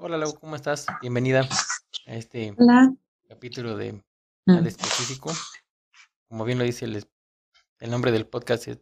hola 0.00 0.18
Lau, 0.18 0.34
¿cómo 0.38 0.56
estás? 0.56 0.86
Bienvenida 1.00 1.48
a 2.06 2.14
este 2.14 2.54
Hola. 2.58 2.92
capítulo 3.28 3.76
de 3.76 4.02
Mm, 4.46 4.54
Nada 4.54 4.68
Específico. 4.68 5.32
Como 6.28 6.44
bien 6.44 6.58
lo 6.58 6.64
dice 6.64 6.84
el, 6.84 7.90
nombre 7.90 8.10
del 8.10 8.26
podcast, 8.26 8.66
es 8.68 8.80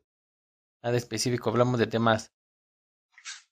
Nada 0.83 0.97
Específico. 0.97 1.51
Hablamos 1.51 1.79
de 1.79 1.87
temas 1.87 2.33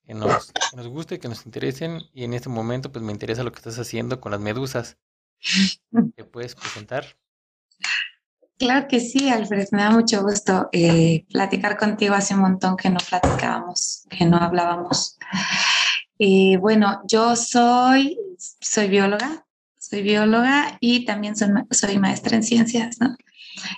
que 0.04 0.14
nos, 0.14 0.52
que 0.52 0.76
nos 0.76 0.88
guste, 0.88 1.18
que 1.18 1.28
nos 1.28 1.44
interesen. 1.44 2.00
Y 2.12 2.24
en 2.24 2.32
este 2.32 2.48
momento, 2.48 2.90
pues 2.90 3.04
me 3.04 3.12
interesa 3.12 3.42
lo 3.42 3.52
que 3.52 3.58
estás 3.58 3.78
haciendo 3.78 4.20
con 4.20 4.32
las 4.32 4.40
medusas. 4.40 4.96
¿Te 6.16 6.24
puedes 6.24 6.54
presentar? 6.54 7.04
Claro 8.58 8.88
que 8.88 8.98
sí, 8.98 9.28
Alfred, 9.28 9.68
me 9.70 9.82
da 9.82 9.90
mucho 9.90 10.22
gusto 10.22 10.68
eh, 10.72 11.26
platicar 11.30 11.76
contigo. 11.76 12.14
Hace 12.14 12.34
un 12.34 12.40
montón 12.40 12.76
que 12.76 12.90
no 12.90 12.98
platicábamos, 13.06 14.06
que 14.10 14.24
no 14.24 14.38
hablábamos. 14.38 15.18
Y 16.18 16.56
bueno, 16.56 17.00
yo 17.06 17.36
soy, 17.36 18.18
soy 18.36 18.88
bióloga, 18.88 19.46
soy 19.78 20.02
bióloga 20.02 20.76
y 20.80 21.04
también 21.04 21.36
soy, 21.36 21.48
soy 21.70 21.98
maestra 21.98 22.36
en 22.36 22.42
ciencias, 22.42 22.96
¿no? 23.00 23.16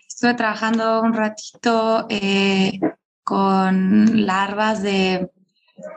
Estuve 0.09 0.35
trabajando 0.35 1.01
un 1.03 1.15
ratito 1.15 2.07
eh, 2.09 2.81
con 3.23 4.27
larvas 4.27 4.83
de 4.83 5.31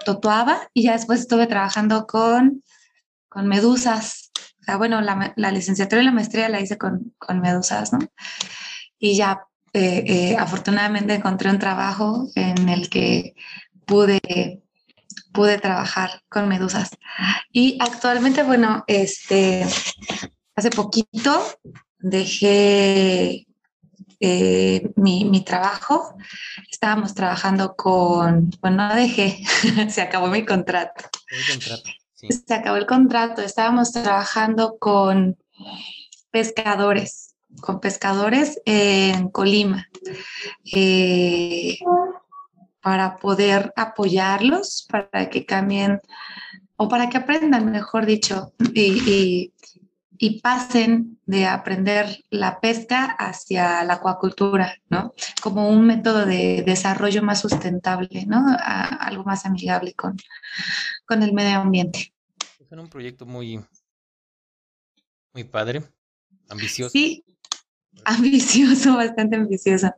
totuaba 0.05 0.69
y 0.73 0.83
ya 0.83 0.93
después 0.93 1.21
estuve 1.21 1.47
trabajando 1.47 2.05
con, 2.07 2.63
con 3.29 3.47
medusas. 3.47 4.31
O 4.61 4.63
sea, 4.63 4.77
bueno, 4.77 5.01
la, 5.01 5.33
la 5.35 5.51
licenciatura 5.51 6.01
y 6.01 6.05
la 6.05 6.11
maestría 6.11 6.47
la 6.47 6.61
hice 6.61 6.77
con, 6.77 7.13
con 7.17 7.41
medusas, 7.41 7.91
¿no? 7.91 7.99
Y 8.97 9.17
ya 9.17 9.41
eh, 9.73 10.03
eh, 10.05 10.37
afortunadamente 10.37 11.15
encontré 11.15 11.49
un 11.49 11.57
trabajo 11.57 12.29
en 12.35 12.69
el 12.69 12.89
que 12.89 13.33
pude, 13.85 14.61
pude 15.33 15.57
trabajar 15.57 16.21
con 16.29 16.47
medusas. 16.47 16.91
Y 17.51 17.77
actualmente, 17.81 18.43
bueno, 18.43 18.83
este, 18.87 19.65
hace 20.55 20.69
poquito 20.69 21.43
dejé 21.99 23.47
eh, 24.19 24.91
mi, 24.95 25.25
mi 25.25 25.43
trabajo. 25.43 26.15
Estábamos 26.71 27.13
trabajando 27.13 27.75
con, 27.75 28.51
bueno, 28.61 28.87
no 28.87 28.95
dejé, 28.95 29.43
se 29.89 30.01
acabó 30.01 30.27
mi 30.27 30.45
contrato. 30.45 31.09
El 31.29 31.51
contrato. 31.51 31.89
Sí. 32.13 32.27
Se 32.31 32.53
acabó 32.53 32.77
el 32.77 32.85
contrato. 32.85 33.41
Estábamos 33.41 33.91
trabajando 33.91 34.77
con 34.79 35.37
pescadores, 36.31 37.35
con 37.61 37.79
pescadores 37.79 38.61
en 38.65 39.29
Colima, 39.29 39.89
eh, 40.73 41.77
para 42.83 43.15
poder 43.17 43.71
apoyarlos, 43.75 44.85
para 44.89 45.29
que 45.29 45.45
cambien 45.45 46.01
o 46.75 46.87
para 46.89 47.09
que 47.09 47.17
aprendan, 47.17 47.71
mejor 47.71 48.05
dicho, 48.05 48.53
y, 48.73 48.81
y- 49.09 49.53
y 50.17 50.39
pasen 50.41 51.19
de 51.25 51.47
aprender 51.47 52.23
la 52.29 52.59
pesca 52.59 53.05
hacia 53.05 53.83
la 53.83 53.95
acuacultura, 53.95 54.75
¿no? 54.89 55.13
Como 55.41 55.69
un 55.69 55.85
método 55.85 56.25
de 56.25 56.63
desarrollo 56.65 57.23
más 57.23 57.41
sustentable, 57.41 58.25
¿no? 58.27 58.45
A- 58.47 58.83
algo 59.07 59.23
más 59.23 59.45
amigable 59.45 59.93
con, 59.95 60.15
con 61.05 61.23
el 61.23 61.33
medio 61.33 61.59
ambiente. 61.59 62.13
Es 62.59 62.71
un 62.71 62.87
proyecto 62.89 63.25
muy, 63.25 63.59
muy 65.33 65.43
padre, 65.43 65.83
ambicioso. 66.49 66.91
Sí, 66.91 67.23
ambicioso, 68.05 68.95
bastante 68.97 69.35
ambicioso. 69.35 69.93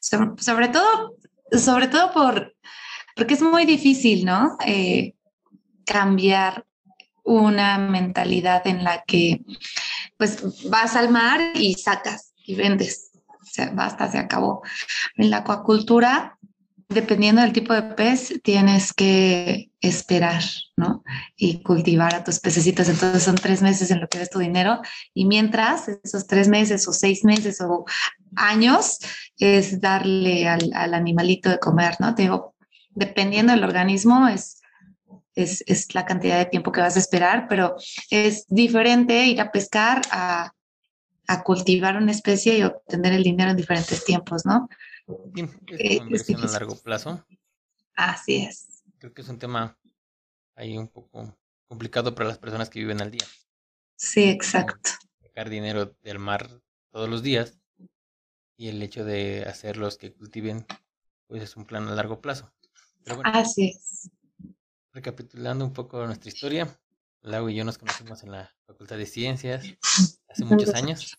Sobre 0.00 0.68
todo, 0.68 1.16
sobre 1.52 1.88
todo 1.88 2.12
por, 2.12 2.54
porque 3.14 3.34
es 3.34 3.42
muy 3.42 3.64
difícil, 3.64 4.24
¿no? 4.24 4.56
Eh, 4.64 5.14
cambiar 5.84 6.66
una 7.24 7.78
mentalidad 7.78 8.66
en 8.66 8.84
la 8.84 9.02
que 9.04 9.42
pues 10.16 10.68
vas 10.70 10.96
al 10.96 11.10
mar 11.10 11.40
y 11.54 11.74
sacas 11.74 12.32
y 12.44 12.54
vendes. 12.54 13.10
O 13.42 13.48
sea, 13.48 13.70
basta, 13.70 14.10
se 14.10 14.18
acabó. 14.18 14.62
En 15.16 15.30
la 15.30 15.38
acuacultura, 15.38 16.35
dependiendo 16.88 17.42
del 17.42 17.52
tipo 17.52 17.74
de 17.74 17.82
pez, 17.82 18.40
tienes 18.42 18.92
que 18.92 19.70
esperar, 19.80 20.42
¿no? 20.76 21.02
Y 21.36 21.62
cultivar 21.62 22.14
a 22.14 22.24
tus 22.24 22.38
pececitos. 22.38 22.88
Entonces 22.88 23.22
son 23.22 23.34
tres 23.34 23.62
meses 23.62 23.90
en 23.90 24.00
lo 24.00 24.08
que 24.08 24.18
ves 24.18 24.30
tu 24.30 24.38
dinero 24.38 24.80
y 25.12 25.26
mientras 25.26 25.88
esos 25.88 26.26
tres 26.26 26.48
meses 26.48 26.86
o 26.86 26.92
seis 26.92 27.24
meses 27.24 27.60
o 27.60 27.84
años 28.36 28.98
es 29.38 29.80
darle 29.80 30.48
al, 30.48 30.70
al 30.74 30.94
animalito 30.94 31.50
de 31.50 31.58
comer, 31.58 31.96
¿no? 31.98 32.14
Dependiendo 32.90 33.52
del 33.52 33.64
organismo 33.64 34.28
es, 34.28 34.62
es, 35.34 35.62
es 35.66 35.94
la 35.94 36.06
cantidad 36.06 36.38
de 36.38 36.46
tiempo 36.46 36.72
que 36.72 36.80
vas 36.80 36.96
a 36.96 37.00
esperar, 37.00 37.46
pero 37.48 37.76
es 38.10 38.46
diferente 38.48 39.26
ir 39.26 39.40
a 39.40 39.50
pescar 39.52 40.02
a, 40.10 40.52
a 41.26 41.42
cultivar 41.42 41.96
una 41.96 42.12
especie 42.12 42.58
y 42.58 42.62
obtener 42.62 43.12
el 43.12 43.22
dinero 43.22 43.50
en 43.50 43.56
diferentes 43.56 44.04
tiempos, 44.04 44.46
¿no? 44.46 44.68
Sí, 45.06 45.42
es 45.68 45.80
Eh, 45.80 45.98
como 45.98 46.16
es 46.16 46.28
inversión 46.28 46.42
a 46.42 46.46
largo 46.52 46.76
plazo. 46.76 47.24
Así 47.94 48.44
es. 48.44 48.82
Creo 48.98 49.14
que 49.14 49.22
es 49.22 49.28
un 49.28 49.38
tema 49.38 49.78
ahí 50.54 50.76
un 50.76 50.88
poco 50.88 51.38
complicado 51.68 52.14
para 52.14 52.28
las 52.28 52.38
personas 52.38 52.70
que 52.70 52.80
viven 52.80 53.00
al 53.00 53.10
día. 53.10 53.26
Sí, 53.96 54.24
exacto. 54.24 54.90
Sacar 55.22 55.48
dinero 55.48 55.96
del 56.02 56.18
mar 56.18 56.60
todos 56.90 57.08
los 57.08 57.22
días 57.22 57.58
y 58.56 58.68
el 58.68 58.82
hecho 58.82 59.04
de 59.04 59.44
hacerlos 59.44 59.96
que 59.98 60.14
cultiven, 60.14 60.66
pues 61.26 61.42
es 61.42 61.56
un 61.56 61.66
plan 61.66 61.86
a 61.88 61.94
largo 61.94 62.20
plazo. 62.20 62.52
Pero 63.04 63.16
bueno, 63.16 63.30
Así 63.32 63.68
es. 63.76 64.10
recapitulando 64.92 65.64
un 65.64 65.72
poco 65.72 66.04
nuestra 66.06 66.28
historia, 66.28 66.80
Lau 67.20 67.48
y 67.48 67.54
yo 67.54 67.64
nos 67.64 67.78
conocimos 67.78 68.22
en 68.22 68.32
la 68.32 68.54
Facultad 68.66 68.96
de 68.96 69.06
Ciencias 69.06 69.64
hace 70.28 70.44
muchos 70.44 70.74
años. 70.74 71.16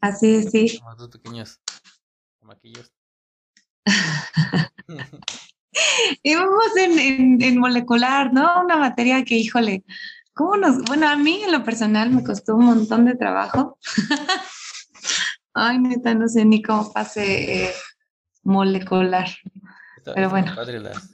Así 0.00 0.36
es, 0.36 0.50
sí. 0.50 0.68
Somos 0.68 0.96
dos 0.96 1.08
pequeños 1.10 1.60
chamaquillos. 2.40 2.92
Íbamos 6.22 6.76
en, 6.76 6.98
en, 6.98 7.42
en 7.42 7.58
molecular, 7.58 8.32
¿no? 8.32 8.62
Una 8.64 8.76
materia 8.76 9.24
que, 9.24 9.36
híjole, 9.36 9.84
¿cómo 10.34 10.56
nos...? 10.56 10.82
Bueno, 10.84 11.08
a 11.08 11.16
mí 11.16 11.42
en 11.44 11.52
lo 11.52 11.62
personal 11.64 12.10
me 12.10 12.24
costó 12.24 12.56
un 12.56 12.64
montón 12.66 13.04
de 13.04 13.14
trabajo. 13.16 13.78
Ay, 15.54 15.78
neta, 15.78 16.14
no 16.14 16.28
sé 16.28 16.44
ni 16.44 16.62
cómo 16.62 16.92
pase 16.92 17.64
eh, 17.64 17.70
molecular. 18.42 19.26
Está- 19.96 20.14
Pero 20.14 20.26
está 20.26 20.28
bueno. 20.28 20.54
padre 20.54 20.80
las- 20.80 21.10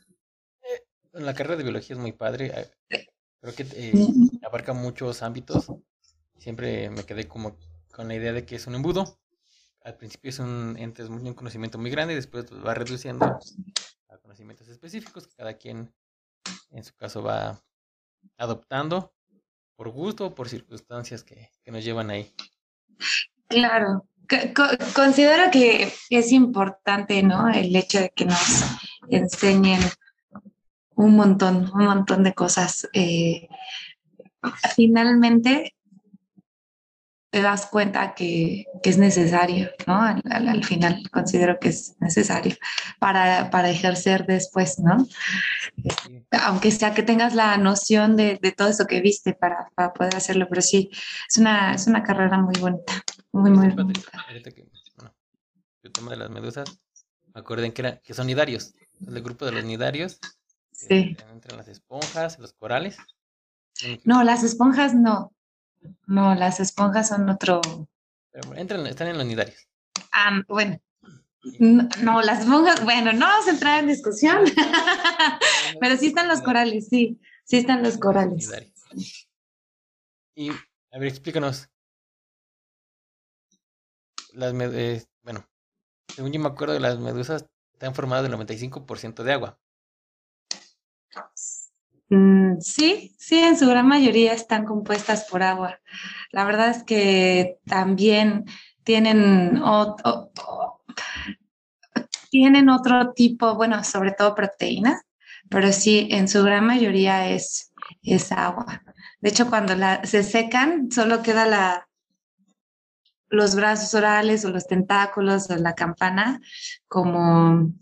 eh, 0.62 0.82
la 1.12 1.34
carrera 1.34 1.56
de 1.56 1.62
biología 1.64 1.94
es 1.96 2.00
muy 2.00 2.12
padre. 2.12 2.52
eh, 2.90 3.06
Creo 3.40 3.54
que 3.54 3.66
eh, 3.74 3.92
abarca 4.42 4.72
muchos 4.72 5.22
ámbitos. 5.22 5.66
Siempre 6.38 6.90
me 6.90 7.04
quedé 7.04 7.28
como 7.28 7.56
con 7.94 8.08
la 8.08 8.14
idea 8.14 8.32
de 8.32 8.44
que 8.44 8.56
es 8.56 8.66
un 8.66 8.74
embudo. 8.74 9.18
Al 9.86 9.94
principio 9.94 10.30
es 10.30 10.40
un, 10.40 10.74
entras 10.80 11.08
muy- 11.08 11.22
un 11.22 11.34
conocimiento 11.34 11.78
muy 11.78 11.90
grande 11.92 12.12
y 12.12 12.16
después 12.16 12.46
va 12.52 12.74
reduciendo 12.74 13.24
a 14.08 14.18
conocimientos 14.18 14.66
específicos 14.66 15.28
que 15.28 15.36
cada 15.36 15.54
quien 15.54 15.94
en 16.70 16.82
su 16.82 16.92
caso 16.96 17.22
va 17.22 17.62
adoptando 18.36 19.14
por 19.76 19.90
gusto 19.90 20.26
o 20.26 20.34
por 20.34 20.48
circunstancias 20.48 21.22
que, 21.22 21.50
que 21.62 21.70
nos 21.70 21.84
llevan 21.84 22.10
ahí. 22.10 22.34
Claro. 23.46 24.08
Co- 24.28 24.52
co- 24.56 24.84
considero 24.92 25.52
que 25.52 25.92
es 26.10 26.32
importante, 26.32 27.22
¿no? 27.22 27.48
El 27.48 27.76
hecho 27.76 28.00
de 28.00 28.10
que 28.10 28.24
nos 28.24 28.64
enseñen 29.08 29.80
un 30.96 31.14
montón, 31.14 31.70
un 31.72 31.84
montón 31.84 32.24
de 32.24 32.34
cosas. 32.34 32.88
eh, 32.92 33.46
finalmente 34.74 35.76
te 37.36 37.42
das 37.42 37.66
cuenta 37.66 38.14
que, 38.14 38.64
que 38.82 38.88
es 38.88 38.96
necesario, 38.96 39.68
¿no? 39.86 40.00
Al, 40.00 40.22
al- 40.30 40.48
al 40.48 40.64
final 40.64 41.02
considero 41.10 41.58
que 41.60 41.68
es 41.68 41.94
necesario 42.00 42.56
para, 42.98 43.50
para 43.50 43.68
ejercer 43.68 44.24
después, 44.24 44.78
¿no? 44.78 45.04
Sí, 45.04 46.24
Aunque 46.44 46.70
sea 46.70 46.94
que 46.94 47.02
tengas 47.02 47.34
la 47.34 47.58
noción 47.58 48.16
de, 48.16 48.38
de 48.40 48.52
todo 48.52 48.68
eso 48.68 48.86
que 48.86 49.02
viste 49.02 49.34
para, 49.34 49.68
para 49.74 49.92
poder 49.92 50.16
hacerlo, 50.16 50.46
pero 50.48 50.62
sí, 50.62 50.88
es 51.28 51.36
una, 51.36 51.74
es 51.74 51.86
una 51.86 52.02
carrera 52.02 52.38
muy 52.38 52.54
bonita, 52.58 53.02
muy, 53.32 53.50
muy 53.50 53.68
bonita. 53.68 54.10
Ahorita 54.28 54.50
que, 54.50 54.64
bueno, 54.96 55.14
el 55.82 55.92
tema 55.92 56.12
de 56.12 56.16
las 56.16 56.30
medusas, 56.30 56.64
me 57.34 57.40
acuerden 57.42 57.72
que, 57.72 57.82
era, 57.82 57.98
que 58.00 58.14
son 58.14 58.28
nidarios. 58.28 58.72
El 59.06 59.22
grupo 59.22 59.44
de 59.44 59.52
los 59.52 59.64
nidarios 59.64 60.18
Sí. 60.72 60.86
este, 61.18 61.30
entran 61.30 61.58
las 61.58 61.68
esponjas, 61.68 62.38
los 62.38 62.54
corales. 62.54 62.96
No, 64.04 64.24
las 64.24 64.42
esponjas 64.42 64.94
no. 64.94 65.32
No, 66.06 66.34
las 66.34 66.60
esponjas 66.60 67.08
son 67.08 67.28
otro. 67.28 67.60
entran, 68.54 68.86
están 68.86 69.08
en 69.08 69.18
los 69.18 69.26
nidarios. 69.26 69.68
Ah, 70.12 70.42
bueno. 70.48 70.80
No, 71.60 71.88
no, 72.02 72.22
las 72.22 72.40
esponjas, 72.40 72.82
bueno, 72.84 73.12
no 73.12 73.26
vamos 73.26 73.46
a 73.46 73.50
entrar 73.50 73.80
en 73.80 73.88
discusión. 73.88 74.44
Pero 75.80 75.96
sí 75.96 76.08
están 76.08 76.28
los 76.28 76.42
corales, 76.42 76.88
sí. 76.88 77.20
Sí 77.44 77.58
están 77.58 77.82
los 77.82 77.98
corales. 77.98 78.50
Y, 80.34 80.50
a 80.50 80.98
ver, 80.98 81.08
explícanos. 81.08 81.68
Las 84.32 84.52
eh, 84.54 85.04
bueno, 85.22 85.48
según 86.08 86.32
yo 86.32 86.40
me 86.40 86.48
acuerdo, 86.48 86.78
las 86.78 86.98
medusas 86.98 87.46
están 87.72 87.94
formadas 87.94 88.28
del 88.28 88.38
95% 88.38 89.22
de 89.22 89.32
agua. 89.32 89.58
Mm, 92.08 92.60
sí, 92.60 93.14
sí, 93.18 93.38
en 93.38 93.56
su 93.58 93.66
gran 93.68 93.86
mayoría 93.88 94.32
están 94.32 94.64
compuestas 94.64 95.24
por 95.24 95.42
agua. 95.42 95.80
La 96.30 96.44
verdad 96.44 96.70
es 96.70 96.84
que 96.84 97.58
también 97.66 98.44
tienen, 98.84 99.60
tienen 102.30 102.68
otro 102.68 103.12
tipo, 103.14 103.54
bueno, 103.54 103.82
sobre 103.84 104.12
todo 104.12 104.34
proteína, 104.34 105.02
pero 105.48 105.72
sí, 105.72 106.08
en 106.10 106.28
su 106.28 106.42
gran 106.44 106.64
mayoría 106.66 107.28
es, 107.30 107.72
es 108.02 108.30
agua. 108.32 108.82
De 109.20 109.30
hecho, 109.30 109.48
cuando 109.48 109.74
se 110.04 110.22
secan, 110.22 110.90
solo 110.90 111.22
queda 111.22 111.46
la, 111.46 111.88
los 113.28 113.54
brazos 113.54 113.94
orales 113.94 114.44
o 114.44 114.50
los 114.50 114.66
tentáculos 114.66 115.50
o 115.50 115.56
la 115.56 115.74
campana 115.74 116.40
como, 116.88 117.72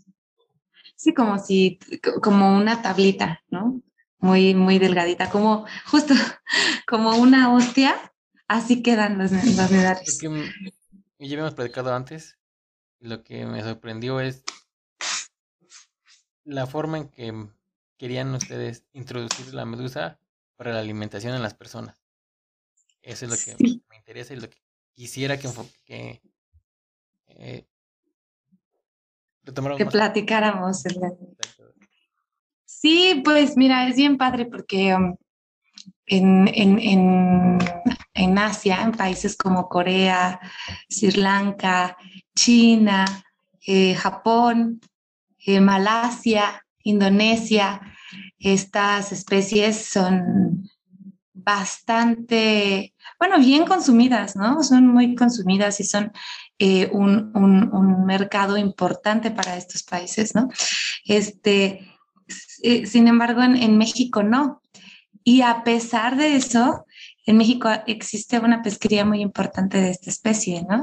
sí, 0.95 1.13
como 1.13 1.37
si, 1.39 1.79
como 2.21 2.57
una 2.57 2.81
tablita, 2.81 3.41
¿no? 3.49 3.81
Muy, 4.25 4.55
muy 4.55 4.79
delgadita, 4.79 5.29
como 5.29 5.67
justo 5.85 6.15
como 6.87 7.15
una 7.15 7.53
hostia, 7.53 8.11
así 8.47 8.81
quedan 8.81 9.19
los, 9.19 9.31
los 9.31 9.69
medallas. 9.69 10.17
ya 10.19 10.27
habíamos 11.19 11.53
platicado 11.53 11.93
antes, 11.93 12.39
lo 12.99 13.23
que 13.23 13.45
me 13.45 13.61
sorprendió 13.61 14.19
es 14.19 14.43
la 16.43 16.65
forma 16.65 16.97
en 16.97 17.09
que 17.09 17.47
querían 17.97 18.33
ustedes 18.33 18.83
introducir 18.93 19.53
la 19.53 19.65
medusa 19.65 20.19
para 20.55 20.73
la 20.73 20.79
alimentación 20.79 21.35
en 21.35 21.43
las 21.43 21.53
personas. 21.53 22.01
Eso 23.03 23.25
es 23.25 23.31
lo 23.31 23.37
que 23.37 23.63
me 23.89 23.95
interesa 23.95 24.33
y 24.33 24.37
lo 24.37 24.49
que 24.49 24.57
quisiera 24.95 25.37
que, 25.37 25.49
que 25.85 26.21
eh, 27.27 27.67
que 29.77 29.85
platicáramos. 29.85 30.83
Sí, 32.81 33.21
pues 33.23 33.55
mira, 33.55 33.87
es 33.87 33.95
bien 33.95 34.17
padre 34.17 34.45
porque 34.45 34.93
um, 34.93 35.15
en, 36.05 36.47
en, 36.53 37.57
en, 38.13 38.37
Asia, 38.37 38.81
en 38.83 38.91
países 38.91 39.37
como 39.37 39.69
Corea, 39.69 40.39
Sri 40.89 41.11
Lanka, 41.11 41.97
China, 42.35 43.05
eh, 43.65 43.95
Japón, 43.95 44.81
eh, 45.45 45.61
Malasia, 45.61 46.65
Indonesia, 46.83 47.81
estas 48.39 49.11
especies 49.13 49.85
son 49.85 50.69
bastante, 51.33 52.93
bueno, 53.17 53.39
bien 53.39 53.65
consumidas, 53.65 54.35
¿no? 54.35 54.61
Son 54.63 54.85
muy 54.87 55.15
consumidas 55.15 55.79
y 55.79 55.85
son 55.85 56.11
eh, 56.59 56.89
un, 56.91 57.31
un, 57.35 58.05
mercado 58.05 58.57
importante 58.57 59.31
para 59.31 59.57
estos 59.57 59.83
países, 59.83 60.35
¿no? 60.35 60.49
Este, 61.05 61.94
eh, 62.65 62.85
sin 62.85 63.07
embargo, 63.07 63.41
en, 63.43 63.77
México 63.77 64.23
no. 64.23 64.61
Y 65.23 65.41
a 65.41 65.63
pesar 65.63 66.17
de 66.17 66.35
eso, 66.35 66.85
en 67.25 67.37
México 67.37 67.69
existe 67.87 68.39
una 68.39 68.61
pesquería 68.61 69.05
muy 69.05 69.21
importante 69.21 69.79
de 69.79 69.91
esta 69.91 70.09
especie, 70.09 70.63
¿no? 70.69 70.79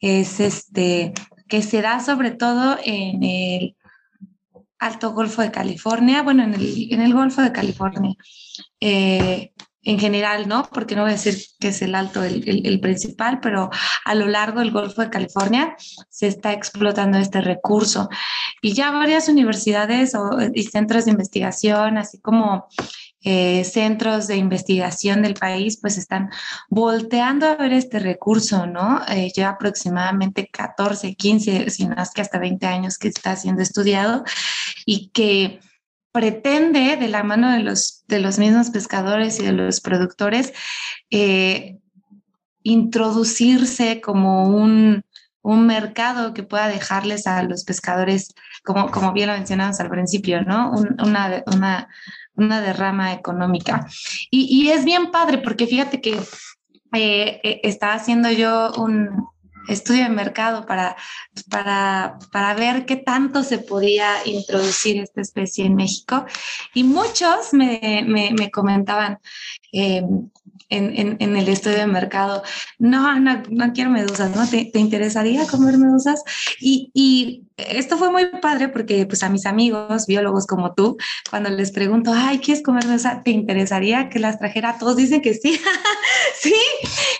Es 0.00 0.40
este, 0.40 1.12
que 1.48 1.62
se 1.62 1.82
da 1.82 2.00
sobre 2.00 2.30
todo 2.32 2.78
en 2.84 3.22
el 3.22 3.76
Alto 4.78 5.12
Golfo 5.12 5.42
de 5.42 5.50
California, 5.50 6.22
bueno, 6.22 6.44
en 6.44 6.54
el, 6.54 6.88
en 6.90 7.00
el 7.00 7.14
Golfo 7.14 7.42
de 7.42 7.52
California, 7.52 8.14
eh, 8.80 9.52
en 9.86 10.00
general, 10.00 10.48
¿no? 10.48 10.68
Porque 10.72 10.96
no 10.96 11.02
voy 11.02 11.12
a 11.12 11.14
decir 11.14 11.38
que 11.60 11.68
es 11.68 11.80
el 11.80 11.94
alto 11.94 12.24
el, 12.24 12.66
el, 12.66 12.80
principal, 12.80 13.38
pero 13.40 13.70
a 14.04 14.14
lo 14.16 14.26
largo 14.26 14.58
del 14.58 14.72
Golfo 14.72 15.00
de 15.00 15.10
California 15.10 15.76
se 16.10 16.26
está 16.26 16.52
explotando 16.52 17.18
este 17.18 17.40
recurso. 17.40 18.08
Y 18.60 18.74
ya 18.74 18.90
varias 18.90 19.28
universidades 19.28 20.16
o, 20.16 20.30
y 20.52 20.64
centros 20.64 21.04
de 21.04 21.12
investigación, 21.12 21.98
así 21.98 22.20
como 22.20 22.66
eh, 23.22 23.62
centros 23.64 24.26
de 24.26 24.36
investigación 24.36 25.22
del 25.22 25.34
país 25.34 25.78
pues 25.80 25.98
están 25.98 26.30
volteando 26.68 27.46
a 27.46 27.54
ver 27.54 27.72
este 27.72 28.00
recurso, 28.00 28.66
¿no? 28.66 29.02
Eh, 29.08 29.30
ya 29.34 29.50
aproximadamente 29.50 30.48
14, 30.48 31.14
15, 31.14 31.70
si 31.70 31.86
no 31.86 32.02
es 32.02 32.10
que 32.10 32.22
hasta 32.22 32.40
20 32.40 32.66
años 32.66 32.98
que 32.98 33.06
está 33.08 33.36
siendo 33.36 33.62
estudiado 33.62 34.24
y 34.84 35.10
que 35.10 35.60
pretende 36.16 36.96
de 36.96 37.08
la 37.08 37.22
mano 37.22 37.52
de 37.52 37.60
los, 37.60 38.02
de 38.08 38.20
los 38.20 38.38
mismos 38.38 38.70
pescadores 38.70 39.38
y 39.38 39.44
de 39.44 39.52
los 39.52 39.82
productores 39.82 40.54
eh, 41.10 41.76
introducirse 42.62 44.00
como 44.00 44.48
un, 44.48 45.04
un 45.42 45.66
mercado 45.66 46.32
que 46.32 46.42
pueda 46.42 46.68
dejarles 46.68 47.26
a 47.26 47.42
los 47.42 47.64
pescadores, 47.64 48.34
como, 48.64 48.90
como 48.90 49.12
bien 49.12 49.28
lo 49.28 49.34
mencionamos 49.34 49.78
al 49.78 49.90
principio, 49.90 50.42
¿no? 50.42 50.70
una, 50.70 51.44
una, 51.54 51.88
una 52.34 52.60
derrama 52.62 53.12
económica. 53.12 53.86
Y, 54.30 54.70
es 54.70 54.86
bien 54.86 55.10
padre 55.10 55.36
porque 55.36 55.66
fíjate 55.66 56.00
que 56.00 56.14
eh, 56.94 57.40
eh, 57.44 57.60
estaba 57.62 57.92
haciendo 57.92 58.30
yo 58.30 58.72
un 58.78 59.28
estudio 59.68 60.04
de 60.04 60.10
mercado 60.10 60.66
para, 60.66 60.96
para, 61.50 62.18
para 62.32 62.54
ver 62.54 62.86
qué 62.86 62.96
tanto 62.96 63.42
se 63.42 63.58
podía 63.58 64.26
introducir 64.26 64.98
esta 64.98 65.20
especie 65.20 65.66
en 65.66 65.74
México 65.74 66.24
y 66.74 66.84
muchos 66.84 67.52
me, 67.52 68.04
me, 68.06 68.50
comentaban, 68.50 69.18
eh, 69.72 70.02
en, 70.68 71.16
en, 71.20 71.36
el 71.36 71.48
estudio 71.48 71.78
de 71.78 71.86
mercado, 71.86 72.42
no, 72.78 73.18
no, 73.20 73.42
no 73.50 73.72
quiero 73.72 73.90
medusas, 73.90 74.34
¿no? 74.34 74.48
¿Te, 74.48 74.64
¿Te, 74.64 74.80
interesaría 74.80 75.46
comer 75.46 75.78
medusas? 75.78 76.22
Y, 76.60 76.90
y, 76.92 77.44
esto 77.56 77.96
fue 77.96 78.10
muy 78.10 78.26
padre 78.42 78.68
porque 78.68 79.06
pues 79.06 79.22
a 79.22 79.30
mis 79.30 79.46
amigos 79.46 80.06
biólogos 80.06 80.46
como 80.46 80.74
tú, 80.74 80.96
cuando 81.30 81.50
les 81.50 81.70
pregunto, 81.70 82.12
ay, 82.14 82.38
¿quieres 82.40 82.62
comer 82.62 82.86
medusa? 82.86 83.22
¿Te 83.22 83.30
interesaría 83.30 84.08
que 84.08 84.18
las 84.18 84.38
trajera? 84.38 84.76
Todos 84.78 84.96
dicen 84.96 85.22
que 85.22 85.34
sí, 85.34 85.58
sí, 86.40 86.54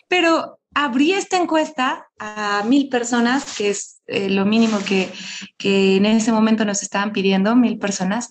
pero 0.08 0.58
abrí 0.76 1.14
esta 1.14 1.38
encuesta 1.38 2.06
a 2.18 2.62
mil 2.66 2.90
personas, 2.90 3.56
que 3.56 3.70
es 3.70 4.02
eh, 4.06 4.28
lo 4.28 4.44
mínimo 4.44 4.78
que, 4.86 5.10
en 5.58 6.04
ese 6.04 6.32
momento 6.32 6.66
nos 6.66 6.82
estaban 6.82 7.14
pidiendo, 7.14 7.56
mil 7.56 7.78
personas. 7.78 8.30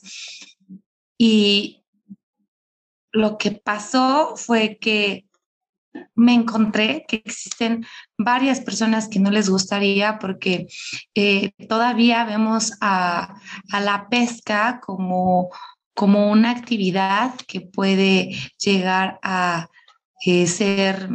Y 1.17 1.83
lo 3.11 3.39
que 3.39 3.49
pasó 3.49 4.35
fue 4.35 4.77
que 4.79 5.25
me 6.13 6.35
encontré 6.35 7.05
que 7.07 7.23
existen 7.25 7.83
varias 8.15 8.59
personas 8.59 9.07
que 9.07 9.19
no 9.19 9.31
les 9.31 9.49
gustaría 9.49 10.19
porque 10.19 10.67
eh, 11.15 11.51
todavía 11.67 12.25
vemos 12.25 12.73
a, 12.79 13.41
la 13.71 14.07
pesca 14.07 14.81
como, 14.85 15.49
como 15.95 16.29
una 16.29 16.51
actividad 16.51 17.33
que 17.47 17.61
puede 17.61 18.35
llegar 18.59 19.19
a 19.23 19.67
eh, 20.23 20.45
ser 20.45 21.09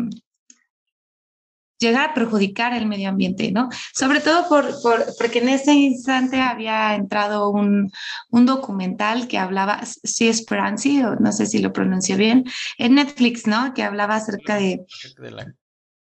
llegar 1.81 2.11
a 2.11 2.15
perjudicar 2.15 2.75
el 2.75 2.87
medio 2.87 3.09
ambiente, 3.09 3.51
¿no? 3.51 3.69
Sobre 3.95 4.21
todo 4.21 4.49
por, 4.49 4.71
porque 5.19 5.39
en 5.41 5.49
ese 5.49 5.73
instante 5.73 6.41
había 6.41 6.95
entrado 6.95 7.49
un, 7.49 7.91
un 8.31 8.47
documental 8.47 9.27
que 9.27 9.39
hablaba, 9.39 9.81
si 9.85 10.29
es 10.29 10.45
o 10.51 11.17
no 11.17 11.33
sé 11.33 11.47
si 11.47 11.59
lo 11.59 11.73
pronuncio 11.73 12.17
bien, 12.17 12.45
en 12.79 12.95
Netflix, 12.97 13.47
¿no? 13.47 13.73
Que 13.75 13.83
hablaba 13.83 14.17
acerca 14.17 14.57
de... 14.57 14.85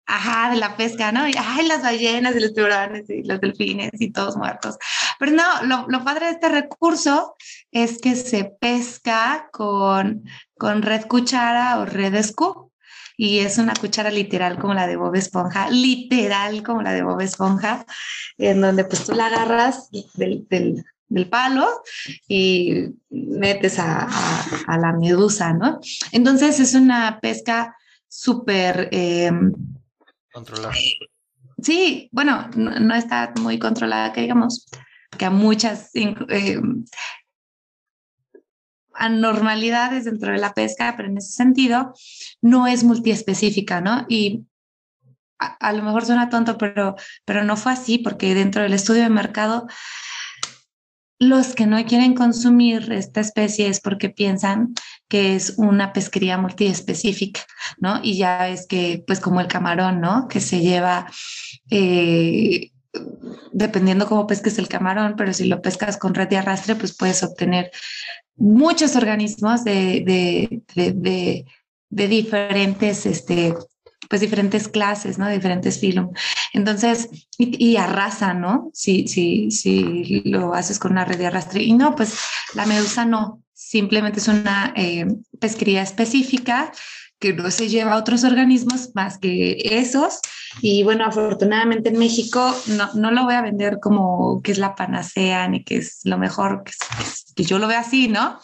Ajá, 0.08 0.52
de 0.52 0.58
la 0.58 0.78
pesca, 0.78 1.12
¿no? 1.12 1.28
Y 1.28 1.34
ay, 1.36 1.68
las 1.68 1.82
ballenas 1.82 2.36
y 2.36 2.40
los 2.40 2.54
tiburones 2.54 3.10
y 3.10 3.24
los 3.24 3.42
delfines 3.42 3.90
y 4.00 4.12
todos 4.12 4.38
muertos. 4.38 4.78
Pero 5.18 5.32
no, 5.32 5.64
lo, 5.64 5.88
lo 5.90 6.04
padre 6.04 6.28
de 6.28 6.34
este 6.34 6.50
recurso 6.50 7.36
es 7.72 7.98
que 7.98 8.16
se 8.16 8.46
pesca 8.62 9.50
con, 9.52 10.24
con 10.60 10.84
red 10.84 11.06
cuchara 11.08 11.80
o 11.80 11.86
red 11.86 12.22
scoop 12.24 12.72
y 13.18 13.40
es 13.40 13.58
una 13.58 13.74
cuchara 13.74 14.12
literal 14.12 14.60
como 14.60 14.74
la 14.74 14.88
de 14.88 14.96
Bob 14.96 15.16
Esponja, 15.16 15.70
literal 15.70 16.64
como 16.64 16.82
la 16.82 16.94
de 16.94 17.04
Bob 17.04 17.22
Esponja, 17.22 17.86
en 18.38 18.62
donde 18.62 18.86
pues 18.86 19.06
tú 19.06 19.14
la 19.14 19.28
agarras 19.28 19.90
del, 20.14 20.46
del, 20.50 20.86
del 21.08 21.30
palo 21.30 21.68
y 22.28 22.90
metes 23.10 23.80
a, 23.80 24.08
a, 24.68 24.78
la 24.78 24.94
medusa, 24.94 25.54
¿no? 25.54 25.80
Entonces 26.12 26.60
es 26.60 26.74
una 26.74 27.20
pesca 27.22 27.76
súper... 28.08 28.90
Eh, 28.92 29.32
controlada. 30.32 30.74
Sí, 31.62 32.10
bueno, 32.12 32.50
no, 32.56 32.96
está 32.96 33.34
muy 33.40 33.58
controlada, 33.58 34.12
que 34.12 34.22
digamos, 34.22 34.68
que 35.18 35.26
a 35.26 35.30
muchas 35.30 35.90
eh, 35.96 36.60
anormalidades 38.96 40.06
dentro 40.06 40.32
de 40.32 40.38
la 40.38 40.54
pesca, 40.54 40.94
pero 40.96 41.10
en 41.10 41.18
ese 41.18 41.32
sentido 41.32 41.94
no 42.42 42.68
es 42.68 42.84
multiespecífica, 42.84 43.82
¿no? 43.82 44.06
Y 44.10 44.46
a, 45.38 45.74
lo 45.74 45.84
mejor 45.84 46.06
suena 46.06 46.30
tonto, 46.30 46.58
pero, 46.58 46.96
pero 47.26 47.44
no 47.44 47.58
fue 47.58 47.74
así, 47.74 47.98
porque 47.98 48.34
dentro 48.34 48.64
del 48.64 48.74
estudio 48.74 49.04
de 49.04 49.10
mercado, 49.10 49.68
los 51.20 51.56
que 51.56 51.66
no 51.66 51.84
quieren 51.86 52.14
consumir 52.14 52.92
esta 52.92 53.22
especie 53.22 53.68
es 53.68 53.80
porque 53.80 54.10
piensan 54.10 54.74
que 55.08 55.36
es 55.36 55.56
una 55.58 55.94
pesquería 55.94 56.38
multiespecífica, 56.38 57.42
¿no? 57.78 58.00
Y 58.04 58.18
ya 58.18 58.50
es 58.50 58.68
que, 58.68 59.04
pues 59.06 59.20
como 59.20 59.40
el 59.40 59.48
camarón, 59.48 60.02
¿no? 60.02 60.28
Que 60.28 60.40
se 60.40 60.60
lleva... 60.60 61.08
Eh, 61.70 62.72
dependiendo 63.52 64.08
cómo 64.08 64.26
pesques 64.28 64.58
el 64.58 64.70
camarón, 64.70 65.16
pero 65.18 65.34
si 65.34 65.46
lo 65.46 65.62
pescas 65.62 65.98
con 65.98 66.14
red 66.14 66.30
de 66.30 66.38
arrastre, 66.38 66.76
pues 66.76 66.96
puedes 66.96 67.24
obtener 67.24 67.70
muchos 68.36 68.96
organismos 68.96 69.64
de, 69.64 70.62
de, 70.76 71.46
de, 71.90 72.08
diferentes, 72.08 73.06
este, 73.06 73.54
pues 74.10 74.22
diferentes 74.22 74.68
clases, 74.68 75.18
¿no? 75.18 75.30
Diferentes 75.30 75.80
filum. 75.80 76.12
Entonces, 76.54 77.10
y, 77.38 77.78
arrasa, 77.78 78.34
¿no? 78.34 78.70
Si, 78.74 79.08
si, 79.08 79.52
si 79.52 80.22
lo 80.26 80.54
haces 80.54 80.80
con 80.80 80.92
una 80.92 81.06
red 81.06 81.18
de 81.18 81.28
arrastre. 81.28 81.64
Y 81.64 81.74
no, 81.74 81.96
pues 81.96 82.20
la 82.54 82.66
medusa 82.66 83.06
no, 83.06 83.42
simplemente 83.54 84.20
es 84.20 84.28
una 84.28 84.74
eh, 84.76 85.06
pesquería 85.40 85.82
específica 85.82 86.72
que 87.20 87.34
no 87.34 87.50
se 87.52 87.70
lleva 87.70 87.94
a 87.94 87.98
otros 87.98 88.24
organismos 88.24 88.92
más 88.94 89.18
que 89.18 89.58
esos. 89.64 90.20
Y 90.62 90.84
bueno, 90.84 91.06
afortunadamente 91.06 91.90
en 91.90 92.00
México 92.00 92.54
no, 92.68 92.94
no 92.94 93.12
lo 93.12 93.24
voy 93.24 93.36
a 93.36 93.42
vender 93.42 93.80
como 93.82 94.42
que 94.42 94.52
es 94.52 94.58
la 94.58 94.76
panacea 94.76 95.48
ni 95.48 95.64
que 95.64 95.78
es 95.78 96.02
lo 96.04 96.18
mejor, 96.18 96.64
que, 96.64 97.44
yo 97.44 97.60
lo 97.60 97.68
veo 97.68 97.80
así, 97.80 98.08
¿no? 98.08 98.40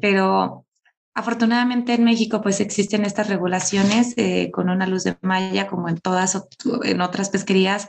Pero 0.00 0.66
afortunadamente 1.14 1.94
en 1.94 2.04
México 2.04 2.40
pues 2.40 2.60
existen 2.60 3.04
estas 3.04 3.28
regulaciones 3.28 4.14
eh, 4.16 4.50
con 4.52 4.70
una 4.70 4.86
luz 4.86 5.02
de 5.02 5.16
malla 5.22 5.66
como 5.66 5.88
en 5.88 5.98
todas 5.98 6.40
en 6.84 7.00
otras 7.00 7.30
pesquerías, 7.30 7.88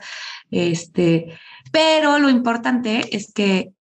este, 0.50 1.38
pero 1.72 2.18
lo 2.18 2.30
importante 2.30 3.16
es 3.16 3.32
que 3.32 3.72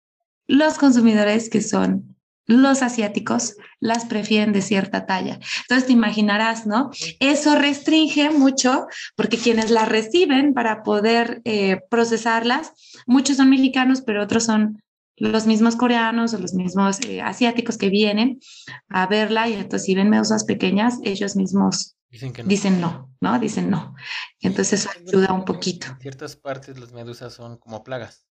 los 0.46 0.78
consumidores 0.78 1.48
que 1.48 1.62
son 1.62 2.07
los 2.48 2.82
asiáticos 2.82 3.56
las 3.78 4.06
prefieren 4.06 4.52
de 4.52 4.62
cierta 4.62 5.06
talla. 5.06 5.38
Entonces 5.60 5.86
te 5.86 5.92
imaginarás, 5.92 6.66
¿no? 6.66 6.90
Eso 7.20 7.54
restringe 7.54 8.30
mucho 8.30 8.88
porque 9.14 9.36
quienes 9.36 9.70
las 9.70 9.88
reciben 9.88 10.54
para 10.54 10.82
poder 10.82 11.42
eh, 11.44 11.82
procesarlas, 11.90 12.72
muchos 13.06 13.36
son 13.36 13.50
mexicanos, 13.50 14.00
pero 14.00 14.24
otros 14.24 14.44
son 14.44 14.82
los 15.16 15.46
mismos 15.46 15.76
coreanos 15.76 16.32
o 16.32 16.38
los 16.38 16.54
mismos 16.54 17.00
eh, 17.02 17.20
asiáticos 17.20 17.76
que 17.76 17.90
vienen 17.90 18.40
a 18.88 19.06
verla 19.06 19.48
y 19.48 19.54
entonces 19.54 19.84
si 19.84 19.94
ven 19.94 20.08
medusas 20.08 20.44
pequeñas, 20.44 20.98
ellos 21.02 21.36
mismos 21.36 21.96
dicen, 22.08 22.32
no. 22.32 22.44
dicen 22.44 22.80
no, 22.80 23.14
¿no? 23.20 23.38
Dicen 23.38 23.68
no. 23.68 23.94
Entonces 24.40 24.80
eso 24.80 24.90
ayuda 24.96 25.32
un 25.32 25.44
poquito. 25.44 25.88
En 25.88 26.00
ciertas 26.00 26.36
partes 26.36 26.78
las 26.78 26.92
medusas 26.92 27.34
son 27.34 27.58
como 27.58 27.84
plagas. 27.84 28.27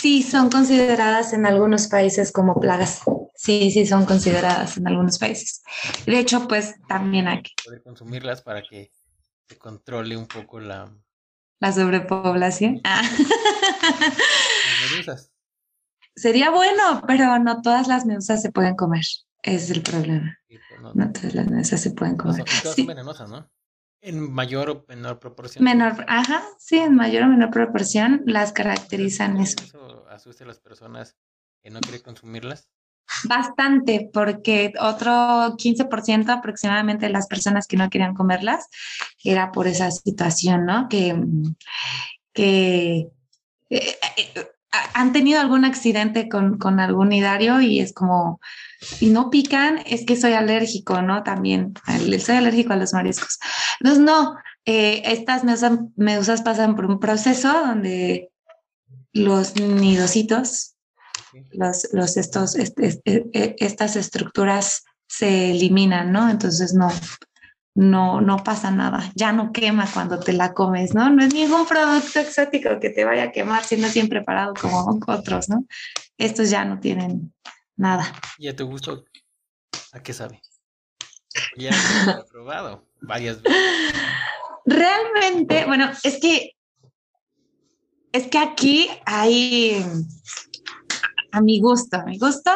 Sí, 0.00 0.22
son 0.22 0.50
consideradas 0.50 1.32
en 1.32 1.46
algunos 1.46 1.88
países 1.88 2.32
como 2.32 2.60
plagas. 2.60 3.02
Sí, 3.34 3.70
sí, 3.70 3.86
son 3.86 4.04
consideradas 4.04 4.76
en 4.76 4.88
algunos 4.88 5.18
países. 5.18 5.62
De 6.06 6.18
hecho, 6.18 6.46
pues 6.48 6.74
también 6.88 7.28
hay 7.28 7.42
que 7.42 7.52
poder 7.64 7.82
consumirlas 7.82 8.42
para 8.42 8.62
que 8.62 8.90
se 9.48 9.58
controle 9.58 10.16
un 10.16 10.26
poco 10.26 10.60
la 10.60 10.90
la 11.60 11.72
sobrepoblación. 11.72 12.80
Ah. 12.84 13.02
medusas. 14.90 15.32
Sería 16.14 16.50
bueno, 16.50 17.02
pero 17.06 17.38
no 17.38 17.62
todas 17.62 17.88
las 17.88 18.04
medusas 18.04 18.42
se 18.42 18.50
pueden 18.50 18.74
comer. 18.74 19.04
Ese 19.42 19.56
es 19.56 19.70
el 19.70 19.82
problema. 19.82 20.38
Pues, 20.48 20.94
no, 20.94 21.12
todas 21.12 21.34
las 21.34 21.48
medusas 21.48 21.80
se 21.80 21.90
pueden 21.90 22.16
comer. 22.16 22.44
todas 22.44 22.76
son 22.76 22.86
venenosas, 22.86 23.30
¿no? 23.30 23.50
En 24.00 24.32
mayor 24.32 24.70
o 24.70 24.84
menor 24.88 25.18
proporción. 25.18 25.64
Menor, 25.64 26.04
ajá, 26.06 26.42
sí, 26.58 26.78
en 26.78 26.94
mayor 26.94 27.24
o 27.24 27.28
menor 27.28 27.50
proporción 27.50 28.22
las 28.26 28.52
caracterizan 28.52 29.38
eso. 29.38 29.56
¿Eso 29.62 30.06
asusta 30.08 30.44
a 30.44 30.46
las 30.46 30.60
personas 30.60 31.16
que 31.62 31.70
no 31.70 31.80
quieren 31.80 32.02
consumirlas? 32.02 32.68
Bastante, 33.24 34.10
porque 34.12 34.72
otro 34.80 35.56
15% 35.56 36.28
aproximadamente 36.28 37.06
de 37.06 37.12
las 37.12 37.26
personas 37.26 37.66
que 37.66 37.76
no 37.76 37.88
querían 37.88 38.14
comerlas 38.14 38.68
era 39.22 39.52
por 39.52 39.66
esa 39.66 39.90
situación, 39.90 40.66
¿no? 40.66 40.88
Que, 40.88 41.14
que 42.32 43.08
eh, 43.70 43.98
eh, 44.16 44.46
han 44.70 45.12
tenido 45.12 45.40
algún 45.40 45.64
accidente 45.64 46.28
con, 46.28 46.58
con 46.58 46.80
algún 46.80 47.12
hidario 47.12 47.60
y 47.60 47.80
es 47.80 47.92
como, 47.92 48.40
y 49.00 49.08
no 49.08 49.30
pican, 49.30 49.78
es 49.86 50.04
que 50.04 50.16
soy 50.16 50.32
alérgico, 50.32 51.02
¿no? 51.02 51.22
También, 51.22 51.74
soy 52.20 52.36
alérgico 52.36 52.72
a 52.72 52.76
los 52.76 52.92
mariscos. 52.92 53.38
Entonces, 53.80 54.04
no, 54.04 54.36
eh, 54.64 55.02
estas 55.06 55.42
medusas, 55.96 56.42
pasan 56.42 56.76
por 56.76 56.86
un 56.86 56.98
proceso 56.98 57.52
donde 57.52 58.30
los 59.12 59.56
nidositos, 59.56 60.74
los, 61.52 61.88
los 61.92 62.16
estos, 62.16 62.56
e, 62.56 62.72
e, 63.04 63.56
estas 63.58 63.96
estructuras 63.96 64.84
se 65.08 65.52
eliminan, 65.52 66.12
¿no? 66.12 66.28
Entonces, 66.28 66.74
no, 66.74 66.90
no, 67.76 68.22
no 68.22 68.42
pasa 68.42 68.70
nada, 68.70 69.12
ya 69.14 69.32
no 69.32 69.52
quema 69.52 69.86
cuando 69.92 70.18
te 70.18 70.32
la 70.32 70.54
comes, 70.54 70.94
¿no? 70.94 71.10
No 71.10 71.22
es 71.22 71.34
ningún 71.34 71.66
producto 71.66 72.20
exótico 72.20 72.80
que 72.80 72.88
te 72.88 73.04
vaya 73.04 73.24
a 73.24 73.32
quemar 73.32 73.64
si 73.64 73.76
no 73.76 73.86
es 73.86 73.94
bien 73.94 74.08
preparado 74.08 74.54
como 74.54 74.98
otros, 75.06 75.50
¿no? 75.50 75.66
Estos 76.16 76.48
ya 76.48 76.64
no 76.64 76.80
tienen 76.80 77.34
nada. 77.76 78.10
¿Y 78.38 78.48
a 78.48 78.56
tu 78.56 78.66
gusto 78.66 79.04
a 79.92 80.02
qué 80.02 80.14
sabe? 80.14 80.40
Ya 81.56 81.70
lo 82.06 82.22
he 82.22 82.24
probado 82.24 82.86
varias 83.02 83.42
veces. 83.42 83.60
Realmente, 84.64 85.66
bueno, 85.66 85.90
es 86.02 86.18
que 86.18 86.52
es 88.12 88.28
que 88.28 88.38
aquí 88.38 88.88
hay 89.04 89.84
a 91.30 91.42
mi 91.42 91.60
gusto, 91.60 91.98
a 91.98 92.04
mi 92.04 92.18
gusto, 92.18 92.50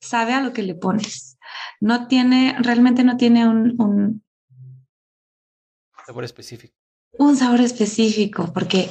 sabe 0.00 0.32
a 0.32 0.40
lo 0.40 0.52
que 0.52 0.64
le 0.64 0.74
pones. 0.74 1.38
No 1.80 2.08
tiene, 2.08 2.56
realmente 2.58 3.04
no 3.04 3.16
tiene 3.16 3.46
un, 3.46 3.80
un 3.80 4.24
sabor 6.06 6.24
específico. 6.24 6.74
Un 7.18 7.36
sabor 7.36 7.60
específico, 7.60 8.52
porque 8.52 8.90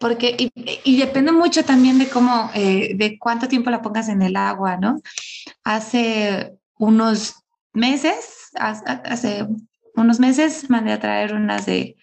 porque 0.00 0.36
y, 0.84 0.98
depende 0.98 1.32
mucho 1.32 1.64
también 1.64 1.98
de 1.98 2.08
cómo, 2.08 2.50
eh, 2.54 2.92
de 2.94 3.18
cuánto 3.18 3.48
tiempo 3.48 3.70
la 3.70 3.80
pongas 3.80 4.10
en 4.10 4.20
el 4.20 4.36
agua, 4.36 4.76
¿no? 4.76 5.00
Hace 5.62 6.58
unos 6.76 7.36
meses, 7.72 8.50
hace 8.54 9.46
unos 9.94 10.20
meses 10.20 10.68
mandé 10.68 10.92
a 10.92 11.00
traer 11.00 11.32
unas 11.32 11.64
de, 11.64 11.96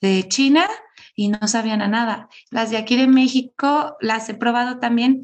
de 0.00 0.26
China 0.28 0.68
y 1.14 1.28
no 1.28 1.46
sabían 1.46 1.82
a 1.82 1.88
nada. 1.88 2.28
Las 2.50 2.70
de 2.70 2.78
aquí 2.78 2.96
de 2.96 3.06
México 3.06 3.96
las 4.00 4.28
he 4.28 4.34
probado 4.34 4.80
también 4.80 5.22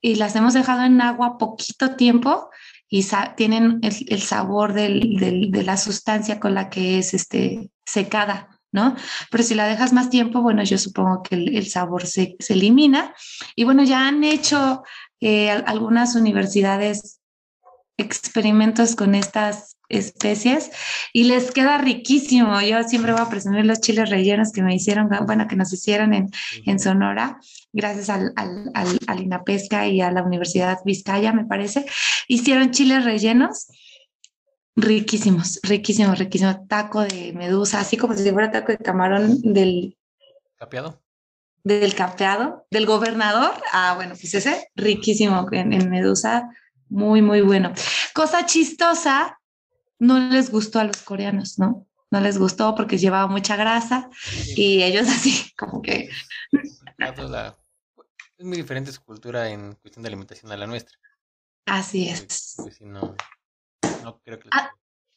y 0.00 0.16
las 0.16 0.34
hemos 0.36 0.54
dejado 0.54 0.82
en 0.84 1.00
agua 1.00 1.38
poquito 1.38 1.94
tiempo 1.96 2.50
y 2.88 3.04
tienen 3.36 3.80
el, 3.82 4.20
sabor 4.20 4.72
del, 4.72 5.16
del, 5.16 5.50
de 5.50 5.62
la 5.64 5.76
sustancia 5.76 6.38
con 6.38 6.54
la 6.54 6.70
que 6.70 6.98
es 6.98 7.14
este, 7.14 7.70
secada. 7.84 8.50
¿no? 8.72 8.94
Pero 9.30 9.42
si 9.42 9.54
la 9.54 9.66
dejas 9.66 9.92
más 9.92 10.10
tiempo, 10.10 10.42
bueno, 10.42 10.62
yo 10.62 10.76
supongo 10.76 11.22
que 11.22 11.36
el, 11.36 11.66
sabor 11.66 12.06
se, 12.06 12.36
se, 12.38 12.52
elimina. 12.52 13.14
Y 13.54 13.64
bueno, 13.64 13.82
ya 13.84 14.06
han 14.06 14.22
hecho 14.22 14.82
eh, 15.20 15.50
algunas 15.50 16.14
universidades 16.14 17.20
experimentos 17.98 18.94
con 18.94 19.14
estas 19.14 19.76
especies 19.88 20.70
y 21.12 21.24
les 21.24 21.50
queda 21.52 21.78
riquísimo. 21.78 22.60
Yo 22.60 22.82
siempre 22.82 23.12
voy 23.12 23.20
a 23.20 23.28
presumir 23.28 23.64
los 23.64 23.80
chiles 23.80 24.10
rellenos 24.10 24.52
que 24.52 24.62
me 24.62 24.74
hicieron, 24.74 25.08
bueno, 25.26 25.46
que 25.48 25.56
nos 25.56 25.72
hicieron 25.72 26.12
en, 26.12 26.30
en 26.64 26.78
Sonora, 26.78 27.38
gracias 27.72 28.10
al, 28.10 28.32
al, 28.36 28.70
al, 28.74 28.98
al, 29.06 29.22
INAPESCA 29.22 29.86
y 29.86 30.00
a 30.00 30.10
la 30.10 30.22
Universidad 30.22 30.78
Vizcaya, 30.84 31.32
me 31.32 31.44
parece. 31.44 31.86
Hicieron 32.28 32.70
chiles 32.70 33.04
rellenos 33.04 33.68
Riquísimos, 34.76 35.58
riquísimos, 35.62 36.18
riquísimo. 36.18 36.66
Taco 36.68 37.00
de 37.00 37.32
medusa, 37.32 37.80
así 37.80 37.96
como 37.96 38.14
si 38.14 38.30
fuera 38.30 38.50
taco 38.50 38.72
de 38.72 38.78
camarón 38.78 39.40
del... 39.40 39.96
¿Capeado? 40.58 41.02
Del 41.64 41.94
capeado, 41.94 42.66
del 42.70 42.84
gobernador. 42.84 43.54
Ah, 43.72 43.94
bueno, 43.96 44.14
pues 44.20 44.34
ese, 44.34 44.68
riquísimo 44.76 45.46
en, 45.50 45.88
medusa, 45.88 46.50
muy, 46.88 47.22
muy 47.22 47.40
bueno. 47.40 47.72
Cosa 48.14 48.46
chistosa, 48.46 49.40
no 49.98 50.18
les 50.18 50.50
gustó 50.50 50.80
a 50.80 50.84
los 50.84 51.02
coreanos, 51.02 51.58
¿no? 51.58 51.86
No 52.10 52.20
les 52.20 52.38
gustó 52.38 52.74
porque 52.74 52.98
llevaba 52.98 53.26
mucha 53.26 53.56
grasa 53.56 54.08
y 54.56 54.82
ellos 54.82 55.08
así, 55.08 55.52
como 55.56 55.82
que... 55.82 56.08
Es 58.38 58.44
muy 58.44 58.58
diferente 58.58 58.92
su 58.92 59.02
cultura 59.02 59.48
en 59.48 59.74
cuestión 59.74 60.02
de 60.02 60.08
alimentación 60.08 60.52
a 60.52 60.56
la 60.56 60.66
nuestra. 60.66 60.98
Así 61.66 62.08
es. 62.08 62.54
Pues, 62.58 62.80
no, 62.80 63.16
creo 64.24 64.38
que... 64.38 64.48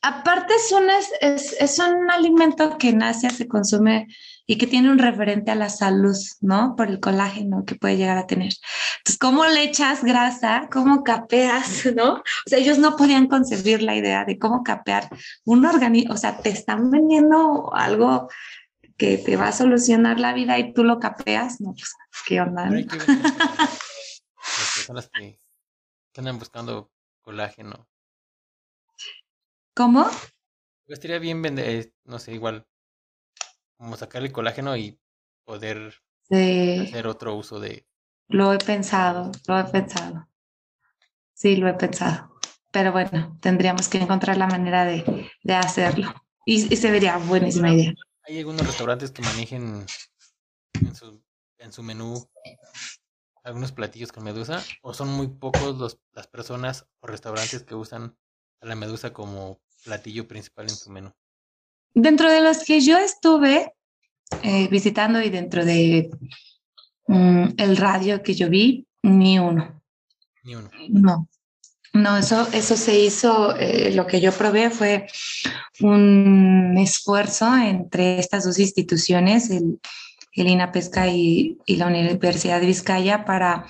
aparte 0.02 0.54
es 0.56 0.72
un, 0.72 0.90
es, 1.22 1.54
es, 1.60 1.80
un 1.80 2.10
alimento 2.10 2.78
que 2.78 2.90
en 2.90 3.04
Asia 3.04 3.30
se 3.30 3.48
consume 3.48 4.08
y 4.50 4.58
que 4.58 4.66
tiene 4.66 4.90
un 4.90 4.98
referente 4.98 5.52
a 5.52 5.56
la 5.56 5.70
salud, 5.70 6.18
¿no? 6.42 6.76
Por 6.76 6.88
el 6.88 7.00
colágeno 7.00 7.66
que 7.66 7.76
puede 7.76 7.98
llegar 7.98 8.18
a 8.18 8.26
tener. 8.26 8.52
Entonces, 8.98 9.20
¿cómo 9.20 9.46
le 9.46 9.62
echas 9.62 10.04
grasa? 10.04 10.68
¿Cómo 10.72 11.04
capeas? 11.04 11.86
¿No? 11.96 12.16
O 12.16 12.24
sea, 12.48 12.58
ellos 12.58 12.80
no 12.80 12.96
podían 12.96 13.28
concebir 13.28 13.84
la 13.84 13.96
idea 13.96 14.26
de 14.26 14.40
cómo 14.40 14.64
capear 14.64 15.08
un 15.46 15.68
organismo, 15.68 16.16
o 16.16 16.18
sea, 16.18 16.42
te 16.42 16.50
están 16.50 16.90
vendiendo 16.90 17.72
algo 17.76 18.28
que 18.98 19.20
te 19.20 19.38
va 19.38 19.50
a 19.50 19.52
solucionar 19.52 20.20
la 20.20 20.34
vida 20.34 20.58
y 20.58 20.74
tú 20.74 20.84
lo 20.84 21.00
capeas, 21.00 21.62
no, 21.62 21.74
pues, 21.74 21.94
¿qué 22.26 22.42
onda? 22.42 22.66
Las 22.72 22.90
personas 24.74 25.12
que, 25.14 25.38
que 26.12 26.22
andan 26.22 26.40
buscando 26.40 26.92
colágeno 27.22 27.88
¿Cómo? 29.76 30.10
Estaría 30.88 31.20
bien 31.20 31.40
vender, 31.44 31.70
eh, 31.70 31.94
no 32.06 32.18
sé, 32.18 32.34
igual, 32.34 32.66
como 33.80 33.96
sacar 33.96 34.22
el 34.24 34.34
colágeno 34.34 34.76
y 34.76 35.00
poder 35.46 35.96
hacer 36.30 37.08
otro 37.08 37.36
uso 37.36 37.60
de... 37.60 37.88
Lo 38.28 38.54
he 38.54 38.58
pensado, 38.60 39.32
lo 39.48 39.58
he 39.58 39.64
pensado. 39.64 40.28
sí, 41.34 41.56
lo 41.56 41.68
he 41.70 41.74
pensado. 41.74 42.38
Pero 42.72 42.92
bueno, 42.92 43.38
tendríamos 43.42 43.88
que 43.88 43.98
encontrar 43.98 44.38
la 44.38 44.48
manera 44.48 44.86
de, 44.86 45.32
de 45.44 45.56
hacerlo. 45.56 46.14
Y, 46.46 46.72
y, 46.72 46.76
se 46.76 46.92
vería 46.92 47.18
buenísima 47.18 47.72
idea. 47.74 47.94
¿Hay 48.24 48.38
algunos 48.38 48.68
restaurantes 48.68 49.12
que 49.12 49.24
manejen 49.24 49.86
en 50.74 50.96
su, 50.96 51.24
en 51.58 51.72
su 51.72 51.82
menú 51.82 52.30
algunos 53.44 53.72
platillos 53.72 54.12
con 54.12 54.26
medusa? 54.26 54.62
¿O 54.82 54.94
son 54.94 55.08
muy 55.10 55.28
pocos 55.28 55.78
los, 55.78 56.00
las 56.12 56.28
personas 56.28 56.86
o 57.00 57.08
restaurantes 57.08 57.64
que 57.64 57.76
usan 57.76 58.16
a 58.62 58.66
la 58.66 58.76
medusa 58.76 59.14
como 59.14 59.62
platillo 59.86 60.28
principal 60.28 60.66
en 60.66 60.76
su 60.76 60.92
menú? 60.92 61.14
Dentro 61.94 62.32
de 62.32 62.42
los 62.42 62.64
que 62.64 62.82
yo 62.82 62.98
estuve 62.98 63.74
eh, 64.44 64.68
visitando 64.70 65.22
y 65.22 65.30
dentro 65.30 65.66
de 65.66 66.10
mm, 67.08 67.46
el 67.58 67.78
radio 67.78 68.22
que 68.22 68.36
yo 68.36 68.50
vi, 68.50 68.86
ni 69.04 69.40
uno. 69.40 69.82
Ni 70.44 70.56
uno. 70.56 70.70
No. 70.90 71.28
No, 71.92 72.18
eso, 72.18 72.48
eso 72.54 72.78
se 72.78 73.00
hizo, 73.00 73.56
eh, 73.58 73.92
lo 73.96 74.06
que 74.06 74.22
yo 74.22 74.32
probé 74.32 74.70
fue 74.70 75.08
un 75.82 76.76
esfuerzo 76.78 77.58
entre 77.58 78.20
estas 78.20 78.46
dos 78.46 78.60
instituciones, 78.60 79.50
el, 79.50 79.80
el 80.34 80.48
INAPESCA 80.48 81.08
y, 81.08 81.58
y 81.66 81.78
la 81.78 81.88
Universidad 81.88 82.60
de 82.60 82.68
Vizcaya, 82.68 83.26
para 83.26 83.66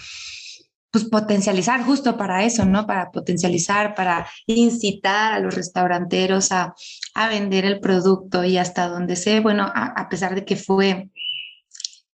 pues 0.92 1.06
potencializar 1.06 1.84
justo 1.84 2.18
para 2.18 2.44
eso, 2.44 2.66
¿no? 2.66 2.88
Para 2.88 3.12
potencializar, 3.12 3.94
para 3.94 4.28
incitar 4.48 5.34
a 5.34 5.40
los 5.40 5.54
restauranteros 5.54 6.52
a, 6.52 6.74
a 7.14 7.30
vender 7.30 7.66
el 7.66 7.80
producto 7.80 8.44
y 8.44 8.58
hasta 8.58 8.88
donde 8.88 9.16
sé, 9.16 9.40
bueno, 9.40 9.72
a, 9.74 10.10
pesar 10.10 10.34
de 10.34 10.46
que 10.46 10.56
fue 10.56 11.10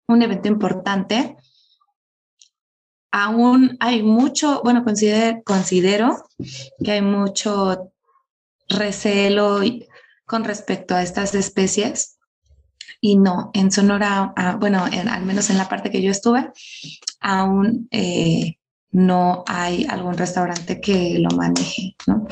un 0.09 0.23
evento 0.23 0.49
importante, 0.49 1.37
aún 3.13 3.77
hay 3.79 4.03
mucho, 4.03 4.61
bueno, 4.65 4.83
considero, 4.83 5.43
considero 5.45 6.25
que 6.83 6.93
hay 6.93 7.03
mucho 7.03 7.93
recelo 8.69 9.61
con 10.27 10.43
respecto 10.43 10.97
a 10.97 11.03
estas 11.03 11.35
especies 11.35 12.19
y 13.01 13.17
no, 13.17 13.51
en 13.53 13.71
Sonora, 13.71 14.33
ah, 14.35 14.57
bueno, 14.59 14.87
en, 14.91 15.09
al 15.09 15.25
menos 15.25 15.51
en 15.51 15.59
la 15.59 15.69
parte 15.69 15.91
que 15.91 16.03
yo 16.03 16.11
estuve, 16.11 16.51
aún 17.21 17.87
eh, 17.91 18.57
no 18.95 19.43
hay 19.49 19.85
algún 19.91 20.17
restaurante 20.17 20.81
que 20.81 21.19
lo 21.19 21.37
maneje, 21.37 21.97
¿no? 22.07 22.29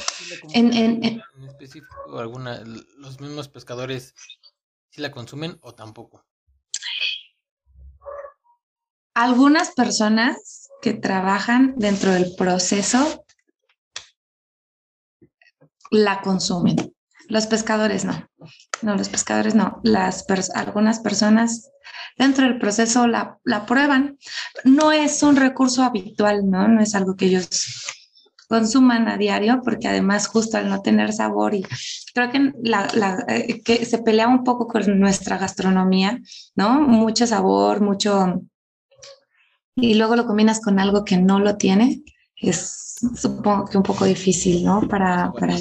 En, 0.55 0.73
en, 0.73 1.05
en, 1.05 1.21
en 1.37 1.45
específico, 1.45 2.19
alguna, 2.19 2.63
los 2.99 3.21
mismos 3.21 3.49
pescadores 3.49 4.15
si 4.89 5.01
la 5.01 5.11
consumen 5.11 5.59
o 5.63 5.75
tampoco. 5.75 6.25
Algunas 9.13 9.73
personas 9.73 10.71
que 10.81 10.95
trabajan 10.95 11.75
dentro 11.77 12.13
del 12.13 12.33
proceso 12.37 13.25
la 15.91 16.21
consumen. 16.21 16.77
Los 17.29 17.47
pescadores 17.49 18.05
no. 18.05 18.29
No, 18.83 18.95
los 18.95 19.09
pescadores 19.09 19.57
no. 19.57 19.81
Las 19.83 20.23
pers 20.23 20.51
algunas 20.51 21.01
personas 21.01 21.71
dentro 22.19 22.45
del 22.47 22.59
proceso 22.59 23.07
la, 23.07 23.39
la, 23.45 23.67
prueban. 23.67 24.19
No 24.65 24.93
es 24.93 25.23
un 25.23 25.37
recurso 25.37 25.83
habitual, 25.83 26.49
¿no? 26.49 26.69
No 26.69 26.81
es 26.81 26.95
algo 26.95 27.17
que 27.17 27.27
ellos 27.27 27.49
consuman 28.49 29.09
a 29.09 29.17
diario, 29.17 29.63
porque 29.65 29.89
además 29.89 30.27
justo 30.27 30.59
al 30.59 30.69
no 30.69 30.83
tener 30.83 31.13
sabor 31.13 31.55
y 31.55 31.65
creo 32.13 32.31
que, 32.31 32.53
la, 32.63 32.87
la, 32.95 33.25
eh, 33.29 33.63
que 33.63 33.85
se 33.87 33.99
pelea 33.99 34.29
un 34.29 34.45
poco 34.45 34.67
con 34.67 35.01
nuestra 35.01 35.39
gastronomía, 35.39 36.21
¿no? 36.55 36.81
Mucho 36.81 37.27
sabor, 37.27 37.81
mucho... 37.81 38.43
Y 39.75 39.95
luego 39.95 40.17
lo 40.17 40.27
combinas 40.27 40.61
con 40.61 40.79
algo 40.79 41.03
que 41.03 41.17
no 41.17 41.39
lo 41.39 41.57
tiene, 41.57 42.03
es 42.37 42.83
supongo 43.17 43.65
que 43.67 43.77
un 43.77 43.83
poco 43.83 44.05
difícil, 44.05 44.65
¿no? 44.65 44.87
Para, 44.89 45.33
para 45.33 45.57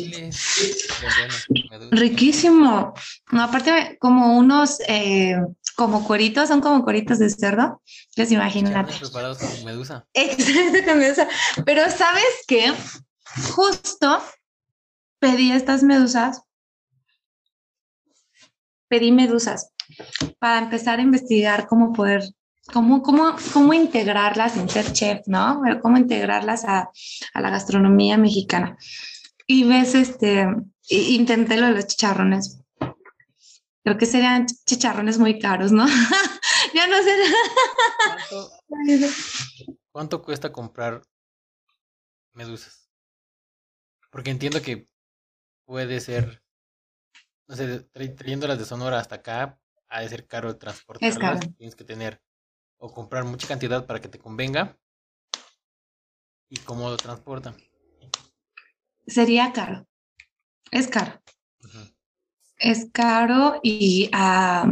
riquísimo. 1.91 2.93
No, 3.31 3.43
aparte 3.43 3.97
como 3.99 4.37
unos 4.37 4.79
eh, 4.87 5.35
como 5.81 6.03
cueritos, 6.03 6.47
son 6.47 6.61
como 6.61 6.83
cueritos 6.83 7.17
de 7.17 7.27
cerdo. 7.31 7.81
Les 8.15 8.31
imaginan. 8.31 8.85
preparados 8.85 9.39
con 9.39 9.65
medusa. 9.65 10.05
Exacto, 10.13 10.85
con 10.85 10.99
medusa. 10.99 11.27
Pero 11.65 11.89
sabes 11.89 12.23
qué? 12.47 12.71
Justo 13.55 14.21
pedí 15.17 15.51
estas 15.51 15.81
medusas. 15.81 16.43
Pedí 18.89 19.11
medusas 19.11 19.71
para 20.37 20.59
empezar 20.59 20.99
a 20.99 21.01
investigar 21.01 21.65
cómo 21.65 21.93
poder 21.93 22.29
cómo, 22.71 23.01
cómo, 23.01 23.35
cómo 23.51 23.73
integrarlas 23.73 24.51
sin 24.53 24.69
ser 24.69 24.93
chef, 24.93 25.21
¿no? 25.25 25.63
Cómo 25.81 25.97
integrarlas 25.97 26.63
a, 26.63 26.91
a 27.33 27.41
la 27.41 27.49
gastronomía 27.49 28.17
mexicana. 28.17 28.77
Y 29.47 29.63
ves, 29.63 29.95
este, 29.95 30.45
intenté 30.89 31.57
lo 31.57 31.65
de 31.65 31.73
los 31.73 31.87
chicharrones. 31.87 32.61
Creo 33.83 33.97
que 33.97 34.05
serían 34.05 34.45
chicharrones 34.45 35.17
muy 35.17 35.39
caros, 35.39 35.71
¿no? 35.71 35.85
ya 36.73 36.87
no 36.87 37.01
sé. 37.01 37.15
¿Cuánto, 38.67 39.09
¿Cuánto 39.91 40.21
cuesta 40.21 40.51
comprar 40.51 41.01
medusas? 42.33 42.89
Porque 44.11 44.29
entiendo 44.29 44.61
que 44.61 44.87
puede 45.65 45.99
ser, 45.99 46.43
no 47.47 47.55
sé, 47.55 47.79
trayéndolas 48.15 48.59
de 48.59 48.65
Sonora 48.65 48.99
hasta 48.99 49.15
acá, 49.15 49.59
ha 49.87 50.01
de 50.01 50.09
ser 50.09 50.27
caro 50.27 50.57
transportarlas. 50.57 51.15
Es 51.15 51.19
caro. 51.19 51.39
Tienes 51.57 51.75
que 51.75 51.83
tener 51.83 52.21
o 52.77 52.93
comprar 52.93 53.23
mucha 53.23 53.47
cantidad 53.47 53.85
para 53.85 53.99
que 53.99 54.09
te 54.09 54.19
convenga 54.19 54.77
y 56.49 56.57
cómo 56.57 56.89
lo 56.89 56.97
transportan. 56.97 57.55
Sería 59.07 59.51
caro. 59.53 59.87
Es 60.71 60.87
caro. 60.87 61.19
Uh 61.63 61.67
-huh. 61.67 61.95
Es 62.62 62.88
caro 62.93 63.60
y 63.63 64.10
hay 64.13 64.65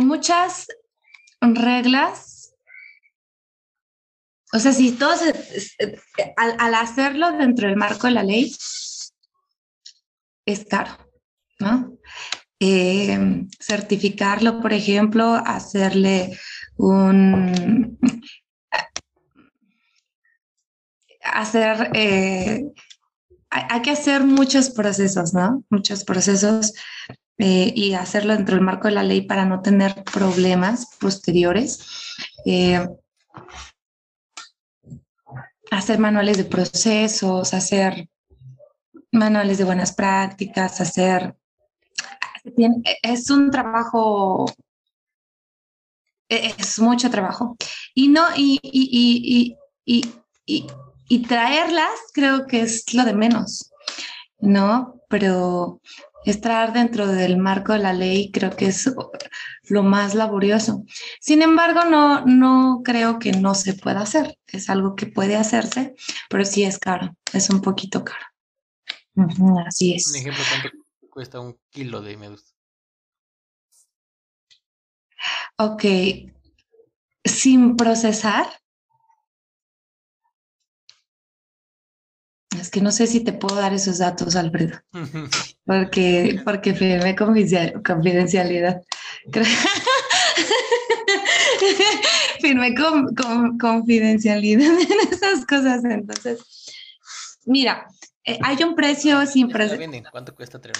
muchas 0.00 0.66
reglas. 1.40 2.54
O 4.52 4.58
sea, 4.58 4.72
si 4.72 4.92
todos, 4.92 5.20
al, 6.36 6.56
al 6.58 6.74
hacerlo 6.74 7.32
dentro 7.32 7.68
del 7.68 7.76
marco 7.76 8.06
de 8.06 8.14
la 8.14 8.22
ley, 8.22 8.54
es 10.46 10.64
caro, 10.64 10.96
¿no? 11.58 11.98
eh, 12.60 13.46
certificarlo, 13.60 14.60
por 14.60 14.72
ejemplo, 14.72 15.34
hacerle 15.34 16.38
un... 16.76 17.98
hacer... 21.22 21.90
Eh, 21.94 22.64
hay 23.50 23.82
que 23.82 23.90
hacer 23.90 24.24
muchos 24.24 24.70
procesos, 24.70 25.32
¿no? 25.32 25.64
Muchos 25.70 26.04
procesos 26.04 26.74
eh, 27.38 27.72
y 27.74 27.94
hacerlo 27.94 28.34
dentro 28.34 28.54
del 28.54 28.64
marco 28.64 28.88
de 28.88 28.94
la 28.94 29.02
ley 29.02 29.22
para 29.22 29.44
no 29.44 29.60
tener 29.60 30.04
problemas 30.04 30.96
posteriores. 30.98 32.14
Eh, 32.44 32.86
hacer 35.70 35.98
manuales 35.98 36.36
de 36.36 36.44
procesos, 36.44 37.54
hacer 37.54 38.08
manuales 39.12 39.58
de 39.58 39.64
buenas 39.64 39.94
prácticas, 39.94 40.80
hacer 40.80 41.36
es 43.02 43.30
un 43.30 43.50
trabajo, 43.50 44.46
e, 46.28 46.54
es 46.58 46.78
mucho 46.78 47.10
trabajo. 47.10 47.56
Y 47.94 48.08
no, 48.08 48.24
y, 48.36 48.58
y, 48.62 49.56
y, 49.84 50.06
y, 50.46 50.66
y 51.08 51.22
traerlas 51.22 51.90
creo 52.12 52.46
que 52.46 52.60
es 52.60 52.92
lo 52.94 53.04
de 53.04 53.14
menos, 53.14 53.72
¿no? 54.38 55.00
Pero 55.08 55.80
estar 56.24 56.72
dentro 56.72 57.06
del 57.06 57.36
marco 57.36 57.72
de 57.72 57.78
la 57.78 57.92
ley 57.92 58.30
creo 58.32 58.50
que 58.50 58.66
es 58.66 58.90
lo 59.68 59.82
más 59.82 60.14
laborioso. 60.14 60.84
Sin 61.20 61.42
embargo, 61.42 61.84
no, 61.84 62.24
no 62.26 62.82
creo 62.84 63.18
que 63.18 63.32
no 63.32 63.54
se 63.54 63.74
pueda 63.74 64.00
hacer. 64.00 64.36
Es 64.46 64.68
algo 64.68 64.96
que 64.96 65.06
puede 65.06 65.36
hacerse, 65.36 65.94
pero 66.28 66.44
sí 66.44 66.64
es 66.64 66.78
caro, 66.78 67.16
es 67.32 67.48
un 67.50 67.60
poquito 67.60 68.04
caro. 68.04 68.26
Uh 69.14 69.22
-huh, 69.22 69.64
así 69.66 69.94
es. 69.94 70.10
Un 70.10 70.16
ejemplo, 70.16 70.42
¿cuánto 70.50 70.68
cuesta 71.10 71.40
un 71.40 71.58
kilo 71.70 72.02
de 72.02 72.16
medusa? 72.16 72.52
Ok, 75.58 75.84
sin 77.24 77.76
procesar. 77.76 78.46
Es 82.60 82.70
que 82.70 82.80
no 82.80 82.90
sé 82.90 83.06
si 83.06 83.20
te 83.20 83.32
puedo 83.32 83.54
dar 83.56 83.74
esos 83.74 83.98
datos, 83.98 84.36
Alfredo, 84.36 84.78
porque, 85.64 86.40
porque 86.44 86.74
firmé 86.74 87.16
confidencialidad. 87.16 88.82
firmé 92.40 92.74
con, 92.74 93.14
con, 93.14 93.58
confidencialidad 93.58 94.80
en 94.80 95.12
esas 95.12 95.44
cosas, 95.46 95.84
entonces, 95.84 96.40
mira, 97.44 97.86
eh, 98.24 98.38
hay 98.42 98.64
un 98.64 98.74
precio 98.74 99.24
sin 99.26 99.48
precio. 99.48 99.78
¿Cuánto 100.10 100.34
cuesta 100.34 100.60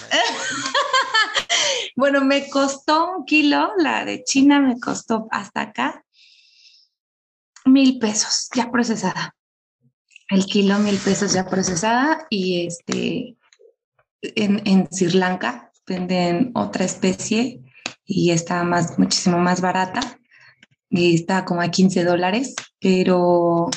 Bueno, 1.95 2.23
me 2.23 2.49
costó 2.49 3.17
un 3.17 3.25
kilo, 3.25 3.71
la 3.77 4.05
de 4.05 4.23
China 4.23 4.59
me 4.59 4.79
costó 4.79 5.27
hasta 5.31 5.61
acá 5.61 6.03
Mil 7.65 7.99
pesos 7.99 8.47
ya 8.55 8.71
procesada. 8.71 9.36
El 10.29 10.45
kilo 10.45 10.77
mil 10.79 10.97
pesos 10.97 11.33
ya 11.33 11.47
procesada 11.47 12.27
y 12.29 12.67
este 12.67 13.37
en, 14.21 14.61
en 14.65 14.87
Sri 14.91 15.11
Lanka 15.11 15.71
venden 15.85 16.51
otra 16.53 16.85
especie 16.85 17.61
y 18.05 18.31
está 18.31 18.63
más, 18.63 18.97
muchísimo 18.97 19.37
más 19.37 19.61
barata. 19.61 19.99
Y 20.89 21.15
está 21.15 21.43
como 21.43 21.61
a 21.61 21.69
15 21.69 22.05
dólares, 22.05 22.55
pero 22.79 23.69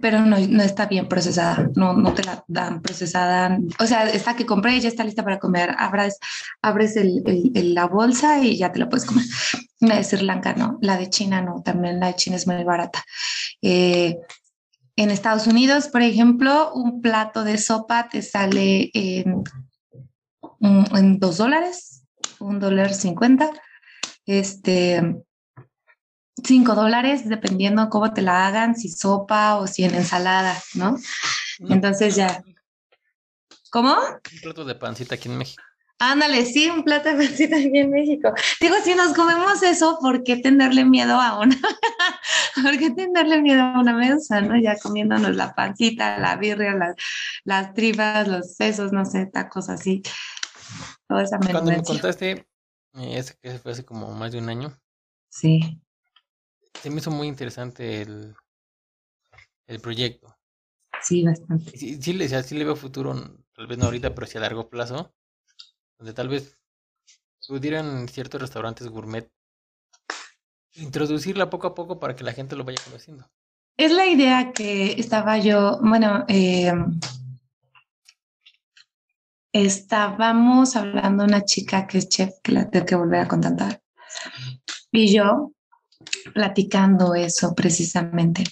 pero 0.00 0.20
no, 0.20 0.38
no, 0.38 0.62
está 0.62 0.86
bien 0.86 1.08
procesada, 1.08 1.70
no, 1.74 1.94
no 1.94 2.12
te 2.14 2.24
la 2.24 2.44
dan 2.48 2.82
procesada. 2.82 3.58
O 3.80 3.86
sea, 3.86 4.08
esta 4.08 4.36
que 4.36 4.46
compré 4.46 4.78
ya 4.80 4.88
está 4.88 5.04
lista 5.04 5.24
para 5.24 5.38
comer. 5.38 5.74
Abres, 5.78 6.18
abres 6.62 6.96
el, 6.96 7.22
el, 7.54 7.74
la 7.74 7.86
bolsa 7.86 8.38
y 8.38 8.56
ya 8.56 8.72
te 8.72 8.78
la 8.78 8.88
puedes 8.88 9.06
comer. 9.06 9.24
La 9.80 9.94
de 9.94 10.02
Sri 10.02 10.24
Lanka 10.24 10.54
no, 10.54 10.76
la 10.82 10.96
de 10.96 11.08
China 11.08 11.40
no, 11.40 11.62
también 11.62 12.00
la 12.00 12.08
de 12.08 12.16
China 12.16 12.34
es 12.34 12.48
muy 12.48 12.64
barata. 12.64 13.04
Eh, 13.62 14.18
en 14.96 15.12
Estados 15.12 15.46
Unidos, 15.46 15.86
por 15.86 16.02
ejemplo, 16.02 16.72
un 16.74 17.00
plato 17.00 17.44
de 17.44 17.58
sopa 17.58 18.08
te 18.08 18.20
sale 18.22 18.90
en, 18.92 19.44
en 20.60 21.18
dos 21.20 21.36
dólares, 21.36 22.02
un 22.40 22.58
dólar 22.58 22.92
cincuenta. 22.92 23.50
Este, 24.26 25.00
5 26.44 26.74
dólares, 26.74 27.28
dependiendo 27.28 27.88
cómo 27.88 28.12
te 28.12 28.22
la 28.22 28.46
hagan, 28.46 28.76
si 28.76 28.88
sopa 28.88 29.56
o 29.56 29.66
si 29.66 29.84
en 29.84 29.94
ensalada, 29.94 30.56
¿no? 30.74 30.96
Entonces 31.68 32.14
ya. 32.14 32.42
¿Cómo? 33.70 33.94
Un 33.94 34.40
plato 34.42 34.64
de 34.64 34.74
pancita 34.74 35.16
aquí 35.16 35.28
en 35.28 35.38
México. 35.38 35.62
Ándale, 36.00 36.46
sí, 36.46 36.70
un 36.70 36.84
plato 36.84 37.08
de 37.08 37.16
pancita 37.26 37.56
aquí 37.56 37.76
en 37.76 37.90
México. 37.90 38.32
Digo, 38.60 38.76
si 38.84 38.94
nos 38.94 39.14
comemos 39.14 39.62
eso, 39.62 39.98
¿por 40.00 40.22
qué 40.22 40.36
tenerle 40.36 40.84
miedo 40.84 41.20
a 41.20 41.40
una? 41.40 41.56
¿Por 42.62 42.78
qué 42.78 42.90
tenerle 42.90 43.42
miedo 43.42 43.62
a 43.62 43.80
una 43.80 43.94
mesa, 43.94 44.40
no? 44.40 44.56
Ya 44.60 44.78
comiéndonos 44.78 45.34
la 45.34 45.54
pancita, 45.54 46.18
la 46.18 46.36
birria, 46.36 46.74
las, 46.74 46.94
las 47.44 47.74
tripas, 47.74 48.28
los 48.28 48.54
sesos, 48.54 48.92
no 48.92 49.04
sé, 49.04 49.26
tacos 49.26 49.68
así. 49.68 50.02
Toda 51.08 51.24
esa 51.24 51.38
Cuando 51.38 51.72
me 51.72 51.82
contaste, 51.82 52.46
eh, 52.94 53.18
ese 53.18 53.34
que 53.42 53.58
fue 53.58 53.72
hace 53.72 53.84
como 53.84 54.12
más 54.14 54.30
de 54.32 54.38
un 54.38 54.48
año. 54.48 54.72
Sí 55.30 55.80
se 56.82 56.90
me 56.90 56.96
hizo 56.96 57.10
muy 57.10 57.28
interesante 57.28 58.02
el, 58.02 58.34
el 59.66 59.80
proyecto. 59.80 60.36
Sí, 61.02 61.24
bastante. 61.24 61.76
Sí, 61.76 62.00
sí, 62.00 62.12
le, 62.12 62.28
sí 62.28 62.56
le 62.56 62.64
veo 62.64 62.76
futuro, 62.76 63.14
tal 63.52 63.66
vez 63.66 63.78
no 63.78 63.86
ahorita, 63.86 64.14
pero 64.14 64.26
sí 64.26 64.38
a 64.38 64.40
largo 64.40 64.68
plazo, 64.68 65.14
donde 65.98 66.12
tal 66.12 66.28
vez 66.28 66.58
pudieran 67.46 68.08
ciertos 68.08 68.40
restaurantes 68.40 68.88
gourmet 68.88 69.30
introducirla 70.74 71.50
poco 71.50 71.66
a 71.66 71.74
poco 71.74 71.98
para 71.98 72.14
que 72.14 72.24
la 72.24 72.32
gente 72.32 72.56
lo 72.56 72.64
vaya 72.64 72.78
conociendo. 72.84 73.28
Es 73.76 73.92
la 73.92 74.06
idea 74.06 74.52
que 74.52 74.92
estaba 74.92 75.38
yo, 75.38 75.78
bueno, 75.80 76.24
eh, 76.28 76.72
estábamos 79.52 80.76
hablando 80.76 81.24
una 81.24 81.44
chica 81.44 81.86
que 81.86 81.98
es 81.98 82.08
chef, 82.08 82.34
que 82.42 82.52
la 82.52 82.68
tengo 82.68 82.86
que 82.86 82.96
volver 82.96 83.20
a 83.20 83.28
contactar, 83.28 83.82
y 84.90 85.14
yo, 85.14 85.52
platicando 86.34 87.14
eso 87.14 87.54
precisamente. 87.54 88.44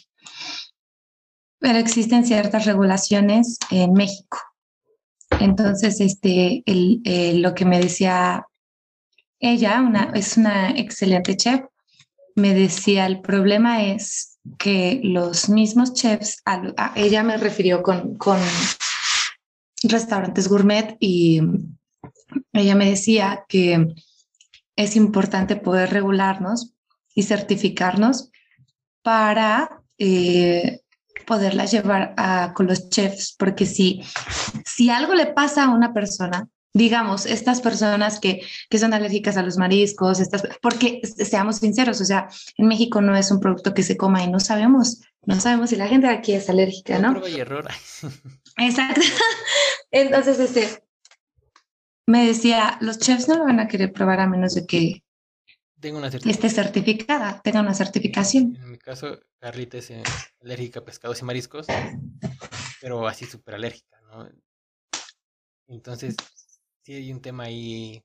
Pero 1.59 1.79
existen 1.79 2.27
ciertas 2.27 2.65
regulaciones 2.65 3.59
en 3.71 3.93
México. 3.93 4.39
Entonces, 5.41 6.01
este, 6.01 6.63
el, 6.67 7.43
lo 7.43 7.55
que 7.55 7.65
me 7.65 7.81
decía 7.81 8.47
ella, 9.41 9.81
una, 9.81 10.11
es 10.15 10.37
una 10.37 10.71
excelente 10.71 11.37
chef, 11.37 11.63
me 12.35 12.55
decía, 12.55 13.07
el 13.07 13.21
problema 13.21 13.85
es 13.85 14.39
que 14.59 15.01
los 15.03 15.49
mismos 15.49 15.95
chefs, 15.95 16.43
ella 16.95 17.23
me 17.23 17.37
refirió 17.37 17.83
con, 17.83 18.17
con 18.17 18.39
restaurantes 19.83 20.49
gourmet 20.49 20.97
y 21.01 21.41
ella 22.53 22.75
me 22.75 22.89
decía 22.89 23.45
que 23.49 23.95
es 24.77 24.97
importante 24.97 25.57
poder 25.57 25.91
regularnos 25.91 26.76
y 27.17 27.25
certificarnos 27.25 28.31
para 29.03 29.83
eh, 29.99 30.83
poderlas 31.27 31.73
llevar 31.73 32.15
a, 32.17 32.53
con 32.55 32.69
los 32.69 32.91
chefs, 32.91 33.35
porque 33.37 33.67
si, 33.67 34.03
si 34.65 34.91
algo 34.91 35.15
le 35.15 35.27
pasa 35.27 35.65
a 35.65 35.71
una 35.71 35.93
persona, 35.93 36.49
digamos, 36.75 37.25
estas 37.25 37.63
personas 37.63 38.21
que, 38.21 38.43
que 38.69 38.79
son 38.79 38.93
alérgicas 38.93 39.39
a 39.39 39.43
los 39.43 39.57
mariscos, 39.57 40.21
estas, 40.21 40.47
porque 40.61 41.01
seamos 41.05 41.57
sinceros, 41.57 42.01
o 42.03 42.05
sea, 42.05 42.29
en 42.59 42.69
México 42.69 43.01
no 43.01 43.17
es 43.17 43.31
un 43.31 43.41
producto 43.41 43.73
que 43.73 43.83
se 43.83 43.97
coma 43.97 44.23
y 44.23 44.31
no 44.31 44.39
sabemos, 44.39 45.01
no 45.25 45.41
sabemos 45.41 45.71
si 45.71 45.77
la 45.77 45.89
gente 45.89 46.07
aquí 46.09 46.35
es 46.35 46.51
alérgica, 46.51 46.99
¿no? 46.99 47.13
Prueba 47.13 47.31
y 47.31 47.41
error. 47.41 47.67
Exacto. 48.59 49.01
Entonces, 49.91 50.39
este, 50.39 50.85
me 52.07 52.27
decía, 52.27 52.77
los 52.83 52.99
chefs 52.99 53.27
no 53.27 53.39
lo 53.39 53.45
van 53.45 53.61
a 53.61 53.69
querer 53.69 53.93
probar 53.93 54.21
a 54.21 54.27
menos 54.27 54.55
de 54.55 54.67
que 54.67 55.03
tengo 55.81 55.99
una 55.99 56.09
Esté 56.09 56.49
certificada, 56.49 57.41
tenga 57.43 57.61
una 57.61 57.75
certificación. 57.75 58.57
En 58.57 58.71
mi 58.71 58.79
caso, 58.79 59.21
Carlita 59.39 59.79
es 59.79 59.91
eh, 59.91 60.03
alérgica 60.41 60.81
a 60.81 60.85
pescados 60.85 61.21
y 61.21 61.25
mariscos, 61.25 61.67
pero 62.81 63.07
así 63.07 63.27
súper 63.27 63.57
alérgica, 63.57 64.01
¿no? 64.03 64.29
Entonces, 65.69 66.17
sí 66.83 66.95
hay 66.95 67.13
un 67.13 67.21
tema 67.21 67.45
ahí 67.45 68.03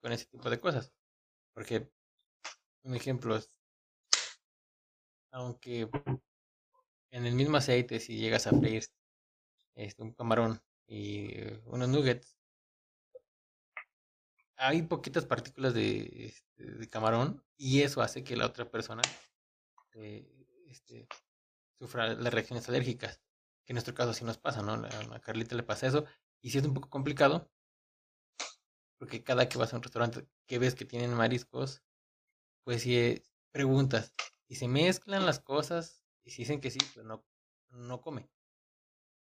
con 0.00 0.12
ese 0.12 0.26
tipo 0.26 0.48
de 0.48 0.60
cosas. 0.60 0.92
Porque, 1.52 1.90
un 2.82 2.94
ejemplo 2.94 3.36
es, 3.36 3.48
aunque 5.32 5.90
en 7.10 7.26
el 7.26 7.34
mismo 7.34 7.56
aceite, 7.56 8.00
si 8.00 8.16
llegas 8.16 8.46
a 8.46 8.50
freír 8.50 8.84
este, 9.74 10.02
un 10.02 10.12
camarón 10.12 10.60
y 10.86 11.34
unos 11.66 11.88
nuggets, 11.88 12.37
hay 14.58 14.82
poquitas 14.82 15.24
partículas 15.24 15.72
de, 15.72 16.26
este, 16.26 16.64
de, 16.64 16.88
camarón 16.88 17.42
y 17.56 17.82
eso 17.82 18.02
hace 18.02 18.24
que 18.24 18.36
la 18.36 18.46
otra 18.46 18.68
persona 18.68 19.02
eh, 19.94 20.28
este, 20.66 21.08
sufra 21.78 22.14
las 22.14 22.34
reacciones 22.34 22.68
alérgicas. 22.68 23.20
Que 23.64 23.72
en 23.72 23.76
nuestro 23.76 23.94
caso 23.94 24.12
sí 24.12 24.24
nos 24.24 24.38
pasa, 24.38 24.62
¿no? 24.62 24.72
A 24.72 25.20
Carlita 25.20 25.54
le 25.54 25.62
pasa 25.62 25.86
eso. 25.86 26.04
Y 26.40 26.50
sí 26.50 26.58
es 26.58 26.64
un 26.64 26.74
poco 26.74 26.90
complicado, 26.90 27.50
porque 28.98 29.22
cada 29.22 29.48
que 29.48 29.58
vas 29.58 29.72
a 29.72 29.76
un 29.76 29.82
restaurante 29.82 30.26
que 30.46 30.58
ves 30.58 30.74
que 30.74 30.84
tienen 30.84 31.14
mariscos, 31.14 31.82
pues 32.64 32.82
si 32.82 32.96
eh, 32.96 33.22
preguntas 33.52 34.14
y 34.48 34.56
se 34.56 34.68
mezclan 34.68 35.26
las 35.26 35.40
cosas 35.40 36.02
y 36.24 36.30
si 36.30 36.42
dicen 36.42 36.60
que 36.60 36.70
sí, 36.70 36.78
pues 36.94 37.06
no, 37.06 37.24
no 37.70 38.00
come 38.00 38.28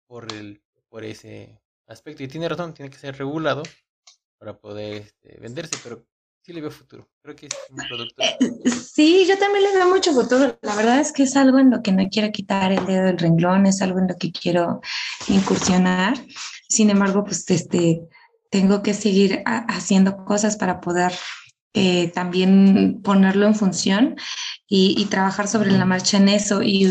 por, 0.06 0.32
el, 0.32 0.62
por 0.88 1.04
ese 1.04 1.62
aspecto. 1.86 2.22
Y 2.22 2.28
tiene 2.28 2.48
razón, 2.48 2.74
tiene 2.74 2.90
que 2.90 2.98
ser 2.98 3.16
regulado 3.16 3.62
para 4.38 4.58
poder 4.58 5.02
este, 5.02 5.38
venderse, 5.40 5.76
pero 5.82 6.06
sí 6.42 6.52
le 6.52 6.60
veo 6.60 6.70
futuro. 6.70 7.08
Creo 7.22 7.34
que 7.34 7.46
es 7.46 7.52
un 7.70 7.76
producto. 7.76 8.22
Sí, 8.96 9.26
yo 9.28 9.38
también 9.38 9.64
le 9.64 9.74
veo 9.74 9.88
mucho 9.88 10.12
futuro. 10.12 10.58
La 10.62 10.74
verdad 10.74 11.00
es 11.00 11.12
que 11.12 11.24
es 11.24 11.36
algo 11.36 11.58
en 11.58 11.70
lo 11.70 11.82
que 11.82 11.92
no 11.92 12.08
quiero 12.10 12.32
quitar 12.32 12.72
el 12.72 12.86
dedo 12.86 13.04
del 13.04 13.18
renglón, 13.18 13.66
es 13.66 13.82
algo 13.82 13.98
en 13.98 14.08
lo 14.08 14.16
que 14.16 14.32
quiero 14.32 14.80
incursionar. 15.28 16.14
Sin 16.68 16.88
embargo, 16.88 17.24
pues 17.24 17.48
este, 17.50 18.00
tengo 18.50 18.82
que 18.82 18.94
seguir 18.94 19.42
haciendo 19.44 20.24
cosas 20.24 20.56
para 20.56 20.80
poder 20.80 21.12
eh, 21.78 22.10
también 22.14 23.02
ponerlo 23.02 23.46
en 23.46 23.54
función 23.54 24.16
y, 24.66 25.04
trabajar 25.10 25.46
sobre 25.46 25.70
la 25.72 25.84
marcha 25.84 26.16
en 26.16 26.30
eso. 26.30 26.62
Y, 26.62 26.86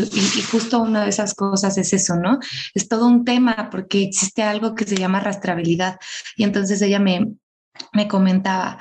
justo 0.48 0.78
una 0.78 1.02
de 1.02 1.10
esas 1.10 1.34
cosas 1.34 1.76
es 1.76 1.92
eso, 1.92 2.14
¿no? 2.14 2.38
Es 2.72 2.88
todo 2.88 3.08
un 3.08 3.24
tema 3.24 3.68
porque 3.68 4.04
existe 4.04 4.44
algo 4.44 4.76
que 4.76 4.84
se 4.84 4.94
llama 4.94 5.18
rastreabilidad. 5.18 5.98
Y 6.36 6.44
entonces 6.44 6.80
ella 6.82 7.00
me, 7.00 7.32
me 7.94 8.06
comentaba, 8.06 8.78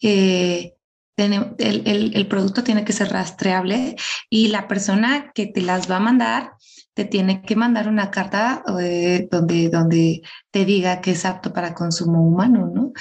eh, 0.00 0.74
el, 1.16 2.26
producto 2.28 2.62
tiene 2.62 2.84
que 2.84 2.92
ser 2.92 3.10
rastreable 3.10 3.96
y 4.30 4.48
la 4.48 4.68
persona 4.68 5.32
que 5.34 5.46
te 5.46 5.62
las 5.62 5.90
va 5.90 5.96
a 5.96 6.00
mandar 6.00 6.52
te 6.98 7.04
tiene 7.04 7.42
que 7.42 7.54
mandar 7.54 7.86
una 7.86 8.10
carta 8.10 8.64
eh, 8.80 9.28
donde, 9.30 9.68
donde 9.68 10.20
te 10.50 10.64
diga 10.64 11.00
que 11.00 11.12
es 11.12 11.24
apto 11.24 11.52
para 11.52 11.72
consumo 11.72 12.26
humano, 12.26 12.72
¿no? 12.74 12.92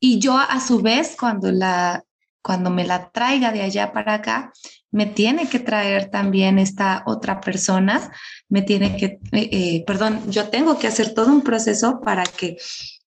Y 0.00 0.18
yo 0.18 0.36
a 0.36 0.58
su 0.58 0.82
vez, 0.82 1.14
cuando, 1.16 1.52
la, 1.52 2.02
cuando 2.42 2.70
me 2.70 2.84
la 2.84 3.08
traiga 3.10 3.52
de 3.52 3.62
allá 3.62 3.92
para 3.92 4.14
acá, 4.14 4.52
me 4.90 5.06
tiene 5.06 5.48
que 5.48 5.60
traer 5.60 6.10
también 6.10 6.58
esta 6.58 7.04
otra 7.06 7.40
persona, 7.40 8.10
me 8.48 8.62
tiene 8.62 8.96
que, 8.96 9.20
eh, 9.30 9.48
eh, 9.52 9.84
perdón, 9.86 10.28
yo 10.28 10.48
tengo 10.48 10.76
que 10.76 10.88
hacer 10.88 11.14
todo 11.14 11.28
un 11.28 11.42
proceso 11.42 12.00
para 12.00 12.24
que 12.24 12.56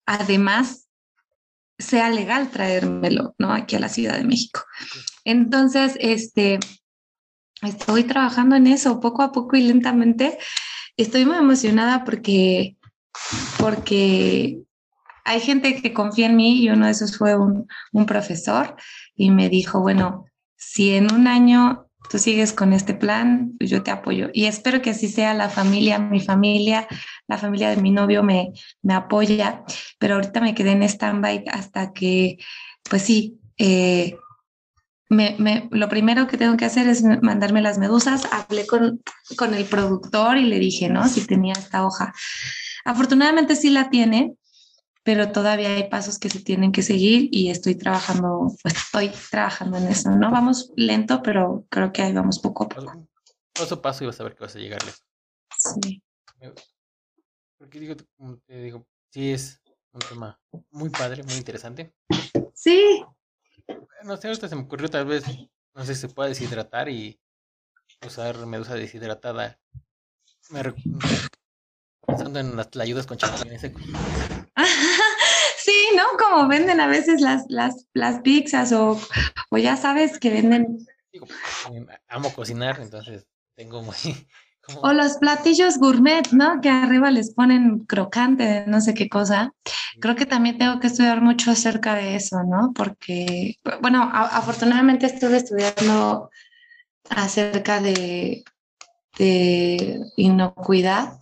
además 0.06 0.88
sea 1.78 2.10
legal 2.10 2.50
traérmelo, 2.50 3.36
¿no? 3.38 3.52
Aquí 3.52 3.76
a 3.76 3.82
la 3.82 3.90
Ciudad 3.90 4.16
de 4.16 4.24
México. 4.24 4.62
Entonces, 5.26 5.98
este, 6.00 6.60
estoy 7.62 8.04
trabajando 8.04 8.56
en 8.56 8.68
eso 8.68 9.00
poco 9.00 9.22
a 9.22 9.32
poco 9.32 9.56
y 9.56 9.62
lentamente. 9.62 10.38
Estoy 10.98 11.26
muy 11.26 11.38
emocionada 11.38 12.04
porque, 12.04 12.78
porque 13.58 14.60
hay 15.26 15.40
gente 15.40 15.82
que 15.82 15.94
confía 15.94 16.28
en 16.28 16.36
mí 16.36 16.62
y 16.62 16.70
uno 16.70 16.86
de 16.86 16.92
esos 16.92 17.18
fue 17.18 17.36
un, 17.36 17.68
un 17.92 18.06
profesor 18.06 18.76
y 19.16 19.32
me 19.32 19.50
dijo, 19.50 19.80
bueno, 19.80 20.26
si 20.56 20.96
en 20.96 21.14
un 21.14 21.28
año 21.28 21.90
tú 22.10 22.18
sigues 22.18 22.54
con 22.54 22.74
este 22.74 22.94
plan, 22.94 23.54
yo 23.60 23.84
te 23.84 23.92
apoyo. 23.92 24.30
Y 24.34 24.46
espero 24.46 24.82
que 24.82 24.90
así 24.90 25.08
sea 25.08 25.34
la 25.34 25.50
familia, 25.50 26.00
mi 26.00 26.20
familia, 26.20 26.88
la 27.28 27.38
familia 27.38 27.70
de 27.70 27.78
mi 27.78 27.92
novio 27.92 28.24
me, 28.24 28.52
me 28.82 28.94
apoya, 28.94 29.64
pero 30.00 30.16
ahorita 30.16 30.42
me 30.42 30.56
quedé 30.56 30.72
en 30.72 30.84
stand-by 30.84 31.46
hasta 31.52 31.94
que, 31.94 32.38
pues 32.90 33.04
sí, 33.04 33.40
eh, 33.58 34.18
me, 35.10 35.36
me, 35.40 35.68
lo 35.72 35.90
primero 35.90 36.28
que 36.28 36.38
tengo 36.38 36.56
que 36.56 36.66
hacer 36.66 36.88
es 36.88 37.04
mandarme 37.04 37.62
las 37.62 37.80
medusas. 37.80 38.24
Hablé 38.32 38.68
con, 38.68 39.02
con 39.36 39.54
el 39.56 39.66
productor 39.66 40.38
y 40.38 40.46
le 40.46 40.60
dije, 40.60 40.88
¿no? 40.88 41.08
Si 41.08 41.26
tenía 41.26 41.54
esta 41.54 41.86
hoja. 41.86 42.14
Afortunadamente 42.86 43.56
sí 43.56 43.72
la 43.72 43.90
tiene, 43.90 44.36
pero 45.04 45.32
todavía 45.32 45.70
hay 45.70 45.90
pasos 45.90 46.20
que 46.20 46.30
se 46.30 46.40
tienen 46.42 46.72
que 46.72 46.84
seguir 46.84 47.30
y 47.32 47.50
estoy 47.50 47.76
trabajando, 47.76 48.56
pues 48.62 48.76
estoy 48.76 49.12
trabajando 49.32 49.78
en 49.78 49.88
eso, 49.88 50.12
¿no? 50.12 50.32
Vamos 50.32 50.72
lento, 50.76 51.22
pero 51.24 51.66
creo 51.70 51.92
que 51.92 52.04
ahí 52.04 52.14
vamos 52.14 52.40
poco 52.40 52.66
a 52.66 52.70
poco. 52.70 53.08
Paso 53.54 53.76
a 53.76 53.82
paso 53.82 54.04
y 54.04 54.08
vas 54.08 54.20
a 54.20 54.24
ver 54.24 54.36
que 54.36 54.44
vas 54.44 54.56
a 54.56 54.60
llegarle. 54.60 54.92
Sí. 55.58 56.04
Porque 57.58 57.80
digo, 57.80 57.96
te 58.46 58.62
digo, 58.62 58.86
sí 59.12 59.32
es 59.32 59.60
un 59.92 60.00
tema 60.08 60.40
muy 60.70 60.90
padre, 60.90 61.24
muy 61.24 61.34
interesante. 61.36 61.94
Sí. 62.54 63.04
No 64.04 64.18
sé, 64.18 64.28
ahorita 64.28 64.48
se 64.48 64.56
me 64.56 64.64
ocurrió 64.64 64.90
tal 64.90 65.06
vez, 65.06 65.24
no 65.74 65.86
sé 65.86 65.96
si 65.96 66.02
se 66.02 66.10
puede 66.10 66.30
deshidratar 66.30 66.90
y 66.90 67.20
usar 68.06 68.46
medusa 68.46 68.76
deshidratada. 68.76 69.60
Me 70.50 70.64
pensando 72.06 72.40
en 72.40 72.56
las 72.56 72.76
ayudas 72.78 73.06
con 73.06 73.18
champiñones 73.18 73.62
secos. 73.62 73.84
Sí, 75.62 75.90
¿no? 75.96 76.18
Como 76.18 76.48
venden 76.48 76.80
a 76.80 76.88
veces 76.88 77.22
las, 77.22 77.46
las, 77.50 77.86
las 77.94 78.22
pizzas 78.22 78.72
o, 78.72 79.00
o 79.52 79.58
ya 79.58 79.76
sabes 79.76 80.18
que 80.18 80.32
venden. 80.32 80.88
amo 82.08 82.34
cocinar, 82.34 82.80
entonces 82.80 83.28
tengo 83.56 83.84
muy. 83.84 83.94
O 84.82 84.94
los 84.94 85.18
platillos 85.18 85.78
gourmet, 85.78 86.32
¿no? 86.32 86.62
Que 86.62 86.70
arriba 86.70 87.12
les 87.12 87.34
ponen 87.34 87.80
crocante 87.86 88.66
no 88.68 88.82
sé 88.82 88.94
qué 88.94 89.10
cosa. 89.10 89.54
Creo 90.00 90.16
que 90.16 90.26
también 90.26 90.58
tengo 90.58 90.80
que 90.80 90.88
estudiar 90.88 91.22
mucho 91.22 91.52
acerca 91.52 91.96
de 91.96 92.16
eso, 92.16 92.44
¿no? 92.44 92.72
Porque, 92.74 93.56
bueno, 93.82 94.10
afortunadamente 94.14 95.06
estuve 95.06 95.38
estudiando 95.38 96.30
acerca 97.10 97.82
de, 97.82 98.44
de 99.18 100.00
inocuidad 100.16 101.20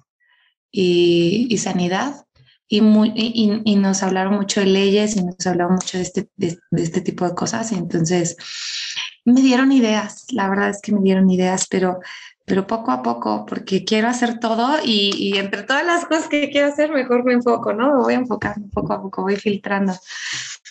y, 0.72 1.48
y 1.50 1.58
sanidad 1.58 2.26
y, 2.68 2.82
muy, 2.82 3.14
y, 3.16 3.62
y, 3.64 3.76
nos 3.78 4.04
hablaron 4.04 4.36
mucho 4.36 4.60
de 4.60 4.66
leyes 4.66 5.16
y 5.16 5.24
nos 5.24 5.48
hablaron 5.48 5.76
mucho 5.76 5.98
de 5.98 6.04
este, 6.04 6.30
de, 6.36 6.60
de, 6.70 6.84
este 6.84 7.00
tipo 7.00 7.26
de 7.26 7.34
cosas. 7.34 7.72
Y 7.72 7.76
entonces 7.76 8.36
me 9.24 9.42
dieron 9.42 9.72
ideas, 9.72 10.26
la 10.32 10.50
verdad 10.50 10.70
es 10.70 10.82
que 10.82 10.92
me 10.92 11.02
dieron 11.02 11.30
ideas, 11.30 11.68
pero, 11.70 12.00
pero 12.48 12.66
poco 12.66 12.92
a 12.92 13.04
poco, 13.04 13.46
porque 13.46 13.84
quiero 13.84 14.08
hacer 14.08 14.40
todo 14.40 14.80
y, 14.82 15.12
y 15.18 15.38
entre 15.38 15.64
todas 15.64 15.86
las 15.86 16.06
cosas 16.06 16.30
que 16.30 16.50
quiero 16.50 16.68
hacer, 16.68 16.92
mejor 16.92 17.26
me 17.26 17.34
enfoco, 17.34 17.74
¿no? 17.74 17.98
Me 17.98 18.02
voy 18.04 18.14
a 18.14 18.18
enfocar 18.18 18.56
poco 18.72 18.94
a 18.94 19.02
poco, 19.02 19.24
voy 19.24 19.36
filtrando 19.36 19.94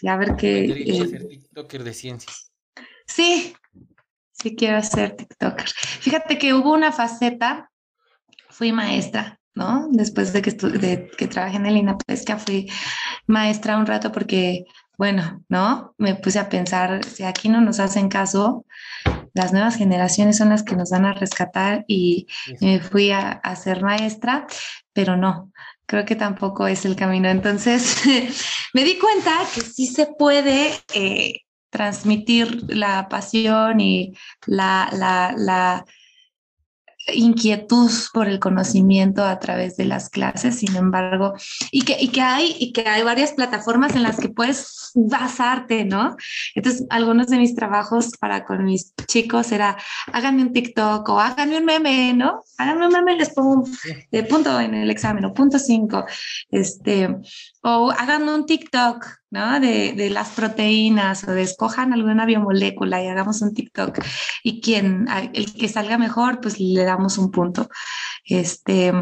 y 0.00 0.08
a 0.08 0.16
ver 0.16 0.36
qué... 0.36 0.64
Eh, 0.64 1.06
ser 1.06 1.28
TikToker 1.28 1.84
de 1.84 1.92
ciencias. 1.92 2.50
Sí, 3.06 3.54
sí 4.32 4.56
quiero 4.56 4.82
ser 4.82 5.16
TikToker. 5.16 5.68
Fíjate 5.68 6.38
que 6.38 6.54
hubo 6.54 6.72
una 6.72 6.92
faceta, 6.92 7.70
fui 8.48 8.72
maestra 8.72 9.38
¿no? 9.56 9.88
Después 9.90 10.32
de 10.32 10.42
que, 10.42 10.52
de 10.52 11.10
que 11.16 11.26
trabajé 11.26 11.56
en 11.56 11.66
el 11.66 11.78
INAPESCA 11.78 12.38
fui 12.38 12.70
maestra 13.26 13.78
un 13.78 13.86
rato 13.86 14.12
porque, 14.12 14.66
bueno, 14.96 15.42
¿no? 15.48 15.94
Me 15.98 16.14
puse 16.14 16.38
a 16.38 16.48
pensar, 16.48 17.04
si 17.04 17.24
aquí 17.24 17.48
no 17.48 17.60
nos 17.60 17.80
hacen 17.80 18.08
caso, 18.08 18.64
las 19.36 19.52
nuevas 19.52 19.76
generaciones 19.76 20.38
son 20.38 20.48
las 20.48 20.62
que 20.62 20.74
nos 20.74 20.90
van 20.90 21.04
a 21.04 21.12
rescatar 21.12 21.84
y 21.86 22.26
me 22.60 22.80
fui 22.80 23.10
a, 23.10 23.30
a 23.30 23.54
ser 23.54 23.82
maestra, 23.82 24.46
pero 24.92 25.16
no, 25.16 25.52
creo 25.84 26.04
que 26.06 26.16
tampoco 26.16 26.66
es 26.66 26.84
el 26.86 26.96
camino. 26.96 27.28
Entonces, 27.28 28.02
me 28.74 28.82
di 28.82 28.98
cuenta 28.98 29.32
que 29.54 29.60
sí 29.60 29.86
se 29.86 30.06
puede 30.06 30.72
eh, 30.94 31.42
transmitir 31.70 32.64
la 32.68 33.08
pasión 33.08 33.80
y 33.80 34.14
la, 34.46 34.88
la, 34.92 35.34
la 35.36 35.84
inquietud 37.14 37.90
por 38.12 38.28
el 38.28 38.40
conocimiento 38.40 39.24
a 39.24 39.38
través 39.38 39.76
de 39.76 39.84
las 39.84 40.08
clases, 40.08 40.58
sin 40.58 40.74
embargo, 40.76 41.34
y 41.70 41.82
que, 41.82 41.96
y 42.00 42.08
que, 42.08 42.20
hay, 42.20 42.56
y 42.58 42.72
que 42.72 42.88
hay 42.88 43.02
varias 43.02 43.32
plataformas 43.32 43.94
en 43.94 44.02
las 44.02 44.18
que 44.18 44.28
puedes 44.28 44.90
basarte, 44.94 45.84
¿no? 45.84 46.16
Entonces, 46.54 46.86
algunos 46.90 47.28
de 47.28 47.38
mis 47.38 47.54
trabajos 47.54 48.10
para 48.18 48.44
con 48.44 48.64
mis 48.64 48.94
chicos 49.06 49.52
era, 49.52 49.76
háganme 50.12 50.42
un 50.42 50.52
TikTok 50.52 51.08
o 51.08 51.20
háganme 51.20 51.58
un 51.58 51.64
meme, 51.64 52.14
¿no? 52.14 52.40
Háganme 52.58 52.86
un 52.86 52.92
meme, 52.92 53.16
les 53.16 53.30
pongo 53.30 53.62
un 53.62 53.78
eh, 54.10 54.22
punto 54.24 54.58
en 54.60 54.74
el 54.74 54.90
examen 54.90 55.24
o 55.24 55.34
punto 55.34 55.58
cinco, 55.58 56.04
este, 56.50 57.16
o 57.62 57.90
háganme 57.90 58.34
un 58.34 58.46
TikTok, 58.46 59.06
¿no? 59.30 59.60
De, 59.60 59.92
de, 59.92 60.10
las 60.10 60.30
proteínas 60.30 61.24
o 61.24 61.32
de 61.32 61.42
escojan 61.42 61.92
alguna 61.92 62.26
biomolécula 62.26 63.02
y 63.02 63.08
hagamos 63.08 63.42
un 63.42 63.54
TikTok. 63.54 63.98
Y 64.42 64.60
quien, 64.60 65.06
el 65.32 65.54
que 65.54 65.68
salga 65.68 65.98
mejor, 65.98 66.40
pues 66.40 66.60
le 66.60 66.84
damos 66.84 67.18
un 67.18 67.30
punto. 67.30 67.68
Este, 68.24 68.92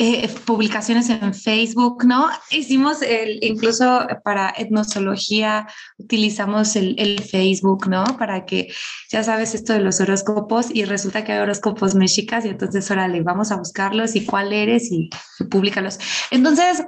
eh, 0.00 0.28
publicaciones 0.44 1.10
en 1.10 1.34
Facebook, 1.34 2.04
¿no? 2.04 2.28
Hicimos 2.50 3.02
el, 3.02 3.42
incluso 3.42 4.06
para 4.22 4.54
etnosología, 4.56 5.66
utilizamos 5.96 6.76
el, 6.76 6.94
el, 6.98 7.20
Facebook, 7.20 7.88
¿no? 7.88 8.04
Para 8.16 8.44
que, 8.44 8.72
ya 9.10 9.24
sabes, 9.24 9.56
esto 9.56 9.72
de 9.72 9.80
los 9.80 10.00
horóscopos 10.00 10.66
y 10.72 10.84
resulta 10.84 11.24
que 11.24 11.32
hay 11.32 11.40
horóscopos 11.40 11.96
mexicas 11.96 12.44
y 12.44 12.50
entonces, 12.50 12.88
órale, 12.92 13.22
vamos 13.22 13.50
a 13.50 13.56
buscarlos 13.56 14.14
y 14.14 14.24
cuál 14.24 14.52
eres 14.52 14.92
y, 14.92 15.10
y 15.40 15.44
públicalos. 15.46 15.98
Entonces, 16.30 16.84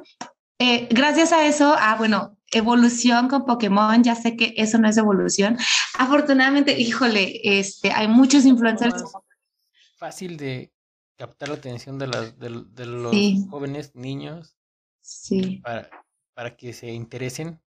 eh, 0.61 0.89
gracias 0.91 1.33
a 1.33 1.47
eso, 1.47 1.75
ah, 1.79 1.97
bueno, 1.97 2.37
evolución 2.53 3.29
con 3.29 3.47
Pokémon, 3.47 4.05
ya 4.05 4.15
sé 4.15 4.37
que 4.37 4.53
eso 4.59 4.77
no 4.77 4.91
es 4.91 4.99
evolución. 4.99 5.57
Afortunadamente, 5.99 6.79
híjole, 6.79 7.41
este, 7.43 7.93
hay 7.93 8.09
muchos 8.09 8.45
influencers. 8.45 9.03
Fácil 9.97 10.37
de 10.37 10.71
captar 11.17 11.49
la 11.49 11.55
atención 11.55 11.99
de, 11.99 12.09
las, 12.09 12.39
de, 12.39 12.65
de 12.73 12.87
los 12.87 13.11
sí. 13.11 13.47
jóvenes, 13.49 13.95
niños, 13.95 14.59
sí. 15.01 15.61
para, 15.63 15.89
para 16.35 16.55
que 16.55 16.75
se 16.75 16.91
interesen 16.93 17.59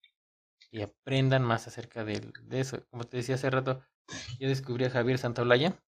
y 0.71 0.83
aprendan 0.83 1.43
más 1.45 1.67
acerca 1.67 2.05
de, 2.05 2.21
de, 2.45 2.61
eso. 2.61 2.85
Como 2.91 3.05
te 3.05 3.17
decía 3.17 3.37
hace 3.37 3.49
rato, 3.49 3.83
yo 4.39 4.49
descubrí 4.49 4.85
a 4.85 4.91
Javier 4.91 5.17
Santaolalla. 5.17 5.83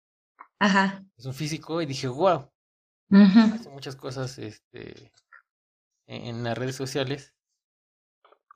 Ajá. 0.61 1.05
Es 1.17 1.27
un 1.27 1.35
físico 1.35 1.83
y 1.83 1.87
dije, 1.87 2.07
wow, 2.07 2.49
uh 3.11 3.17
-huh. 3.17 3.55
hace 3.55 3.71
muchas 3.71 3.97
cosas 3.97 4.38
este, 4.38 5.11
en 6.07 6.45
las 6.45 6.57
redes 6.57 6.77
sociales. 6.77 7.35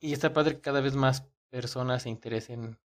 Y 0.00 0.12
está 0.12 0.32
padre 0.32 0.56
que 0.56 0.60
cada 0.60 0.80
vez 0.80 0.94
más 0.94 1.28
personas 1.50 2.02
se 2.02 2.10
interesen 2.10 2.78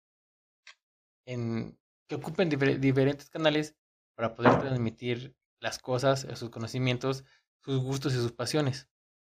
en 1.25 1.77
que 2.07 2.15
ocupen 2.15 2.49
difer 2.49 2.79
diferentes 2.79 3.29
canales 3.29 3.75
para 4.15 4.35
poder 4.35 4.59
transmitir 4.59 5.35
las 5.59 5.79
cosas, 5.79 6.27
sus 6.35 6.49
conocimientos, 6.49 7.23
sus 7.63 7.79
gustos 7.79 8.13
y 8.13 8.17
sus 8.17 8.31
pasiones. 8.31 8.89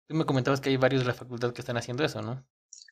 Tú 0.08 0.14
me 0.14 0.24
comentabas 0.26 0.60
que 0.60 0.70
hay 0.70 0.76
varios 0.76 1.02
de 1.02 1.08
la 1.08 1.14
facultad 1.14 1.52
que 1.52 1.60
están 1.60 1.76
haciendo 1.76 2.04
eso, 2.04 2.22
¿no? 2.22 2.46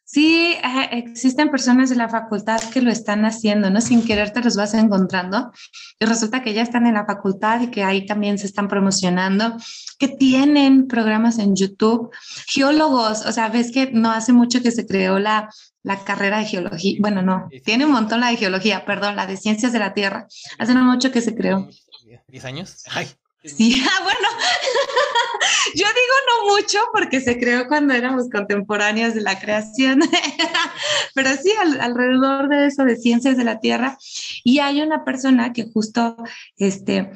Sí, 0.05 0.55
existen 0.91 1.51
personas 1.51 1.89
de 1.89 1.97
la 1.97 2.09
facultad 2.09 2.61
que 2.73 2.83
lo 2.83 2.91
están 2.91 3.25
haciendo, 3.25 3.71
¿no? 3.71 3.81
Sin 3.81 4.05
querer 4.05 4.31
te 4.33 4.43
los 4.43 4.57
vas 4.57 4.75
encontrando 4.75 5.53
y 5.99 6.05
resulta 6.05 6.43
que 6.43 6.53
ya 6.53 6.63
están 6.63 6.87
en 6.87 6.95
la 6.95 7.07
facultad 7.07 7.63
y 7.63 7.71
que 7.71 7.83
ahí 7.83 8.05
también 8.05 8.37
se 8.37 8.47
están 8.47 8.69
promocionando, 8.69 9.57
que 9.99 10.09
tienen 10.09 10.87
programas 10.87 11.39
en 11.39 11.57
YouTube, 11.57 12.11
geólogos, 12.47 13.25
o 13.25 13.33
sea, 13.33 13.49
ves 13.49 13.73
que 13.73 13.91
no 13.93 14.11
hace 14.11 14.33
mucho 14.33 14.61
que 14.63 14.71
se 14.71 14.87
creó 14.87 15.19
la, 15.19 15.49
la 15.83 16.05
carrera 16.05 16.39
de 16.39 16.45
geología, 16.45 16.99
bueno, 17.01 17.23
no, 17.23 17.49
tiene 17.65 17.87
un 17.87 17.93
montón 17.93 18.21
la 18.21 18.29
de 18.29 18.37
geología, 18.37 18.85
perdón, 18.85 19.17
la 19.17 19.27
de 19.27 19.37
ciencias 19.37 19.73
de 19.73 19.79
la 19.79 19.95
Tierra, 19.95 20.27
hace 20.59 20.75
no 20.75 20.85
mucho 20.85 21.11
que 21.11 21.23
se 21.23 21.35
creó. 21.35 21.69
¿10 22.29 22.45
años? 22.45 22.83
Ay. 22.91 23.09
Sí, 23.45 23.75
ah, 23.91 24.03
bueno, 24.05 24.29
yo 25.75 25.87
digo 25.87 26.15
no 26.29 26.55
mucho 26.55 26.79
porque 26.93 27.21
se 27.21 27.39
creó 27.39 27.67
cuando 27.67 27.93
éramos 27.95 28.29
contemporáneos 28.31 29.15
de 29.15 29.21
la 29.21 29.39
creación, 29.41 30.01
pero 31.15 31.31
sí 31.37 31.53
al, 31.61 31.81
alrededor 31.81 32.49
de 32.49 32.67
eso 32.67 32.85
de 32.85 32.97
ciencias 32.97 33.37
de 33.37 33.45
la 33.45 33.59
Tierra. 33.59 33.99
Y 34.45 34.61
hay 34.61 34.81
una 34.81 35.05
persona 35.05 35.53
que 35.53 35.71
justo 35.73 36.17
este, 36.57 37.11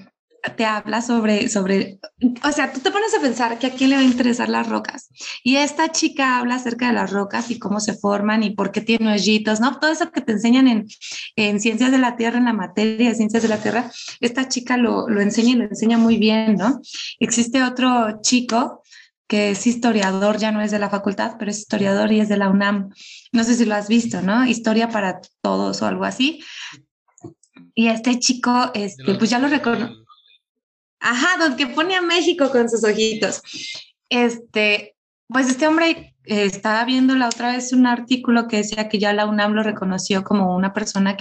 te 0.55 0.65
habla 0.65 1.03
sobre, 1.03 1.49
sobre, 1.49 1.99
o 2.45 2.53
sea, 2.53 2.73
tú 2.73 2.81
te 2.81 2.91
pones 2.91 3.15
a 3.15 3.21
pensar 3.21 3.59
que 3.59 3.67
a 3.67 3.71
quién 3.71 3.91
le 3.91 3.97
va 3.97 4.03
a 4.03 4.05
interesar 4.05 4.49
las 4.49 4.69
rocas. 4.69 5.09
Y 5.43 5.57
esta 5.57 5.91
chica 5.91 6.39
habla 6.39 6.57
acerca 6.57 6.89
de 6.89 6.93
las 6.93 7.11
rocas 7.11 7.51
y 7.51 7.59
cómo 7.59 7.81
se 7.81 7.95
forman 7.95 8.43
y 8.43 8.51
por 8.51 8.73
qué 8.73 8.81
tienen 8.81 9.09
hoyitos, 9.09 9.61
¿no? 9.61 9.79
Todo 9.79 9.91
eso 9.91 10.11
que 10.11 10.21
te 10.21 10.33
enseñan 10.33 10.69
en, 10.69 10.87
en 11.37 11.61
ciencias 11.61 11.91
de 11.91 11.99
la 11.99 12.17
Tierra, 12.17 12.39
en 12.39 12.45
la 12.45 12.53
materia 12.53 13.09
de 13.09 13.15
ciencias 13.15 13.43
de 13.43 13.49
la 13.49 13.59
Tierra, 13.59 13.91
esta 14.21 14.49
chica 14.49 14.77
lo, 14.77 15.09
lo 15.09 15.21
enseña 15.21 15.51
y 15.51 15.55
lo 15.55 15.65
enseña 15.65 15.99
muy 15.99 16.17
bien, 16.17 16.57
¿no? 16.57 16.81
Existe 17.19 17.63
otro 17.63 18.21
chico 18.23 18.83
que 19.29 19.51
es 19.51 19.67
historiador, 19.67 20.39
ya 20.39 20.53
no 20.53 20.61
es 20.61 20.71
de 20.71 20.79
la 20.79 20.91
facultad, 20.91 21.35
pero 21.39 21.51
es 21.51 21.59
historiador 21.59 22.13
y 22.13 22.21
es 22.21 22.29
de 22.29 22.37
la 22.37 22.49
UNAM. 22.49 22.91
No 23.33 23.45
sé 23.45 23.55
si 23.55 23.65
lo 23.65 23.75
has 23.75 23.89
visto, 23.89 24.23
¿no? 24.23 24.47
Historia 24.47 24.89
para 24.89 25.21
todos 25.43 25.83
o 25.83 25.87
algo 25.87 26.05
así. 26.05 26.41
Y 27.75 27.89
este 27.89 28.19
chico, 28.19 28.71
este, 28.75 29.15
pues 29.15 29.29
ya 29.31 29.39
lo 29.39 29.49
reconozco. 29.49 30.06
Ajá, 31.01 31.37
donde 31.39 31.67
pone 31.69 31.95
a 31.95 32.03
México 32.03 32.51
con 32.51 32.69
sus 32.69 32.85
ojitos. 32.85 33.43
Este, 34.09 34.97
pues 35.29 35.49
este 35.49 35.67
hombre 35.67 36.15
eh, 36.27 36.45
estaba 36.45 36.85
viendo 36.85 37.15
la 37.15 37.29
otra 37.29 37.53
vez 37.53 37.73
un 37.73 37.87
artículo 37.87 38.49
que 38.49 38.59
decía 38.59 38.89
que 38.89 38.99
ya 38.99 39.13
la 39.13 39.27
UNAM 39.27 39.53
lo 39.53 39.63
reconoció 39.63 40.25
como 40.25 40.57
una 40.57 40.73
persona 40.73 41.17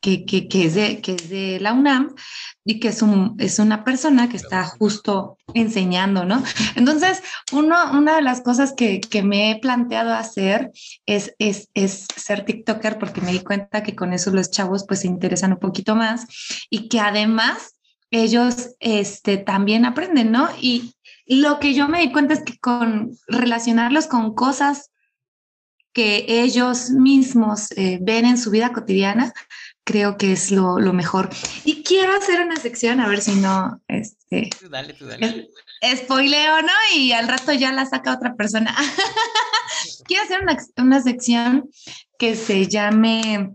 que, 0.00 0.24
que, 0.24 0.48
que, 0.48 0.66
es, 0.66 0.74
de, 0.74 1.00
que 1.00 1.12
es 1.14 1.28
de 1.28 1.58
la 1.60 1.72
UNAM 1.72 2.14
y 2.64 2.78
que 2.78 2.88
es, 2.88 3.02
un, 3.02 3.34
es 3.38 3.58
una 3.58 3.82
persona 3.82 4.28
que 4.28 4.36
está 4.36 4.64
justo 4.64 5.38
enseñando, 5.54 6.24
¿no? 6.24 6.42
Entonces, 6.76 7.22
uno, 7.52 7.76
una 7.92 8.16
de 8.16 8.22
las 8.22 8.42
cosas 8.42 8.72
que, 8.72 9.00
que 9.00 9.22
me 9.22 9.50
he 9.50 9.60
planteado 9.60 10.12
hacer 10.14 10.70
es, 11.04 11.34
es, 11.38 11.68
es, 11.74 12.06
ser 12.16 12.44
TikToker 12.44 12.98
porque 12.98 13.20
me 13.20 13.32
di 13.32 13.40
cuenta 13.40 13.82
que 13.82 13.96
con 13.96 14.12
eso 14.12 14.30
los 14.30 14.50
chavos 14.50 14.84
pues 14.86 15.00
se 15.00 15.08
interesan 15.08 15.52
un 15.52 15.58
poquito 15.58 15.96
más 15.96 16.26
y 16.70 16.88
que 16.88 17.00
además 17.00 17.73
ellos 18.22 18.76
este, 18.78 19.38
también 19.38 19.84
aprenden, 19.84 20.30
¿no? 20.30 20.48
Y, 20.60 20.94
lo 21.26 21.58
que 21.58 21.72
yo 21.72 21.88
me 21.88 22.00
di 22.00 22.12
cuenta 22.12 22.34
es 22.34 22.42
que 22.42 22.58
con 22.58 23.16
relacionarlos 23.28 24.06
con 24.08 24.34
cosas 24.34 24.90
que 25.94 26.26
ellos 26.28 26.90
mismos 26.90 27.72
eh, 27.78 27.98
ven 28.02 28.26
en 28.26 28.36
su 28.36 28.50
vida 28.50 28.74
cotidiana, 28.74 29.32
creo 29.84 30.18
que 30.18 30.32
es 30.32 30.50
lo, 30.50 30.76
mejor. 30.92 31.30
Y 31.64 31.82
quiero 31.82 32.14
hacer 32.14 32.42
una 32.42 32.56
sección, 32.56 33.00
a 33.00 33.08
ver 33.08 33.22
si 33.22 33.36
no, 33.36 33.80
este, 33.88 34.50
dale, 34.68 34.92
tú 34.92 35.06
dale. 35.06 35.48
spoileo, 35.96 36.60
¿no? 36.60 36.72
Y 36.94 37.12
al 37.12 37.26
rato 37.26 37.54
ya 37.54 37.72
la 37.72 37.86
saca 37.86 38.12
otra 38.12 38.34
persona. 38.34 38.76
quiero 40.04 40.24
hacer 40.24 40.42
una, 40.42 40.58
una 40.76 41.00
sección 41.00 41.70
que 42.18 42.36
se 42.36 42.68
llame 42.68 43.54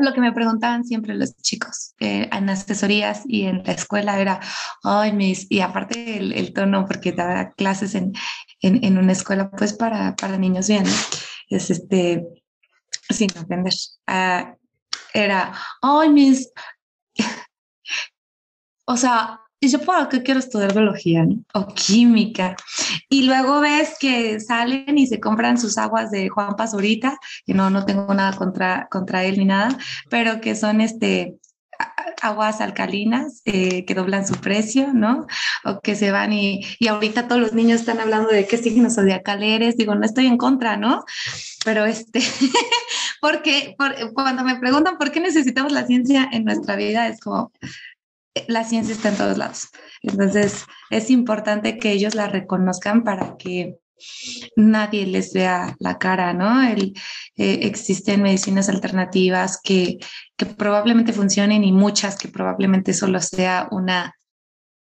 lo 0.00 0.12
que 0.12 0.20
me 0.20 0.32
preguntaban 0.32 0.84
siempre 0.84 1.14
los 1.14 1.36
chicos 1.36 1.94
eh, 1.98 2.28
en 2.32 2.48
asesorías 2.48 3.22
y 3.26 3.44
en 3.46 3.62
la 3.64 3.72
escuela 3.72 4.20
era, 4.20 4.40
ay, 4.84 5.12
mis, 5.12 5.50
y 5.50 5.60
aparte 5.60 6.18
el, 6.18 6.52
tono, 6.52 6.86
porque 6.86 7.12
daba 7.12 7.50
clases 7.52 7.94
en, 7.94 8.12
en, 8.60 8.98
una 8.98 9.12
escuela, 9.12 9.50
pues 9.50 9.72
para, 9.72 10.14
para 10.14 10.38
niños 10.38 10.68
bien, 10.68 10.84
es 11.48 11.70
este, 11.70 12.24
sin 13.08 13.30
ofender, 13.36 13.72
uh, 14.08 14.56
era, 15.12 15.52
ay, 15.82 16.08
mis, 16.10 16.52
o 18.86 18.96
sea, 18.96 19.40
y 19.60 19.68
yo, 19.68 19.78
¿por 19.80 20.08
qué 20.08 20.22
quiero 20.22 20.40
estudiar 20.40 20.72
biología 20.72 21.26
o 21.52 21.66
química? 21.66 22.56
Y 23.10 23.24
luego 23.24 23.60
ves 23.60 23.96
que 24.00 24.40
salen 24.40 24.96
y 24.96 25.06
se 25.06 25.20
compran 25.20 25.58
sus 25.58 25.76
aguas 25.76 26.10
de 26.10 26.30
Juan 26.30 26.56
Pazurita, 26.56 27.18
que 27.44 27.52
no, 27.52 27.68
no 27.68 27.84
tengo 27.84 28.12
nada 28.14 28.36
contra, 28.36 28.88
contra 28.90 29.24
él 29.24 29.38
ni 29.38 29.44
nada, 29.44 29.76
pero 30.08 30.40
que 30.40 30.54
son 30.54 30.80
este, 30.80 31.36
aguas 32.22 32.60
alcalinas 32.60 33.42
eh, 33.44 33.84
que 33.84 33.94
doblan 33.94 34.26
su 34.26 34.34
precio, 34.34 34.92
¿no? 34.92 35.26
O 35.64 35.80
que 35.80 35.94
se 35.94 36.10
van 36.10 36.32
y, 36.32 36.64
y 36.78 36.88
ahorita 36.88 37.28
todos 37.28 37.40
los 37.40 37.52
niños 37.52 37.80
están 37.80 38.00
hablando 38.00 38.30
de 38.30 38.46
qué 38.46 38.56
signos 38.56 38.94
zodiacal 38.94 39.42
eres. 39.42 39.76
Digo, 39.76 39.94
no 39.94 40.04
estoy 40.04 40.26
en 40.26 40.38
contra, 40.38 40.76
¿no? 40.76 41.04
Pero 41.64 41.84
este, 41.84 42.20
porque 43.20 43.76
cuando 44.14 44.44
me 44.44 44.56
preguntan 44.56 44.98
por 44.98 45.10
qué 45.10 45.20
necesitamos 45.20 45.72
la 45.72 45.86
ciencia 45.86 46.28
en 46.32 46.44
nuestra 46.44 46.76
vida, 46.76 47.08
es 47.08 47.20
como, 47.20 47.52
la 48.48 48.64
ciencia 48.64 48.94
está 48.94 49.08
en 49.10 49.16
todos 49.16 49.38
lados. 49.38 49.68
Entonces, 50.02 50.64
es 50.90 51.10
importante 51.10 51.78
que 51.78 51.92
ellos 51.92 52.14
la 52.14 52.28
reconozcan 52.28 53.04
para 53.04 53.36
que 53.36 53.76
nadie 54.56 55.06
les 55.06 55.32
vea 55.32 55.76
la 55.78 55.98
cara, 55.98 56.32
¿no? 56.32 56.62
El, 56.62 56.94
eh, 57.36 57.60
existen 57.62 58.22
medicinas 58.22 58.68
alternativas 58.68 59.60
que, 59.62 59.98
que, 60.36 60.46
probablemente 60.46 61.12
funcionen 61.12 61.64
y 61.64 61.72
muchas 61.72 62.16
que 62.16 62.28
probablemente 62.28 62.94
solo 62.94 63.20
sea 63.20 63.68
una, 63.70 64.14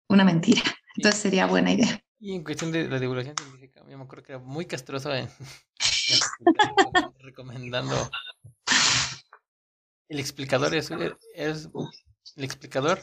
una 0.08 0.24
mentira. 0.24 0.62
Entonces, 0.96 1.20
sería 1.20 1.46
buena 1.46 1.72
idea. 1.72 2.00
Y 2.20 2.34
en 2.34 2.44
cuestión 2.44 2.70
de 2.72 2.88
la 2.88 2.98
divulgación 2.98 3.36
científica, 3.36 3.82
yo 3.88 3.96
me 3.96 4.04
acuerdo 4.04 4.24
que 4.24 4.32
era 4.32 4.40
muy 4.40 4.66
castroso 4.66 5.14
en, 5.14 5.28
recomendando 7.20 8.10
el 10.08 10.18
explicador 10.18 10.74
es, 10.74 10.90
es 11.34 11.68
el 12.36 12.44
explicador 12.44 13.00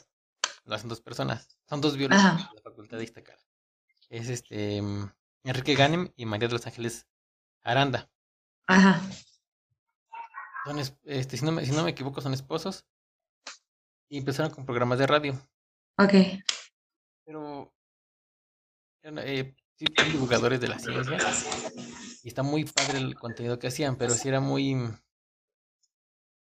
lo 0.65 0.75
hacen 0.75 0.89
dos 0.89 1.01
personas. 1.01 1.58
Son 1.69 1.80
dos 1.82 1.95
biólogos 1.95 2.23
de 2.23 2.56
la 2.56 2.62
Facultad 2.63 2.97
de 2.97 3.04
Iztacar. 3.04 3.39
Es 4.10 4.30
este 4.30 4.82
Enrique 5.43 5.75
Ganem 5.75 6.12
y 6.15 6.25
María 6.25 6.47
de 6.47 6.54
los 6.54 6.67
Ángeles 6.67 7.08
Aranda. 7.62 8.10
Ajá. 8.67 9.01
Son, 10.65 10.80
este, 10.80 11.38
si, 11.38 11.45
no 11.45 11.51
me, 11.51 11.65
si 11.65 11.71
no 11.71 11.84
me 11.84 11.91
equivoco, 11.91 12.21
son 12.21 12.34
esposos. 12.34 12.86
Y 14.10 14.17
empezaron 14.17 14.51
con 14.51 14.65
programas 14.65 14.99
de 14.99 15.08
radio. 15.08 15.34
Ok. 15.97 16.13
Pero 17.23 17.73
eh, 19.04 19.56
sí, 19.75 19.86
son 19.95 20.12
divulgadores 20.12 20.60
de 20.60 20.67
la 20.67 20.80
ciencia. 20.80 21.17
Y 22.23 22.28
está 22.28 22.41
muy 22.41 22.65
padre 22.65 22.97
el 22.97 23.15
contenido 23.15 23.60
que 23.60 23.67
hacían, 23.67 23.97
pero 23.97 24.13
sí 24.13 24.28
era 24.28 24.39
muy... 24.39 24.75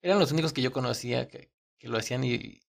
Eran 0.02 0.20
los 0.20 0.32
únicos 0.32 0.54
que 0.54 0.62
yo 0.62 0.72
conocía 0.72 1.28
que, 1.28 1.52
que 1.80 1.88
lo 1.88 1.98
hacían 1.98 2.24
y, 2.24 2.63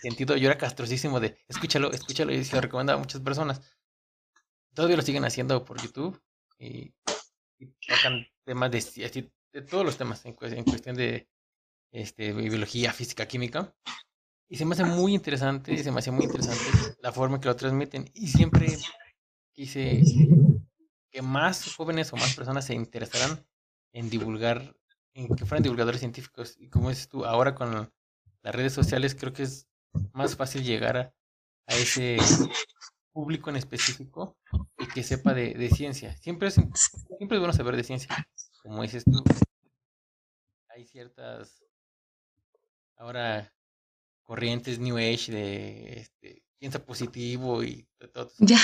sentido, 0.00 0.36
yo 0.36 0.48
era 0.48 0.58
castrosísimo 0.58 1.20
de 1.20 1.36
escúchalo, 1.48 1.92
escúchalo 1.92 2.32
y 2.32 2.44
se 2.44 2.54
lo 2.54 2.62
recomendaba 2.62 2.98
a 2.98 3.02
muchas 3.02 3.20
personas. 3.20 3.60
Todavía 4.74 4.96
lo 4.96 5.02
siguen 5.02 5.24
haciendo 5.24 5.64
por 5.64 5.80
YouTube 5.80 6.20
y, 6.58 6.94
tocan 7.88 8.26
temas 8.44 8.70
de, 8.70 9.30
de, 9.52 9.62
todos 9.62 9.84
los 9.84 9.96
temas 9.96 10.24
en, 10.26 10.34
cuestión 10.34 10.96
de 10.96 11.28
este, 11.90 12.32
biología, 12.32 12.92
física, 12.92 13.26
química. 13.26 13.74
Y 14.48 14.56
se 14.56 14.64
me 14.64 14.74
hace 14.74 14.84
muy 14.84 15.14
interesante, 15.14 15.82
se 15.82 15.90
me 15.90 15.98
hace 15.98 16.10
muy 16.10 16.24
interesante 16.24 16.62
la 17.00 17.10
forma 17.10 17.40
que 17.40 17.48
lo 17.48 17.56
transmiten. 17.56 18.10
Y 18.14 18.28
siempre 18.28 18.76
quise 19.52 20.02
que 21.10 21.22
más 21.22 21.74
jóvenes 21.74 22.12
o 22.12 22.16
más 22.16 22.34
personas 22.34 22.66
se 22.66 22.74
interesaran 22.74 23.44
en 23.92 24.10
divulgar, 24.10 24.76
en 25.14 25.34
que 25.34 25.46
fueran 25.46 25.62
divulgadores 25.62 26.00
científicos. 26.00 26.56
Y 26.58 26.68
como 26.68 26.90
dices 26.90 27.08
tú, 27.08 27.24
ahora 27.24 27.54
con 27.54 27.90
las 28.46 28.54
redes 28.54 28.74
sociales 28.74 29.16
creo 29.18 29.32
que 29.32 29.42
es 29.42 29.66
más 30.12 30.36
fácil 30.36 30.62
llegar 30.62 30.96
a, 30.96 31.12
ese 31.66 32.16
público 33.12 33.50
en 33.50 33.56
específico 33.56 34.38
y 34.78 34.86
que 34.86 35.02
sepa 35.02 35.34
de, 35.34 35.68
ciencia. 35.70 36.16
Siempre 36.18 36.46
es, 36.46 36.54
siempre 36.54 37.38
es 37.38 37.40
bueno 37.40 37.52
saber 37.52 37.74
de 37.74 37.82
ciencia. 37.82 38.08
Como 38.62 38.82
dices 38.82 39.02
tú, 39.04 39.24
hay 40.68 40.86
ciertas 40.86 41.64
ahora 42.96 43.52
corrientes 44.22 44.78
New 44.78 44.96
Age 44.96 45.32
de 45.32 45.98
este, 45.98 46.44
piensa 46.56 46.78
positivo 46.78 47.64
y 47.64 47.84
todo. 48.12 48.30
Ya, 48.38 48.60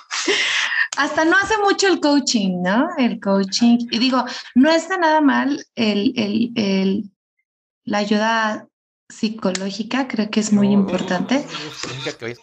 Hasta 0.98 1.24
no 1.24 1.34
hace 1.38 1.56
mucho 1.56 1.88
el 1.88 1.98
coaching, 1.98 2.60
¿no? 2.62 2.88
El 2.98 3.18
coaching. 3.20 3.78
Y 3.90 3.98
digo, 3.98 4.22
no 4.54 4.70
está 4.70 4.98
nada 4.98 5.22
mal 5.22 5.64
el, 5.76 6.12
el, 6.14 6.52
el, 6.56 7.10
la 7.84 7.98
ayuda 7.98 8.68
psicológica, 9.12 10.08
creo 10.08 10.30
que 10.30 10.40
es 10.40 10.52
muy 10.52 10.68
importante. 10.68 11.46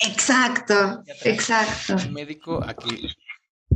exacto, 0.01 1.03
exacto. 1.23 1.95
Un 1.95 2.13
médico 2.13 2.63
a 2.63 2.73
que 2.73 3.09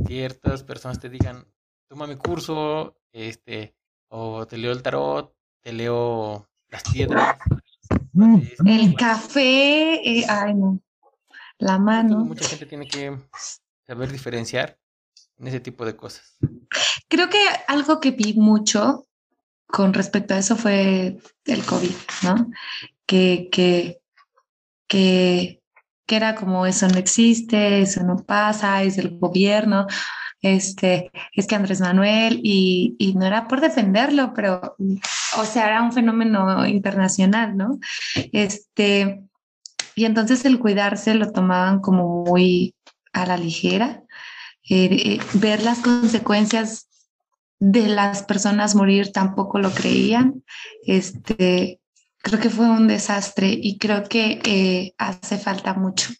ciertas 0.06 0.62
personas 0.62 1.00
te 1.00 1.08
digan, 1.08 1.46
toma 1.88 2.06
mi 2.06 2.16
curso, 2.16 2.96
este, 3.12 3.74
o 4.08 4.46
te 4.46 4.58
leo 4.58 4.72
el 4.72 4.82
tarot, 4.82 5.34
te 5.60 5.72
leo 5.72 6.48
las 6.68 6.82
piedras. 6.84 7.36
El 8.64 8.94
café, 8.94 9.94
eh, 9.94 10.24
ay 10.28 10.54
no, 10.54 10.80
la 11.58 11.78
mano. 11.78 12.24
Mucha 12.24 12.48
gente 12.48 12.66
tiene 12.66 12.86
que 12.86 13.18
saber 13.86 14.10
diferenciar 14.10 14.78
en 15.38 15.48
ese 15.48 15.60
tipo 15.60 15.84
de 15.84 15.96
cosas. 15.96 16.36
Creo 17.08 17.28
que 17.28 17.44
algo 17.68 18.00
que 18.00 18.12
vi 18.12 18.34
mucho 18.34 19.06
con 19.74 19.92
respecto 19.92 20.34
a 20.34 20.38
eso 20.38 20.54
fue 20.54 21.18
el 21.46 21.64
COVID, 21.64 21.90
¿no? 22.22 22.48
Que, 23.06 23.48
que, 23.50 23.98
que, 24.86 25.60
que 26.06 26.16
era 26.16 26.36
como 26.36 26.64
eso 26.64 26.86
no 26.86 26.96
existe, 26.96 27.82
eso 27.82 28.04
no 28.04 28.18
pasa, 28.18 28.84
es 28.84 28.98
el 28.98 29.18
gobierno, 29.18 29.88
este, 30.40 31.10
es 31.32 31.48
que 31.48 31.56
Andrés 31.56 31.80
Manuel, 31.80 32.38
y, 32.44 32.94
y, 33.00 33.14
no 33.14 33.26
era 33.26 33.48
por 33.48 33.60
defenderlo, 33.60 34.32
pero, 34.32 34.76
o 35.38 35.44
sea, 35.44 35.66
era 35.66 35.82
un 35.82 35.92
fenómeno 35.92 36.64
internacional, 36.68 37.56
¿no? 37.56 37.80
Este, 38.30 39.24
y 39.96 40.04
entonces 40.04 40.44
el 40.44 40.60
cuidarse 40.60 41.16
lo 41.16 41.32
tomaban 41.32 41.80
como 41.80 42.22
muy 42.24 42.76
a 43.12 43.26
la 43.26 43.36
ligera, 43.36 44.04
eh, 44.70 44.88
eh, 44.92 45.20
ver 45.32 45.64
las 45.64 45.80
consecuencias 45.80 46.86
de 47.64 47.88
las 47.88 48.22
personas 48.22 48.74
morir 48.74 49.10
tampoco 49.10 49.58
lo 49.58 49.70
creían. 49.70 50.44
Este, 50.84 51.80
creo 52.18 52.38
que 52.38 52.50
fue 52.50 52.68
un 52.68 52.88
desastre 52.88 53.48
y 53.48 53.78
creo 53.78 54.04
que 54.04 54.40
eh, 54.44 54.94
hace 54.98 55.38
falta 55.38 55.72
mucho, 55.72 56.10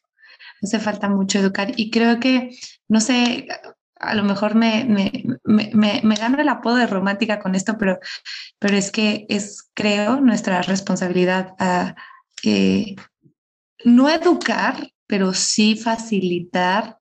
hace 0.62 0.80
falta 0.80 1.10
mucho 1.10 1.38
educar 1.38 1.72
y 1.76 1.90
creo 1.90 2.18
que, 2.18 2.56
no 2.88 3.00
sé, 3.00 3.46
a 3.96 4.14
lo 4.14 4.24
mejor 4.24 4.54
me, 4.54 4.86
me, 4.86 5.12
me, 5.44 6.00
me, 6.02 6.14
gano 6.16 6.40
el 6.40 6.48
apodo 6.48 6.76
de 6.76 6.86
romántica 6.86 7.40
con 7.40 7.54
esto, 7.54 7.76
pero, 7.78 7.98
pero 8.58 8.76
es 8.78 8.90
que 8.90 9.26
es, 9.28 9.68
creo, 9.74 10.20
nuestra 10.20 10.62
responsabilidad 10.62 11.54
eh, 12.42 12.96
no 13.84 14.08
educar, 14.08 14.92
pero 15.06 15.34
sí 15.34 15.76
facilitar 15.76 16.98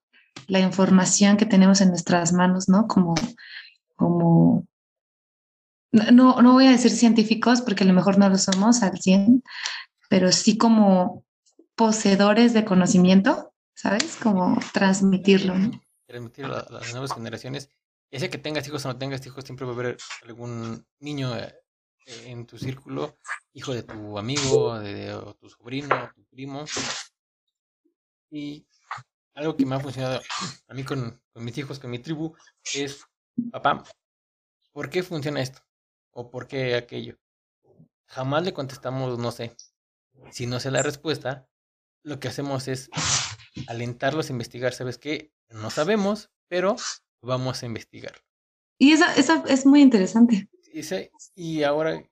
la 0.48 0.60
información 0.60 1.38
que 1.38 1.46
tenemos 1.46 1.80
en 1.80 1.88
nuestras 1.88 2.34
manos, 2.34 2.68
¿no? 2.68 2.86
Como, 2.86 3.14
como, 3.96 4.66
no, 5.92 6.42
no 6.42 6.52
voy 6.52 6.66
a 6.66 6.70
decir 6.70 6.90
científicos 6.90 7.62
porque 7.62 7.84
a 7.84 7.86
lo 7.86 7.92
mejor 7.92 8.18
no 8.18 8.28
lo 8.28 8.38
somos 8.38 8.82
al 8.82 8.98
100, 8.98 9.42
pero 10.08 10.32
sí 10.32 10.58
como 10.58 11.24
poseedores 11.74 12.54
de 12.54 12.64
conocimiento, 12.64 13.52
¿sabes? 13.74 14.16
Como 14.16 14.58
transmitirlo. 14.72 15.54
Transmitirlo 16.06 16.56
a 16.56 16.66
las 16.70 16.92
nuevas 16.92 17.12
generaciones. 17.14 17.70
Ya 18.10 18.20
sea 18.20 18.30
que 18.30 18.38
tengas 18.38 18.66
hijos 18.66 18.84
o 18.84 18.88
no 18.88 18.98
tengas 18.98 19.26
hijos, 19.26 19.44
siempre 19.44 19.66
va 19.66 19.72
a 19.72 19.74
haber 19.74 19.96
algún 20.22 20.86
niño 21.00 21.36
eh, 21.36 21.52
en 22.26 22.46
tu 22.46 22.58
círculo, 22.58 23.18
hijo 23.52 23.74
de 23.74 23.82
tu 23.82 24.18
amigo, 24.18 24.78
de, 24.78 25.34
tu 25.40 25.48
sobrino, 25.48 26.10
tu 26.14 26.24
primo. 26.26 26.64
Y 28.30 28.66
algo 29.34 29.56
que 29.56 29.66
me 29.66 29.74
ha 29.74 29.80
funcionado 29.80 30.20
a 30.68 30.74
mí 30.74 30.84
con, 30.84 31.20
con 31.32 31.44
mis 31.44 31.58
hijos, 31.58 31.78
con 31.78 31.90
mi 31.90 31.98
tribu, 31.98 32.36
es, 32.74 33.04
papá, 33.50 33.84
¿por 34.72 34.90
qué 34.90 35.02
funciona 35.02 35.40
esto? 35.40 35.60
¿O 36.10 36.30
por 36.30 36.46
qué 36.46 36.74
aquello? 36.74 37.18
Jamás 38.06 38.44
le 38.44 38.52
contestamos, 38.52 39.18
no 39.18 39.30
sé. 39.32 39.56
Si 40.30 40.46
no 40.46 40.60
sé 40.60 40.70
la 40.70 40.82
respuesta, 40.82 41.48
lo 42.02 42.20
que 42.20 42.28
hacemos 42.28 42.68
es 42.68 42.90
alentarlos 43.66 44.28
a 44.28 44.32
investigar. 44.32 44.72
¿Sabes 44.72 44.98
qué? 44.98 45.32
No 45.48 45.70
sabemos, 45.70 46.30
pero 46.48 46.76
vamos 47.22 47.62
a 47.62 47.66
investigar. 47.66 48.14
Y 48.78 48.92
eso, 48.92 49.04
eso 49.16 49.44
es 49.46 49.66
muy 49.66 49.82
interesante. 49.82 50.48
Y, 51.34 51.62
ahora, 51.62 51.94
eh, 51.94 52.08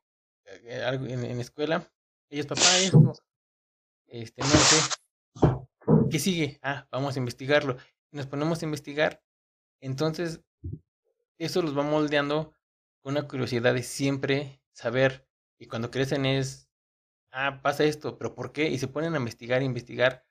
en, 0.64 1.24
en 1.24 1.40
escuela, 1.40 1.92
ellos, 2.30 2.46
papá, 2.46 2.62
este, 4.06 4.42
no 4.42 4.48
sé, 4.48 6.08
¿qué 6.10 6.18
sigue? 6.18 6.60
Ah, 6.62 6.86
vamos 6.90 7.16
a 7.16 7.18
investigarlo. 7.18 7.76
Nos 8.12 8.26
ponemos 8.26 8.62
a 8.62 8.66
investigar, 8.66 9.22
entonces 9.80 10.40
eso 11.38 11.62
los 11.62 11.76
va 11.76 11.82
moldeando 11.82 12.54
con 13.02 13.12
una 13.16 13.26
curiosidad 13.28 13.74
de 13.74 13.82
siempre 13.82 14.60
saber. 14.72 15.26
Y 15.58 15.66
cuando 15.66 15.90
crecen 15.90 16.26
es, 16.26 16.68
ah, 17.30 17.60
pasa 17.62 17.84
esto, 17.84 18.18
pero 18.18 18.34
¿por 18.34 18.52
qué? 18.52 18.68
Y 18.68 18.78
se 18.78 18.88
ponen 18.88 19.14
a 19.14 19.18
investigar, 19.18 19.62
investigar, 19.62 20.24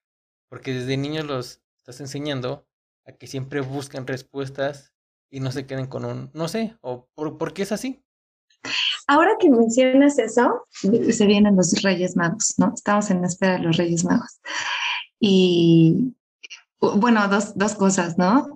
porque 0.50 0.74
desde 0.74 0.98
niños 0.98 1.26
los 1.26 1.62
estás 1.78 2.00
enseñando 2.00 2.68
a 3.06 3.14
que 3.14 3.28
siempre 3.28 3.62
busquen 3.62 4.08
respuestas 4.08 4.94
y 5.30 5.40
no 5.40 5.52
se 5.52 5.66
queden 5.66 5.88
con 5.88 6.06
un, 6.06 6.30
no 6.34 6.48
sé, 6.48 6.78
o 6.82 7.08
por, 7.16 7.38
¿por 7.38 7.54
qué 7.54 7.64
es 7.64 7.72
así? 7.72 8.04
Ahora 9.08 9.32
que 9.40 9.50
mencionas 9.50 10.20
eso, 10.20 10.68
se 10.72 11.26
vienen 11.26 11.56
los 11.56 11.82
Reyes 11.82 12.16
Magos, 12.16 12.54
¿no? 12.58 12.74
Estamos 12.74 13.10
en 13.10 13.24
espera 13.26 13.54
de 13.54 13.60
los 13.60 13.78
Reyes 13.78 14.04
Magos. 14.06 14.40
Y 15.20 16.16
bueno, 16.80 17.28
dos, 17.28 17.58
dos 17.58 17.76
cosas, 17.76 18.18
¿no? 18.18 18.56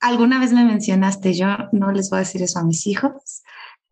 Alguna 0.00 0.38
vez 0.40 0.52
me 0.52 0.64
mencionaste, 0.64 1.34
yo 1.34 1.46
no 1.72 1.92
les 1.92 2.10
voy 2.10 2.18
a 2.18 2.20
decir 2.20 2.42
eso 2.42 2.58
a 2.58 2.64
mis 2.64 2.86
hijos, 2.86 3.42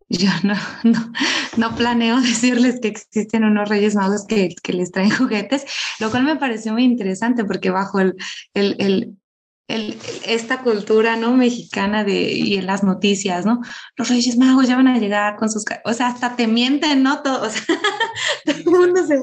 yo 0.08 0.30
no, 0.42 0.54
no, 0.84 1.12
no, 1.56 1.76
planeo 1.76 2.20
decirles 2.20 2.80
que 2.80 2.88
existen 2.88 3.44
unos 3.44 3.68
reyes 3.68 3.94
magos 3.94 4.26
que, 4.26 4.54
que, 4.62 4.72
les 4.72 4.90
traen 4.92 5.10
juguetes, 5.10 5.64
lo 5.98 6.10
cual 6.10 6.24
me 6.24 6.36
pareció 6.36 6.72
muy 6.72 6.84
interesante 6.84 7.44
porque 7.44 7.70
bajo 7.70 8.00
el, 8.00 8.14
el, 8.54 8.76
el, 8.78 9.16
el, 9.68 9.98
esta 10.26 10.62
cultura 10.62 11.16
no 11.16 11.36
mexicana 11.36 12.04
de 12.04 12.32
y 12.32 12.56
en 12.56 12.66
las 12.66 12.84
noticias, 12.84 13.44
¿no? 13.44 13.60
Los 13.96 14.08
Reyes 14.08 14.36
Magos 14.36 14.68
ya 14.68 14.76
van 14.76 14.88
a 14.88 14.98
llegar 14.98 15.36
con 15.36 15.50
sus, 15.50 15.64
o 15.84 15.92
sea, 15.92 16.08
hasta 16.08 16.36
te 16.36 16.46
mienten, 16.46 17.02
¿no? 17.02 17.22
Todo, 17.22 17.42
o 17.46 17.50
sea, 17.50 17.76
todo 18.44 18.56
el 18.56 18.64
mundo 18.64 19.06
se, 19.06 19.20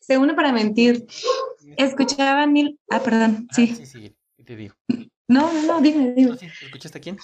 se, 0.00 0.18
une 0.18 0.34
para 0.34 0.52
mentir. 0.52 1.06
Escuchaba 1.78 2.46
Neil, 2.46 2.78
ah, 2.90 3.00
perdón, 3.00 3.46
ah, 3.48 3.54
sí. 3.54 3.68
sí, 3.68 3.86
sí, 3.86 4.16
te 4.44 4.56
digo? 4.56 4.74
No, 5.32 5.52
no, 5.52 5.62
no, 5.62 5.80
dime, 5.80 6.12
dime. 6.14 6.36
¿Escuchaste 6.62 6.98
a 6.98 7.00
quién? 7.00 7.16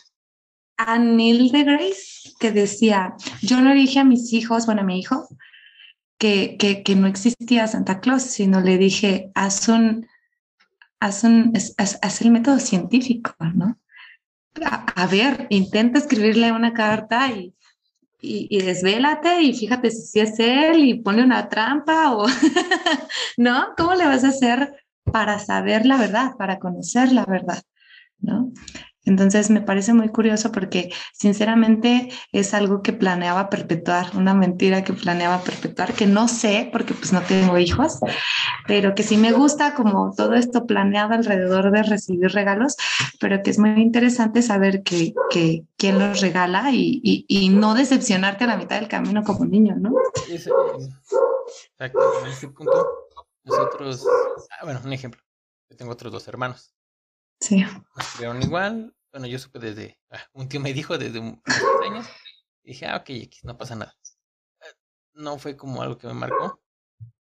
A 0.79 0.99
Neil 0.99 1.53
de 1.53 1.65
Grace, 1.65 2.33
que 2.41 2.53
decía, 2.53 3.15
yo 3.43 3.61
no 3.61 3.75
dije 3.75 3.99
a 3.99 4.05
mis 4.05 4.33
hijos, 4.33 4.65
bueno, 4.65 4.81
a 4.81 4.85
mi 4.85 4.99
hijo, 4.99 5.29
que, 6.17 6.57
que, 6.59 6.83
que 6.83 6.95
no 6.95 7.07
existía 7.07 7.67
Santa 7.67 8.01
Claus, 8.01 8.23
sino 8.23 8.61
le 8.61 8.79
dije, 8.79 9.31
haz 9.35 9.69
un 9.69 10.07
haz, 11.01 11.25
un, 11.25 11.53
el 11.55 12.31
método 12.31 12.59
científico, 12.59 13.35
¿no? 13.55 13.79
A, 14.65 15.07
ver, 15.07 15.47
intenta 15.51 15.99
escribirle 15.99 16.51
una 16.51 16.73
carta 16.73 17.31
y, 17.31 17.55
y, 18.21 18.49
y, 18.51 18.63
desvélate 18.63 19.43
y 19.43 19.55
fíjate 19.55 19.91
si 19.91 20.19
es 20.19 20.39
él 20.41 20.85
y 20.85 20.95
ponle 20.95 21.23
una 21.23 21.49
trampa 21.49 22.17
o, 22.17 22.27
¿no? 23.37 23.69
¿Cómo 23.77 23.95
le 23.95 24.07
vas 24.07 24.25
a 24.25 24.29
hacer 24.29 24.85
para 25.05 25.39
saber 25.39 25.87
la 25.87 25.97
verdad, 25.97 26.33
para 26.37 26.59
conocer 26.59 27.13
la 27.13 27.25
verdad, 27.25 27.63
¿no? 28.21 28.53
Entonces 29.09 29.49
me 29.49 29.63
parece 29.63 29.95
muy 29.95 30.11
curioso 30.11 30.53
porque 30.53 30.93
sinceramente 31.15 32.11
es 32.31 32.53
algo 32.53 32.83
que 32.83 32.93
planeaba 32.93 33.49
perpetuar, 33.49 34.15
una 34.15 34.35
mentira 34.35 34.85
que 34.85 34.93
planeaba 34.93 35.41
perpetuar, 35.41 35.95
que 35.95 36.07
no 36.07 36.29
sé 36.29 36.69
porque 36.71 36.93
pues 36.93 37.13
no 37.15 37.23
tengo 37.23 37.57
hijos, 37.57 38.01
pero 38.67 38.95
que 38.95 39.03
sí 39.03 39.17
me 39.17 39.33
gusta 39.33 39.75
como 39.75 40.13
todo 40.15 40.35
esto 40.35 40.67
planeado 40.67 41.15
alrededor 41.15 41.71
de 41.71 41.85
recibir 41.85 42.31
regalos, 42.33 42.77
pero 43.19 43.43
que 43.43 43.51
es 43.51 43.59
muy 43.59 43.81
interesante 43.81 44.43
saber 44.43 44.83
que, 44.83 45.15
que 45.31 45.65
quién 45.79 45.99
los 45.99 46.21
regala 46.21 46.71
y, 46.71 47.01
y, 47.03 47.25
y, 47.29 47.49
no 47.49 47.75
decepcionarte 47.75 48.45
a 48.45 48.49
la 48.49 48.59
mitad 48.59 48.79
del 48.79 48.89
camino 48.89 49.25
como 49.25 49.47
niño, 49.47 49.75
¿no? 49.79 49.91
exacto, 51.73 52.01
en 52.25 52.31
este 52.31 52.49
punto 52.49 53.09
nosotros, 53.45 54.07
ah, 54.51 54.65
bueno, 54.65 54.83
un 54.85 54.93
ejemplo, 54.93 55.23
yo 55.71 55.77
tengo 55.79 55.93
otros 55.93 56.13
dos 56.13 56.29
hermanos. 56.29 56.75
Sí. 57.41 57.65
Nos 57.97 58.07
criaron 58.17 58.43
igual, 58.43 58.95
bueno, 59.13 59.27
yo 59.27 59.39
supe 59.39 59.59
desde, 59.59 59.99
ah, 60.11 60.25
un 60.33 60.49
tío 60.49 60.61
me 60.61 60.73
dijo 60.73 60.99
desde 60.99 61.19
un 61.19 61.43
años, 61.85 62.07
y 62.63 62.73
dije, 62.73 62.87
ah, 62.87 62.97
ok, 62.97 63.11
no 63.45 63.57
pasa 63.57 63.75
nada. 63.75 63.97
Eh, 64.61 64.75
no 65.15 65.39
fue 65.39 65.57
como 65.57 65.83
algo 65.83 65.99
que 65.99 66.07
me 66.07 66.15
marcó. 66.15 66.61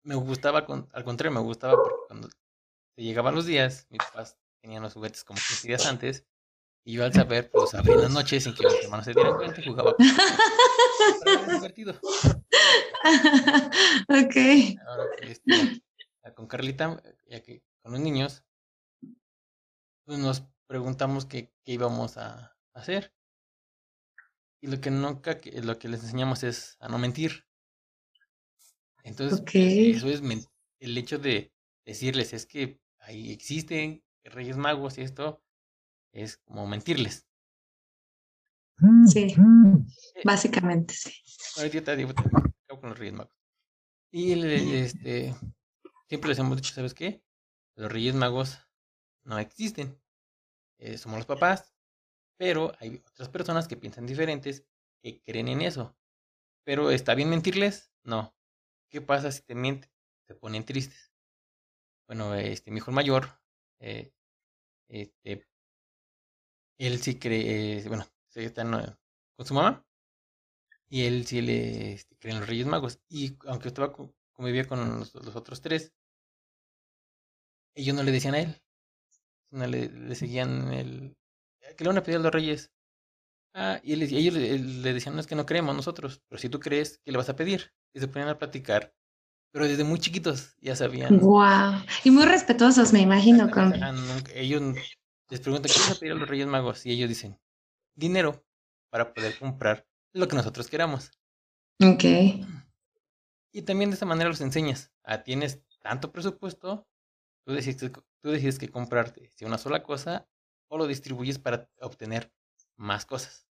Me 0.02 0.14
gustaba, 0.14 0.66
al 0.92 1.04
contrario, 1.04 1.32
me 1.32 1.40
gustaba 1.40 1.76
porque 1.76 1.96
cuando 2.08 2.28
llegaban 2.96 3.34
los 3.34 3.46
días, 3.46 3.86
mis 3.90 3.98
papás 3.98 4.38
tenían 4.60 4.82
los 4.82 4.94
juguetes 4.94 5.24
como 5.24 5.38
15 5.38 5.68
días 5.68 5.86
antes, 5.86 6.24
y 6.84 6.94
yo 6.94 7.04
al 7.04 7.12
saber, 7.12 7.50
pues 7.50 7.74
abrí 7.74 7.92
en 7.92 8.02
las 8.02 8.12
noches 8.12 8.44
sin 8.44 8.54
que 8.54 8.64
mis 8.64 8.84
hermanos 8.84 9.04
se 9.04 9.12
dieran 9.12 9.34
cuenta 9.34 9.60
y 9.60 9.64
jugaba 9.64 9.94
con 9.94 10.06
Era 11.26 11.54
divertido. 11.54 12.00
ok. 14.08 14.36
Ahora, 14.86 15.04
este, 15.20 15.82
con 16.36 16.46
Carlita, 16.46 17.02
ya 17.26 17.42
que 17.42 17.64
con 17.82 17.92
los 17.92 18.00
niños, 18.00 18.44
pues 20.16 20.40
nos 20.40 20.48
preguntamos 20.66 21.26
qué, 21.26 21.52
qué 21.64 21.72
íbamos 21.72 22.16
a 22.16 22.56
hacer. 22.72 23.12
Y 24.62 24.68
lo 24.68 24.80
que 24.80 24.90
nunca, 24.90 25.38
lo 25.62 25.78
que 25.78 25.88
les 25.88 26.02
enseñamos 26.02 26.42
es 26.42 26.76
a 26.80 26.88
no 26.88 26.98
mentir. 26.98 27.46
Entonces, 29.02 29.42
eso 29.54 30.08
es 30.08 30.22
el 30.80 30.98
hecho 30.98 31.18
de 31.18 31.52
decirles, 31.84 32.32
es 32.32 32.46
que 32.46 32.80
ahí 32.98 33.30
existen 33.30 34.02
Reyes 34.24 34.56
Magos 34.56 34.98
y 34.98 35.02
esto 35.02 35.44
es 36.12 36.38
como 36.38 36.66
mentirles. 36.66 37.26
Sí, 39.06 39.34
eh, 39.36 40.22
básicamente 40.24 40.94
sí. 40.94 41.12
Ahorita 41.58 41.94
digo, 41.94 42.12
con 42.80 42.90
los 42.90 42.98
Reyes 42.98 43.14
Magos. 43.14 43.36
Y 44.10 44.32
este, 44.74 45.34
siempre 46.08 46.30
les 46.30 46.38
hemos 46.38 46.56
dicho, 46.56 46.74
¿sabes 46.74 46.94
qué? 46.94 47.22
Los 47.76 47.92
Reyes 47.92 48.14
Magos 48.14 48.58
no 49.24 49.38
existen. 49.38 50.00
Eh, 50.78 50.98
somos 50.98 51.18
los 51.18 51.26
papás, 51.26 51.72
pero 52.36 52.72
hay 52.80 53.02
otras 53.08 53.28
personas 53.28 53.68
que 53.68 53.76
piensan 53.76 54.06
diferentes, 54.06 54.64
que 55.02 55.22
creen 55.22 55.48
en 55.48 55.62
eso. 55.62 55.96
Pero 56.64 56.90
¿está 56.90 57.14
bien 57.14 57.30
mentirles? 57.30 57.92
No. 58.04 58.34
¿Qué 58.90 59.00
pasa 59.00 59.32
si 59.32 59.42
te 59.42 59.54
mienten? 59.54 59.90
Se 60.26 60.34
ponen 60.34 60.64
tristes. 60.64 61.12
Bueno, 62.06 62.34
este, 62.34 62.70
mi 62.70 62.78
hijo 62.78 62.92
mayor, 62.92 63.40
eh, 63.80 64.12
este, 64.88 65.46
él 66.78 67.00
sí 67.00 67.18
cree, 67.18 67.82
bueno, 67.88 68.06
se 68.28 68.44
está 68.44 68.64
con 69.36 69.46
su 69.46 69.54
mamá, 69.54 69.84
y 70.88 71.04
él 71.06 71.26
sí 71.26 71.42
le 71.42 71.94
este, 71.94 72.16
cree 72.16 72.34
en 72.34 72.40
los 72.40 72.48
Reyes 72.48 72.66
Magos. 72.66 73.00
Y 73.08 73.36
aunque 73.46 73.68
estaba 73.68 73.92
convivía 74.32 74.66
con 74.68 75.00
los, 75.00 75.14
los 75.14 75.36
otros 75.36 75.60
tres, 75.60 75.92
ellos 77.74 77.94
no 77.94 78.02
le 78.02 78.12
decían 78.12 78.34
a 78.34 78.40
él 78.40 78.65
no 79.50 79.66
le, 79.66 80.14
seguían 80.14 80.72
el... 80.72 81.16
que 81.76 81.84
le 81.84 81.88
van 81.88 81.98
a 81.98 82.02
pedir 82.02 82.18
a 82.18 82.22
los 82.22 82.32
reyes? 82.32 82.72
Ah, 83.54 83.80
y 83.82 83.94
ellos 83.94 84.34
le, 84.34 84.92
decían, 84.92 85.14
no 85.14 85.20
es 85.20 85.26
que 85.26 85.34
no 85.34 85.46
creemos 85.46 85.74
nosotros, 85.74 86.22
pero 86.28 86.38
si 86.38 86.48
tú 86.48 86.60
crees, 86.60 87.00
¿qué 87.04 87.10
le 87.10 87.18
vas 87.18 87.30
a 87.30 87.36
pedir? 87.36 87.72
Y 87.94 88.00
se 88.00 88.08
ponían 88.08 88.28
a 88.28 88.38
platicar, 88.38 88.94
pero 89.50 89.66
desde 89.66 89.82
muy 89.82 89.98
chiquitos 89.98 90.54
ya 90.60 90.76
sabían. 90.76 91.18
Wow. 91.20 91.82
Y 92.04 92.10
muy 92.10 92.26
respetuosos, 92.26 92.92
me 92.92 93.00
imagino. 93.00 93.50
Con... 93.50 93.74
Ellos 94.34 94.62
les 95.30 95.40
preguntan, 95.40 95.72
¿qué 95.72 95.78
vas 95.78 95.90
a 95.92 95.98
pedir 95.98 96.12
a 96.12 96.16
los 96.16 96.28
Reyes 96.28 96.46
Magos? 96.46 96.84
Y 96.84 96.92
ellos 96.92 97.08
dicen, 97.08 97.40
dinero 97.94 98.44
para 98.90 99.14
poder 99.14 99.38
comprar 99.38 99.86
lo 100.12 100.28
que 100.28 100.36
nosotros 100.36 100.68
queramos. 100.68 101.10
Ok. 101.82 102.04
Y 103.52 103.62
también 103.62 103.90
de 103.90 103.96
esa 103.96 104.06
manera 104.06 104.28
los 104.28 104.40
enseñas. 104.40 104.92
Ah, 105.02 105.22
tienes 105.22 105.62
tanto 105.82 106.12
presupuesto, 106.12 106.86
tú 107.46 107.52
decides, 107.52 107.92
tú 108.20 108.30
decides 108.30 108.58
que 108.58 108.70
comprarte 108.70 109.30
si 109.36 109.44
una 109.44 109.56
sola 109.56 109.82
cosa 109.82 110.28
o 110.68 110.76
lo 110.76 110.86
distribuyes 110.86 111.38
para 111.38 111.70
obtener 111.80 112.32
más 112.76 113.06
cosas. 113.06 113.46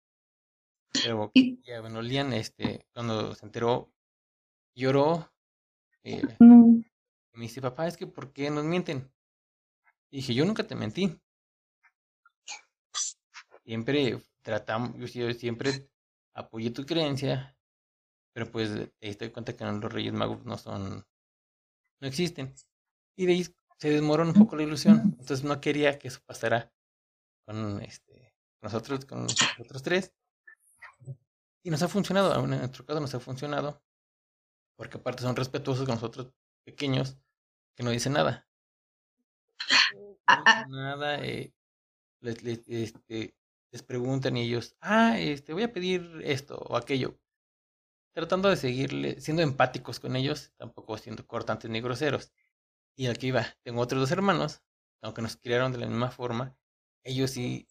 Pero 0.91 1.31
ya, 1.63 1.79
bueno, 1.81 2.01
Lian, 2.01 2.33
este, 2.33 2.87
cuando 2.91 3.35
se 3.35 3.45
enteró, 3.45 3.93
lloró. 4.75 5.31
Eh, 6.03 6.21
me 6.39 7.43
dice, 7.43 7.61
papá, 7.61 7.87
es 7.87 7.97
que 7.97 8.07
¿por 8.07 8.33
qué 8.33 8.49
nos 8.49 8.65
mienten? 8.65 9.11
Y 10.09 10.17
dije, 10.17 10.33
yo 10.33 10.45
nunca 10.45 10.63
te 10.65 10.75
mentí. 10.75 11.19
Siempre 13.63 14.19
tratamos, 14.41 14.95
yo 14.97 15.33
siempre 15.33 15.89
apoyé 16.33 16.71
tu 16.71 16.85
creencia, 16.85 17.55
pero 18.33 18.51
pues 18.51 18.69
te 18.99 19.07
diste 19.07 19.31
cuenta 19.31 19.55
que 19.55 19.63
los 19.63 19.93
Reyes 19.93 20.13
Magos 20.13 20.43
no 20.45 20.57
son, 20.57 21.05
no 21.99 22.07
existen. 22.07 22.53
Y 23.15 23.25
de 23.25 23.33
ahí 23.33 23.45
se 23.83 23.89
desmoró 23.89 24.23
un 24.23 24.31
poco 24.31 24.55
la 24.55 24.63
ilusión. 24.63 25.01
Entonces 25.19 25.43
no 25.43 25.59
quería 25.59 25.99
que 25.99 26.07
eso 26.07 26.21
pasara 26.25 26.71
con 27.45 27.81
este 27.81 28.33
nosotros, 28.61 29.03
con 29.03 29.23
nosotros 29.23 29.83
tres. 29.83 30.13
Y 31.63 31.69
nos 31.69 31.83
ha 31.83 31.89
funcionado, 31.89 32.41
en 32.41 32.49
nuestro 32.51 32.85
caso 32.85 33.01
nos 33.01 33.13
ha 33.13 33.19
funcionado, 33.19 33.83
porque 34.77 34.99
aparte 34.99 35.23
son 35.23 35.35
respetuosos 35.35 35.85
con 35.85 35.95
nosotros 35.95 36.31
pequeños, 36.63 37.17
que 37.75 37.83
no 37.83 37.89
dicen 37.91 38.13
nada. 38.13 38.47
Ah, 40.27 40.43
ah. 40.45 40.65
nada, 40.69 41.21
eh, 41.21 41.53
les, 42.21 42.37
este, 42.65 43.35
les 43.69 43.83
preguntan 43.83 44.37
y 44.37 44.43
ellos, 44.43 44.77
ah, 44.79 45.19
este, 45.19 45.51
voy 45.51 45.63
a 45.63 45.73
pedir 45.73 46.21
esto 46.23 46.55
o 46.55 46.77
aquello. 46.77 47.19
Tratando 48.13 48.47
de 48.47 48.55
seguirle, 48.55 49.19
siendo 49.19 49.41
empáticos 49.41 49.99
con 49.99 50.15
ellos, 50.15 50.53
tampoco 50.55 50.97
siendo 50.97 51.27
cortantes 51.27 51.69
ni 51.69 51.81
groseros. 51.81 52.31
Y 52.95 53.07
aquí 53.07 53.27
iba, 53.27 53.45
tengo 53.63 53.81
otros 53.81 54.01
dos 54.01 54.11
hermanos, 54.11 54.61
aunque 55.01 55.21
nos 55.21 55.35
criaron 55.35 55.71
de 55.71 55.79
la 55.79 55.87
misma 55.87 56.11
forma, 56.11 56.55
ellos 57.03 57.31
sí 57.31 57.67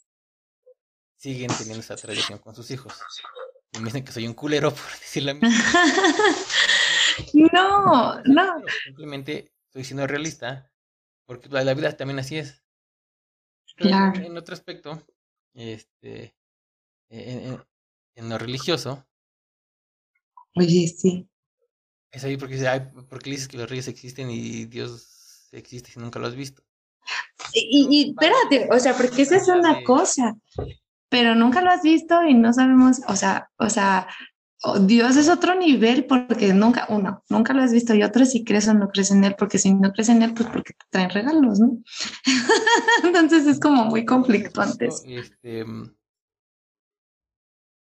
siguen 1.16 1.50
teniendo 1.56 1.80
esa 1.80 1.96
tradición 1.96 2.38
con 2.38 2.54
sus 2.54 2.70
hijos. 2.70 2.92
Y 3.72 3.78
me 3.78 3.86
dicen 3.86 4.04
que 4.04 4.12
soy 4.12 4.26
un 4.26 4.34
culero 4.34 4.70
por 4.74 4.90
decir 4.90 5.22
la 5.22 5.34
misma. 5.34 5.50
no, 7.52 8.22
no. 8.24 8.62
Simplemente 8.84 9.52
estoy 9.66 9.84
siendo 9.84 10.06
realista, 10.06 10.70
porque 11.24 11.48
la 11.48 11.74
vida 11.74 11.96
también 11.96 12.18
así 12.18 12.38
es. 12.38 12.62
Claro. 13.76 14.20
En, 14.20 14.36
otro 14.36 14.54
aspecto, 14.54 15.06
este, 15.54 16.36
en, 17.08 17.62
en, 18.16 18.28
lo 18.28 18.36
religioso. 18.36 19.06
Oye, 20.54 20.88
sí. 20.88 21.26
Es 22.10 22.24
ahí 22.24 22.36
porque, 22.36 22.68
ay, 22.68 22.90
porque 23.08 23.30
dices 23.30 23.48
que 23.48 23.56
los 23.56 23.70
reyes 23.70 23.88
existen 23.88 24.30
y 24.30 24.66
Dios 24.66 25.11
existe 25.52 25.90
si 25.90 26.00
nunca 26.00 26.18
lo 26.18 26.26
has 26.26 26.34
visto. 26.34 26.62
Y, 27.54 27.88
y 27.90 28.10
espérate, 28.10 28.68
o 28.72 28.78
sea, 28.78 28.94
porque 28.94 29.22
esa 29.22 29.36
es 29.36 29.48
una 29.48 29.82
cosa, 29.82 30.34
pero 31.08 31.34
nunca 31.34 31.60
lo 31.60 31.70
has 31.70 31.82
visto 31.82 32.22
y 32.24 32.34
no 32.34 32.52
sabemos, 32.52 33.00
o 33.08 33.16
sea, 33.16 33.50
o 33.58 33.68
sea, 33.68 34.08
Dios 34.82 35.16
es 35.16 35.28
otro 35.28 35.56
nivel 35.56 36.06
porque 36.06 36.54
nunca, 36.54 36.86
uno, 36.88 37.24
nunca 37.28 37.52
lo 37.52 37.62
has 37.62 37.72
visto 37.72 37.94
y 37.94 38.02
otro 38.02 38.24
si 38.24 38.44
crees 38.44 38.68
o 38.68 38.74
no 38.74 38.88
crees 38.88 39.10
en 39.10 39.24
él, 39.24 39.34
porque 39.36 39.58
si 39.58 39.74
no 39.74 39.92
crees 39.92 40.08
en 40.08 40.22
él, 40.22 40.34
pues 40.34 40.48
porque 40.50 40.72
te 40.72 40.86
traen 40.88 41.10
regalos, 41.10 41.58
¿no? 41.58 41.82
Entonces 43.04 43.46
es 43.46 43.58
como 43.58 43.84
muy 43.86 44.04
conflictuante. 44.04 44.88
Este, 45.04 45.64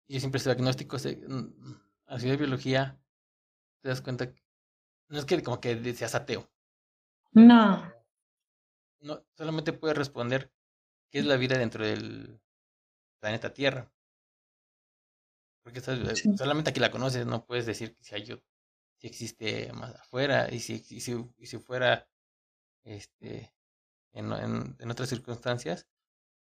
yo 0.08 0.20
siempre 0.20 0.40
soy 0.40 0.52
agnóstico, 0.52 0.96
así 0.96 2.28
de 2.28 2.36
biología, 2.36 2.98
te 3.82 3.88
das 3.88 4.00
cuenta, 4.00 4.32
no 5.08 5.18
es 5.18 5.24
que 5.24 5.42
como 5.42 5.61
que 5.61 5.94
seas 5.94 6.14
ateo. 6.14 6.48
No 7.35 7.91
no 9.01 9.24
solamente 9.37 9.72
puede 9.72 9.95
responder 9.95 10.53
qué 11.11 11.20
es 11.20 11.26
la 11.26 11.37
vida 11.37 11.59
dentro 11.59 11.85
del 11.85 12.41
planeta 13.20 13.53
Tierra. 13.53 13.93
Porque 15.62 15.81
eh, 15.81 16.37
solamente 16.37 16.70
aquí 16.70 16.81
la 16.81 16.91
conoces, 16.91 17.26
no 17.26 17.45
puedes 17.45 17.66
decir 17.66 17.97
si 18.01 18.14
hay 18.14 18.26
si 18.26 19.07
existe 19.07 19.72
más 19.72 19.95
afuera 19.95 20.49
y 20.53 20.61
si, 20.61 20.85
y 20.91 21.01
si, 21.01 21.26
y 21.39 21.47
si 21.47 21.59
fuera 21.59 22.09
este 22.85 23.55
en, 24.12 24.33
en, 24.33 24.76
en, 24.78 24.91
otras 24.91 25.09
circunstancias 25.09 25.87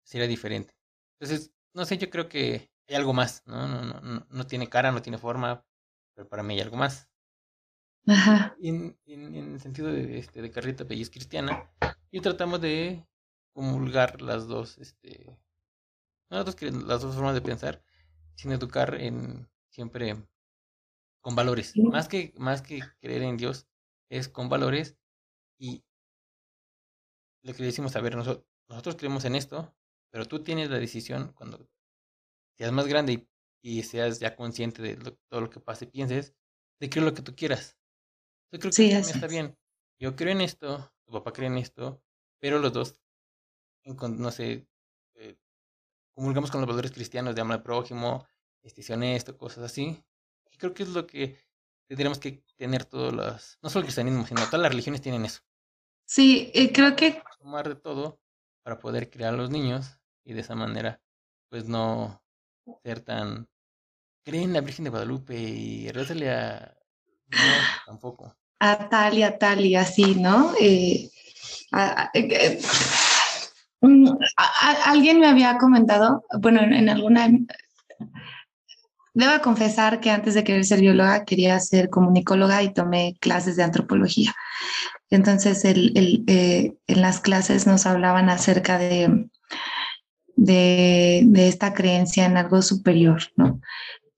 sería 0.05 0.27
diferente. 0.27 0.75
Entonces, 1.19 1.53
no 1.75 1.85
sé, 1.85 1.99
yo 1.99 2.11
creo 2.11 2.29
que 2.29 2.71
hay 2.89 2.97
algo 2.97 3.13
más, 3.13 3.43
¿no? 3.47 3.69
No, 3.69 3.83
no, 3.83 4.01
no, 4.01 4.27
no 4.29 4.47
tiene 4.47 4.69
cara, 4.69 4.93
no 4.93 5.03
tiene 5.03 5.19
forma, 5.19 5.65
pero 6.15 6.29
para 6.29 6.43
mí 6.43 6.55
hay 6.55 6.61
algo 6.61 6.77
más. 6.77 7.09
Ajá. 8.07 8.57
En, 8.61 8.99
en, 9.07 9.35
en 9.35 9.53
el 9.55 9.61
sentido 9.61 9.93
de, 9.93 10.19
este, 10.19 10.43
de 10.43 10.51
Carrita 10.51 10.85
Pelliz 10.85 11.11
cristiana, 11.11 11.71
y 12.11 12.21
tratamos 12.21 12.61
de 12.61 13.07
comulgar 13.53 14.21
las 14.21 14.47
dos, 14.47 14.79
este, 14.79 15.39
las 16.29 17.03
dos 17.03 17.15
formas 17.15 17.35
de 17.35 17.43
pensar, 17.43 17.83
sin 18.35 18.53
educar 18.53 18.95
en 19.01 19.49
siempre 19.71 20.17
con 21.21 21.35
valores. 21.35 21.75
Más 21.77 22.09
que, 22.09 22.35
más 22.37 22.63
que 22.63 22.81
creer 23.01 23.23
en 23.23 23.37
Dios, 23.37 23.67
es 24.11 24.29
con 24.29 24.49
valores 24.49 24.97
y 25.59 25.85
lo 27.43 27.55
que 27.55 27.65
decimos, 27.65 27.97
a 27.97 28.01
ver, 28.01 28.17
nosotros, 28.17 28.47
nosotros 28.69 28.97
creemos 28.97 29.25
en 29.25 29.35
esto, 29.35 29.75
pero 30.11 30.27
tú 30.27 30.43
tienes 30.43 30.71
la 30.71 30.79
decisión 30.79 31.33
cuando 31.33 31.69
seas 32.57 32.73
más 32.73 32.87
grande 32.87 33.29
y, 33.63 33.83
seas 33.83 34.21
ya 34.21 34.37
consciente 34.37 34.83
de 34.83 34.97
todo 35.29 35.41
lo 35.41 35.51
que 35.51 35.61
pase, 35.61 35.87
pienses, 35.87 36.35
de 36.81 36.91
creer 36.91 37.07
lo 37.07 37.15
que 37.15 37.23
tú 37.23 37.35
quieras. 37.35 37.79
Yo 38.53 38.59
creo 38.59 38.71
que 38.71 38.77
sí, 38.77 38.91
está 38.91 39.27
bien. 39.27 39.57
Yo 39.99 40.15
creo 40.15 40.33
en 40.33 40.43
esto, 40.43 40.93
tu 41.07 41.13
papá 41.13 41.33
cree 41.33 41.47
en 41.47 41.57
esto, 41.57 42.03
pero 42.39 42.59
los 42.59 42.71
dos, 42.71 43.01
no 43.87 44.31
sé, 44.31 44.69
eh, 45.15 45.39
comulgamos 46.13 46.51
con 46.51 46.61
los 46.61 46.69
valores 46.69 46.93
cristianos 46.93 47.35
de 47.35 47.41
amor 47.41 47.57
al 47.57 47.63
prójimo, 47.63 48.27
este, 48.63 48.93
honesto, 48.93 49.39
cosas 49.39 49.65
así. 49.65 50.05
Y 50.51 50.59
creo 50.59 50.75
que 50.75 50.83
es 50.83 50.91
lo 50.91 51.07
que 51.07 51.39
tendríamos 51.87 52.19
que 52.19 52.45
tener 52.57 52.85
todas 52.85 53.15
las, 53.15 53.59
no 53.63 53.71
solo 53.71 53.81
el 53.81 53.87
cristianismo, 53.87 54.27
sino 54.27 54.45
todas 54.45 54.61
las 54.61 54.71
religiones 54.71 55.01
tienen 55.01 55.25
eso. 55.25 55.41
Sí, 56.05 56.51
eh, 56.53 56.73
creo 56.75 56.95
que... 56.95 57.23
Tomar 57.39 57.69
de 57.69 57.77
todo 57.77 58.21
para 58.63 58.79
poder 58.79 59.09
criar 59.09 59.33
a 59.33 59.37
los 59.37 59.49
niños 59.49 59.99
y 60.25 60.35
de 60.35 60.43
esa 60.43 60.55
manera, 60.55 61.01
pues 61.49 61.69
no 61.69 62.23
ser 62.83 63.01
tan... 63.01 63.49
Creen 64.25 64.45
en 64.45 64.53
la 64.53 64.61
Virgen 64.61 64.85
de 64.85 64.91
Guadalupe 64.91 65.35
y 65.39 65.91
rezale 65.91 66.31
a... 66.31 66.77
No, 67.29 67.39
tampoco 67.87 68.37
a 68.63 68.89
tal 68.89 69.19
y 69.19 69.25
a 69.25 69.39
tal 69.39 69.67
y 69.67 69.75
así, 69.75 70.15
¿no? 70.15 70.53
Eh, 70.61 71.11
eh, 72.15 72.61
mm, 73.81 74.09
alguien 74.87 75.19
me 75.19 75.27
había 75.27 75.59
comentado, 75.59 76.25
bueno, 76.41 76.61
en, 76.61 76.89
alguna... 76.89 77.29
Debo 79.15 79.43
confesar 79.43 80.01
que 80.01 80.11
antes 80.11 80.35
de 80.35 80.45
querer 80.45 80.65
ser 80.65 80.81
bióloga 80.81 81.25
quería 81.25 81.59
ser 81.59 81.91
comunicóloga 81.91 82.63
y 82.63 82.73
tomé 82.73 83.17
clases 83.21 83.57
de 83.57 83.65
antropología. 83.65 84.33
Entonces, 85.11 85.65
eh, 85.65 86.73
en 86.87 87.01
las 87.01 87.19
clases 87.19 87.67
nos 87.67 87.85
hablaban 87.85 88.31
acerca 88.31 88.79
de, 88.79 89.29
de, 90.37 91.49
esta 91.49 91.75
creencia 91.75 92.27
en 92.27 92.37
algo 92.37 92.63
superior, 92.63 93.23
¿no? 93.37 93.61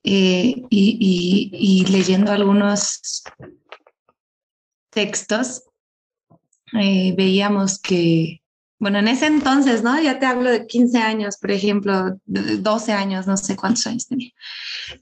y, 0.03 1.87
leyendo 1.89 2.31
algunos 2.31 3.25
textos, 4.95 5.65
eh, 6.81 7.15
veíamos 7.17 7.79
que, 7.79 8.41
bueno, 8.79 8.99
en 8.99 9.09
ese 9.09 9.27
entonces, 9.27 9.83
¿no? 9.83 10.01
Ya 10.01 10.19
te 10.19 10.27
hablo 10.27 10.51
de 10.51 10.67
15 10.67 10.99
años, 10.99 11.37
por 11.39 11.51
ejemplo, 11.51 12.19
12 12.25 12.93
años, 12.93 13.27
no 13.27 13.37
sé 13.37 13.57
cuántos 13.57 13.87
años 13.87 14.07
tenía. 14.07 14.31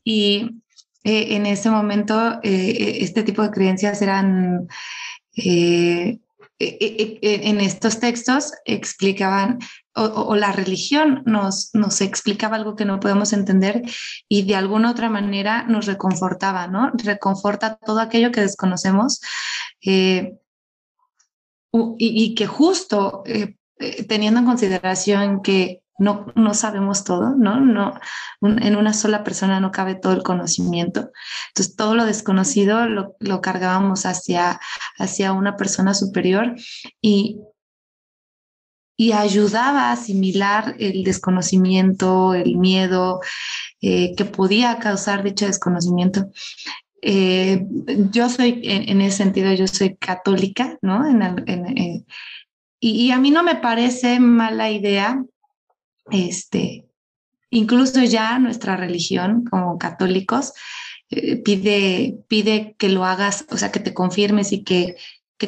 Y 0.03 0.51
eh, 1.05 1.37
en 1.37 1.47
ese 1.47 1.71
momento, 1.71 2.41
eh, 2.43 2.99
este 3.01 3.23
tipo 3.23 3.43
de 3.43 3.51
creencias 3.51 4.03
eran, 4.03 4.67
en 5.35 6.21
estos 7.61 7.99
textos 7.99 8.53
explicaban 8.65 9.59
o, 9.95 10.37
la 10.37 10.53
religión 10.53 11.23
nos, 11.27 11.71
nos 11.75 12.01
explicaba 12.01 12.57
algo 12.57 12.77
que 12.77 12.85
no 12.85 13.01
podemos 13.01 13.33
entender 13.33 13.83
y 14.29 14.43
de 14.43 14.57
alguna 14.57 14.91
otra 14.91 15.11
manera 15.11 15.65
nos 15.65 15.87
reconfortaba, 15.87 16.67
¿no? 16.67 16.91
Reconforta 16.95 17.77
todo 17.77 18.01
aquello 18.01 18.33
que 18.33 18.41
desconocemos 18.41 19.21
eh, 19.85 20.39
y, 21.99 22.35
que 22.35 22.47
justo 22.47 23.23
eh, 23.27 23.57
eh, 23.79 24.05
teniendo 24.05 24.41
en 24.41 24.47
consideración 24.47 25.43
que 25.43 25.83
no, 25.99 26.27
no 26.35 26.55
sabemos 26.55 27.05
todo, 27.05 27.37
¿no? 27.37 27.61
no 27.61 27.95
en 28.41 28.77
una 28.77 28.93
sola 28.93 29.23
persona 29.23 29.61
no 29.61 29.71
cabe 29.71 29.95
todo 29.95 30.15
el 30.15 30.23
conocimiento. 30.23 31.13
Entonces, 31.49 31.77
todo 31.77 31.95
lo 31.95 32.05
desconocido 32.05 32.87
lo, 32.87 33.15
lo 33.21 33.41
cargábamos 33.41 34.05
hacia, 34.05 34.59
hacia 34.99 35.33
una 35.33 35.57
persona 35.57 35.95
superior 35.95 36.55
y 37.01 37.39
y 38.97 39.13
ayudaba 39.13 39.89
a 39.89 39.93
asimilar 39.93 40.77
el 40.79 41.05
desconocimiento, 41.05 42.35
el 42.35 42.57
miedo 42.57 43.21
eh, 43.81 44.15
que 44.17 44.25
podía 44.25 44.79
causar 44.79 45.23
dicho 45.23 45.47
desconocimiento. 45.47 46.31
Eh, 47.01 47.67
yo 48.13 48.29
soy, 48.29 48.61
en, 48.65 49.01
ese 49.01 49.17
sentido, 49.17 49.53
yo 49.55 49.67
soy 49.67 49.97
católica, 49.97 50.79
¿no? 50.83 51.05
En, 51.07 52.07
y, 52.79 53.11
a 53.11 53.19
mí 53.19 53.31
no 53.31 53.43
me 53.43 53.57
parece 53.57 54.21
mala 54.21 54.71
idea, 54.71 55.25
este, 56.11 56.87
incluso 57.51 58.03
ya 58.05 58.39
nuestra 58.39 58.77
religión 58.77 59.45
como 59.45 59.79
católicos 59.79 60.53
eh, 61.11 61.37
pide, 61.37 62.19
pide 62.29 62.75
que 62.79 62.89
lo 62.89 63.05
hagas, 63.05 63.47
o 63.51 63.57
sea, 63.57 63.73
que 63.73 63.81
te 63.81 63.95
confirmes 63.95 64.53
y 64.53 64.65
que 64.65 64.97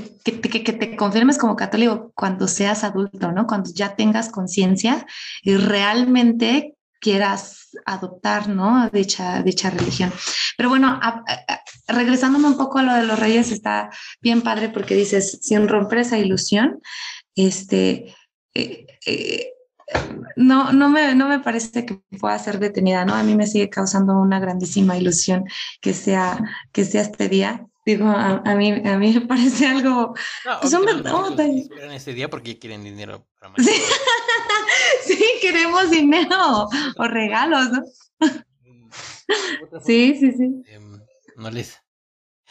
que, 0.00 0.72
te 0.72 0.96
confirmes 0.96 1.38
como 1.38 1.56
católico 1.56 2.12
cuando 2.14 2.48
seas 2.48 2.84
adulto, 2.84 3.32
¿no? 3.32 3.46
Cuando 3.46 3.70
ya 3.72 3.96
tengas 3.96 4.28
conciencia 4.30 5.06
y 5.42 5.56
realmente 5.56 6.74
quieras 7.00 7.68
adoptar, 7.84 8.48
¿no? 8.48 8.88
Dicha, 8.90 9.42
dicha 9.42 9.70
religión. 9.70 10.12
Pero 10.56 10.68
bueno, 10.68 11.00
regresándome 11.86 12.48
un 12.48 12.56
poco 12.56 12.78
a 12.78 12.82
lo 12.82 12.94
de 12.94 13.04
los 13.04 13.18
reyes, 13.18 13.52
está 13.52 13.90
bien 14.20 14.42
padre 14.42 14.70
porque 14.70 14.94
dices, 14.94 15.38
sin 15.42 15.68
romper 15.68 15.98
esa 15.98 16.18
ilusión, 16.18 16.80
este, 17.34 18.14
eh, 18.54 18.86
eh, 19.06 19.48
no, 20.36 20.72
no, 20.72 20.88
me, 20.88 21.14
no 21.14 21.28
me 21.28 21.40
parece 21.40 21.84
que 21.84 22.00
pueda 22.18 22.38
ser 22.38 22.58
detenida, 22.58 23.04
¿no? 23.04 23.14
A 23.14 23.22
mí 23.22 23.34
me 23.34 23.46
sigue 23.46 23.68
causando 23.68 24.18
una 24.18 24.40
grandísima 24.40 24.96
ilusión 24.96 25.44
que 25.80 25.92
sea, 25.92 26.38
que 26.72 26.84
sea 26.84 27.02
este 27.02 27.28
día. 27.28 27.66
Digo, 27.84 28.08
a, 28.08 28.54
mí, 28.54 28.72
a 28.72 28.98
mí 28.98 29.12
me 29.12 29.20
parece 29.22 29.66
algo... 29.66 30.14
No, 30.44 30.60
pues, 30.60 30.72
esperan 30.72 31.92
ese 31.92 32.14
día 32.14 32.30
porque 32.30 32.58
quieren 32.58 32.82
dinero 32.82 33.26
para 33.38 33.52
mañana. 33.52 33.72
Sí. 35.04 35.22
queremos 35.40 35.90
dinero 35.90 36.68
o 36.96 37.04
regalos, 37.04 37.70
¿no? 37.70 37.80
Mm, 38.20 38.88
sí, 39.84 40.16
sí, 40.18 40.32
sí. 40.32 40.62
Em, 40.66 40.98
no 41.36 41.50
les 41.50 41.78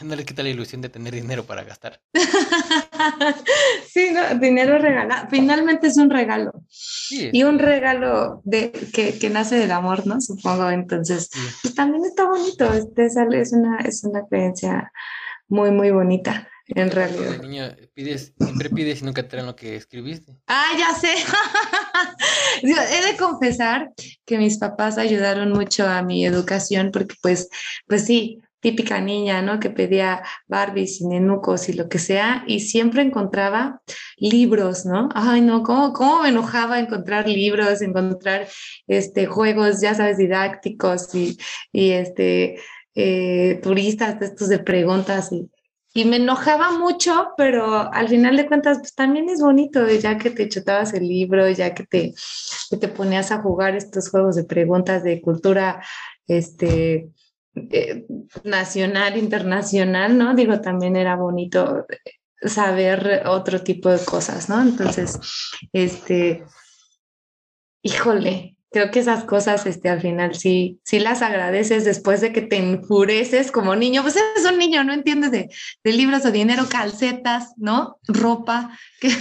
no 0.03 0.15
le 0.15 0.25
quita 0.25 0.43
la 0.43 0.49
ilusión 0.49 0.81
de 0.81 0.89
tener 0.89 1.13
dinero 1.13 1.45
para 1.45 1.63
gastar. 1.63 2.01
sí, 3.88 4.09
no, 4.11 4.39
dinero 4.39 4.77
regalado. 4.77 5.27
Finalmente 5.29 5.88
es 5.88 5.97
un 5.97 6.09
regalo. 6.09 6.51
y 7.09 7.43
un 7.43 7.59
regalo 7.59 8.41
de, 8.43 8.71
que, 8.93 9.17
que, 9.19 9.29
nace 9.29 9.55
del 9.55 9.71
amor, 9.71 10.05
¿no? 10.07 10.19
Supongo. 10.19 10.69
Entonces, 10.69 11.29
pues, 11.61 11.75
también 11.75 12.05
está 12.05 12.25
bonito. 12.25 12.71
Este 12.73 13.05
es 13.05 13.15
una, 13.53 13.77
es 13.79 14.03
una 14.03 14.25
creencia 14.27 14.91
muy, 15.54 15.72
muy 15.72 15.91
bonita. 15.91 16.49
En 16.68 16.89
realidad. 16.89 17.78
Pides, 17.93 18.34
siempre 18.39 18.70
pides 18.70 19.01
y 19.01 19.06
nunca 19.06 19.28
te 19.28 19.38
dan 19.38 19.45
lo 19.45 19.56
que 19.56 19.76
escribiste. 19.76 20.38
Ah, 20.47 20.72
ya 20.78 20.95
sé. 20.95 21.14
He 22.64 23.12
de 23.12 23.18
confesar 23.18 23.91
que 24.26 24.38
mis 24.38 24.58
papás 24.58 24.97
ayudaron 24.97 25.51
mucho 25.51 25.88
a 25.88 26.01
mi 26.01 26.26
educación 26.26 26.89
porque 26.91 27.16
pues, 27.22 27.49
pues 27.86 28.06
sí, 28.06 28.41
típica 28.62 29.01
niña, 29.01 29.41
¿no? 29.41 29.60
Que 29.60 29.70
pedía 29.70 30.24
Barbies 30.47 31.01
y 31.01 31.08
nenucos 31.08 31.68
y 31.68 31.74
lo 31.74 31.89
que 31.89 31.99
sea, 31.99 32.45
y 32.47 32.62
siempre 32.62 33.01
encontraba 33.01 33.82
libros, 34.18 34.86
¿no? 34.86 35.10
Ay, 35.14 35.41
no, 35.41 35.64
¿cómo, 35.64 35.91
cómo 35.91 36.24
me 36.24 36.30
enojaba 36.30 36.80
encontrar 36.80 37.28
libros, 37.28 37.82
encontrar 37.82 38.47
este, 38.88 39.26
juegos, 39.26 39.82
ya 39.82 39.93
sabes, 39.93 40.18
didácticos 40.18 41.14
y, 41.14 41.38
y 41.74 41.91
este, 41.91 42.56
eh, 42.96 43.60
turistas, 43.64 44.22
estos 44.22 44.50
de 44.50 44.60
preguntas 44.60 45.32
y, 45.32 45.50
y 45.94 46.06
me 46.06 46.18
enojaba 46.18 46.72
mucho, 46.72 47.30
pero 47.38 47.94
al 47.94 48.10
final 48.10 48.36
de 48.36 48.48
cuentas, 48.48 48.80
pues 48.80 48.96
también 48.96 49.30
es 49.30 49.41
bonito, 49.41 49.88
ya 49.89 50.18
que 50.18 50.32
te 50.32 50.50
chutabas 50.50 50.94
el 50.94 51.08
libro, 51.08 51.50
ya 51.50 51.74
que 51.74 51.86
te, 51.86 52.14
te 52.80 52.88
ponías 52.88 53.32
a 53.32 53.41
jugar 53.41 53.76
estos 53.76 54.10
juegos 54.10 54.36
de 54.36 54.44
preguntas 54.44 55.04
de 55.04 55.22
cultura, 55.22 55.84
este, 56.28 57.10
eh, 57.56 58.06
nacional, 58.44 59.18
internacional, 59.18 60.18
¿no? 60.18 60.34
Digo, 60.34 60.60
también 60.62 60.96
era 60.96 61.16
bonito 61.16 61.86
saber 62.41 63.24
otro 63.28 63.62
tipo 63.62 63.89
de 63.89 64.04
cosas, 64.04 64.50
¿no? 64.50 64.62
Entonces, 64.62 65.20
este, 65.72 66.44
híjole, 67.84 68.53
creo 68.74 68.89
que 68.89 68.99
esas 68.99 69.24
cosas, 69.24 69.67
este, 69.67 69.88
al 69.88 70.01
final 70.01 70.34
sí, 70.36 70.82
sí 70.84 70.99
las 70.99 71.21
agradeces 71.21 71.86
después 71.86 72.21
de 72.21 72.34
que 72.34 72.41
te 72.41 72.57
enfureces 72.57 73.51
como 73.51 73.76
niño. 73.76 74.01
Pues 74.01 74.15
eres 74.15 74.51
un 74.51 74.57
niño, 74.57 74.84
no 74.84 74.93
entiendes 74.93 75.32
de, 75.32 75.49
libros 75.84 76.26
o 76.26 76.32
dinero, 76.32 76.67
calcetas, 76.67 77.53
¿no? 77.55 77.99
Ropa, 78.07 78.78
¿qué, 78.99 79.11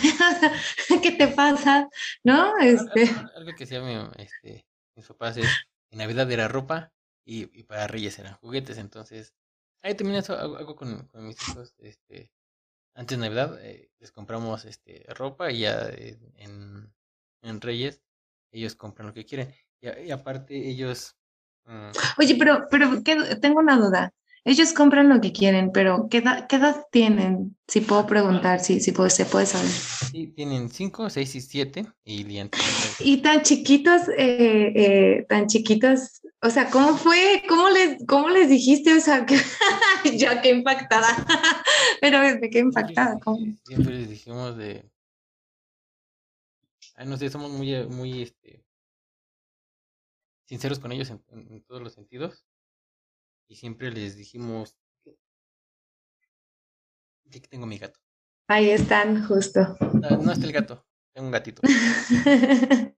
¿qué 1.02 1.12
te 1.12 1.28
pasa? 1.28 1.88
¿No? 2.24 2.56
Este... 2.58 3.10
Algo, 3.36 3.52
que 3.54 3.64
decía 3.64 3.82
mi, 3.82 3.94
este, 4.16 4.66
mis 4.96 5.06
papás 5.06 5.36
es, 5.36 5.48
en 5.90 5.98
Navidad 5.98 6.30
era 6.32 6.48
ropa, 6.48 6.90
y, 7.26 7.46
para 7.64 7.86
Reyes 7.86 8.18
eran 8.18 8.34
juguetes. 8.36 8.78
Entonces, 8.78 9.34
ahí 9.82 9.94
también 9.94 10.18
eso 10.18 10.34
hago, 10.34 10.74
con, 10.74 11.10
mis 11.12 11.36
hijos. 11.48 11.74
Este, 11.78 12.32
antes 12.94 13.18
de 13.18 13.22
Navidad 13.22 13.62
eh, 13.62 13.90
les 14.00 14.12
compramos 14.12 14.64
este, 14.64 15.04
ropa 15.10 15.52
y 15.52 15.60
ya 15.60 15.90
en, 15.90 16.90
en 17.42 17.60
Reyes 17.60 18.02
ellos 18.52 18.76
compran 18.76 19.08
lo 19.08 19.14
que 19.14 19.24
quieren. 19.24 19.52
Y, 19.80 20.10
aparte 20.10 20.68
ellos... 20.68 21.16
Mm, 21.64 21.90
Oye, 22.18 22.36
pero, 22.36 22.66
pero 22.70 23.02
tengo 23.02 23.58
una 23.58 23.76
duda. 23.76 24.12
Ellos 24.44 24.72
compran 24.72 25.08
lo 25.08 25.20
que 25.20 25.32
quieren, 25.32 25.70
pero 25.72 26.08
¿qué 26.10 26.18
edad, 26.18 26.48
qué 26.48 26.56
edad 26.56 26.84
tienen? 26.90 27.56
Si 27.68 27.80
puedo 27.80 28.06
preguntar, 28.06 28.58
si, 28.58 28.80
si 28.80 28.90
puede, 28.90 29.10
se 29.10 29.24
puede 29.24 29.46
saber. 29.46 29.70
Sí, 29.70 30.26
tienen 30.34 30.68
5, 30.68 31.10
6 31.10 31.34
y 31.36 31.40
7. 31.40 31.86
Y, 32.04 32.26
y 32.98 33.16
tan 33.18 33.42
chiquitos, 33.42 34.02
eh, 34.18 34.72
eh, 34.74 35.26
tan 35.28 35.46
chiquitos, 35.46 36.22
o 36.42 36.50
sea, 36.50 36.70
¿cómo 36.70 36.96
fue? 36.96 37.44
¿Cómo 37.48 37.68
les, 37.68 38.04
cómo 38.08 38.30
les 38.30 38.48
dijiste? 38.48 38.92
O 38.94 39.00
sea, 39.00 39.24
que, 39.26 39.36
ya 40.18 40.42
qué 40.42 40.50
impactada. 40.50 41.06
pero 42.00 42.20
de 42.20 42.50
qué 42.50 42.58
impactada. 42.58 43.20
¿cómo? 43.20 43.46
Siempre 43.64 43.94
les 43.94 44.10
dijimos 44.10 44.56
de... 44.56 44.84
Ay, 46.94 47.06
no 47.06 47.16
sé, 47.16 47.30
somos 47.30 47.50
muy, 47.50 47.86
muy 47.86 48.22
este, 48.22 48.64
sinceros 50.46 50.78
con 50.78 50.92
ellos 50.92 51.10
en 51.10 51.64
todos 51.64 51.82
los 51.82 51.92
sentidos 51.94 52.44
y 53.48 53.56
siempre 53.56 53.90
les 53.90 54.16
dijimos 54.16 54.76
que 57.30 57.48
tengo 57.48 57.66
mi 57.66 57.78
gato. 57.78 58.00
Ahí 58.48 58.70
están, 58.70 59.26
justo. 59.26 59.76
No, 59.80 60.32
está 60.32 60.46
el 60.46 60.52
gato, 60.52 60.86
tengo 61.12 61.26
un 61.26 61.32
gatito. 61.32 61.62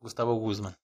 Gustavo 0.00 0.34
Guzmán. 0.34 0.76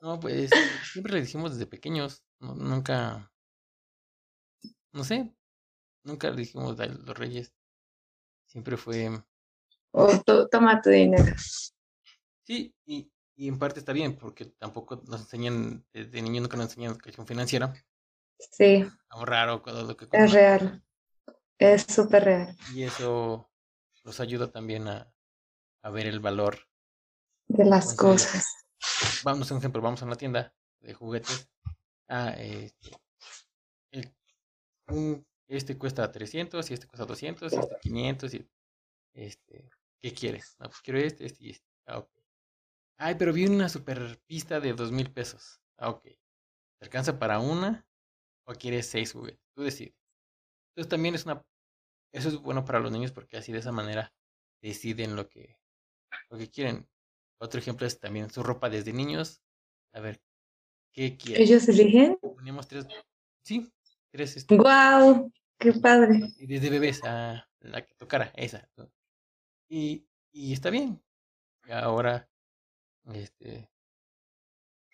No, 0.00 0.18
pues 0.18 0.50
siempre 0.92 1.12
le 1.14 1.20
dijimos 1.20 1.52
desde 1.52 1.66
pequeños, 1.66 2.24
nunca, 2.40 3.32
no 4.92 5.04
sé, 5.04 5.32
nunca 6.02 6.30
le 6.30 6.38
dijimos 6.38 6.80
a 6.80 6.86
los 6.86 7.16
reyes. 7.16 7.54
Siempre 8.52 8.76
fue... 8.76 9.08
O 9.92 10.08
toma 10.50 10.82
tu 10.82 10.90
dinero. 10.90 11.34
Sí, 12.44 12.74
y, 12.84 13.10
y 13.34 13.48
en 13.48 13.58
parte 13.58 13.78
está 13.78 13.94
bien, 13.94 14.18
porque 14.18 14.44
tampoco 14.44 15.02
nos 15.06 15.22
enseñan, 15.22 15.86
desde 15.90 16.20
niño 16.20 16.42
nunca 16.42 16.58
nos 16.58 16.66
enseñan 16.66 16.92
educación 16.92 17.26
financiera. 17.26 17.72
Sí. 18.38 18.86
Ahorrar 19.08 19.48
o 19.48 19.62
todo 19.62 19.84
lo 19.84 19.96
que... 19.96 20.06
Es 20.12 20.32
real. 20.32 20.84
Es 21.58 21.84
súper 21.84 22.24
real. 22.24 22.56
Y 22.74 22.82
eso 22.82 23.50
nos 24.04 24.20
ayuda 24.20 24.52
también 24.52 24.86
a, 24.86 25.10
a 25.82 25.88
ver 25.88 26.06
el 26.06 26.20
valor. 26.20 26.58
De 27.46 27.64
las 27.64 27.94
cosas. 27.94 28.46
Vamos 29.24 29.50
a 29.50 29.54
un 29.54 29.60
ejemplo, 29.60 29.80
vamos 29.80 30.02
a 30.02 30.04
una 30.04 30.16
tienda 30.16 30.54
de 30.80 30.92
juguetes. 30.92 31.48
Ah, 32.06 32.34
este, 32.36 32.98
este 35.56 35.76
cuesta 35.76 36.10
300 36.10 36.70
y 36.70 36.74
este 36.74 36.86
cuesta 36.86 37.04
200 37.04 37.52
y 37.52 37.56
este 37.56 37.76
500 37.80 38.34
y 38.34 38.48
este, 39.14 39.70
¿qué 40.00 40.12
quieres? 40.12 40.56
No, 40.58 40.66
pues 40.66 40.80
quiero 40.80 40.98
este, 40.98 41.26
este 41.26 41.44
y 41.44 41.50
este. 41.50 41.66
Ah, 41.86 41.98
ok. 41.98 42.10
Ay, 42.98 43.16
pero 43.18 43.32
vi 43.32 43.46
una 43.46 43.68
super 43.68 44.20
pista 44.26 44.60
de 44.60 44.72
dos 44.72 44.92
mil 44.92 45.10
pesos. 45.12 45.60
Ah, 45.76 45.90
ok. 45.90 46.02
¿Te 46.02 46.86
alcanza 46.86 47.18
para 47.18 47.40
una? 47.40 47.86
¿O 48.44 48.54
quieres 48.54 48.86
seis 48.86 49.12
juguetes? 49.12 49.44
Tú 49.54 49.62
decides. 49.62 49.96
Entonces 50.70 50.88
también 50.88 51.14
es 51.14 51.24
una... 51.26 51.44
Eso 52.12 52.28
es 52.28 52.36
bueno 52.36 52.64
para 52.64 52.80
los 52.80 52.92
niños 52.92 53.12
porque 53.12 53.36
así 53.36 53.52
de 53.52 53.58
esa 53.58 53.72
manera 53.72 54.12
deciden 54.60 55.16
lo 55.16 55.28
que, 55.28 55.58
lo 56.30 56.38
que 56.38 56.50
quieren. 56.50 56.88
Otro 57.38 57.58
ejemplo 57.60 57.86
es 57.86 57.98
también 57.98 58.30
su 58.30 58.42
ropa 58.42 58.70
desde 58.70 58.92
niños. 58.92 59.42
A 59.92 60.00
ver, 60.00 60.22
¿qué 60.92 61.16
quieren? 61.16 61.42
¿Ellos 61.42 61.68
eligen? 61.68 62.18
Poníamos 62.20 62.68
tres... 62.68 62.86
Sí, 63.44 63.70
tres... 64.10 64.36
Este, 64.36 64.56
¡Guau! 64.56 65.32
¡Qué 65.62 65.72
padre! 65.74 66.32
Y 66.38 66.46
desde 66.46 66.70
bebés 66.70 67.04
a 67.04 67.48
la 67.60 67.86
que 67.86 67.94
tocara, 67.94 68.32
esa. 68.34 68.68
Y, 69.68 70.04
y 70.32 70.52
está 70.52 70.70
bien. 70.70 71.00
Ahora 71.70 72.28
este, 73.14 73.70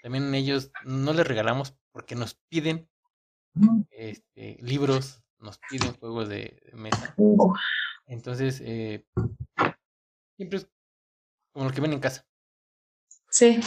también 0.03 0.35
ellos 0.35 0.71
no 0.85 1.13
les 1.13 1.27
regalamos 1.27 1.75
porque 1.91 2.15
nos 2.15 2.35
piden 2.35 2.89
este, 3.91 4.59
libros, 4.61 5.23
nos 5.39 5.59
piden 5.71 5.95
juegos 5.95 6.29
de, 6.29 6.61
mesa. 6.75 7.15
Entonces, 8.07 8.61
eh, 8.63 9.07
siempre 10.37 10.59
es 10.59 10.69
como 11.53 11.67
lo 11.67 11.73
que 11.73 11.81
ven 11.81 11.95
en 11.95 12.01
casa. 12.01 12.27
Sí. 13.31 13.61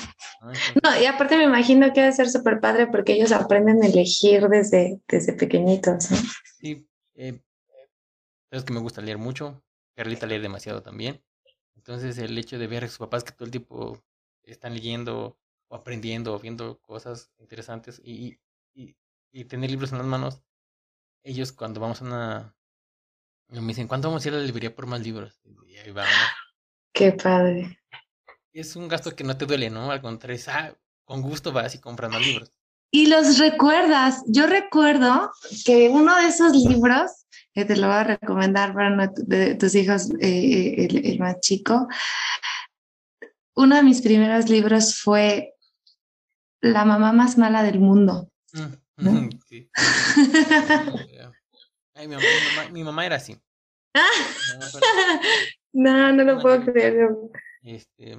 ¿no? 0.82 1.00
y 1.00 1.06
aparte 1.06 1.38
me 1.38 1.44
imagino 1.44 1.94
que 1.94 2.02
debe 2.02 2.14
ser 2.14 2.30
súper 2.30 2.60
padre 2.60 2.88
porque 2.88 3.14
ellos 3.14 3.32
aprenden 3.32 3.84
a 3.84 3.88
elegir 3.88 4.48
desde, 4.48 5.02
desde 5.08 5.34
pequeñitos. 5.34 6.10
¿no? 6.10 6.18
Sí, 6.58 6.88
eh, 7.22 7.40
es 8.50 8.64
que 8.64 8.74
me 8.74 8.80
gusta 8.80 9.02
leer 9.02 9.20
mucho. 9.20 9.64
Carlita 9.96 10.26
lee 10.26 10.40
demasiado 10.40 10.82
también. 10.82 11.24
Entonces, 11.76 12.18
el 12.18 12.38
hecho 12.38 12.58
de 12.58 12.68
ver 12.68 12.84
a 12.84 12.88
sus 12.88 12.98
papás 12.98 13.24
que 13.24 13.32
todo 13.32 13.46
el 13.46 13.52
tiempo 13.52 14.04
están 14.44 14.74
leyendo 14.74 15.38
o 15.68 15.76
aprendiendo 15.76 16.34
o 16.34 16.40
viendo 16.40 16.80
cosas 16.82 17.32
interesantes 17.38 18.02
y, 18.04 18.40
y, 18.74 18.96
y 19.32 19.46
tener 19.46 19.70
libros 19.70 19.92
en 19.92 20.00
las 20.00 20.08
manos, 20.08 20.42
ellos 21.24 21.52
cuando 21.52 21.80
vamos 21.80 22.02
a 22.02 22.06
una... 22.06 22.56
Me 23.50 23.62
dicen, 23.62 23.88
¿cuándo 23.88 24.08
vamos 24.08 24.26
a 24.26 24.28
ir 24.30 24.34
a 24.34 24.38
la 24.38 24.44
librería 24.46 24.74
por 24.74 24.88
más 24.88 25.02
libros? 25.02 25.42
Y 25.68 25.78
ahí 25.78 25.92
vamos. 25.92 26.12
Qué 26.94 27.12
padre. 27.12 27.80
Es 28.54 28.76
un 28.76 28.88
gasto 28.88 29.16
que 29.16 29.24
no 29.24 29.38
te 29.38 29.46
duele, 29.46 29.70
¿no? 29.70 29.92
Al 29.92 30.02
contrario, 30.02 30.42
ah, 30.48 30.74
con 31.06 31.22
gusto 31.22 31.52
vas 31.52 31.76
y 31.76 31.80
compras 31.80 32.12
más 32.12 32.26
libros. 32.26 32.52
Y 32.92 33.08
los 33.08 33.40
recuerdas. 33.40 34.22
Yo 34.28 34.48
recuerdo 34.48 35.32
que 35.66 35.88
uno 35.90 36.16
de 36.18 36.28
esos 36.28 36.54
libros, 36.54 37.26
que 37.54 37.64
te 37.64 37.78
lo 37.78 37.88
voy 37.88 37.96
a 37.96 38.04
recomendar 38.04 38.74
para 38.74 38.94
uno 38.94 39.10
de 39.16 39.56
tus 39.56 39.74
hijos, 39.76 40.10
eh, 40.20 40.88
el, 40.90 41.18
más 41.18 41.40
chico, 41.40 41.88
uno 43.56 43.78
de 43.78 43.84
mis 43.84 44.02
primeros 44.02 44.50
libros 44.50 45.00
fue 45.00 45.54
La 46.60 46.84
mamá 46.84 47.14
más 47.14 47.38
mala 47.38 47.64
del 47.64 47.80
mundo. 47.80 48.30
Mm, 48.98 49.30
sí. 49.48 49.70
Ay, 51.94 52.08
mi, 52.08 52.16
mamá, 52.16 52.70
mi, 52.72 52.84
mamá, 52.84 53.06
era 53.06 53.16
así. 53.16 53.38
no, 55.74 56.12
no 56.14 56.24
lo 56.24 56.42
puedo 56.42 56.66
creer. 56.66 57.10
Este, 57.62 58.18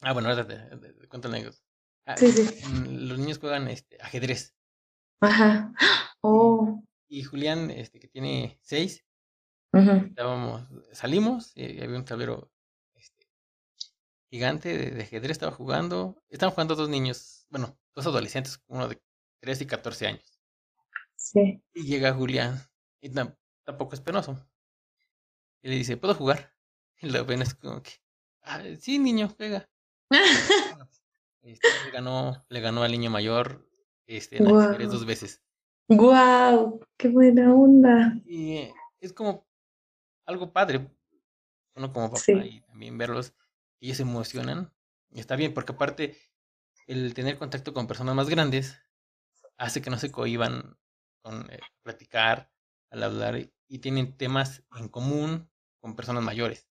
ah, 0.00 0.12
bueno, 0.12 0.28
ahora 0.28 0.46
te, 0.46 1.08
cuento 1.08 1.28
Ah, 1.28 1.67
sí, 2.16 2.32
sí. 2.32 2.62
Los 2.88 3.18
niños 3.18 3.38
juegan 3.38 3.68
este, 3.68 3.98
ajedrez. 4.00 4.54
Ajá. 5.20 5.72
Oh. 6.20 6.82
Y 7.06 7.22
Julián, 7.22 7.70
este, 7.70 8.00
que 8.00 8.08
tiene 8.08 8.58
seis, 8.60 9.06
estábamos, 9.72 10.68
salimos 10.90 11.52
y 11.54 11.80
había 11.80 11.96
un 11.96 12.04
tablero 12.04 12.50
este, 12.94 13.28
gigante 14.30 14.76
de, 14.76 15.02
ajedrez, 15.02 15.30
estaba 15.30 15.52
jugando. 15.52 16.20
Estaban 16.28 16.52
jugando 16.52 16.74
dos 16.74 16.88
niños, 16.88 17.46
bueno, 17.50 17.78
dos 17.94 18.04
adolescentes, 18.04 18.60
uno 18.66 18.88
de 18.88 19.00
13 19.40 19.62
y 19.62 19.66
14 19.68 20.06
años. 20.08 20.40
Sí. 21.14 21.62
Y 21.72 21.84
llega 21.84 22.14
Julián, 22.14 22.60
y 23.00 23.10
tampoco 23.64 23.94
es 23.94 24.00
penoso. 24.00 24.44
Y 25.62 25.68
le 25.68 25.76
dice, 25.76 25.96
¿puedo 25.96 26.14
jugar? 26.14 26.52
Y 27.00 27.10
lo 27.10 27.24
ven 27.24 27.42
es 27.42 27.54
como 27.54 27.80
que, 27.80 27.92
ah, 28.42 28.60
sí, 28.80 28.98
niño, 28.98 29.32
juega. 29.36 29.70
este, 31.42 31.68
le, 31.84 31.90
ganó, 31.90 32.44
le 32.48 32.60
ganó 32.60 32.82
al 32.82 32.92
niño 32.92 33.10
mayor 33.10 33.68
este, 34.06 34.38
dos 34.38 35.06
veces. 35.06 35.42
¡Guau! 35.88 36.80
¡Qué 36.96 37.08
buena 37.08 37.54
onda! 37.54 38.20
Y 38.26 38.70
es 39.00 39.12
como 39.12 39.46
algo 40.26 40.52
padre, 40.52 40.90
uno 41.74 41.92
como 41.92 42.10
papá, 42.10 42.44
y 42.44 42.60
también 42.62 42.98
verlos, 42.98 43.34
ellos 43.80 43.96
se 43.96 44.02
emocionan. 44.02 44.72
Y 45.10 45.20
está 45.20 45.36
bien, 45.36 45.54
porque 45.54 45.72
aparte, 45.72 46.18
el 46.86 47.14
tener 47.14 47.38
contacto 47.38 47.72
con 47.72 47.86
personas 47.86 48.14
más 48.14 48.28
grandes 48.28 48.78
hace 49.56 49.80
que 49.80 49.90
no 49.90 49.98
se 49.98 50.12
cohiban 50.12 50.76
con 51.22 51.50
eh, 51.50 51.60
platicar, 51.82 52.52
al 52.90 53.02
hablar, 53.02 53.50
y 53.68 53.78
tienen 53.78 54.16
temas 54.16 54.62
en 54.76 54.88
común 54.88 55.50
con 55.80 55.96
personas 55.96 56.22
mayores. 56.22 56.68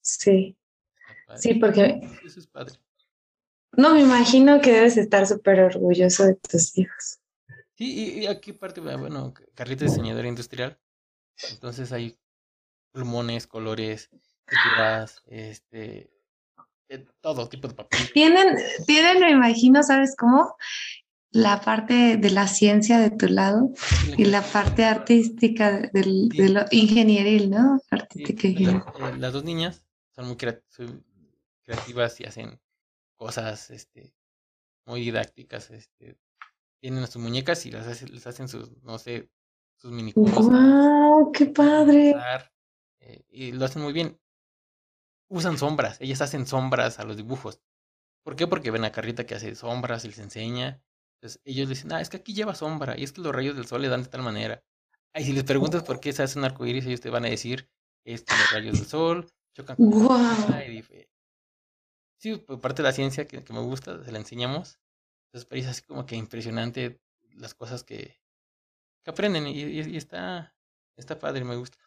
Sí. 0.00 0.58
Sí, 1.36 1.54
porque... 1.54 2.00
Eso 2.24 2.40
es 2.40 2.46
padre. 2.46 2.78
No, 3.76 3.94
me 3.94 4.00
imagino 4.00 4.60
que 4.60 4.72
debes 4.72 4.96
estar 4.96 5.26
súper 5.26 5.60
orgulloso 5.60 6.24
de 6.24 6.34
tus 6.36 6.76
hijos. 6.78 7.18
Sí, 7.74 8.20
y, 8.20 8.26
aquí 8.26 8.52
parte, 8.52 8.80
bueno, 8.80 9.34
Carlita 9.54 9.84
es 9.84 9.92
diseñadora 9.92 10.28
industrial, 10.28 10.78
entonces 11.50 11.92
hay 11.92 12.16
plumones, 12.90 13.46
colores, 13.46 14.08
pinturas, 14.46 15.22
este, 15.26 16.10
todo 17.20 17.48
tipo 17.50 17.68
de 17.68 17.74
papel. 17.74 18.00
Tienen, 18.14 18.56
tienen, 18.86 19.20
me 19.20 19.30
imagino, 19.30 19.82
¿sabes 19.82 20.14
cómo? 20.16 20.56
La 21.30 21.60
parte 21.60 22.16
de 22.16 22.30
la 22.30 22.46
ciencia 22.46 22.98
de 22.98 23.10
tu 23.10 23.28
lado 23.28 23.74
y 24.16 24.24
la 24.24 24.40
parte 24.40 24.86
artística 24.86 25.90
de, 25.92 26.48
lo 26.48 26.64
ingenieril, 26.70 27.50
¿no? 27.50 27.78
Artística 27.90 28.48
eh, 28.48 28.82
las 29.18 29.34
dos 29.34 29.44
niñas 29.44 29.84
son 30.14 30.28
muy 30.28 30.36
creativas 30.36 32.20
y 32.20 32.24
hacen 32.24 32.58
cosas 33.16 33.70
este, 33.70 34.14
muy 34.86 35.00
didácticas. 35.00 35.70
Este, 35.70 36.16
tienen 36.80 37.06
sus 37.06 37.22
muñecas 37.22 37.66
y 37.66 37.70
las 37.70 37.86
hacen, 37.86 38.14
les 38.14 38.26
hacen 38.26 38.48
sus, 38.48 38.82
no 38.82 38.98
sé, 38.98 39.30
sus 39.76 39.90
mini 39.92 40.12
¡Wow! 40.14 41.32
¡Qué 41.32 41.46
padre! 41.46 42.14
Eh, 43.00 43.24
y 43.28 43.52
lo 43.52 43.64
hacen 43.64 43.82
muy 43.82 43.92
bien. 43.92 44.18
Usan 45.28 45.58
sombras, 45.58 46.00
ellas 46.00 46.20
hacen 46.20 46.46
sombras 46.46 46.98
a 46.98 47.04
los 47.04 47.16
dibujos. 47.16 47.60
¿Por 48.22 48.36
qué? 48.36 48.46
Porque 48.46 48.70
ven 48.70 48.84
a 48.84 48.92
Carrita 48.92 49.26
que 49.26 49.34
hace 49.34 49.54
sombras 49.54 50.04
y 50.04 50.08
les 50.08 50.18
enseña. 50.18 50.82
Entonces 51.16 51.40
ellos 51.44 51.68
dicen, 51.68 51.92
ah, 51.92 52.00
es 52.00 52.08
que 52.08 52.18
aquí 52.18 52.34
lleva 52.34 52.54
sombra 52.54 52.96
y 52.96 53.04
es 53.04 53.12
que 53.12 53.20
los 53.20 53.34
rayos 53.34 53.56
del 53.56 53.66
sol 53.66 53.82
le 53.82 53.88
dan 53.88 54.02
de 54.02 54.08
tal 54.08 54.22
manera. 54.22 54.62
Y 55.14 55.24
si 55.24 55.32
les 55.32 55.44
preguntas 55.44 55.82
por 55.82 55.98
qué 55.98 56.12
se 56.12 56.22
hace 56.22 56.38
un 56.38 56.44
arco 56.44 56.66
iris, 56.66 56.86
ellos 56.86 57.00
te 57.00 57.10
van 57.10 57.24
a 57.24 57.28
decir, 57.28 57.68
es 58.04 58.22
que 58.22 58.34
los 58.36 58.52
rayos 58.52 58.78
del 58.78 58.86
sol 58.86 59.30
chocan 59.54 59.76
con 59.76 59.90
wow. 59.90 60.18
Sí, 62.18 62.36
por 62.36 62.60
parte 62.60 62.82
de 62.82 62.88
la 62.88 62.92
ciencia 62.92 63.26
que, 63.26 63.44
me 63.52 63.60
gusta, 63.60 64.02
se 64.04 64.12
la 64.12 64.18
enseñamos. 64.18 64.78
Entonces 65.26 65.48
parece 65.48 65.68
así 65.68 65.82
como 65.82 66.06
que 66.06 66.16
impresionante 66.16 67.00
las 67.34 67.54
cosas 67.54 67.84
que, 67.84 68.18
que 69.04 69.10
aprenden 69.10 69.46
y, 69.46 69.96
está, 69.96 70.54
está 70.96 71.18
padre, 71.18 71.44
me 71.44 71.56
gusta. 71.56 71.78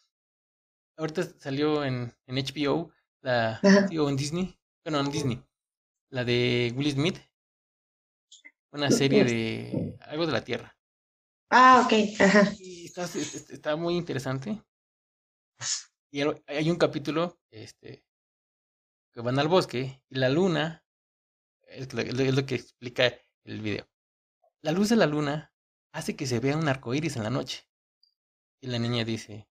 Ahorita 0.98 1.24
salió 1.40 1.84
en, 1.84 2.14
en 2.28 2.36
HBO, 2.36 2.92
la, 3.22 3.60
o 4.00 4.10
en 4.10 4.16
Disney, 4.16 4.60
bueno, 4.84 5.00
en 5.00 5.12
Disney, 5.12 5.44
la 6.10 6.24
de 6.24 6.74
Will 6.76 6.92
Smith, 6.92 7.20
una 8.72 8.92
serie 8.92 9.24
de 9.24 9.98
algo 10.02 10.26
de 10.26 10.32
la 10.32 10.44
Tierra. 10.44 10.78
Ah, 11.50 11.84
ok, 11.86 12.22
ajá. 12.22 12.54
Y 12.60 12.86
está, 12.86 13.06
está 13.06 13.76
muy 13.76 13.96
interesante. 13.96 14.62
Y 16.12 16.22
hay 16.22 16.70
un 16.70 16.78
capítulo, 16.78 17.40
este, 17.52 18.04
que 19.12 19.22
van 19.22 19.40
al 19.40 19.48
bosque 19.48 20.04
y 20.10 20.16
la 20.16 20.30
luna, 20.30 20.86
es 21.64 21.94
lo, 21.94 22.46
que 22.46 22.56
explica 22.56 23.14
el 23.44 23.62
video. 23.62 23.88
La 24.62 24.72
luz 24.72 24.90
de 24.90 24.96
la 24.96 25.06
luna 25.06 25.54
hace 25.92 26.16
que 26.16 26.28
se 26.28 26.40
vea 26.40 26.58
un 26.58 26.68
arco 26.68 26.94
iris 26.94 27.16
en 27.16 27.24
la 27.24 27.30
noche. 27.30 27.68
Y 28.62 28.68
la 28.68 28.80
niña 28.80 29.06
dice, 29.06 29.48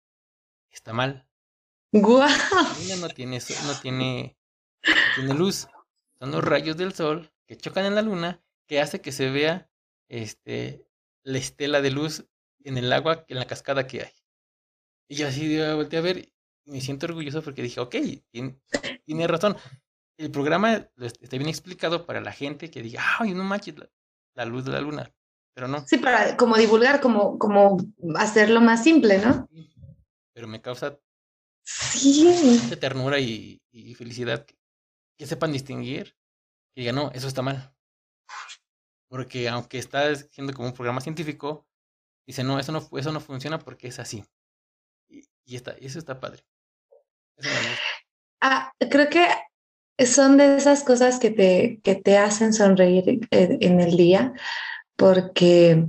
está 0.70 0.92
mal. 0.92 1.28
¡Guau! 1.92 2.28
La 2.28 2.76
luna 2.80 2.96
no 2.96 3.08
tiene, 3.08 3.38
no 3.38 3.80
tiene, 3.80 4.38
no 4.86 5.14
tiene 5.14 5.34
luz. 5.34 5.68
Son 6.18 6.30
los 6.30 6.44
rayos 6.44 6.76
del 6.76 6.92
sol 6.92 7.32
que 7.46 7.56
chocan 7.56 7.86
en 7.86 7.94
la 7.94 8.02
luna 8.02 8.42
que 8.66 8.80
hace 8.80 9.00
que 9.00 9.12
se 9.12 9.30
vea 9.30 9.70
este, 10.08 10.86
la 11.22 11.38
estela 11.38 11.80
de 11.80 11.90
luz 11.90 12.26
en 12.64 12.76
el 12.76 12.92
agua, 12.92 13.24
en 13.28 13.38
la 13.38 13.46
cascada 13.46 13.86
que 13.86 14.02
hay. 14.02 14.12
Y 15.08 15.16
yo 15.16 15.28
así 15.28 15.58
volteé 15.72 15.98
a 16.00 16.02
ver 16.02 16.32
me 16.68 16.80
siento 16.80 17.06
orgulloso 17.06 17.42
porque 17.42 17.62
dije, 17.62 17.80
ok, 17.80 17.96
tiene, 18.30 18.60
razón. 19.26 19.56
El 20.18 20.30
programa 20.30 20.88
está 20.98 21.36
bien 21.36 21.48
explicado 21.48 22.04
para 22.04 22.20
la 22.20 22.32
gente 22.32 22.70
que 22.70 22.82
diga, 22.82 23.02
ay, 23.18 23.34
no 23.34 23.44
manches, 23.44 23.76
la, 24.34 24.44
luz 24.44 24.64
de 24.64 24.72
la 24.72 24.80
luna. 24.80 25.14
Pero 25.54 25.68
no. 25.68 25.86
Sí, 25.86 25.98
para 25.98 26.36
como 26.36 26.56
divulgar, 26.56 27.00
como, 27.00 27.38
como 27.38 27.76
hacerlo 28.16 28.60
más 28.60 28.82
simple, 28.82 29.18
¿no? 29.18 29.48
Pero 30.34 30.48
me 30.48 30.60
causa 30.60 30.98
sí. 31.62 32.60
ternura 32.80 33.18
y, 33.20 33.60
felicidad 33.96 34.46
que, 35.16 35.26
sepan 35.26 35.52
distinguir. 35.52 36.16
Que 36.74 36.82
digan, 36.82 36.96
no, 36.96 37.10
eso 37.12 37.28
está 37.28 37.42
mal. 37.42 37.74
Porque 39.08 39.48
aunque 39.48 39.78
está 39.78 40.14
siendo 40.14 40.52
como 40.52 40.68
un 40.68 40.74
programa 40.74 41.00
científico, 41.00 41.66
dice, 42.26 42.44
no, 42.44 42.58
eso 42.58 42.72
no, 42.72 42.88
eso 42.98 43.12
no 43.12 43.20
funciona 43.20 43.58
porque 43.58 43.88
es 43.88 43.98
así. 43.98 44.24
Y, 45.08 45.22
y 45.44 45.56
está, 45.56 45.72
eso 45.72 45.98
está 45.98 46.20
padre. 46.20 46.44
Ah, 48.40 48.72
creo 48.90 49.08
que 49.08 49.26
son 50.06 50.36
de 50.36 50.56
esas 50.56 50.84
cosas 50.84 51.18
que 51.18 51.30
te, 51.30 51.80
que 51.82 51.96
te 51.96 52.18
hacen 52.18 52.52
sonreír 52.52 53.20
en 53.30 53.80
el 53.80 53.96
día 53.96 54.32
porque 54.96 55.86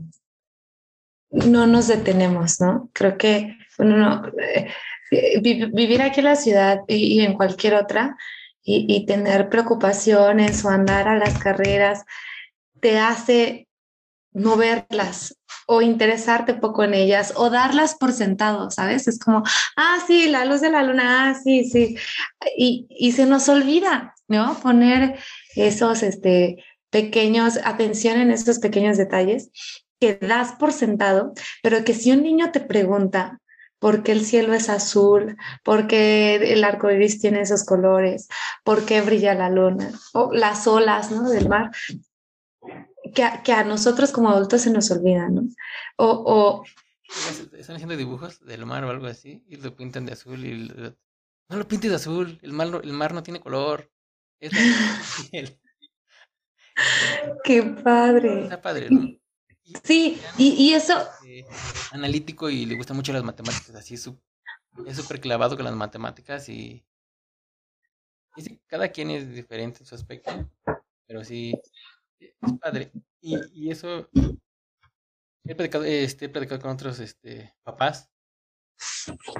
no 1.31 1.67
nos 1.67 1.87
detenemos, 1.87 2.59
¿no? 2.59 2.89
Creo 2.93 3.17
que 3.17 3.57
uno 3.77 4.23
eh, 4.39 5.39
vivir 5.41 6.01
aquí 6.01 6.19
en 6.19 6.25
la 6.25 6.35
ciudad 6.35 6.81
y, 6.87 7.21
en 7.21 7.33
cualquier 7.33 7.75
otra 7.75 8.17
y, 8.63 8.85
y, 8.87 9.05
tener 9.05 9.49
preocupaciones 9.49 10.65
o 10.65 10.69
andar 10.69 11.07
a 11.07 11.17
las 11.17 11.37
carreras 11.37 12.03
te 12.79 12.99
hace 12.99 13.68
no 14.31 14.57
verlas 14.57 15.37
o 15.67 15.81
interesarte 15.81 16.55
poco 16.55 16.83
en 16.83 16.93
ellas 16.93 17.33
o 17.35 17.49
darlas 17.49 17.95
por 17.95 18.11
sentado, 18.11 18.71
¿sabes? 18.71 19.07
Es 19.07 19.19
como, 19.19 19.43
ah, 19.75 19.97
sí, 20.07 20.27
la 20.27 20.45
luz 20.45 20.61
de 20.61 20.71
la 20.71 20.83
luna, 20.83 21.29
ah, 21.29 21.35
sí, 21.35 21.69
sí. 21.69 21.95
Y, 22.57 22.87
y 22.89 23.11
se 23.11 23.25
nos 23.25 23.49
olvida, 23.49 24.15
¿no? 24.27 24.59
Poner 24.59 25.19
esos 25.55 26.03
este, 26.03 26.63
pequeños, 26.89 27.59
atención 27.63 28.19
en 28.19 28.31
esos 28.31 28.59
pequeños 28.59 28.97
detalles 28.97 29.51
que 29.99 30.15
das 30.15 30.53
por 30.53 30.71
sentado, 30.71 31.33
pero 31.61 31.83
que 31.83 31.93
si 31.93 32.11
un 32.11 32.23
niño 32.23 32.51
te 32.51 32.61
pregunta 32.61 33.39
por 33.79 34.03
qué 34.03 34.11
el 34.11 34.25
cielo 34.25 34.53
es 34.53 34.69
azul, 34.69 35.37
por 35.63 35.87
qué 35.87 36.35
el 36.53 36.63
arco 36.63 36.91
iris 36.91 37.19
tiene 37.19 37.41
esos 37.41 37.63
colores, 37.63 38.27
por 38.63 38.85
qué 38.85 39.01
brilla 39.01 39.33
la 39.33 39.49
luna, 39.49 39.91
o 40.13 40.33
las 40.33 40.67
olas 40.67 41.11
¿no? 41.11 41.29
del 41.29 41.47
mar, 41.47 41.71
que 43.11 43.23
a, 43.23 43.43
que 43.43 43.51
a 43.51 43.63
nosotros 43.63 44.11
como 44.11 44.29
adultos 44.29 44.61
se 44.61 44.71
nos 44.71 44.89
olvida, 44.91 45.29
¿no? 45.29 45.41
O, 45.97 46.05
o, 46.07 46.63
Están 47.57 47.75
haciendo 47.75 47.97
dibujos 47.97 48.39
del 48.45 48.65
mar 48.65 48.83
o 48.83 48.89
algo 48.89 49.07
así 49.07 49.43
y 49.47 49.57
lo 49.57 49.75
pintan 49.75 50.05
de 50.05 50.13
azul 50.13 50.45
y 50.45 50.67
no 51.49 51.57
lo 51.57 51.67
pintes 51.67 51.89
de 51.89 51.95
azul, 51.95 52.39
el 52.41 52.53
mar, 52.53 52.67
no, 52.67 52.79
el 52.79 52.93
mar 52.93 53.13
no 53.13 53.23
tiene 53.23 53.39
color. 53.39 53.91
Es 54.39 54.51
Qué 57.43 57.63
padre. 57.63 58.43
Está 58.43 58.61
padre, 58.61 58.89
¿no? 58.89 59.19
Sí, 59.83 60.19
y, 60.37 60.49
y 60.53 60.73
eso... 60.73 60.95
Eh, 61.25 61.45
analítico 61.91 62.49
y 62.49 62.65
le 62.65 62.75
gustan 62.75 62.97
mucho 62.97 63.13
las 63.13 63.23
matemáticas, 63.23 63.75
así 63.75 63.95
es 63.95 64.97
súper 64.97 65.19
clavado 65.19 65.55
con 65.55 65.65
las 65.65 65.75
matemáticas 65.75 66.49
y, 66.49 66.85
cada 68.67 68.89
quien 68.89 69.09
es 69.11 69.29
diferente 69.29 69.79
en 69.79 69.85
su 69.85 69.95
aspecto, 69.95 70.31
pero 71.05 71.23
sí, 71.23 71.59
padre. 72.59 72.91
Y, 73.21 73.35
y 73.53 73.71
eso, 73.71 74.09
he 75.45 75.55
platicado, 75.55 75.83
este, 75.83 76.25
he 76.25 76.59
con 76.59 76.71
otros 76.71 76.99
este, 76.99 77.55
papás 77.63 78.09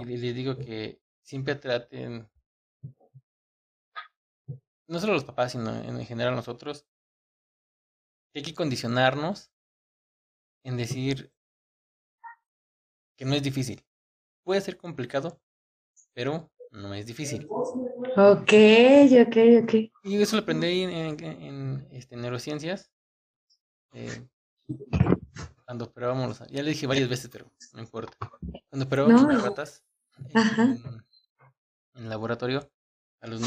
y 0.01 0.05
les 0.05 0.35
digo 0.35 0.57
que 0.57 1.01
siempre 1.23 1.55
traten, 1.55 2.29
no 4.87 4.99
solo 4.99 5.13
los 5.13 5.23
papás, 5.23 5.53
sino 5.53 5.73
en 5.75 6.05
general 6.05 6.35
nosotros, 6.35 6.87
hay 8.33 8.43
que 8.43 8.53
condicionarnos 8.53 9.51
en 10.63 10.77
decir 10.77 11.33
que 13.17 13.25
no 13.25 13.33
es 13.33 13.43
difícil. 13.43 13.85
Puede 14.43 14.61
ser 14.61 14.77
complicado, 14.77 15.41
pero 16.13 16.51
no 16.71 16.93
es 16.93 17.05
difícil. 17.05 17.47
Ok, 17.49 18.53
ok, 19.27 19.37
ok. 19.63 19.73
Y 20.03 20.21
eso 20.21 20.35
lo 20.35 20.41
aprendí 20.41 20.83
en, 20.83 21.23
en, 21.23 21.87
este, 21.91 22.15
neurociencias. 22.15 22.91
Eh, 23.93 24.27
cuando 25.65 25.85
operábamos 25.85 26.39
Ya 26.49 26.63
le 26.63 26.69
dije 26.69 26.87
varias 26.87 27.09
veces, 27.09 27.29
pero 27.31 27.51
no 27.73 27.79
importa. 27.79 28.17
Cuando 28.69 28.85
operábamos 28.85 29.23
las 29.23 29.43
ratas 29.43 29.85
en, 30.33 31.03
en, 31.95 32.09
laboratorio, 32.09 32.71
a 33.21 33.27
los, 33.27 33.41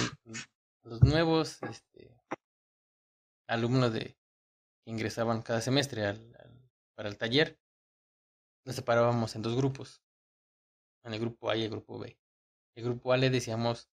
los 0.82 1.02
nuevos 1.02 1.62
este, 1.62 2.14
alumnos 3.46 3.92
de 3.92 4.16
que 4.84 4.90
ingresaban 4.90 5.42
cada 5.42 5.60
semestre 5.60 6.06
al, 6.06 6.34
para 6.94 7.08
el 7.08 7.16
taller, 7.16 7.58
nos 8.64 8.76
separábamos 8.76 9.34
en 9.34 9.42
dos 9.42 9.56
grupos, 9.56 10.02
en 11.04 11.14
el 11.14 11.20
grupo 11.20 11.50
A 11.50 11.56
y 11.56 11.64
el 11.64 11.70
grupo 11.70 11.98
B. 11.98 12.16
El 12.74 12.84
grupo 12.84 13.12
A 13.12 13.16
le 13.16 13.30
decíamos 13.30 13.90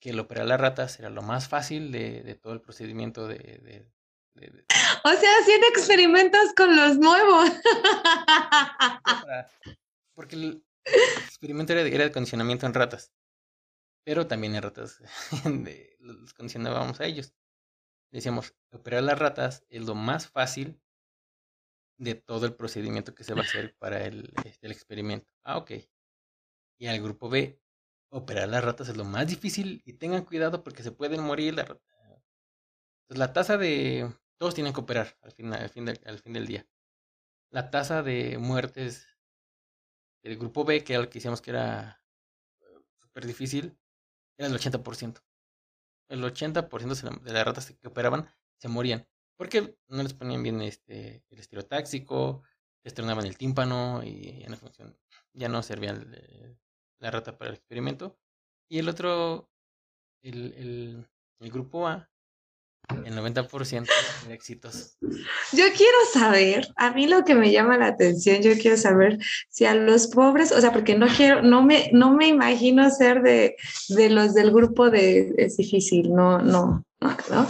que 0.00 0.10
el 0.10 0.20
operar 0.20 0.46
las 0.46 0.60
ratas 0.60 0.98
era 0.98 1.10
lo 1.10 1.22
más 1.22 1.48
fácil 1.48 1.92
de, 1.92 2.22
de 2.22 2.34
todo 2.34 2.52
el 2.52 2.60
procedimiento 2.60 3.28
de, 3.28 3.36
de, 3.36 3.86
O 5.04 5.10
sea, 5.10 5.30
haciendo 5.40 5.66
experimentos 5.68 6.52
con 6.56 6.74
los 6.74 6.98
nuevos. 6.98 7.50
Porque 10.14 10.36
el 10.36 10.64
experimento 10.84 11.72
era 11.72 11.84
de, 11.84 11.94
era 11.94 12.04
de 12.04 12.12
condicionamiento 12.12 12.66
en 12.66 12.74
ratas, 12.74 13.12
pero 14.04 14.26
también 14.26 14.54
en 14.56 14.62
ratas 14.62 15.00
los 16.00 16.34
condicionábamos 16.34 17.00
a 17.00 17.06
ellos. 17.06 17.32
Decíamos, 18.10 18.54
operar 18.72 19.02
las 19.04 19.18
ratas 19.18 19.64
es 19.70 19.82
lo 19.86 19.94
más 19.94 20.28
fácil 20.28 20.80
de 21.96 22.14
todo 22.14 22.46
el 22.46 22.54
procedimiento 22.54 23.14
que 23.14 23.24
se 23.24 23.34
va 23.34 23.40
a 23.40 23.44
hacer 23.44 23.76
para 23.76 24.04
el, 24.04 24.32
este, 24.44 24.66
el 24.66 24.72
experimento. 24.72 25.32
Ah, 25.44 25.56
ok. 25.58 25.72
Y 26.78 26.88
al 26.88 27.00
grupo 27.00 27.30
B, 27.30 27.61
operar 28.12 28.48
las 28.48 28.62
ratas 28.62 28.88
es 28.90 28.96
lo 28.96 29.04
más 29.04 29.26
difícil 29.26 29.82
y 29.84 29.94
tengan 29.94 30.24
cuidado 30.24 30.62
porque 30.62 30.82
se 30.82 30.92
pueden 30.92 31.22
morir 31.22 31.54
la 31.54 31.64
rata. 31.64 31.82
Entonces, 33.02 33.18
la 33.18 33.32
tasa 33.32 33.56
de... 33.56 34.12
Todos 34.36 34.54
tienen 34.54 34.72
que 34.72 34.80
operar 34.80 35.16
al 35.22 35.32
fin, 35.32 35.52
al 35.52 35.70
fin, 35.70 35.84
del, 35.84 36.00
al 36.04 36.18
fin 36.18 36.32
del 36.32 36.46
día. 36.46 36.66
La 37.50 37.70
tasa 37.70 38.02
de 38.02 38.38
muertes 38.38 39.06
del 40.22 40.36
grupo 40.36 40.64
B, 40.64 40.84
que 40.84 40.94
era 40.94 41.02
lo 41.02 41.08
que 41.08 41.18
decíamos 41.18 41.40
que 41.40 41.50
era 41.50 42.02
súper 43.00 43.26
difícil, 43.26 43.78
era 44.36 44.48
el 44.48 44.54
80%. 44.54 45.22
El 46.08 46.22
80% 46.22 47.20
de 47.20 47.32
las 47.32 47.44
ratas 47.44 47.72
que 47.72 47.88
operaban 47.88 48.28
se 48.58 48.68
morían. 48.68 49.06
Porque 49.36 49.78
no 49.88 50.02
les 50.02 50.14
ponían 50.14 50.42
bien 50.42 50.60
este, 50.60 51.24
el 51.30 51.38
estirotáxico, 51.38 52.42
les 52.82 52.94
tronaban 52.94 53.26
el 53.26 53.38
tímpano 53.38 54.02
y 54.02 54.40
ya 54.40 54.48
no, 54.48 54.56
funcionó, 54.56 54.94
ya 55.32 55.48
no 55.48 55.62
servía 55.62 55.94
la 57.02 57.10
rata 57.10 57.36
para 57.36 57.50
el 57.50 57.56
experimento. 57.56 58.16
Y 58.70 58.78
el 58.78 58.88
otro, 58.88 59.50
el, 60.22 60.54
el, 60.56 61.06
el 61.40 61.50
grupo 61.50 61.86
A, 61.86 62.08
el 63.04 63.14
90% 63.14 63.88
de 64.26 64.34
éxitos. 64.34 64.96
Yo 65.00 65.64
quiero 65.76 65.98
saber, 66.12 66.68
a 66.76 66.92
mí 66.92 67.06
lo 67.06 67.24
que 67.24 67.34
me 67.34 67.50
llama 67.50 67.76
la 67.76 67.88
atención, 67.88 68.40
yo 68.40 68.52
quiero 68.58 68.76
saber 68.76 69.18
si 69.50 69.64
a 69.64 69.74
los 69.74 70.06
pobres, 70.06 70.52
o 70.52 70.60
sea, 70.60 70.72
porque 70.72 70.96
no 70.96 71.06
quiero, 71.08 71.42
no 71.42 71.62
me, 71.62 71.90
no 71.92 72.14
me 72.14 72.28
imagino 72.28 72.88
ser 72.90 73.22
de, 73.22 73.56
de 73.88 74.10
los 74.10 74.34
del 74.34 74.52
grupo 74.52 74.90
de 74.90 75.34
es 75.36 75.56
difícil, 75.56 76.12
no, 76.14 76.38
no, 76.40 76.84
no. 77.02 77.48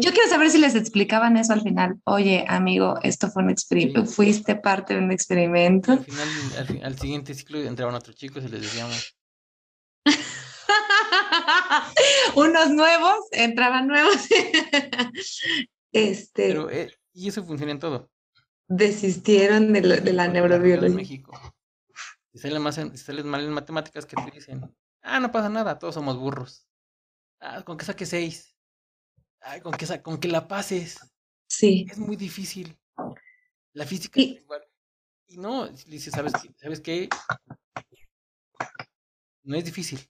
Yo 0.00 0.12
quiero 0.12 0.28
saber 0.28 0.50
si 0.50 0.58
les 0.58 0.74
explicaban 0.74 1.36
eso 1.36 1.52
al 1.52 1.62
final. 1.62 2.00
Oye, 2.04 2.44
amigo, 2.48 2.98
esto 3.02 3.30
fue 3.30 3.42
un 3.42 3.50
experimento, 3.50 4.06
fuiste 4.06 4.56
parte 4.56 4.94
de 4.94 5.00
un 5.00 5.12
experimento. 5.12 5.92
Al 5.92 6.04
final, 6.04 6.28
al, 6.58 6.84
al 6.84 6.98
siguiente 6.98 7.34
ciclo 7.34 7.60
entraban 7.60 7.94
otros 7.94 8.16
chicos 8.16 8.44
y 8.44 8.48
les 8.48 8.62
decíamos, 8.62 9.16
Unos 12.34 12.70
nuevos, 12.70 13.18
entraban 13.32 13.88
nuevos. 13.88 14.16
este, 15.92 16.48
Pero, 16.48 16.70
eh, 16.70 16.92
y 17.12 17.28
eso 17.28 17.44
funciona 17.44 17.72
en 17.72 17.78
todo. 17.78 18.10
Desistieron 18.68 19.72
de, 19.72 19.80
de 19.80 20.12
la 20.12 20.28
neurobiología. 20.28 20.88
En 20.88 20.96
México. 20.96 21.40
Si 22.32 22.40
sales, 22.40 22.60
más 22.60 22.78
en, 22.78 22.92
mal 23.26 23.44
en 23.44 23.52
matemáticas, 23.52 24.06
que 24.06 24.16
te 24.16 24.30
dicen? 24.30 24.74
Ah, 25.02 25.20
no 25.20 25.32
pasa 25.32 25.48
nada, 25.48 25.78
todos 25.78 25.94
somos 25.94 26.18
burros. 26.18 26.66
Ah, 27.40 27.62
con 27.62 27.76
que 27.76 27.84
saques 27.84 28.08
seis. 28.08 28.55
Con 29.62 29.72
que, 29.72 30.02
con 30.02 30.18
que 30.18 30.28
la 30.28 30.48
pases. 30.48 30.98
Sí. 31.48 31.86
Es 31.90 31.98
muy 31.98 32.16
difícil. 32.16 32.76
La 33.72 33.86
física 33.86 34.20
y, 34.20 34.34
es 34.34 34.42
igual. 34.42 34.62
Y 35.28 35.38
no, 35.38 35.68
dice, 35.68 36.10
¿sabes, 36.10 36.32
¿sabes 36.56 36.80
qué? 36.80 37.08
No 39.44 39.56
es 39.56 39.64
difícil. 39.64 40.00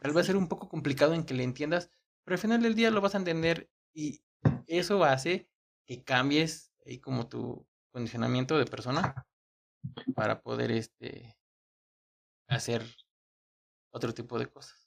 Tal 0.00 0.12
vez 0.12 0.26
ser 0.26 0.36
un 0.36 0.48
poco 0.48 0.68
complicado 0.68 1.12
en 1.14 1.24
que 1.24 1.34
le 1.34 1.42
entiendas, 1.42 1.90
pero 2.24 2.34
al 2.34 2.40
final 2.40 2.62
del 2.62 2.74
día 2.74 2.90
lo 2.90 3.00
vas 3.00 3.14
a 3.14 3.18
entender 3.18 3.70
y 3.92 4.24
eso 4.66 5.04
hace 5.04 5.50
que 5.86 6.02
cambies 6.02 6.72
ahí 6.86 6.98
como 6.98 7.28
tu 7.28 7.66
condicionamiento 7.90 8.58
de 8.58 8.64
persona 8.64 9.26
para 10.14 10.40
poder 10.40 10.72
este 10.72 11.36
hacer 12.48 12.82
otro 13.90 14.14
tipo 14.14 14.38
de 14.38 14.46
cosas. 14.46 14.81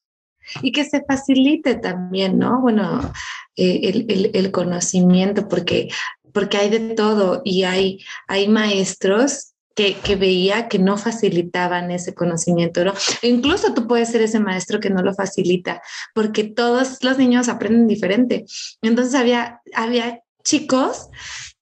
Y 0.61 0.71
que 0.71 0.85
se 0.85 1.03
facilite 1.03 1.75
también, 1.75 2.37
¿no? 2.37 2.61
Bueno, 2.61 3.13
eh, 3.55 3.81
el, 3.83 4.05
el, 4.09 4.31
el, 4.33 4.51
conocimiento, 4.51 5.47
porque, 5.47 5.89
porque 6.33 6.57
hay 6.57 6.69
de 6.69 6.95
todo 6.95 7.41
y 7.43 7.63
hay, 7.63 7.99
hay 8.27 8.47
maestros 8.47 9.55
que, 9.75 10.15
veía 10.15 10.69
que 10.69 10.79
no 10.79 10.97
facilitaban 10.97 11.91
ese 11.91 12.15
conocimiento. 12.15 12.83
¿no? 12.83 12.93
incluso 13.21 13.73
tú 13.73 13.87
puedes 13.87 14.09
ser 14.09 14.21
ese 14.21 14.39
maestro 14.39 14.79
que 14.79 14.89
no 14.89 15.03
lo 15.03 15.13
facilita, 15.13 15.81
porque 16.13 16.45
todos 16.45 17.03
los 17.03 17.17
niños 17.17 17.49
aprenden 17.49 17.87
diferente. 17.87 18.45
Entonces 18.81 19.13
había, 19.15 19.61
había 19.73 20.21
chicos 20.43 21.09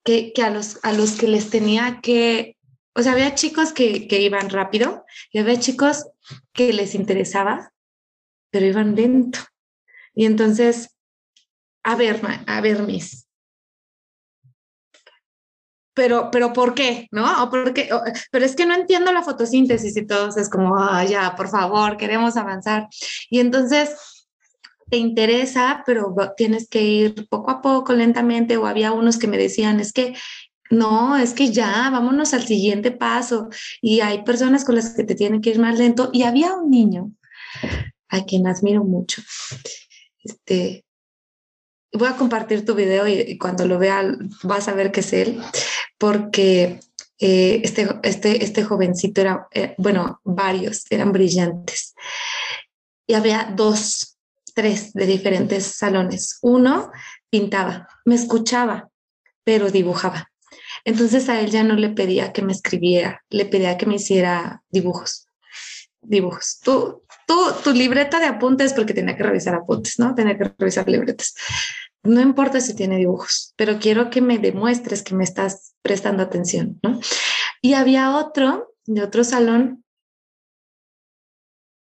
que, 0.04 0.32
que 0.32 0.44
a, 0.44 0.52
los, 0.52 0.80
a 0.84 0.94
los 0.94 1.14
que 1.14 1.28
les 1.28 1.50
tenía 1.50 2.00
que, 2.02 2.58
o 2.94 3.02
sea, 3.02 3.14
había 3.14 3.34
chicos 3.34 3.74
que, 3.74 4.08
que 4.08 4.22
iban 4.22 4.50
rápido 4.50 5.06
y 5.32 5.40
había 5.40 5.60
chicos 5.60 6.06
que 6.54 6.72
les 6.72 6.94
interesaba, 6.94 7.73
pero 8.54 8.68
iban 8.68 8.95
lento. 8.95 9.39
Y 10.14 10.26
entonces, 10.26 10.95
a 11.84 11.95
ver, 11.95 12.22
a 12.45 12.62
ver, 12.62 12.84
mis, 12.84 13.28
pero, 15.95 16.30
pero 16.32 16.54
¿por 16.54 16.76
qué? 16.76 17.08
¿No? 17.12 17.43
¿O 17.43 17.49
por 17.49 17.74
qué? 17.74 17.89
pero 18.32 18.45
es 18.45 18.56
que 18.56 18.66
no 18.66 18.76
entiendo 18.76 19.12
la 19.12 19.24
fotosíntesis 19.24 19.97
y 19.97 20.06
todos 20.06 20.38
es 20.38 20.49
como, 20.49 20.76
ya, 21.10 21.36
por 21.36 21.49
favor, 21.49 21.97
queremos 21.97 22.38
avanzar. 22.38 22.88
Y 23.30 23.39
entonces 23.39 23.95
te 24.89 24.97
interesa, 24.97 25.82
pero 25.86 26.16
tienes 26.38 26.70
que 26.70 26.84
ir 26.84 27.28
poco 27.30 27.49
a 27.49 27.62
poco, 27.62 27.93
lentamente, 27.93 28.58
o 28.58 28.68
había 28.68 28.91
unos 28.91 29.18
que 29.18 29.28
me 29.28 29.38
decían, 29.38 29.80
es 29.80 29.93
que 29.93 30.16
no, 30.70 31.18
es 31.18 31.34
que 31.34 31.51
ya, 31.51 31.89
vámonos 31.91 32.36
al 32.36 32.43
siguiente 32.43 32.91
paso. 32.91 33.49
Y 33.82 34.01
hay 34.01 34.24
personas 34.24 34.64
con 34.64 34.76
las 34.76 34.93
que 34.93 35.04
te 35.04 35.16
tienen 35.16 35.41
que 35.41 35.49
ir 35.49 35.60
más 35.60 35.78
lento. 35.78 36.12
Y 36.14 36.24
había 36.24 36.54
un 36.54 36.70
niño 36.70 37.12
a 38.14 38.26
quien 38.26 38.47
admiro 38.47 38.84
mucho. 38.84 39.22
Este, 40.24 40.86
voy 41.91 42.07
a 42.07 42.16
compartir 42.16 42.64
tu 42.64 42.76
video 42.76 43.07
y, 43.07 43.38
cuando 43.38 43.66
lo 43.66 43.80
vea 43.80 44.16
vas 44.43 44.68
a 44.68 44.74
ver 44.74 44.91
que 44.91 45.01
es 45.01 45.14
él, 45.14 45.41
porque 45.97 46.80
eh, 47.20 47.61
este, 47.64 47.88
este, 48.03 48.43
este 48.43 48.64
jovencito 48.64 49.22
era, 49.22 49.47
eh, 49.51 49.74
bueno, 49.78 50.22
varios 50.24 50.86
eran 50.91 51.11
brillantes. 51.11 51.95
Y 53.07 53.16
había 53.16 53.51
dos, 53.55 54.18
tres 54.53 54.93
de 54.93 55.05
diferentes 55.07 55.66
salones. 55.66 56.38
Uno 56.41 56.91
pintaba, 57.30 57.88
me 58.05 58.16
escuchaba, 58.16 58.89
pero 59.43 59.72
dibujaba. 59.72 60.30
Entonces 60.86 61.30
a 61.30 61.39
él 61.41 61.49
ya 61.49 61.64
no 61.64 61.76
le 61.76 61.89
pedía 61.89 62.32
que 62.32 62.43
me 62.43 62.53
escribiera, 62.53 63.24
le 63.30 63.45
pedía 63.45 63.78
que 63.78 63.86
me 63.86 63.95
hiciera 63.95 64.64
dibujos. 64.70 65.28
Dibujos. 66.01 66.59
Tú, 66.61 67.03
tu 67.64 67.72
libreta 67.72 68.20
de 68.20 68.26
apuntes, 68.26 68.74
porque 68.74 68.94
tenía 68.94 69.16
que 69.16 69.24
revisar 69.24 69.56
apuntes, 69.56 70.00
¿no? 70.00 70.16
Tenía 70.16 70.38
que 70.38 70.54
revisar 70.58 70.88
libretas. 70.90 71.36
No 72.04 72.20
importa 72.20 72.60
si 72.60 72.76
tiene 72.76 72.98
dibujos, 72.98 73.54
pero 73.56 73.80
quiero 73.80 74.10
que 74.10 74.22
me 74.22 74.38
demuestres 74.38 75.04
que 75.04 75.16
me 75.16 75.24
estás 75.24 75.74
prestando 75.82 76.24
atención, 76.24 76.80
¿no? 76.84 77.00
Y 77.62 77.74
había 77.74 78.18
otro 78.18 78.76
de 78.86 79.02
otro 79.02 79.24
salón, 79.24 79.84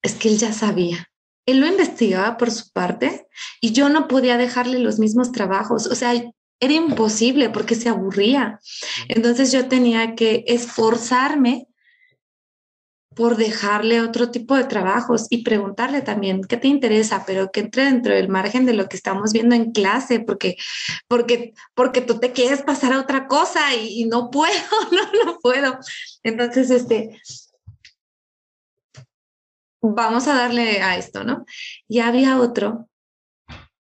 es 0.03 0.15
que 0.15 0.29
él 0.29 0.39
ya 0.39 0.53
sabía. 0.53 1.09
Él 1.47 1.61
lo 1.61 1.67
investigaba 1.67 2.37
por 2.37 2.51
su 2.51 2.71
parte 2.71 3.27
y 3.61 3.73
yo 3.73 3.89
no 3.89 4.09
podía 4.09 4.37
dejarle 4.37 4.79
los 4.79 4.99
mismos 4.99 5.33
trabajos. 5.33 5.87
O 5.87 5.95
sea, 5.95 6.13
era 6.61 6.75
imposible 6.75 7.51
porque 7.51 7.75
se 7.75 7.89
aburría. 7.89 8.61
Entonces 9.09 9.51
yo 9.53 9.67
tenía 9.69 10.15
que 10.15 10.45
esforzarme 10.47 11.67
por 13.15 13.37
dejarle 13.37 14.01
otro 14.01 14.31
tipo 14.31 14.55
de 14.55 14.65
trabajos 14.65 15.27
y 15.31 15.43
preguntarle 15.43 16.01
también 16.01 16.43
qué 16.43 16.57
te 16.57 16.69
interesa, 16.69 17.25
pero 17.27 17.51
que 17.51 17.61
entre 17.61 17.85
dentro 17.85 18.15
del 18.15 18.29
margen 18.29 18.67
de 18.67 18.75
lo 18.75 18.89
que 18.89 18.97
estamos 18.97 19.33
viendo 19.33 19.55
en 19.57 19.73
clase, 19.73 20.21
porque, 20.21 20.57
porque, 21.09 21.53
porque 21.75 22.01
tú 22.01 22.21
te 22.21 22.33
quieres 22.33 22.63
pasar 22.63 22.93
a 22.93 23.01
otra 23.01 23.27
cosa 23.27 23.75
y, 23.75 24.05
no 24.05 24.31
puedo, 24.31 24.53
no, 24.93 25.25
no 25.25 25.39
puedo. 25.41 25.79
Entonces, 26.23 26.71
este, 26.71 27.21
vamos 29.83 30.29
a 30.29 30.35
darle 30.35 30.81
a 30.81 30.97
esto, 30.97 31.25
¿no? 31.25 31.45
Y 31.89 31.99
había 32.01 32.39
otro 32.41 32.89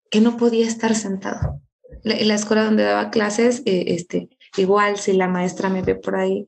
que 0.09 0.21
no 0.21 0.37
podía 0.37 0.65
estar 0.65 0.95
sentado 0.95 1.61
en 2.03 2.27
la 2.27 2.35
escuela 2.35 2.65
donde 2.65 2.83
daba 2.83 3.09
clases, 3.09 3.61
eh, 3.65 3.85
este, 3.87 4.29
igual 4.57 4.97
si 4.97 5.13
la 5.13 5.27
maestra 5.27 5.69
me 5.69 5.81
ve 5.81 5.95
por 5.95 6.15
ahí, 6.15 6.47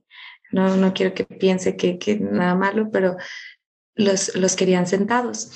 no, 0.52 0.78
no 0.78 0.94
quiero 0.94 1.14
que 1.14 1.26
piense 1.26 1.76
que, 1.76 1.98
que 1.98 2.18
nada 2.18 2.56
malo, 2.56 2.90
pero 2.92 3.18
los, 3.96 4.36
los 4.36 4.56
querían 4.56 4.88
sentados. 4.88 5.52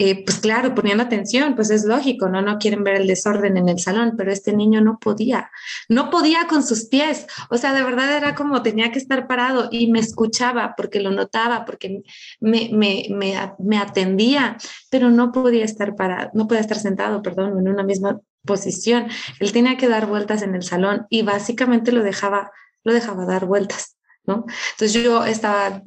Eh, 0.00 0.24
pues 0.24 0.38
claro, 0.38 0.76
ponían 0.76 1.00
atención, 1.00 1.56
pues 1.56 1.70
es 1.70 1.84
lógico, 1.84 2.28
¿no? 2.28 2.40
No 2.40 2.58
quieren 2.58 2.84
ver 2.84 2.94
el 2.94 3.08
desorden 3.08 3.56
en 3.56 3.68
el 3.68 3.80
salón, 3.80 4.14
pero 4.16 4.30
este 4.30 4.52
niño 4.52 4.80
no 4.80 5.00
podía, 5.00 5.50
no 5.88 6.08
podía 6.08 6.46
con 6.46 6.62
sus 6.62 6.84
pies, 6.86 7.26
o 7.50 7.58
sea, 7.58 7.74
de 7.74 7.82
verdad 7.82 8.16
era 8.16 8.36
como 8.36 8.62
tenía 8.62 8.92
que 8.92 9.00
estar 9.00 9.26
parado 9.26 9.68
y 9.72 9.90
me 9.90 9.98
escuchaba 9.98 10.74
porque 10.76 11.00
lo 11.00 11.10
notaba, 11.10 11.64
porque 11.64 12.02
me, 12.38 12.70
me, 12.72 13.08
me, 13.10 13.54
me 13.58 13.76
atendía, 13.76 14.56
pero 14.88 15.10
no 15.10 15.32
podía 15.32 15.64
estar 15.64 15.96
parado, 15.96 16.30
no 16.32 16.46
podía 16.46 16.60
estar 16.60 16.78
sentado, 16.78 17.20
perdón, 17.20 17.58
en 17.58 17.66
una 17.66 17.82
misma 17.82 18.20
posición. 18.44 19.08
Él 19.40 19.50
tenía 19.50 19.76
que 19.76 19.88
dar 19.88 20.06
vueltas 20.06 20.42
en 20.42 20.54
el 20.54 20.62
salón 20.62 21.08
y 21.10 21.22
básicamente 21.22 21.90
lo 21.90 22.04
dejaba, 22.04 22.52
lo 22.84 22.92
dejaba 22.92 23.26
dar 23.26 23.46
vueltas. 23.46 23.97
¿No? 24.28 24.44
Entonces 24.72 24.92
yo 24.92 25.24
estaba 25.24 25.80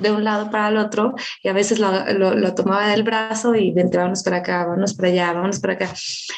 de, 0.00 0.10
un 0.10 0.24
lado 0.24 0.50
para 0.50 0.68
el 0.68 0.78
otro 0.78 1.14
y 1.42 1.48
a 1.48 1.52
veces 1.52 1.78
lo, 1.78 1.90
lo, 2.14 2.54
tomaba 2.54 2.88
del 2.88 3.02
brazo 3.02 3.54
y 3.54 3.72
vente, 3.72 3.98
vámonos 3.98 4.22
para 4.22 4.38
acá, 4.38 4.64
vámonos 4.64 4.94
para 4.94 5.08
allá, 5.08 5.32
vámonos 5.34 5.60
para 5.60 5.74
acá. 5.74 5.92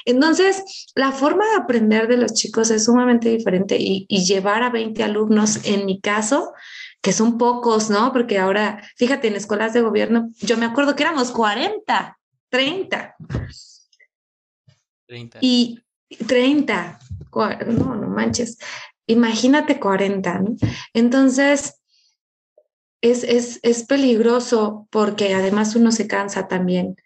Entonces, 0.05 0.91
la 0.97 1.13
forma 1.13 1.45
de 1.47 1.63
aprender 1.63 2.09
de 2.09 2.17
los 2.17 2.35
chicos 2.35 2.73
es 2.73 2.87
sumamente 2.87 3.29
diferente 3.29 3.77
y, 3.79 4.07
y 4.09 4.25
llevar 4.25 4.65
a 4.65 4.71
20 4.71 5.05
alumnos, 5.05 5.61
en 5.65 5.87
mi 5.87 6.01
caso, 6.01 6.53
que 7.01 7.13
son 7.13 7.39
pocos, 7.39 7.91
¿no? 7.91 8.13
Porque 8.13 8.39
ahora, 8.39 8.83
fíjate, 8.97 9.29
en 9.29 9.37
escuelas 9.37 9.73
de 9.73 9.83
gobierno, 9.83 10.31
yo 10.41 10.57
me 10.57 10.67
acuerdo 10.67 10.97
que 10.97 11.05
éramos 11.05 11.31
40, 11.31 12.19
30. 12.49 13.17
Y 15.41 15.81
30, 16.27 16.99
no, 17.67 17.95
no 17.95 18.09
manches. 18.09 18.59
Imagínate 19.11 19.81
40, 19.81 20.39
¿no? 20.39 20.57
Entonces, 20.95 21.81
es, 23.01 23.25
es, 23.25 23.61
es, 23.63 23.85
peligroso 23.85 24.87
porque 24.91 25.35
además 25.35 25.75
uno 25.75 25.91
se 25.91 26.07
cansa 26.07 26.49
también 26.49 26.97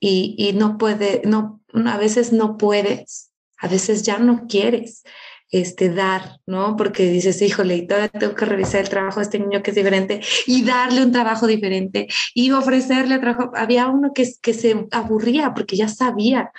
y, 0.00 0.34
y 0.36 0.52
no 0.52 0.78
puede, 0.78 1.22
no, 1.24 1.62
a 1.86 1.96
veces 1.96 2.32
no 2.32 2.56
puedes, 2.56 3.30
a 3.58 3.68
veces 3.68 4.02
ya 4.02 4.18
no 4.18 4.46
quieres 4.48 5.04
este, 5.50 5.88
dar, 5.88 6.40
¿no? 6.46 6.76
Porque 6.76 7.08
dices, 7.08 7.40
híjole, 7.40 7.76
y 7.76 7.86
todavía 7.86 8.08
tengo 8.08 8.34
que 8.34 8.44
revisar 8.44 8.80
el 8.80 8.88
trabajo 8.88 9.20
de 9.20 9.24
este 9.24 9.38
niño 9.38 9.62
que 9.62 9.70
es 9.70 9.76
diferente 9.76 10.20
y 10.46 10.64
darle 10.64 11.02
un 11.02 11.12
trabajo 11.12 11.46
diferente 11.46 12.08
y 12.34 12.50
ofrecerle 12.50 13.18
trabajo. 13.18 13.52
Había 13.54 13.86
uno 13.86 14.12
que, 14.12 14.28
que 14.42 14.52
se 14.52 14.86
aburría 14.90 15.54
porque 15.54 15.76
ya 15.76 15.88
sabía 15.88 16.50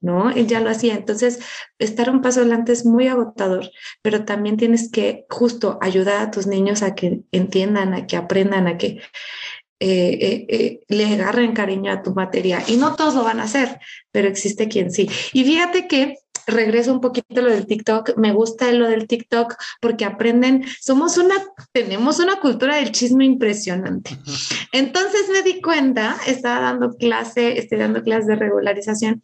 ¿no? 0.00 0.30
Él 0.30 0.46
ya 0.46 0.60
lo 0.60 0.70
hacía. 0.70 0.94
Entonces, 0.94 1.40
estar 1.78 2.10
un 2.10 2.22
paso 2.22 2.40
adelante 2.40 2.72
es 2.72 2.84
muy 2.84 3.08
agotador, 3.08 3.70
pero 4.02 4.24
también 4.24 4.56
tienes 4.56 4.90
que 4.90 5.26
justo 5.28 5.78
ayudar 5.80 6.22
a 6.22 6.30
tus 6.30 6.46
niños 6.46 6.82
a 6.82 6.94
que 6.94 7.20
entiendan, 7.32 7.94
a 7.94 8.06
que 8.06 8.16
aprendan, 8.16 8.66
a 8.66 8.78
que 8.78 9.00
eh, 9.82 10.18
eh, 10.20 10.46
eh, 10.48 10.80
le 10.88 11.06
agarren 11.06 11.54
cariño 11.54 11.90
a 11.90 12.02
tu 12.02 12.14
materia. 12.14 12.62
Y 12.66 12.76
no 12.76 12.96
todos 12.96 13.14
lo 13.14 13.24
van 13.24 13.40
a 13.40 13.44
hacer, 13.44 13.80
pero 14.10 14.28
existe 14.28 14.68
quien 14.68 14.90
sí. 14.90 15.08
Y 15.32 15.44
fíjate 15.44 15.88
que 15.88 16.16
regreso 16.46 16.92
un 16.92 17.00
poquito 17.00 17.40
a 17.40 17.42
lo 17.42 17.50
del 17.50 17.66
TikTok. 17.66 18.16
Me 18.16 18.32
gusta 18.32 18.70
lo 18.72 18.88
del 18.88 19.06
TikTok 19.06 19.54
porque 19.80 20.04
aprenden, 20.04 20.64
somos 20.80 21.16
una, 21.16 21.36
tenemos 21.72 22.18
una 22.18 22.40
cultura 22.40 22.76
del 22.76 22.92
chisme 22.92 23.24
impresionante. 23.24 24.18
Entonces 24.72 25.28
me 25.32 25.42
di 25.42 25.60
cuenta, 25.60 26.16
estaba 26.26 26.60
dando 26.60 26.96
clase, 26.96 27.58
estoy 27.58 27.78
dando 27.78 28.02
clases 28.02 28.26
de 28.26 28.36
regularización 28.36 29.22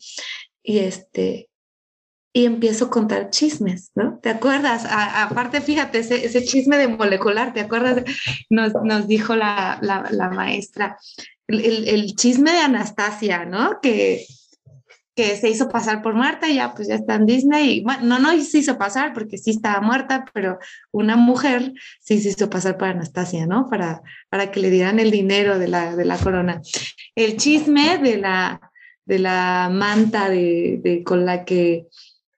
y 0.66 0.80
este 0.80 1.48
y 2.32 2.44
empiezo 2.44 2.86
a 2.86 2.90
contar 2.90 3.30
chismes, 3.30 3.92
¿no? 3.94 4.18
¿Te 4.18 4.28
acuerdas? 4.28 4.84
aparte, 4.86 5.62
fíjate, 5.62 6.00
ese, 6.00 6.26
ese, 6.26 6.44
chisme 6.44 6.76
de 6.76 6.86
molecular, 6.86 7.54
¿te 7.54 7.60
acuerdas? 7.60 8.04
Nos, 8.50 8.74
nos 8.84 9.08
dijo 9.08 9.34
la, 9.34 9.78
la, 9.80 10.28
maestra, 10.28 10.98
el, 11.46 11.88
el, 11.88 12.14
chisme 12.14 12.52
de 12.52 12.58
Anastasia, 12.58 13.46
¿no? 13.46 13.80
Que, 13.80 14.26
que 15.14 15.34
se 15.36 15.48
hizo 15.48 15.70
pasar 15.70 16.02
por 16.02 16.12
muerta, 16.12 16.46
ya 16.50 16.74
pues 16.74 16.88
ya 16.88 16.96
está 16.96 17.14
en 17.14 17.24
Disney, 17.24 17.82
no, 18.02 18.18
no 18.18 18.38
se 18.42 18.58
hizo 18.58 18.76
pasar 18.76 19.14
porque 19.14 19.38
sí 19.38 19.52
estaba 19.52 19.80
muerta, 19.80 20.26
pero 20.34 20.58
una 20.92 21.16
mujer 21.16 21.72
sí 22.02 22.20
se 22.20 22.28
hizo 22.28 22.50
pasar 22.50 22.76
por 22.76 22.88
Anastasia, 22.88 23.46
¿no? 23.46 23.66
Para, 23.70 24.02
para 24.28 24.50
que 24.50 24.60
le 24.60 24.68
dieran 24.68 25.00
el 25.00 25.10
dinero 25.10 25.58
de 25.58 25.68
la, 25.68 25.96
de 25.96 26.04
la 26.04 26.18
corona. 26.18 26.60
El 27.14 27.38
chisme 27.38 27.96
de 27.96 28.18
la, 28.18 28.60
de 29.06 29.18
la 29.18 29.70
manta 29.72 30.28
de, 30.28 31.02
con 31.04 31.24
la 31.24 31.44
que 31.44 31.86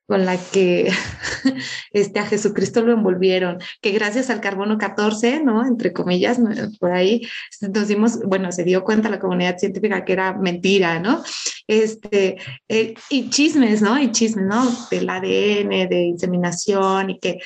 con 0.07 0.25
la 0.25 0.39
que 0.39 0.91
este, 1.93 2.19
a 2.19 2.25
Jesucristo 2.25 2.81
lo 2.81 2.95
envolvieron, 2.95 3.59
que 3.83 3.91
gracias 3.91 4.31
al 4.31 4.41
carbono 4.41 4.79
14, 4.79 5.45
¿no? 5.45 5.67
Entre 5.67 5.93
comillas, 5.93 6.41
por 6.81 6.93
ahí 6.93 7.29
nos 7.61 7.89
dimos, 7.89 8.19
bueno, 8.25 8.51
se 8.51 8.65
dio 8.65 8.85
cuenta 8.85 9.11
la 9.11 9.19
comunidad 9.19 9.59
científica 9.59 10.07
que 10.07 10.15
era 10.15 10.33
mentira, 10.33 10.99
¿no? 10.99 11.23
Este, 11.67 12.39
eh, 12.69 12.95
y 13.11 13.29
chismes, 13.29 13.83
¿no? 13.83 14.01
Y 14.01 14.11
chismes, 14.11 14.47
¿no? 14.47 14.65
Del 14.91 15.11
ADN, 15.11 15.91
de 15.91 16.05
inseminación 16.05 17.11
y 17.11 17.19
que, 17.19 17.41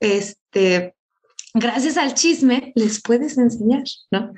este, 0.00 0.96
gracias 1.54 1.96
al 1.96 2.14
chisme 2.14 2.72
les 2.74 3.00
puedes 3.00 3.38
enseñar, 3.38 3.84
¿no? 4.10 4.32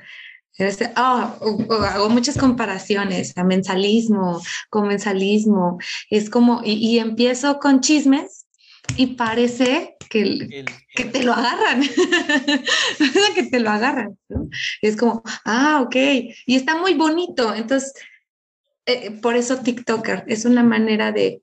Ah, 0.97 1.39
hago 1.41 2.11
muchas 2.11 2.37
comparaciones 2.37 3.37
a 3.37 3.45
mensalismo, 3.45 4.43
comensalismo. 4.69 5.79
Es 6.11 6.29
como, 6.29 6.61
y, 6.65 6.99
empiezo 6.99 7.59
con 7.59 7.81
chismes 7.81 8.47
y 8.97 9.09
parece 9.09 9.97
que, 10.09 10.65
que 10.95 11.05
te 11.05 11.23
lo 11.23 11.33
agarran, 11.33 11.83
que 13.35 13.43
te 13.45 13.61
lo 13.61 13.71
agarran. 13.71 14.19
Es 14.83 14.97
como, 14.97 15.23
ah, 15.45 15.81
ok, 15.83 15.97
y 16.47 16.57
está 16.57 16.77
muy 16.77 16.95
bonito. 16.95 17.55
Entonces, 17.55 17.95
eh, 18.87 19.11
por 19.23 19.37
eso 19.37 19.59
TikToker 19.59 20.25
es 20.27 20.45
una 20.45 20.63
manera 20.63 21.13
de 21.13 21.43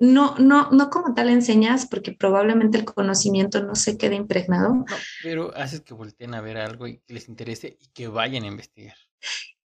no, 0.00 0.36
no, 0.38 0.70
no 0.70 0.90
como 0.90 1.14
tal 1.14 1.28
enseñas, 1.28 1.86
porque 1.86 2.12
probablemente 2.12 2.78
el 2.78 2.84
conocimiento 2.84 3.62
no 3.62 3.74
se 3.74 3.96
quede 3.96 4.14
impregnado. 4.14 4.84
pero 5.22 5.54
haces 5.56 5.80
que 5.80 5.94
volteen 5.94 6.34
a 6.34 6.40
ver 6.40 6.58
algo 6.58 6.86
y 6.86 6.98
que 6.98 7.14
les 7.14 7.28
interese 7.28 7.76
y 7.80 7.88
que 7.88 8.08
vayan 8.08 8.44
a 8.44 8.48
investigar. 8.48 8.96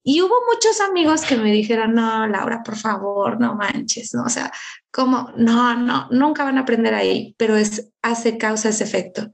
Y 0.04 0.22
hubo 0.22 0.34
muchos 0.52 0.82
amigos 0.82 1.22
que 1.22 1.38
me 1.38 1.52
dijeron, 1.52 1.94
no, 1.94 2.26
Laura, 2.28 2.64
por 2.64 2.76
favor, 2.76 3.40
no 3.40 3.56
manches, 3.56 4.14
¿no? 4.16 4.24
O 4.24 4.30
sea, 4.30 4.52
¿cómo? 4.90 5.32
No, 5.38 5.76
no, 5.76 6.08
nunca 6.10 6.44
van 6.44 6.58
a 6.58 6.62
aprender 6.62 6.96
ahí, 6.96 7.36
pero 7.38 7.56
es, 7.56 7.92
hace 8.02 8.38
causa 8.38 8.70
ese 8.70 8.84
efecto, 8.84 9.32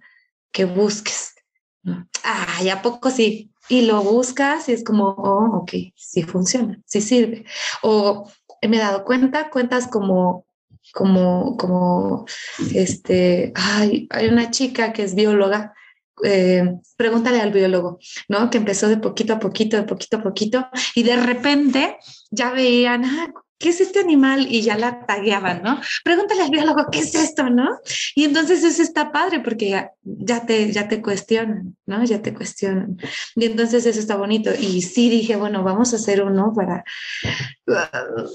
que 0.52 0.66
busques. 0.66 1.36
Ah, 2.24 2.60
¿y 2.62 2.70
a 2.70 2.82
poco 2.82 3.12
sí? 3.12 3.54
Y 3.70 3.84
lo 3.84 4.02
buscas 4.02 4.68
y 4.68 4.74
es 4.74 4.84
como, 4.84 5.10
oh, 5.10 5.60
ok, 5.60 5.72
sí 5.96 6.24
funciona, 6.24 6.82
sí 6.86 7.00
sirve. 7.00 7.46
O 7.82 8.30
me 8.68 8.76
he 8.76 8.80
dado 8.80 9.06
cuenta, 9.06 9.50
cuentas 9.50 9.88
como, 9.88 10.47
como, 10.98 11.56
como, 11.58 12.26
este, 12.74 13.52
ay, 13.54 14.08
hay 14.10 14.28
una 14.30 14.50
chica 14.50 14.94
que 14.94 15.04
es 15.04 15.14
bióloga 15.14 15.76
eh, 16.24 16.64
pregúntale 16.96 17.40
al 17.40 17.52
biólogo, 17.52 18.00
¿no? 18.28 18.50
Que 18.50 18.58
empezó 18.58 18.90
de 18.90 18.98
poquito 18.98 19.34
a 19.34 19.40
poquito, 19.40 19.78
de 19.78 19.84
poquito 19.84 20.18
a 20.18 20.24
poquito, 20.24 20.68
y 20.96 21.04
de 21.04 21.16
repente 21.16 21.98
ya 22.32 22.50
veían, 22.52 23.06
ah, 23.06 23.32
¿qué 23.60 23.70
es 23.70 23.82
este 23.82 24.00
animal? 24.00 24.48
Y 24.50 24.62
ya 24.62 24.78
la 24.78 25.06
tagueaban, 25.06 25.62
¿no? 25.64 25.80
Pregúntale 26.04 26.44
al 26.44 26.50
biólogo, 26.50 26.88
¿qué 26.92 27.00
es 27.00 27.14
esto, 27.16 27.50
no? 27.50 27.80
Y 28.16 28.26
entonces 28.26 28.64
eso 28.64 28.82
está 28.82 29.12
padre 29.12 29.42
porque 29.42 29.70
ya, 29.70 29.92
ya, 30.02 30.46
te, 30.46 30.72
ya 30.72 30.88
te 30.88 31.02
cuestionan, 31.02 31.76
¿no? 31.86 32.04
Ya 32.04 32.22
te 32.22 32.34
cuestionan. 32.34 32.98
Y 33.36 33.46
entonces 33.46 33.86
eso 33.86 34.00
está 34.00 34.16
bonito. 34.16 34.52
Y 34.60 34.82
sí 34.82 35.10
dije, 35.10 35.36
bueno, 35.36 35.64
vamos 35.64 35.94
a 35.94 35.98
hacer 35.98 36.24
uno 36.24 36.54
para, 36.56 36.84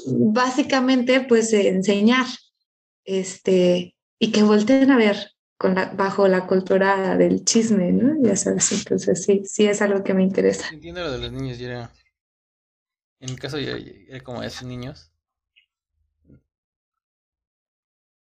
básicamente, 0.06 1.20
pues 1.20 1.52
enseñar, 1.52 2.26
este, 3.04 3.94
y 4.18 4.32
que 4.32 4.42
volteen 4.42 4.90
a 4.90 4.96
ver, 4.96 5.16
bajo 5.94 6.28
la 6.28 6.46
cultura 6.46 7.16
del 7.16 7.44
chisme, 7.44 7.92
¿no? 7.92 8.14
Ya 8.22 8.36
sabes, 8.36 8.72
entonces 8.72 9.24
sí, 9.24 9.42
sí 9.44 9.66
es 9.66 9.82
algo 9.82 10.02
que 10.02 10.14
me 10.14 10.22
interesa. 10.22 10.68
Entiendo 10.72 11.02
lo 11.02 11.12
de 11.12 11.18
los 11.18 11.32
niños, 11.32 11.58
yo 11.58 11.68
era, 11.68 11.92
en 13.20 13.30
mi 13.30 13.36
caso 13.36 13.58
yo 13.58 13.74
era 13.76 14.20
como 14.20 14.42
esos 14.42 14.64
niños. 14.64 15.10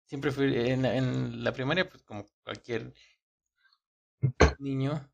Siempre 0.05 0.31
fui, 0.31 0.55
en, 0.55 0.85
en 0.85 1.43
la 1.43 1.51
primaria, 1.51 1.87
pues 1.87 2.01
como 2.03 2.29
cualquier 2.43 2.93
niño, 4.59 5.09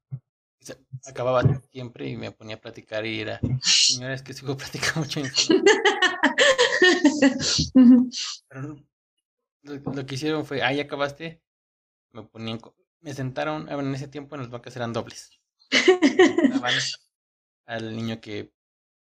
acababa 1.06 1.44
siempre 1.72 2.08
y 2.08 2.16
me 2.16 2.32
ponía 2.32 2.56
a 2.56 2.62
platicar 2.62 3.06
y 3.06 3.22
era, 3.22 3.40
señora, 3.62 4.14
es 4.14 4.22
que 4.22 4.34
sigo 4.34 4.56
platicando 4.58 5.02
mucho. 5.02 5.14
Pero 8.48 8.76
lo, 9.64 10.06
que 10.06 10.16
hicieron 10.16 10.46
fue, 10.46 10.62
ah, 10.62 10.72
ya 10.72 10.84
acabaste, 10.84 11.42
me 12.12 12.24
ponían, 12.24 12.60
me 13.02 13.14
sentaron, 13.14 13.70
en 13.70 13.96
ese 13.96 14.08
tiempo 14.08 14.36
en 14.36 14.42
las 14.42 14.50
bancas 14.50 14.76
eran 14.76 14.94
dobles. 14.94 15.40
al 17.66 17.96
niño 17.96 18.20
que 18.20 18.54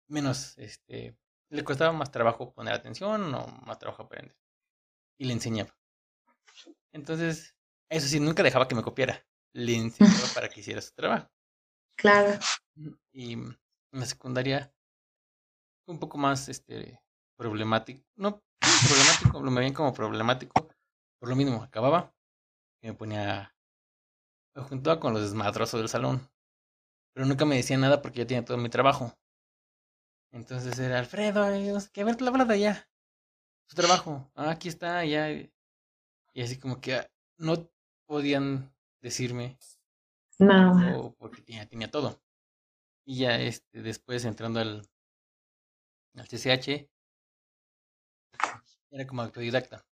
menos, 0.09 0.57
este, 0.59 1.17
le 1.51 1.65
costaba 1.65 1.93
más 1.93 2.11
trabajo 2.11 2.53
poner 2.53 2.75
atención 2.75 3.35
o 3.35 3.47
más 3.67 3.79
trabajo 3.79 4.03
aprender. 4.03 4.37
Y 5.19 5.27
le 5.27 5.33
enseñaba. 5.33 5.77
Entonces, 6.93 7.55
eso 7.91 8.07
sí, 8.07 8.21
nunca 8.21 8.43
dejaba 8.43 8.69
que 8.69 8.75
me 8.75 8.83
copiara. 8.83 9.27
Le 9.53 9.77
enseñaba 9.77 10.15
para 10.35 10.49
que 10.49 10.61
hiciera 10.61 10.81
su 10.81 10.93
trabajo. 10.95 11.31
Claro. 11.97 12.39
Y 13.13 13.33
en 13.33 13.59
la 13.91 14.07
secundaria 14.07 14.73
un 15.87 15.99
poco 15.99 16.19
más 16.19 16.49
este 16.49 17.01
problemático. 17.39 18.05
No 18.17 18.43
problemático, 18.61 19.41
me 19.41 19.61
ven 19.61 19.73
como 19.73 19.95
problemático. 19.95 20.69
Por 21.19 21.29
lo 21.31 21.37
mismo, 21.37 21.63
acababa 21.63 22.13
me 22.83 22.95
ponía. 22.95 23.55
Me 24.55 24.63
juntaba 24.63 25.01
con 25.01 25.13
los 25.13 25.23
desmadrosos 25.23 25.81
del 25.81 25.89
salón. 25.89 26.29
Pero 27.13 27.27
nunca 27.27 27.45
me 27.45 27.57
decía 27.57 27.77
nada 27.77 28.03
porque 28.03 28.21
yo 28.21 28.27
tenía 28.27 28.45
todo 28.45 28.57
mi 28.57 28.69
trabajo. 28.69 29.13
Entonces 30.33 30.79
era 30.79 30.99
Alfredo, 30.99 31.47
que 31.93 32.01
a 32.01 32.05
ver 32.05 32.21
la 32.21 32.31
verdad 32.31 32.55
ya. 32.55 32.89
Su 33.69 33.77
trabajo. 33.77 34.31
Ah, 34.35 34.51
aquí 34.51 34.69
está, 34.69 35.05
ya. 35.05 35.31
Y 35.31 36.43
así 36.43 36.59
como 36.59 36.81
que 36.81 36.95
ah, 36.95 37.11
no 37.39 37.69
podían 38.07 38.73
decirme. 39.01 39.59
Nada. 40.39 41.13
porque 41.19 41.43
tenía, 41.43 41.67
tenía 41.67 41.91
todo. 41.91 42.21
Y 43.05 43.21
ya 43.21 43.41
este, 43.41 43.83
después 43.83 44.25
entrando 44.25 44.61
al, 44.61 44.89
al 46.15 46.29
CCH, 46.29 46.89
era 48.91 49.07
como 49.07 49.23
autodidacta. 49.23 49.87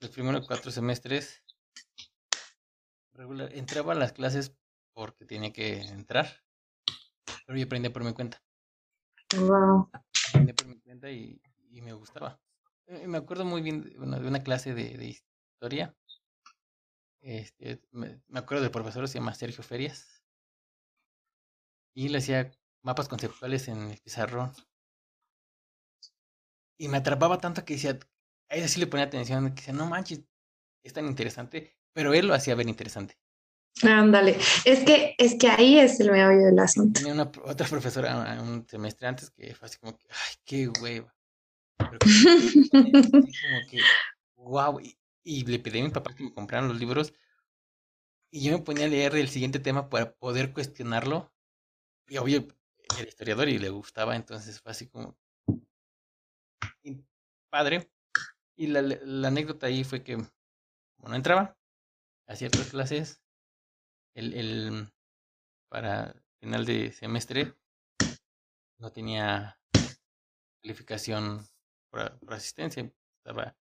Los 0.00 0.10
primeros 0.10 0.46
cuatro 0.46 0.70
semestres 0.70 1.42
regular. 3.12 3.52
Entraba 3.54 3.92
a 3.92 3.96
las 3.96 4.12
clases 4.12 4.56
porque 4.92 5.24
tenía 5.24 5.52
que 5.52 5.80
entrar, 5.80 6.42
pero 7.46 7.58
yo 7.58 7.64
aprendí 7.64 7.88
por 7.88 8.04
mi 8.04 8.12
cuenta. 8.12 8.42
Wow. 9.36 9.90
Aprendí 10.28 10.52
por 10.52 10.66
mi 10.66 10.80
cuenta 10.80 11.10
y, 11.10 11.40
y 11.70 11.80
me 11.80 11.92
gustaba. 11.92 12.40
Eh, 12.86 13.06
me 13.06 13.18
acuerdo 13.18 13.44
muy 13.44 13.62
bien 13.62 13.82
de 13.82 13.98
una, 13.98 14.18
de 14.18 14.28
una 14.28 14.42
clase 14.42 14.74
de, 14.74 14.96
de 14.96 15.06
historia. 15.06 15.96
Este, 17.22 17.80
me, 17.90 18.20
me, 18.28 18.38
acuerdo 18.38 18.62
del 18.62 18.70
profesor, 18.70 19.08
se 19.08 19.18
llama 19.18 19.34
Sergio 19.34 19.64
Ferias. 19.64 20.22
Y 21.94 22.08
le 22.08 22.18
hacía 22.18 22.50
mapas 22.82 23.08
conceptuales 23.08 23.68
en 23.68 23.90
el 23.90 23.98
pizarrón. 23.98 24.52
Y 26.78 26.88
me 26.88 26.98
atrapaba 26.98 27.38
tanto 27.38 27.64
que 27.64 27.74
decía, 27.74 27.98
a 28.48 28.56
ella 28.56 28.68
sí 28.68 28.80
le 28.80 28.86
ponía 28.86 29.06
atención, 29.06 29.54
que 29.54 29.60
decía, 29.62 29.74
no 29.74 29.86
manches, 29.86 30.22
es 30.82 30.92
tan 30.92 31.06
interesante 31.06 31.76
pero 31.94 32.12
él 32.12 32.26
lo 32.26 32.34
hacía 32.34 32.54
ver 32.54 32.68
interesante. 32.68 33.16
Ándale, 33.82 34.36
es 34.64 34.84
que, 34.84 35.14
es 35.16 35.36
que 35.36 35.48
ahí 35.48 35.78
es 35.78 35.98
el 36.00 36.10
meollo 36.10 36.46
del 36.46 36.58
asunto. 36.58 37.00
Tenía 37.00 37.14
una, 37.14 37.30
otra 37.44 37.66
profesora 37.66 38.40
un 38.40 38.66
semestre 38.68 39.08
antes 39.08 39.30
que 39.30 39.54
fue 39.54 39.66
así 39.66 39.78
como 39.78 39.96
que, 39.96 40.06
ay, 40.10 40.34
qué 40.44 40.68
hueva. 40.80 41.14
como 41.78 41.98
que, 43.70 43.80
wow. 44.36 44.80
Y, 45.24 45.44
le 45.46 45.58
pedí 45.58 45.80
a 45.80 45.84
mi 45.84 45.90
papá 45.90 46.14
que 46.14 46.22
me 46.22 46.32
compraran 46.32 46.68
los 46.68 46.78
libros 46.78 47.14
y 48.30 48.42
yo 48.42 48.52
me 48.52 48.62
ponía 48.62 48.84
a 48.84 48.88
leer 48.88 49.16
el 49.16 49.28
siguiente 49.28 49.58
tema 49.58 49.88
para 49.88 50.12
poder 50.14 50.52
cuestionarlo. 50.52 51.32
Y 52.08 52.18
obvio, 52.18 52.46
era 52.98 53.08
historiador 53.08 53.48
y 53.48 53.58
le 53.58 53.70
gustaba, 53.70 54.14
entonces 54.14 54.60
fue 54.60 54.72
así 54.72 54.88
como 54.88 55.16
padre. 57.50 57.90
Y 58.56 58.68
la, 58.68 58.82
la 58.82 59.28
anécdota 59.28 59.66
ahí 59.66 59.84
fue 59.84 60.02
que, 60.02 60.16
bueno, 60.98 61.16
entraba, 61.16 61.56
a 62.26 62.36
ciertas 62.36 62.68
clases, 62.68 63.20
el, 64.14 64.34
el, 64.34 64.92
para 65.68 66.14
final 66.40 66.64
de 66.64 66.92
semestre 66.92 67.54
no 68.78 68.92
tenía 68.92 69.58
calificación 70.62 71.46
por, 71.90 72.18
asistencia, 72.28 72.90
estaba 73.18 73.56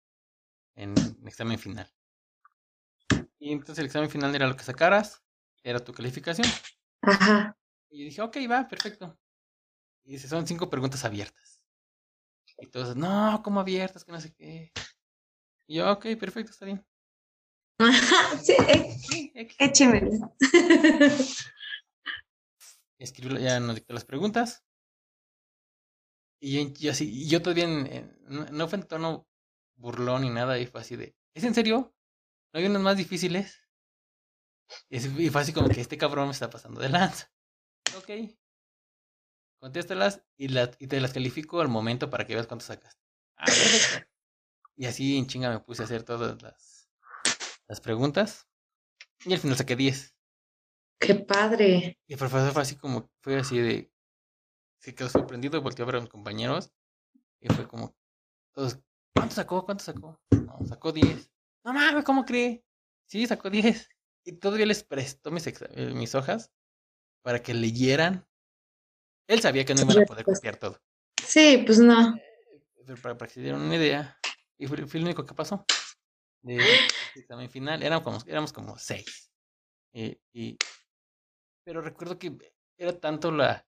en, 0.76 0.94
examen 1.26 1.58
final. 1.58 1.92
Y 3.38 3.52
entonces 3.52 3.78
el 3.80 3.86
examen 3.86 4.08
final 4.08 4.34
era 4.34 4.46
lo 4.46 4.56
que 4.56 4.62
sacaras, 4.62 5.22
era 5.62 5.80
tu 5.80 5.92
calificación. 5.92 6.46
Ajá. 7.02 7.58
Y 7.90 7.98
yo 7.98 8.04
dije, 8.04 8.22
ok, 8.22 8.36
va, 8.50 8.68
perfecto. 8.68 9.18
Y 10.04 10.12
dice, 10.12 10.28
son 10.28 10.46
cinco 10.46 10.70
preguntas 10.70 11.04
abiertas. 11.04 11.51
Y 12.62 12.68
todos, 12.68 12.94
no, 12.94 13.42
¿cómo 13.42 13.58
abiertas? 13.58 14.04
Que 14.04 14.12
no 14.12 14.20
sé 14.20 14.32
qué. 14.32 14.72
Y 15.66 15.76
yo, 15.76 15.90
ok, 15.90 16.06
perfecto, 16.18 16.52
está 16.52 16.64
bien. 16.64 16.86
sí, 18.40 19.32
échemelo. 19.58 20.32
Escribió, 22.98 23.36
ya 23.38 23.58
nos 23.58 23.74
dictó 23.74 23.94
las 23.94 24.04
preguntas. 24.04 24.64
Y 26.40 26.72
yo, 26.74 26.92
así, 26.92 27.28
yo 27.28 27.42
todavía 27.42 27.66
no, 28.28 28.68
fue 28.68 28.78
en 28.78 28.86
tono 28.86 29.26
burlón 29.74 30.22
ni 30.22 30.30
nada, 30.30 30.56
y 30.60 30.66
fue 30.66 30.82
así 30.82 30.94
de, 30.94 31.16
¿es 31.34 31.42
en 31.42 31.54
serio? 31.54 31.92
¿No 32.52 32.60
hay 32.60 32.66
unas 32.66 32.82
más 32.82 32.96
difíciles? 32.96 33.58
Y 34.88 35.30
fue 35.30 35.40
así 35.40 35.52
como 35.52 35.68
que 35.68 35.80
este 35.80 35.98
cabrón 35.98 36.26
me 36.26 36.32
está 36.32 36.48
pasando 36.48 36.80
de 36.80 36.90
lanza. 36.90 37.28
Ok. 37.96 38.10
Contéstalas 39.62 40.24
y, 40.36 40.46
y 40.58 40.86
te 40.88 41.00
las 41.00 41.12
califico 41.12 41.60
al 41.60 41.68
momento 41.68 42.10
para 42.10 42.26
que 42.26 42.34
veas 42.34 42.48
cuánto 42.48 42.64
sacas. 42.64 42.98
Ah, 43.36 43.44
y 44.74 44.86
así 44.86 45.16
en 45.16 45.28
chinga 45.28 45.50
me 45.50 45.60
puse 45.60 45.82
a 45.82 45.84
hacer 45.84 46.02
todas 46.02 46.42
las 46.42 46.82
las 47.68 47.80
preguntas 47.80 48.48
y 49.24 49.32
al 49.32 49.38
final 49.38 49.56
saqué 49.56 49.76
10. 49.76 50.14
¡Qué 50.98 51.14
padre! 51.14 51.98
Y 52.06 52.12
el 52.12 52.18
profesor 52.18 52.52
fue 52.52 52.62
así 52.62 52.76
como, 52.76 53.10
fue 53.22 53.38
así 53.38 53.58
de, 53.58 53.90
se 54.78 54.94
quedó 54.94 55.08
sorprendido, 55.08 55.62
volteó 55.62 55.84
a 55.84 55.86
ver 55.86 55.96
a 55.96 56.00
mis 56.00 56.10
compañeros 56.10 56.70
y 57.40 57.48
fue 57.48 57.66
como, 57.66 57.96
todos, 58.52 58.78
¿cuánto 59.14 59.34
sacó? 59.34 59.64
¿Cuánto 59.64 59.84
sacó? 59.84 60.20
No, 60.32 60.58
sacó 60.66 60.92
10. 60.92 61.30
No 61.64 61.72
mames, 61.72 62.04
¿cómo 62.04 62.24
cree? 62.24 62.64
Sí, 63.06 63.26
sacó 63.26 63.48
10. 63.48 63.88
Y 64.24 64.32
todavía 64.32 64.66
les 64.66 64.84
prestó 64.84 65.30
mis, 65.30 65.46
eh, 65.46 65.92
mis 65.94 66.14
hojas 66.14 66.52
para 67.22 67.42
que 67.42 67.54
leyeran. 67.54 68.28
Él 69.26 69.40
sabía 69.40 69.64
que 69.64 69.74
no 69.74 69.82
iban 69.82 70.02
a 70.02 70.06
poder 70.06 70.24
copiar 70.24 70.56
todo. 70.56 70.80
Sí, 71.24 71.62
pues 71.64 71.78
no. 71.78 72.16
Eh, 72.16 72.94
para, 73.00 73.16
para 73.16 73.28
que 73.28 73.34
se 73.34 73.40
dieran 73.40 73.60
una 73.60 73.76
idea. 73.76 74.18
Y 74.58 74.66
fue, 74.66 74.86
fue 74.86 75.00
lo 75.00 75.06
único 75.06 75.24
que 75.24 75.34
pasó 75.34 75.64
de 76.42 76.58
examen 77.14 77.50
final. 77.50 77.82
Éramos 77.82 78.04
como, 78.04 78.18
éramos 78.26 78.52
como 78.52 78.78
seis. 78.78 79.30
Eh, 79.92 80.20
y, 80.32 80.56
pero 81.64 81.80
recuerdo 81.80 82.18
que 82.18 82.36
era 82.76 82.98
tanto 82.98 83.30
la 83.30 83.66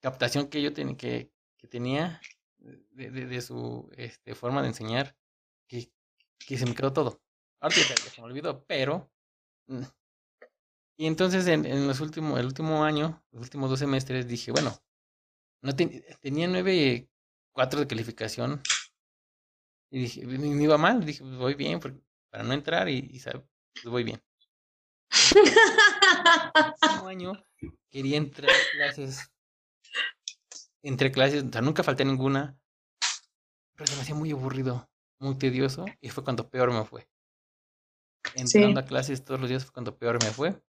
captación 0.00 0.48
que 0.48 0.62
yo 0.62 0.72
que, 0.74 1.30
que 1.56 1.66
tenía 1.68 2.20
de, 2.58 3.10
de, 3.10 3.40
su 3.40 3.90
este, 3.96 4.34
forma 4.34 4.62
de 4.62 4.68
enseñar, 4.68 5.16
que, 5.66 5.90
que 6.38 6.58
se 6.58 6.66
me 6.66 6.74
quedó 6.74 6.92
todo. 6.92 7.22
Ahora 7.60 7.74
se 7.74 8.20
me 8.20 8.26
olvidó, 8.26 8.64
pero... 8.64 9.10
Y 10.96 11.06
entonces 11.06 11.46
en, 11.46 11.64
en 11.66 11.86
los 11.86 12.00
últimos, 12.00 12.38
el 12.38 12.46
último 12.46 12.84
año, 12.84 13.24
los 13.32 13.42
últimos 13.42 13.70
dos 13.70 13.78
semestres, 13.78 14.28
dije, 14.28 14.52
bueno, 14.52 14.76
no 15.62 15.74
tenía 15.74 16.46
nueve, 16.46 17.08
cuatro 17.52 17.80
de 17.80 17.86
calificación. 17.86 18.62
Y 19.90 20.00
dije, 20.00 20.26
me 20.26 20.62
iba 20.62 20.78
mal, 20.78 21.04
dije, 21.04 21.22
pues 21.22 21.36
voy 21.36 21.54
bien, 21.54 21.80
para 22.30 22.44
no 22.44 22.52
entrar 22.52 22.88
y, 22.88 22.98
y 22.98 23.20
pues 23.20 23.84
voy 23.86 24.04
bien. 24.04 24.22
el 27.00 27.08
año 27.08 27.32
quería 27.90 28.16
entrar 28.16 28.50
a 28.50 28.76
clases 28.76 29.30
entre 30.84 31.10
clases, 31.10 31.42
o 31.44 31.50
sea, 31.50 31.62
nunca 31.62 31.82
falté 31.82 32.04
ninguna, 32.04 32.58
pero 33.74 33.86
se 33.86 33.96
me 33.96 34.02
hacía 34.02 34.14
muy 34.14 34.30
aburrido, 34.32 34.88
muy 35.18 35.36
tedioso, 35.38 35.86
y 36.00 36.10
fue 36.10 36.22
cuando 36.22 36.50
peor 36.50 36.72
me 36.72 36.84
fue. 36.84 37.08
Entrando 38.34 38.80
a 38.80 38.84
clases 38.84 39.24
todos 39.24 39.40
los 39.40 39.48
días 39.48 39.64
fue 39.64 39.72
cuando 39.72 39.96
peor 39.96 40.22
me 40.22 40.30
fue, 40.30 40.62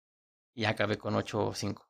y 0.55 0.65
acabé 0.65 0.97
con 0.97 1.15
8 1.15 1.47
o 1.47 1.53
5. 1.53 1.85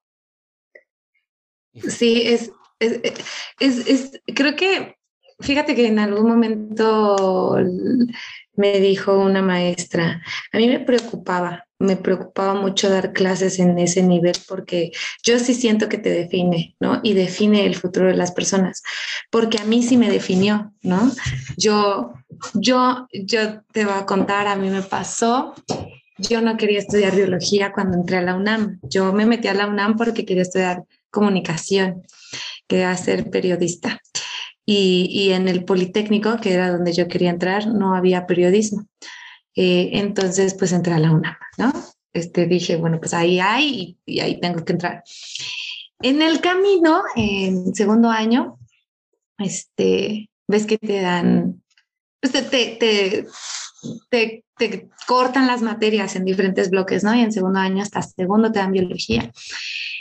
Sí, 1.88 2.24
es, 2.26 2.52
es, 2.80 3.88
es, 3.88 4.22
creo 4.34 4.56
que, 4.56 4.98
fíjate 5.40 5.76
que 5.76 5.88
en 5.88 6.00
algún 6.00 6.28
momento 6.28 7.58
me 8.56 8.80
dijo 8.80 9.18
una 9.18 9.42
maestra, 9.42 10.22
a 10.52 10.58
mí 10.58 10.68
me 10.68 10.80
preocupaba, 10.80 11.68
me 11.78 11.98
preocupaba 11.98 12.54
mucho 12.54 12.90
dar 12.90 13.12
clases 13.12 13.60
en 13.60 13.78
ese 13.78 14.02
nivel 14.02 14.36
porque 14.48 14.92
yo 15.24 15.38
sí 15.40 15.54
siento 15.54 15.90
que 15.90 15.98
te 15.98 16.10
define, 16.10 16.76
¿no? 16.80 17.02
Y 17.04 17.14
define 17.14 17.66
el 17.66 17.76
futuro 17.76 18.08
de 18.08 18.16
las 18.16 18.32
personas, 18.32 18.82
porque 19.30 19.60
a 19.60 19.66
mí 19.66 19.84
sí 19.84 19.98
me 19.98 20.10
definió, 20.10 20.74
¿no? 20.82 21.12
Yo, 21.58 22.14
yo, 22.54 23.08
yo 23.12 23.62
te 23.74 23.84
voy 23.84 23.96
a 23.96 24.06
contar, 24.06 24.48
a 24.48 24.56
mí 24.56 24.70
me 24.70 24.82
pasó, 24.82 25.54
yo 26.18 26.42
no 26.42 26.58
quería 26.58 26.80
estudiar 26.80 27.16
biología 27.16 27.72
cuando 27.74 27.98
entré 27.98 28.18
a 28.18 28.22
la 28.22 28.36
UNAM, 28.36 28.80
yo 28.84 29.12
me 29.14 29.26
metí 29.26 29.48
a 29.48 29.54
la 29.54 29.68
UNAM 29.68 29.98
porque 29.98 30.26
quería 30.26 30.44
estudiar 30.44 30.84
comunicación, 31.10 32.04
quería 32.68 32.96
ser 32.98 33.30
periodista. 33.30 34.00
Y, 34.66 35.08
y 35.12 35.34
en 35.34 35.48
el 35.48 35.64
Politécnico, 35.64 36.38
que 36.38 36.54
era 36.54 36.72
donde 36.72 36.92
yo 36.92 37.08
quería 37.08 37.30
entrar, 37.30 37.68
no 37.68 37.96
había 37.96 38.26
periodismo. 38.26 38.88
Eh, 39.56 39.92
entonces, 39.94 40.54
pues 40.54 40.72
entré 40.74 40.94
a 40.94 41.00
la 41.00 41.12
UNAM, 41.12 41.36
¿no? 41.58 41.72
Este, 42.14 42.46
dije, 42.46 42.76
bueno, 42.76 43.00
pues 43.00 43.14
ahí 43.14 43.40
hay 43.40 43.98
y, 44.06 44.20
ahí 44.20 44.40
tengo 44.40 44.64
que 44.64 44.74
entrar. 44.74 45.04
En 46.02 46.22
el 46.22 46.42
camino, 46.42 47.04
en 47.16 47.74
segundo 47.74 48.10
año, 48.10 48.58
este, 49.38 50.30
ves 50.48 50.66
que 50.66 50.78
te 50.78 51.02
dan, 51.02 51.64
pues 52.22 52.34
te, 52.34 52.42
te, 52.42 52.76
te, 52.78 53.28
te, 54.10 54.44
cortan 55.08 55.48
las 55.48 55.62
materias 55.62 56.16
en 56.16 56.26
diferentes 56.26 56.70
bloques, 56.70 57.04
¿no? 57.04 57.14
Y 57.14 57.22
en 57.22 57.32
segundo 57.32 57.60
año 57.60 57.84
hasta 57.84 58.02
segundo 58.02 58.52
te 58.52 58.60
dan 58.60 58.72
biología. 58.72 59.32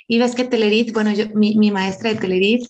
Y 0.07 0.19
ves 0.19 0.35
que 0.35 0.45
Telerit, 0.45 0.93
bueno, 0.93 1.13
yo, 1.13 1.27
mi, 1.35 1.71
maestra 1.71 2.11
de 2.11 2.17
Telerit 2.17 2.67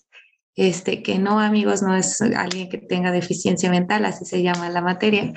este, 0.55 1.03
que 1.03 1.19
no, 1.19 1.39
amigos, 1.39 1.81
no 1.81 1.95
es 1.95 2.21
alguien 2.21 2.69
que 2.69 2.77
tenga 2.77 3.11
deficiencia 3.11 3.69
mental, 3.69 4.05
así 4.05 4.25
se 4.25 4.41
llama 4.41 4.69
la 4.69 4.81
materia. 4.81 5.33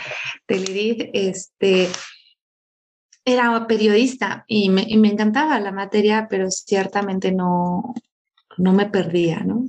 Telerid, 0.47 1.11
este, 1.13 1.89
era 3.25 3.67
periodista 3.67 4.45
y 4.47 4.71
me, 4.71 4.87
me, 4.97 5.09
encantaba 5.09 5.59
la 5.59 5.73
materia, 5.73 6.29
pero 6.31 6.51
ciertamente 6.51 7.33
no, 7.33 7.95
no 8.57 8.73
me 8.73 8.87
perdía, 8.87 9.41
¿no? 9.41 9.69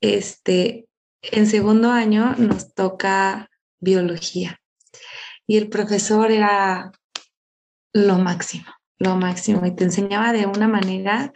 Este, 0.00 0.86
en 1.22 1.46
segundo 1.46 1.90
año 1.90 2.34
nos 2.38 2.74
toca 2.74 3.50
biología 3.80 4.61
y 5.52 5.58
el 5.58 5.68
profesor 5.68 6.30
era 6.30 6.92
lo 7.92 8.16
máximo, 8.16 8.72
lo 8.98 9.16
máximo 9.16 9.66
y 9.66 9.76
te 9.76 9.84
enseñaba 9.84 10.32
de 10.32 10.46
una 10.46 10.66
manera 10.66 11.30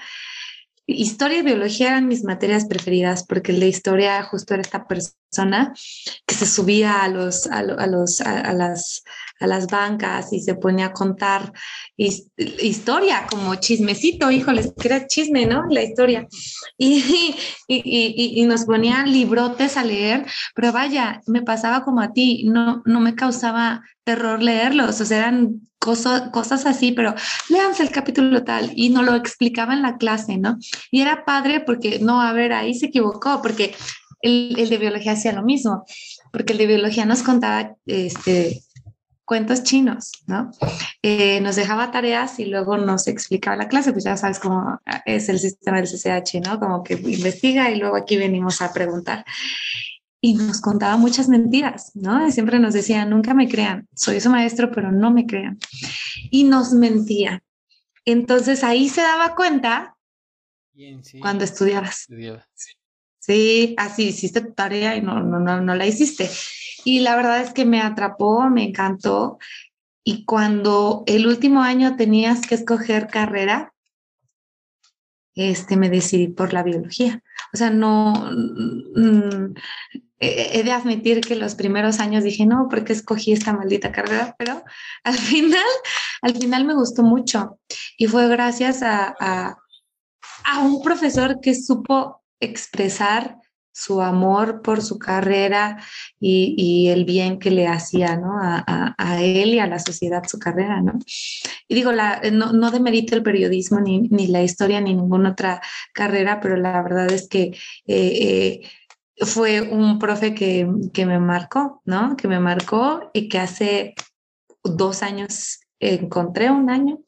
Historia 0.89 1.41
y 1.41 1.43
biología 1.43 1.89
eran 1.89 2.07
mis 2.07 2.23
materias 2.23 2.67
preferidas 2.67 3.27
porque 3.27 3.53
la 3.53 3.65
historia 3.65 4.23
justo 4.23 4.55
era 4.55 4.63
esta 4.63 4.87
persona 4.87 5.75
que 6.25 6.35
se 6.37 6.47
subía 6.47 7.03
a, 7.03 7.09
los, 7.09 7.49
a, 7.49 7.63
los, 7.65 8.21
a, 8.21 8.53
las, 8.53 9.03
a 9.41 9.47
las 9.47 9.67
bancas 9.67 10.33
y 10.33 10.41
se 10.41 10.55
ponía 10.55 10.87
a 10.87 10.93
contar 10.93 11.53
historia 11.97 13.27
como 13.29 13.55
chismecito, 13.57 14.31
híjoles, 14.31 14.73
que 14.79 14.89
era 14.89 15.07
chisme, 15.07 15.47
¿no? 15.47 15.65
La 15.69 15.83
historia. 15.83 16.27
Y, 16.79 17.35
y, 17.69 17.77
y, 17.77 18.43
y, 18.43 18.47
nos 18.47 18.65
ponían 18.65 19.13
librotes 19.13 19.77
a 19.77 19.85
leer, 19.85 20.27
pero 20.55 20.73
vaya, 20.73 21.21
me 21.27 21.43
pasaba 21.43 21.85
como 21.85 22.01
a 22.01 22.13
ti, 22.13 22.45
no, 22.45 22.83
no 22.85 23.01
me 23.01 23.15
causaba 23.15 23.83
terror 24.05 24.43
leerlos, 24.43 25.01
o 25.01 25.05
sea, 25.05 25.19
eran 25.19 25.63
cosas, 25.79 26.31
cosas 26.31 26.67
así, 26.67 26.93
pero 26.93 27.15
léanse 27.49 27.83
el 27.83 27.91
capítulo 27.91 28.45
tal 28.45 28.73
y 28.75 28.91
no 28.91 29.03
lo 29.03 29.15
explicaba 29.15 29.73
en 29.73 29.83
la 29.83 29.97
clase, 29.97 30.37
¿no? 30.37 30.59
Y 30.91 31.01
era 31.01 31.25
padre 31.25 31.61
porque, 31.61 31.99
no, 32.01 32.21
a 32.21 32.33
ver, 32.33 32.53
ahí 32.53 32.75
se 32.75 32.87
equivocó, 32.87 33.41
porque 33.43 33.75
el, 34.21 34.57
el 34.59 34.69
de 34.69 34.79
biología 34.79 35.13
hacía 35.13 35.33
lo 35.33 35.43
mismo, 35.43 35.85
porque 36.33 36.53
el 36.53 36.59
de 36.59 36.67
biología 36.67 37.07
nos 37.07 37.23
contaba 37.23 37.75
este, 37.87 38.63
cuentos 39.27 39.65
chinos, 39.65 40.13
¿no? 40.27 40.51
Eh, 41.03 41.41
nos 41.41 41.57
dejaba 41.57 41.91
tareas 41.91 42.39
y 42.39 42.47
luego 42.47 42.79
nos 42.79 43.09
explicaba 43.09 43.57
la 43.57 43.69
clase, 43.69 43.93
pues 43.93 44.05
ya 44.05 44.17
sabes 44.17 44.39
cómo 44.39 44.81
es 45.05 45.29
el 45.29 45.39
sistema 45.39 45.79
del 45.79 45.89
CCH, 45.89 46.41
¿no? 46.47 46.59
Como 46.59 46.83
que 46.83 46.95
investiga 46.95 47.71
y 47.71 47.77
luego 47.77 47.97
aquí 47.97 48.17
venimos 48.17 48.63
a 48.63 48.73
preguntar 48.73 49.25
y 50.21 50.35
nos 50.35 50.61
contaba 50.61 50.97
muchas 50.97 51.29
mentiras, 51.29 51.93
¿no? 51.95 52.31
siempre 52.31 52.59
nos 52.59 52.75
decía, 52.75 53.05
nunca 53.05 53.35
me 53.35 53.49
crean, 53.49 53.87
soy 53.95 54.21
su 54.21 54.31
maestro, 54.31 54.73
pero 54.73 54.91
no 54.91 55.11
me 55.13 55.27
crean. 55.27 55.59
Y 56.31 56.45
nos 56.45 56.73
mentía. 56.73 57.43
Entonces 58.05 58.65
ahí 58.65 58.89
se 58.89 59.03
daba 59.03 59.35
cuenta 59.35 59.97
cuando 61.21 61.45
estudiabas. 61.45 62.07
Sí. 63.19 63.75
así 63.77 64.05
hiciste 64.05 64.41
tu 64.41 64.53
tarea 64.53 64.97
y 64.97 65.03
no, 65.03 65.21
no, 65.21 65.41
no, 65.41 65.61
no 65.61 65.75
la 65.75 65.87
hiciste. 65.87 66.31
Y 66.87 67.01
la 67.01 67.17
verdad 67.17 67.41
es 67.41 67.53
que 67.53 67.65
me 67.65 67.81
atrapó, 67.81 68.49
me 68.49 68.63
encantó. 68.63 69.39
Y 70.05 70.25
cuando 70.25 71.03
el 71.09 71.27
último 71.27 71.63
año 71.63 71.97
tenías 71.97 72.47
que 72.47 72.55
escoger 72.55 73.09
carrera, 73.09 73.75
este, 75.35 75.77
me 75.77 75.91
decidí 75.91 76.29
por 76.29 76.53
la 76.53 76.63
biología. 76.63 77.25
O 77.53 77.57
sea, 77.57 77.71
no, 77.71 78.13
mm, 78.13 79.55
he 80.21 80.63
de 80.63 80.71
admitir 80.71 81.23
que 81.23 81.35
los 81.35 81.57
primeros 81.57 81.99
años 81.99 82.23
dije, 82.23 82.47
no, 82.47 82.69
¿por 82.69 82.85
qué 82.85 82.93
escogí 82.93 83.33
esta 83.33 83.53
maldita 83.53 83.91
carrera? 83.91 84.37
Pero 84.39 84.63
al 85.03 85.19
final, 85.19 85.67
al 86.23 86.37
final 86.37 86.67
me 86.67 86.75
gustó 86.75 87.03
mucho. 87.03 87.59
Y 87.99 88.07
fue 88.07 88.29
gracias 88.29 88.85
a, 88.85 89.17
a 89.19 90.61
un 90.61 90.85
profesor 90.85 91.41
que 91.41 91.57
supo 91.57 92.23
expresar 92.39 93.41
su 93.77 94.01
amor 94.01 94.63
por 94.63 94.81
su 94.81 94.99
carrera 94.99 95.85
y, 96.19 96.55
y, 96.57 96.89
el 96.89 97.05
bien 97.05 97.39
que 97.39 97.51
le 97.51 97.67
hacía 97.67 98.17
¿no? 98.17 98.39
a, 98.41 98.95
a, 98.97 99.23
él 99.23 99.51
y 99.51 99.59
a 99.59 99.67
la 99.67 99.79
sociedad 99.79 100.25
su 100.27 100.39
carrera. 100.39 100.81
¿no? 100.81 100.99
Y 101.69 101.75
digo, 101.75 101.93
la, 101.93 102.23
no, 102.33 102.55
no 102.55 102.71
demerito 102.71 103.15
el 103.15 103.23
periodismo, 103.23 103.79
ni, 103.81 104.01
ni, 104.09 104.29
la 104.29 104.43
historia, 104.43 104.81
ni 104.81 104.95
ninguna 104.95 105.33
otra 105.33 105.61
carrera, 105.93 106.41
pero 106.41 106.57
la 106.57 106.83
verdad 106.83 107.13
es 107.13 107.29
que 107.29 107.55
eh, 107.87 108.63
eh, 109.19 109.27
fue 109.27 109.61
un 109.61 109.99
profe 109.99 110.35
que, 110.35 110.67
que, 110.95 111.05
me 111.05 111.19
marcó, 111.19 111.83
¿no? 111.85 112.17
Que 112.17 112.29
me 112.29 112.41
marcó 112.41 113.11
y 113.13 113.29
que 113.29 113.39
hace 113.39 113.95
dos 114.65 115.03
años 115.03 115.61
encontré, 115.81 116.51
un 116.51 116.71
año, 116.71 117.01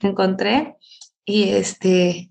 encontré 0.00 0.74
y 1.24 1.50
este 1.50 2.27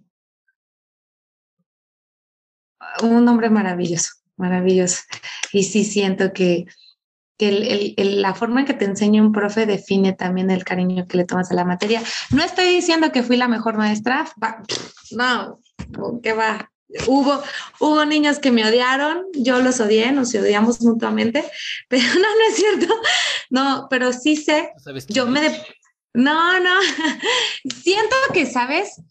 un 3.02 3.28
hombre 3.28 3.50
maravilloso, 3.50 4.12
maravilloso. 4.38 5.02
Y 5.52 5.64
sí 5.64 5.84
siento 5.84 6.34
que, 6.34 6.66
que 7.38 7.50
el, 7.50 7.94
el, 7.98 8.22
la 8.22 8.34
forma 8.34 8.62
en 8.62 8.66
que 8.66 8.74
te 8.74 8.86
enseña 8.86 9.22
un 9.22 9.32
profe 9.32 9.66
define 9.66 10.14
también 10.14 10.50
el 10.52 10.64
cariño 10.64 11.08
que 11.08 11.18
le 11.18 11.26
tomas 11.26 11.52
a 11.52 11.56
la 11.56 11.66
materia. 11.66 12.02
No 12.32 12.44
estoy 12.44 12.66
diciendo 12.66 13.12
que 13.12 13.24
fui 13.24 13.38
la 13.38 13.48
mejor 13.48 13.78
maestra, 13.78 14.28
no, 15.12 15.60
que 16.22 16.34
va. 16.34 16.72
Hubo, 17.06 17.44
hubo 17.82 18.06
niños 18.06 18.40
que 18.40 18.50
me 18.50 18.66
odiaron, 18.66 19.26
yo 19.34 19.60
los 19.60 19.82
odié, 19.82 20.14
nos 20.14 20.34
odiamos 20.34 20.82
mutuamente, 20.82 21.44
pero 21.90 22.04
no, 22.14 22.20
no 22.22 22.50
es 22.50 22.56
cierto. 22.56 22.94
No, 23.50 23.88
pero 23.90 24.14
sí 24.14 24.36
sé, 24.36 24.72
yo 25.10 25.28
me... 25.28 25.42
De, 25.42 25.62
no, 26.14 26.60
no, 26.60 26.80
siento 27.84 28.16
que, 28.34 28.46
¿sabes? 28.46 29.02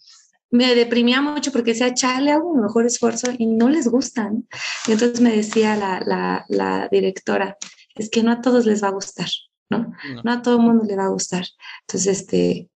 Me 0.57 0.75
deprimía 0.75 1.21
mucho 1.21 1.53
porque 1.53 1.73
decía, 1.73 1.95
chale, 1.95 2.33
hago 2.33 2.51
un 2.51 2.63
mejor 2.63 2.87
esfuerzo 2.87 3.31
y 3.37 3.47
no 3.47 3.69
les 3.69 3.89
gustan. 3.89 4.49
Y 4.87 4.93
entonces 4.93 5.21
me 5.21 5.37
decía 5.37 5.77
la, 5.77 6.01
la, 6.05 6.45
la, 6.49 6.89
directora, 6.91 7.57
es 7.95 8.11
que 8.11 8.23
no 8.23 8.33
a 8.33 8.41
todos 8.41 8.67
les 8.67 8.83
va 8.83 8.89
a 8.89 8.93
gustar, 8.93 9.29
¿no? 9.71 9.93
¿no? 10.25 10.33
a 10.33 10.43
todo 10.43 10.57
el 10.57 10.63
mundo 10.63 10.85
le 10.85 10.97
va 10.97 11.05
a 11.05 11.11
gustar. 11.11 11.45
Entonces, 11.83 12.21
este, 12.21 12.71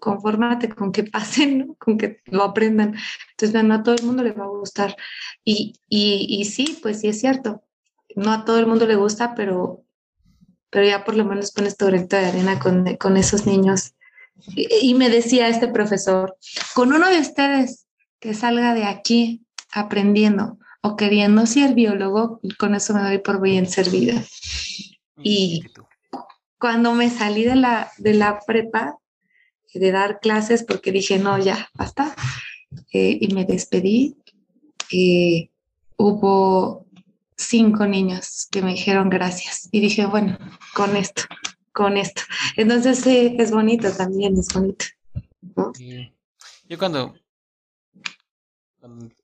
confórmate 0.00 0.68
con 0.68 0.92
que 0.92 1.04
pasen, 1.04 1.74
con 1.78 1.98
que 1.98 2.20
lo 2.26 2.44
aprendan. 2.44 2.94
Entonces, 3.32 3.64
no 3.64 3.74
a 3.74 3.82
todo 3.82 3.94
el 3.94 4.04
mundo 4.04 4.22
le 4.22 4.32
va 4.32 4.44
a 4.44 4.48
gustar. 4.48 4.96
Y, 5.44 5.74
y, 5.88 6.26
y 6.28 6.44
sí, 6.44 6.78
pues 6.82 7.00
sí 7.00 7.08
es 7.08 7.20
cierto, 7.20 7.64
no 8.14 8.32
a 8.32 8.44
todo 8.44 8.58
el 8.58 8.66
mundo 8.66 8.86
le 8.86 8.96
gusta, 8.96 9.34
pero, 9.34 9.84
pero 10.70 10.86
ya 10.86 11.04
por 11.04 11.16
lo 11.16 11.24
menos 11.24 11.52
pones 11.52 11.76
tu 11.76 11.86
granito 11.86 12.16
de 12.16 12.26
arena 12.26 12.58
con, 12.58 12.96
con 12.96 13.16
esos 13.16 13.46
niños. 13.46 13.95
Y, 14.54 14.90
y 14.90 14.94
me 14.94 15.08
decía 15.08 15.48
este 15.48 15.68
profesor, 15.68 16.36
con 16.74 16.92
uno 16.92 17.08
de 17.08 17.20
ustedes 17.20 17.86
que 18.20 18.34
salga 18.34 18.74
de 18.74 18.84
aquí 18.84 19.42
aprendiendo 19.72 20.58
o 20.82 20.96
queriendo 20.96 21.46
ser 21.46 21.74
biólogo, 21.74 22.40
con 22.58 22.74
eso 22.74 22.94
me 22.94 23.02
doy 23.02 23.18
por 23.18 23.40
bien 23.40 23.66
servida. 23.66 24.22
Y 25.22 25.64
cuando 26.58 26.94
me 26.94 27.10
salí 27.10 27.44
de 27.44 27.56
la, 27.56 27.90
de 27.98 28.14
la 28.14 28.40
prepa, 28.46 28.96
de 29.74 29.90
dar 29.90 30.20
clases, 30.20 30.62
porque 30.62 30.92
dije, 30.92 31.18
no, 31.18 31.38
ya, 31.38 31.68
basta, 31.74 32.14
eh, 32.92 33.18
y 33.20 33.34
me 33.34 33.44
despedí, 33.44 34.16
eh, 34.92 35.50
hubo 35.96 36.86
cinco 37.36 37.86
niños 37.86 38.48
que 38.50 38.62
me 38.62 38.72
dijeron 38.72 39.10
gracias. 39.10 39.68
Y 39.72 39.80
dije, 39.80 40.06
bueno, 40.06 40.38
con 40.74 40.96
esto, 40.96 41.22
con 41.76 41.98
esto. 41.98 42.22
Entonces, 42.56 43.00
sí, 43.00 43.36
es 43.38 43.50
bonito 43.50 43.92
también, 43.94 44.38
es 44.38 44.48
bonito. 44.48 44.86
Yo 46.64 46.78
cuando, 46.78 47.14
cuando, 48.80 49.14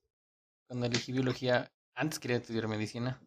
cuando 0.67 0.87
elegí 0.87 1.13
biología, 1.13 1.73
antes 1.95 2.19
quería 2.19 2.37
estudiar 2.37 2.69
medicina. 2.69 3.19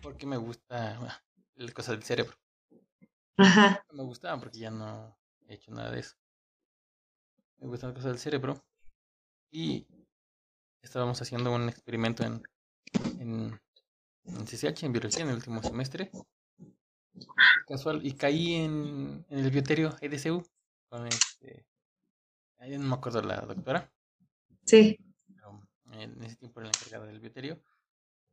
Porque 0.00 0.26
me 0.26 0.38
gusta 0.38 1.20
la 1.56 1.72
cosa 1.72 1.92
del 1.92 2.02
cerebro. 2.02 2.34
Ajá. 3.36 3.84
Me 3.92 4.04
gustaba 4.04 4.40
porque 4.40 4.60
ya 4.60 4.70
no 4.70 5.14
he 5.48 5.54
hecho 5.54 5.70
nada 5.70 5.90
de 5.90 6.00
eso. 6.00 6.16
Me 7.58 7.68
gusta 7.68 7.88
la 7.88 7.94
cosa 7.94 8.08
del 8.08 8.18
cerebro. 8.18 8.64
Y 9.50 9.86
estábamos 10.80 11.20
haciendo 11.20 11.54
un 11.54 11.68
experimento 11.68 12.24
en, 12.24 12.42
en, 13.20 13.60
en 14.24 14.46
CCH, 14.46 14.84
en 14.84 14.92
biología, 14.92 15.24
en 15.24 15.28
el 15.28 15.36
último 15.36 15.62
semestre. 15.62 16.10
Casual, 17.66 18.04
y 18.04 18.12
caí 18.12 18.54
en, 18.54 19.24
en 19.28 19.38
el 19.38 19.50
bioterio 19.50 19.94
EDCU 20.00 20.42
con 20.88 21.06
este. 21.06 21.66
Ahí 22.58 22.76
no 22.78 22.86
me 22.86 22.94
acuerdo 22.94 23.22
la 23.22 23.40
doctora. 23.40 23.92
Sí. 24.64 24.98
Pero 25.26 25.60
en 25.92 26.22
ese 26.22 26.36
tiempo 26.36 26.60
era 26.60 26.70
la 26.70 26.78
encargada 26.78 27.06
del 27.06 27.20
bioterio. 27.20 27.60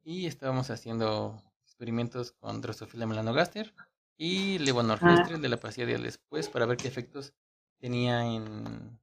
Y 0.04 0.28
estábamos 0.28 0.70
haciendo 0.70 1.42
experimentos 1.64 2.32
con 2.34 2.62
Drosophila 2.62 3.06
melanogaster 3.06 3.74
y 4.18 4.60
levonorgestrel 4.60 5.42
de 5.42 5.50
la 5.50 5.58
pasilla 5.58 5.88
días 5.88 6.02
después 6.02 6.50
para 6.50 6.66
ver 6.66 6.78
qué 6.78 6.88
efectos 6.88 7.34
tenía 7.80 8.26
en 8.26 9.00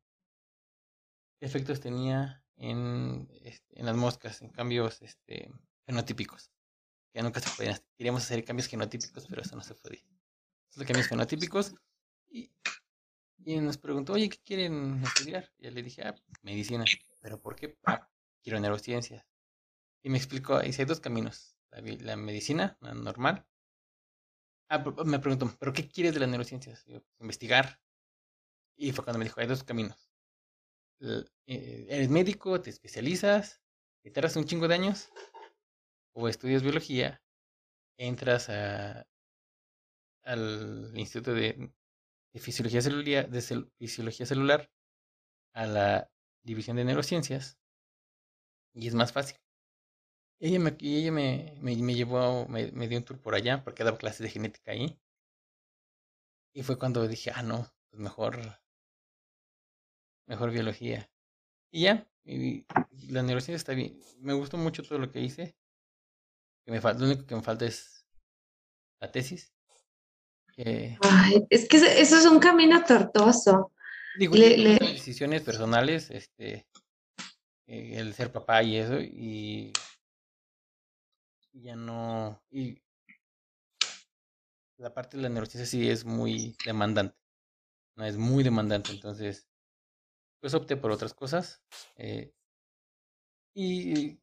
qué 1.39 1.47
efectos 1.47 1.81
tenía 1.81 2.45
en, 2.57 3.29
este, 3.43 3.81
en 3.81 3.87
las 3.87 3.97
moscas, 3.97 4.43
en 4.43 4.51
cambios 4.51 5.01
este, 5.03 5.51
fenotípicos. 5.85 6.51
Ya 7.17 7.23
nunca 7.23 7.41
se 7.41 7.49
podían. 7.57 7.81
Queríamos 7.97 8.25
hacer 8.25 8.45
cambios 8.45 8.69
genotípicos, 8.69 9.27
pero 9.27 9.41
eso 9.41 9.57
no 9.57 9.63
se 9.63 9.75
podía. 9.75 10.03
Los 10.75 10.87
cambios 10.87 11.09
fenotípicos. 11.09 11.75
Y, 12.29 12.53
y 13.43 13.57
nos 13.59 13.79
preguntó, 13.79 14.13
oye, 14.13 14.29
¿qué 14.29 14.37
quieren 14.45 15.03
estudiar? 15.03 15.51
Y 15.57 15.65
yo 15.65 15.71
le 15.71 15.83
dije, 15.83 16.03
ah, 16.03 16.15
medicina. 16.43 16.85
¿Pero 17.23 17.41
por 17.41 17.57
qué? 17.57 17.79
Ah, 17.87 18.07
quiero 18.43 18.61
neurociencias. 18.61 19.25
Y 20.03 20.11
me 20.11 20.19
explicó, 20.19 20.59
hay 20.59 20.71
dos 20.85 21.01
caminos. 21.01 21.57
La, 21.71 21.81
la 21.81 22.17
medicina, 22.17 22.77
la 22.83 22.93
normal. 22.93 23.47
Ah, 24.69 24.85
me 25.07 25.19
preguntó, 25.19 25.51
¿pero 25.59 25.73
qué 25.73 25.89
quieres 25.89 26.13
de 26.13 26.21
las 26.21 26.29
neurociencias? 26.29 26.85
Yo, 26.85 27.03
investigar. 27.19 27.81
Y 28.77 28.93
fue 28.93 29.05
cuando 29.05 29.21
me 29.21 29.25
dijo, 29.25 29.41
hay 29.41 29.47
dos 29.47 29.65
caminos. 29.65 30.13
Eh, 31.01 31.87
eres 31.89 32.11
médico, 32.11 32.61
te 32.61 32.69
especializas, 32.69 33.63
te 34.03 34.11
tardas 34.11 34.37
un 34.37 34.45
chingo 34.45 34.69
de 34.69 34.75
años, 34.75 35.09
o 36.17 36.29
estudias 36.29 36.63
biología, 36.63 37.23
entras 37.99 38.49
a, 38.49 39.07
al 40.25 40.91
Instituto 40.95 41.35
de, 41.35 41.71
Fisiología, 42.35 42.81
Celular, 42.83 44.71
a 45.53 45.67
la 45.67 46.11
División 46.43 46.77
de 46.77 46.85
Neurociencias, 46.85 47.59
y 48.75 48.89
es 48.89 48.95
más 48.95 49.13
fácil. 49.13 49.39
Ella 50.39 50.59
me, 50.59 50.77
ella 50.81 51.13
me, 51.13 51.59
me, 51.61 51.95
llevó, 51.95 52.47
me, 52.49 52.89
dio 52.89 52.99
un 52.99 53.05
tour 53.05 53.21
por 53.21 53.35
allá, 53.35 53.63
porque 53.63 53.85
daba 53.85 53.99
clases 53.99 54.21
de 54.21 54.31
genética 54.31 54.73
ahí. 54.73 54.99
Y 56.55 56.63
fue 56.63 56.79
cuando 56.79 57.07
dije, 57.07 57.31
ah, 57.35 57.43
no, 57.43 57.71
pues 57.91 58.01
mejor, 58.01 58.59
mejor 60.27 60.51
biología. 60.51 61.11
Y 61.71 61.83
ya, 61.83 62.09
la 62.25 63.23
neurociencia 63.23 63.57
está 63.57 63.75
bien. 63.75 64.01
Me 64.19 64.33
gustó 64.33 64.57
mucho 64.57 64.83
todo 64.83 64.99
lo 64.99 65.11
que 65.11 65.21
hice. 65.21 65.57
Que 66.67 66.73
me 66.73 66.81
falta, 66.81 67.01
lo 67.01 67.07
único 67.07 67.25
que 67.25 67.37
me 67.37 67.43
falta 67.43 67.65
es 67.65 68.05
la 69.01 69.11
tesis. 69.11 69.55
Que, 70.53 70.99
Ay, 71.01 71.47
es 71.49 71.69
que 71.69 71.77
eso 71.77 72.19
es 72.19 72.27
un 72.27 72.41
camino 72.41 72.83
tortuoso. 72.85 73.73
Digo, 74.19 74.35
le, 74.35 74.59
le... 74.59 74.79
decisiones 74.79 75.43
personales, 75.43 76.11
este, 76.11 76.67
el 77.67 78.13
ser 78.15 78.33
papá 78.33 78.63
y 78.63 78.77
eso, 78.77 78.99
y 79.01 79.73
ya 81.53 81.77
no. 81.77 82.43
Y 82.51 82.83
la 84.79 84.93
parte 84.93 85.17
de 85.17 85.23
la 85.23 85.29
neurociencia 85.29 85.67
sí 85.67 85.89
es 85.89 86.05
muy 86.05 86.57
demandante. 86.65 87.17
No 87.97 88.05
es 88.05 88.17
muy 88.17 88.43
demandante, 88.43 88.91
entonces, 88.91 89.49
pues 90.41 90.53
opté 90.55 90.77
por 90.77 90.91
otras 90.91 91.15
cosas. 91.15 91.63
Eh, 91.97 92.35
y 93.55 94.19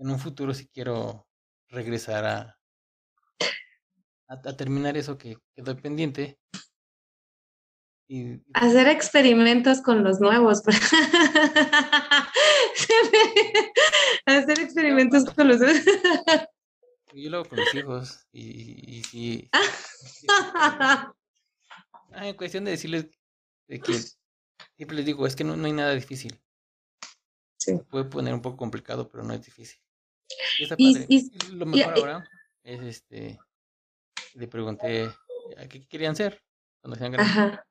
en 0.00 0.10
un 0.10 0.18
futuro 0.18 0.52
si 0.54 0.66
quiero 0.66 1.28
regresar 1.68 2.24
a, 2.24 2.58
a, 4.28 4.32
a, 4.32 4.56
terminar 4.56 4.96
eso 4.96 5.18
que 5.18 5.36
quedó 5.54 5.76
pendiente. 5.76 6.38
Y, 8.08 8.40
Hacer 8.54 8.88
experimentos 8.88 9.82
con 9.82 10.02
los 10.02 10.18
nuevos. 10.20 10.62
Hacer 14.26 14.58
experimentos 14.58 15.26
con 15.26 15.46
los 15.48 15.60
nuevos. 15.60 15.84
Yo 17.12 17.30
lo 17.30 17.38
hago 17.38 17.48
con 17.48 17.58
mis 17.58 17.74
hijos 17.74 18.28
y, 18.32 18.40
y, 18.40 19.02
y 19.12 19.50
ah, 20.28 21.12
en 22.22 22.36
cuestión 22.36 22.64
de 22.64 22.70
decirles 22.72 23.06
de 23.68 23.80
que 23.80 24.00
siempre 24.76 24.96
les 24.96 25.06
digo, 25.06 25.26
es 25.26 25.36
que 25.36 25.44
no, 25.44 25.56
no 25.56 25.66
hay 25.66 25.72
nada 25.72 25.92
difícil. 25.92 26.40
Sí. 27.58 27.76
Se 27.76 27.84
puede 27.84 28.06
poner 28.06 28.32
un 28.32 28.40
poco 28.40 28.56
complicado, 28.56 29.08
pero 29.08 29.24
no 29.24 29.34
es 29.34 29.44
difícil. 29.44 29.78
Y, 30.58 30.62
está 30.62 30.76
padre. 30.76 31.06
y, 31.08 31.30
lo 31.52 31.66
mejor 31.66 31.98
ahora 31.98 32.30
es 32.62 32.80
este 32.82 33.38
le 34.34 34.48
pregunté 34.48 35.10
a 35.56 35.66
qué 35.68 35.86
querían 35.86 36.16
ser 36.16 36.42
cuando 36.80 36.96
sean 36.96 37.12
grandes. 37.12 37.36
Ajá. 37.36 37.66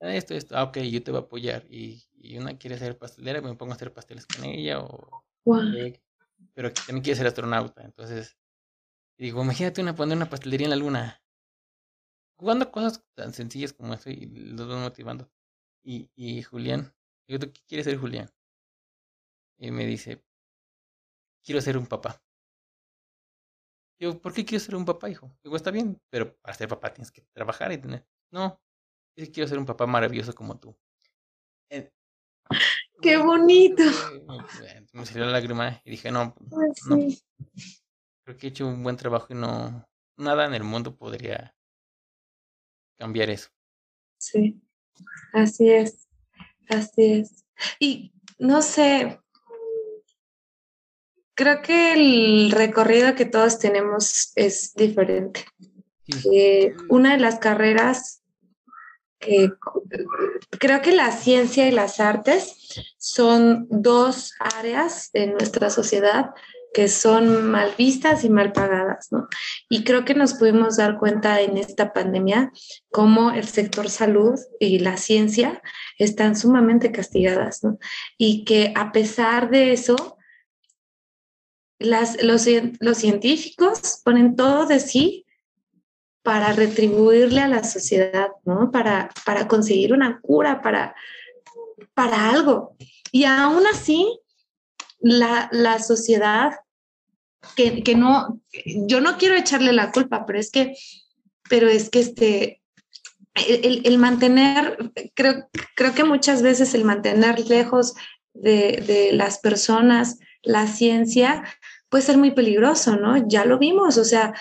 Esto, 0.00 0.34
esto, 0.34 0.56
ah, 0.56 0.64
ok, 0.64 0.78
yo 0.78 1.02
te 1.02 1.10
voy 1.10 1.20
a 1.20 1.24
apoyar. 1.24 1.66
Y, 1.68 2.02
y 2.14 2.38
una 2.38 2.56
quiere 2.56 2.78
ser 2.78 2.96
pastelera, 2.96 3.42
me 3.42 3.54
pongo 3.54 3.72
a 3.72 3.76
hacer 3.76 3.92
pasteles 3.92 4.26
con 4.26 4.44
ella, 4.44 4.80
o 4.80 5.24
wow. 5.44 5.62
eh, 5.74 6.02
pero 6.54 6.72
también 6.72 7.02
quiere 7.02 7.18
ser 7.18 7.26
astronauta. 7.26 7.82
Entonces, 7.82 8.36
digo, 9.18 9.42
imagínate 9.42 9.82
una 9.82 9.94
poner 9.94 10.16
una 10.16 10.30
pastelería 10.30 10.66
en 10.66 10.70
la 10.70 10.76
luna. 10.76 11.22
Jugando 12.36 12.72
cosas 12.72 13.04
tan 13.14 13.34
sencillas 13.34 13.74
como 13.74 13.92
eso 13.92 14.08
y 14.08 14.26
los 14.26 14.66
vas 14.66 14.78
motivando. 14.78 15.30
Y, 15.84 16.10
y 16.14 16.42
Julián, 16.42 16.94
digo, 17.28 17.38
¿tú 17.38 17.52
qué 17.52 17.60
quieres 17.66 17.84
ser 17.84 17.98
Julián? 17.98 18.30
Y 19.58 19.70
me 19.70 19.84
dice, 19.84 20.24
quiero 21.42 21.60
ser 21.60 21.76
un 21.76 21.86
papá. 21.86 22.22
Digo, 23.98 24.18
¿por 24.20 24.32
qué 24.32 24.44
quieres 24.44 24.62
ser 24.62 24.76
un 24.76 24.84
papá, 24.84 25.10
hijo? 25.10 25.30
Digo, 25.42 25.56
está 25.56 25.70
bien, 25.70 26.00
pero 26.08 26.34
para 26.36 26.56
ser 26.56 26.68
papá 26.68 26.92
tienes 26.92 27.12
que 27.12 27.22
trabajar 27.32 27.70
y 27.70 27.78
tener. 27.78 28.06
No, 28.30 28.60
yo 29.16 29.30
quiero 29.30 29.48
ser 29.48 29.58
un 29.58 29.66
papá 29.66 29.86
maravilloso 29.86 30.34
como 30.34 30.58
tú. 30.58 30.74
Eh, 31.68 31.92
¡Qué 33.02 33.16
bonito! 33.18 33.82
Me 34.92 35.06
salió 35.06 35.26
la 35.26 35.32
lágrima 35.32 35.80
y 35.84 35.90
dije, 35.90 36.10
no, 36.10 36.34
sí. 36.74 36.88
no, 36.88 36.96
creo 38.24 38.38
que 38.38 38.46
he 38.46 38.50
hecho 38.50 38.66
un 38.66 38.82
buen 38.82 38.96
trabajo 38.96 39.26
y 39.30 39.36
no, 39.36 39.86
nada 40.16 40.46
en 40.46 40.54
el 40.54 40.64
mundo 40.64 40.96
podría 40.96 41.54
cambiar 42.98 43.30
eso. 43.30 43.50
Sí, 44.18 44.60
así 45.32 45.70
es, 45.70 46.08
así 46.68 47.12
es. 47.12 47.44
Y 47.78 48.12
no 48.38 48.62
sé, 48.62 49.20
creo 51.40 51.62
que 51.62 51.94
el 51.94 52.50
recorrido 52.50 53.14
que 53.14 53.24
todos 53.24 53.58
tenemos 53.58 54.30
es 54.36 54.74
diferente. 54.74 55.46
Eh, 56.30 56.74
una 56.90 57.12
de 57.12 57.18
las 57.18 57.38
carreras 57.38 58.22
eh, 59.20 59.48
creo 60.58 60.82
que 60.82 60.92
la 60.92 61.10
ciencia 61.12 61.66
y 61.66 61.72
las 61.72 61.98
artes 61.98 62.84
son 62.98 63.66
dos 63.70 64.34
áreas 64.38 65.08
de 65.14 65.28
nuestra 65.28 65.70
sociedad 65.70 66.32
que 66.74 66.88
son 66.88 67.50
mal 67.50 67.72
vistas 67.78 68.22
y 68.22 68.28
mal 68.28 68.52
pagadas, 68.52 69.10
¿no? 69.10 69.26
Y 69.70 69.82
creo 69.84 70.04
que 70.04 70.14
nos 70.14 70.34
pudimos 70.34 70.76
dar 70.76 70.98
cuenta 70.98 71.40
en 71.40 71.56
esta 71.56 71.94
pandemia 71.94 72.52
cómo 72.90 73.30
el 73.30 73.48
sector 73.48 73.88
salud 73.88 74.38
y 74.60 74.80
la 74.80 74.98
ciencia 74.98 75.62
están 75.98 76.36
sumamente 76.36 76.92
castigadas, 76.92 77.64
¿no? 77.64 77.78
Y 78.18 78.44
que 78.44 78.74
a 78.76 78.92
pesar 78.92 79.48
de 79.48 79.72
eso, 79.72 80.18
las, 81.80 82.22
los, 82.22 82.46
los 82.78 82.98
científicos 82.98 84.00
ponen 84.04 84.36
todo 84.36 84.66
de 84.66 84.78
sí 84.78 85.26
para 86.22 86.52
retribuirle 86.52 87.40
a 87.40 87.48
la 87.48 87.64
sociedad, 87.64 88.28
¿no? 88.44 88.70
Para, 88.70 89.08
para 89.24 89.48
conseguir 89.48 89.92
una 89.94 90.20
cura, 90.20 90.60
para, 90.60 90.94
para 91.94 92.30
algo. 92.30 92.76
Y 93.10 93.24
aún 93.24 93.66
así, 93.66 94.20
la, 95.00 95.48
la 95.50 95.78
sociedad, 95.78 96.52
que, 97.56 97.82
que, 97.82 97.94
no, 97.94 98.38
yo 98.86 99.00
no 99.00 99.16
quiero 99.16 99.34
echarle 99.34 99.72
la 99.72 99.90
culpa, 99.90 100.26
pero 100.26 100.38
es 100.38 100.50
que, 100.50 100.76
pero 101.48 101.68
es 101.68 101.88
que 101.88 102.00
este, 102.00 102.62
el, 103.34 103.80
el 103.86 103.96
mantener, 103.96 104.92
creo, 105.14 105.48
creo 105.74 105.94
que 105.94 106.04
muchas 106.04 106.42
veces 106.42 106.74
el 106.74 106.84
mantener 106.84 107.48
lejos 107.48 107.94
de, 108.34 108.84
de 108.86 109.12
las 109.14 109.38
personas 109.38 110.18
la 110.42 110.66
ciencia 110.66 111.44
puede 111.90 112.02
ser 112.02 112.16
muy 112.16 112.30
peligroso, 112.30 112.96
¿no? 112.96 113.28
Ya 113.28 113.44
lo 113.44 113.58
vimos, 113.58 113.98
o 113.98 114.04
sea, 114.04 114.32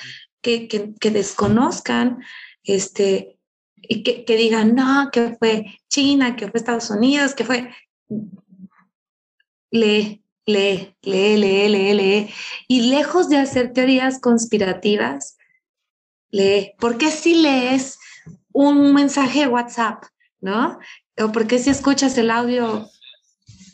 que, 0.41 0.67
que, 0.67 1.11
desconozcan, 1.11 2.23
este, 2.63 3.37
y 3.75 4.03
que, 4.03 4.37
digan, 4.37 4.75
no, 4.75 5.09
que 5.11 5.35
fue 5.37 5.79
China, 5.89 6.35
que 6.35 6.47
fue 6.47 6.59
Estados 6.59 6.89
Unidos, 6.89 7.33
que 7.33 7.43
fue... 7.43 7.73
Lee, 9.71 10.23
lee, 10.45 10.95
lee, 11.03 11.37
lee, 11.37 11.69
lee, 11.69 11.93
lee. 11.93 12.33
Y 12.67 12.89
lejos 12.89 13.29
de 13.29 13.37
hacer 13.37 13.73
teorías 13.73 14.19
conspirativas, 14.19 15.37
lee. 16.31 16.73
¿Por 16.79 16.97
qué 16.97 17.11
si 17.11 17.35
lees 17.35 17.99
un 18.51 18.93
mensaje 18.93 19.47
WhatsApp, 19.47 20.03
no? 20.39 20.79
¿O 21.17 21.31
por 21.31 21.47
qué 21.47 21.59
si 21.59 21.69
escuchas 21.69 22.17
el 22.17 22.31
audio? 22.31 22.89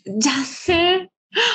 Ya 0.06 0.43
sé, 0.43 1.10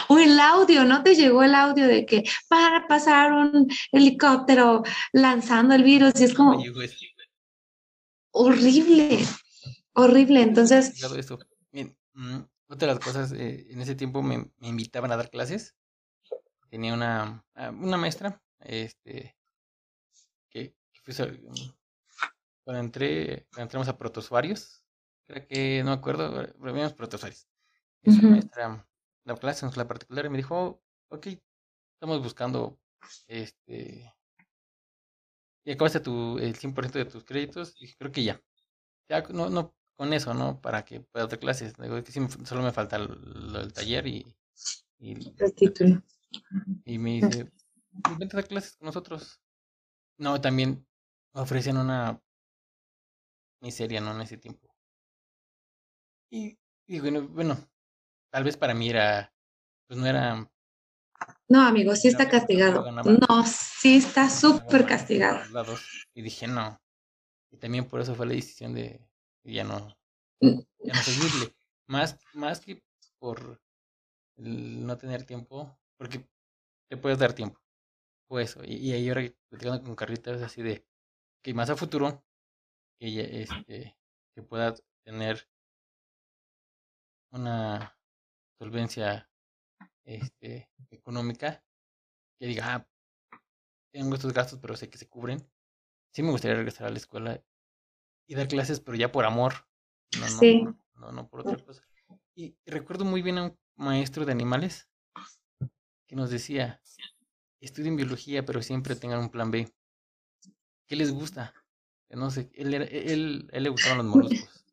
o 0.08 0.18
el 0.18 0.38
audio, 0.38 0.84
¿no 0.84 1.02
te 1.02 1.14
llegó 1.14 1.42
el 1.42 1.54
audio 1.54 1.86
de 1.86 2.06
que 2.06 2.24
para 2.48 2.86
pasar 2.86 3.32
un 3.32 3.68
helicóptero 3.92 4.82
lanzando 5.12 5.74
el 5.74 5.82
virus? 5.82 6.20
Y 6.20 6.24
es 6.24 6.34
como 6.34 6.62
horrible, 8.32 9.18
horrible. 9.92 10.42
Entonces... 10.42 11.00
Bien, 11.72 11.96
mm, 12.14 12.40
otra 12.68 12.88
de 12.88 12.94
las 12.94 13.04
cosas, 13.04 13.32
eh, 13.32 13.66
en 13.70 13.80
ese 13.80 13.94
tiempo 13.94 14.22
me, 14.22 14.50
me, 14.58 14.68
invitaban 14.68 15.12
a 15.12 15.16
dar 15.16 15.30
clases. 15.30 15.74
Tenía 16.68 16.94
una, 16.94 17.44
ah, 17.54 17.70
una 17.70 17.96
maestra, 17.96 18.40
este, 18.60 19.36
que, 20.48 20.74
que 20.92 21.12
fue, 21.12 21.40
cuando 22.62 22.80
entré, 22.80 23.46
cuando 23.50 23.62
entramos 23.62 23.88
a 23.88 23.98
protozoarios, 23.98 24.84
creo 25.26 25.46
que, 25.48 25.82
no 25.82 25.90
me 25.90 25.96
acuerdo, 25.96 26.46
vimos 26.58 26.92
protozoarios. 26.92 27.48
Esa 28.02 28.18
uh 28.18 28.22
-huh. 28.22 28.30
maestra 28.30 28.89
la 29.24 29.36
clase 29.36 29.66
en 29.66 29.72
la 29.76 29.86
particular 29.86 30.26
y 30.26 30.30
me 30.30 30.38
dijo, 30.38 30.82
ok, 31.10 31.28
estamos 31.94 32.22
buscando 32.22 32.78
este 33.28 34.12
y 35.64 35.72
acabaste 35.72 36.00
tu, 36.00 36.38
el 36.38 36.56
100% 36.56 36.98
de 36.98 37.04
tus 37.04 37.24
créditos 37.24 37.74
y 37.78 37.92
creo 37.94 38.10
que 38.12 38.24
ya. 38.24 38.42
Ya 39.08 39.22
no, 39.22 39.50
no 39.50 39.74
con 39.96 40.12
eso, 40.12 40.32
¿no? 40.34 40.60
Para 40.60 40.84
que 40.84 41.00
pueda 41.00 41.26
dar 41.26 41.38
clases. 41.38 41.74
Digo 41.76 42.02
que 42.02 42.12
sí, 42.12 42.20
solo 42.44 42.62
me 42.62 42.72
falta 42.72 42.96
el, 42.96 43.54
el 43.56 43.72
taller 43.72 44.06
y, 44.06 44.36
y 44.98 45.12
el 45.38 45.54
título. 45.54 46.02
Y 46.84 46.98
me 46.98 47.20
dice, 47.20 47.50
vente 48.18 48.36
a 48.36 48.40
dar 48.40 48.48
clases 48.48 48.76
con 48.76 48.86
nosotros. 48.86 49.40
No, 50.16 50.40
también 50.40 50.86
ofrecen 51.32 51.76
una 51.76 52.22
miseria, 53.60 54.00
¿no? 54.00 54.12
En 54.12 54.22
ese 54.22 54.38
tiempo. 54.38 54.68
Y, 56.30 56.58
y 56.86 57.00
bueno, 57.00 57.28
bueno, 57.28 57.58
tal 58.30 58.44
vez 58.44 58.56
para 58.56 58.74
mí 58.74 58.88
era, 58.88 59.32
pues 59.86 59.98
no 59.98 60.06
era... 60.06 60.50
No, 61.48 61.62
amigo, 61.62 61.94
sí 61.96 62.08
está 62.08 62.28
castigado. 62.28 62.90
No, 62.90 63.44
sí 63.46 63.96
está 63.96 64.30
súper 64.30 64.86
castigado. 64.86 65.42
Y 66.14 66.22
dije, 66.22 66.46
no. 66.46 66.80
Y 67.50 67.56
también 67.56 67.86
por 67.86 68.00
eso 68.00 68.14
fue 68.14 68.26
la 68.26 68.34
decisión 68.34 68.72
de 68.72 69.04
ya 69.44 69.64
no, 69.64 69.96
ya 70.40 70.94
no 70.94 71.02
seguirle. 71.02 71.54
Más, 71.86 72.18
más 72.34 72.60
que 72.60 72.82
por 73.18 73.60
el 74.36 74.86
no 74.86 74.96
tener 74.96 75.24
tiempo, 75.24 75.76
porque 75.96 76.24
te 76.88 76.96
puedes 76.96 77.18
dar 77.18 77.32
tiempo. 77.32 77.60
Fue 78.28 78.44
eso. 78.44 78.62
Y, 78.64 78.76
y 78.76 78.92
ahí 78.92 79.08
ahora 79.08 79.22
platicando 79.48 79.82
con 79.82 79.96
Carlita 79.96 80.32
es 80.32 80.42
así 80.42 80.62
de 80.62 80.86
que 81.42 81.52
más 81.52 81.68
a 81.68 81.76
futuro, 81.76 82.24
que 82.98 83.06
ella, 83.08 83.22
este, 83.22 83.96
que 84.34 84.42
pueda 84.42 84.74
tener 85.04 85.48
una 87.32 87.96
solvencia 88.60 89.26
este, 90.04 90.70
económica, 90.90 91.64
que 92.38 92.46
diga, 92.46 92.74
ah, 92.74 92.88
tengo 93.90 94.14
estos 94.14 94.34
gastos, 94.34 94.58
pero 94.60 94.76
sé 94.76 94.90
que 94.90 94.98
se 94.98 95.08
cubren. 95.08 95.50
Sí 96.12 96.22
me 96.22 96.30
gustaría 96.30 96.56
regresar 96.56 96.86
a 96.86 96.90
la 96.90 96.98
escuela 96.98 97.42
y 98.26 98.34
dar 98.34 98.48
clases, 98.48 98.78
pero 98.80 98.98
ya 98.98 99.10
por 99.10 99.24
amor, 99.24 99.54
no, 100.18 100.28
no, 100.28 100.38
sí. 100.38 100.62
no, 100.94 101.10
no, 101.10 101.28
por 101.28 101.40
otra 101.40 101.56
cosa. 101.64 101.82
Y, 102.34 102.54
recuerdo 102.66 103.06
muy 103.06 103.22
bien 103.22 103.38
a 103.38 103.44
un 103.44 103.58
maestro 103.76 104.26
de 104.26 104.32
animales 104.32 104.90
que 106.06 106.16
nos 106.16 106.28
decía, 106.28 106.82
estudien 107.60 107.96
biología, 107.96 108.44
pero 108.44 108.60
siempre 108.60 108.94
tengan 108.94 109.20
un 109.20 109.30
plan 109.30 109.50
B. 109.50 109.72
¿Qué 110.86 110.96
les 110.96 111.12
gusta? 111.12 111.54
No 112.10 112.30
sé, 112.30 112.50
él, 112.54 112.74
era, 112.74 112.84
él, 112.84 113.48
él 113.52 113.62
le 113.62 113.68
gustaban 113.70 113.98
los 113.98 114.06
moluscos. 114.16 114.66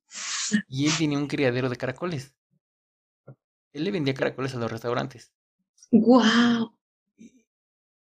Y 0.67 0.87
él 0.87 0.91
tenía 0.97 1.17
un 1.17 1.27
criadero 1.27 1.69
de 1.69 1.77
caracoles. 1.77 2.36
Él 3.77 3.83
le 3.83 3.91
vendía 3.91 4.15
caracoles 4.15 4.55
a 4.55 4.57
los 4.57 4.71
restaurantes. 4.71 5.31
¡Wow! 5.91 6.75
Y, 7.15 7.45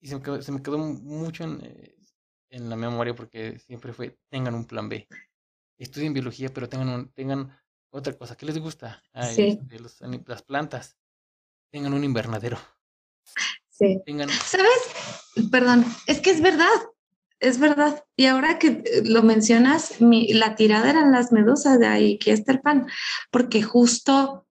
y 0.01 0.07
se, 0.07 0.17
me 0.17 0.23
quedó, 0.23 0.43
se 0.43 0.53
me 0.53 0.63
quedó 0.63 0.77
mucho 0.77 1.45
en, 1.45 1.63
en, 2.51 2.69
la 2.69 2.77
memoria 2.77 3.15
porque 3.15 3.59
siempre 3.59 3.95
fue, 3.95 4.19
tengan 4.29 4.55
un 4.55 4.67
plan 4.67 4.91
B. 4.91 5.09
Estudien 5.79 6.13
biología, 6.13 6.53
pero 6.53 6.69
tengan, 6.69 6.91
un, 6.91 7.13
tengan 7.13 7.59
otra 7.91 8.13
cosa. 8.13 8.37
¿Qué 8.37 8.45
les 8.45 8.59
gusta? 8.59 9.03
Ay, 9.15 9.35
sí. 9.35 9.59
de 9.63 9.81
los, 9.81 9.99
las 10.27 10.43
plantas. 10.43 10.99
Tengan 11.71 11.95
un 11.95 12.05
invernadero. 12.05 12.59
Sí. 13.71 14.03
Tengan... 14.05 14.29
¿Sabes? 14.29 15.49
Perdón, 15.51 15.87
es 16.07 16.21
que 16.21 16.31
es 16.33 16.43
verdad. 16.43 16.69
Es 17.41 17.59
verdad. 17.59 18.05
Y 18.15 18.27
ahora 18.27 18.59
que 18.59 18.85
lo 19.05 19.23
mencionas, 19.23 20.03
mi, 20.03 20.35
la 20.35 20.55
tirada 20.55 20.91
eran 20.91 21.13
las 21.13 21.33
medusas 21.33 21.81
de 21.81 21.87
ahí, 21.87 22.19
que 22.19 22.33
está 22.33 22.53
el 22.53 22.61
pan, 22.61 22.87
porque 23.31 23.63
justo 23.63 24.47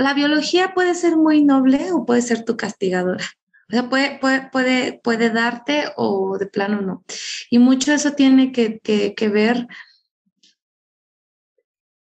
la 0.00 0.14
biología 0.14 0.72
puede 0.72 0.94
ser 0.94 1.16
muy 1.16 1.42
noble 1.42 1.92
o 1.92 2.06
puede 2.06 2.22
ser 2.22 2.44
tu 2.44 2.56
castigadora. 2.56 3.24
O 3.68 3.72
sea, 3.72 3.88
puede, 3.88 4.18
puede, 4.18 4.48
puede, 4.50 5.00
puede 5.04 5.30
darte 5.30 5.92
o 5.96 6.38
de 6.38 6.46
plano 6.46 6.80
no. 6.80 7.04
Y 7.50 7.58
mucho 7.58 7.92
eso 7.92 8.12
tiene 8.12 8.50
que, 8.50 8.80
que, 8.80 9.28
ver 9.28 9.68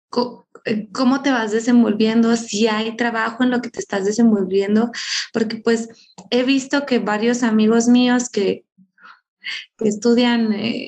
con, 0.08 0.44
cómo 0.92 1.22
te 1.22 1.32
vas 1.32 1.50
desenvolviendo, 1.50 2.36
si 2.36 2.68
hay 2.68 2.96
trabajo 2.96 3.42
en 3.42 3.50
lo 3.50 3.60
que 3.60 3.70
te 3.70 3.80
estás 3.80 4.04
desenvolviendo, 4.04 4.92
porque 5.32 5.56
pues 5.56 5.88
he 6.30 6.44
visto 6.44 6.86
que 6.86 7.00
varios 7.00 7.42
amigos 7.42 7.88
míos 7.88 8.28
que, 8.30 8.64
que 9.76 9.88
estudian 9.88 10.52
eh, 10.52 10.86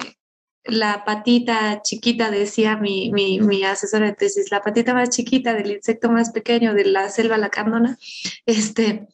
la 0.64 1.04
patita 1.04 1.82
chiquita, 1.82 2.30
decía 2.30 2.76
mi, 2.76 3.10
mi, 3.12 3.40
mi, 3.40 3.64
asesora 3.64 4.06
de 4.06 4.12
tesis, 4.12 4.50
la 4.50 4.62
patita 4.62 4.94
más 4.94 5.10
chiquita 5.10 5.54
del 5.54 5.72
insecto 5.72 6.10
más 6.10 6.30
pequeño 6.30 6.74
de 6.74 6.84
la 6.84 7.08
selva 7.08 7.36
lacandona, 7.36 7.98
este, 8.46 9.08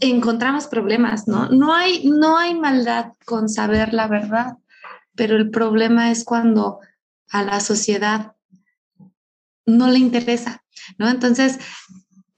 encontramos 0.00 0.66
problemas, 0.66 1.28
¿no? 1.28 1.48
No 1.48 1.74
hay, 1.74 2.04
no 2.08 2.36
hay 2.36 2.54
maldad 2.54 3.12
con 3.24 3.48
saber 3.48 3.94
la 3.94 4.08
verdad, 4.08 4.56
pero 5.14 5.36
el 5.36 5.50
problema 5.50 6.10
es 6.10 6.24
cuando 6.24 6.80
a 7.30 7.42
la 7.42 7.60
sociedad 7.60 8.32
no 9.66 9.88
le 9.88 9.98
interesa, 9.98 10.64
¿no? 10.98 11.08
Entonces, 11.08 11.58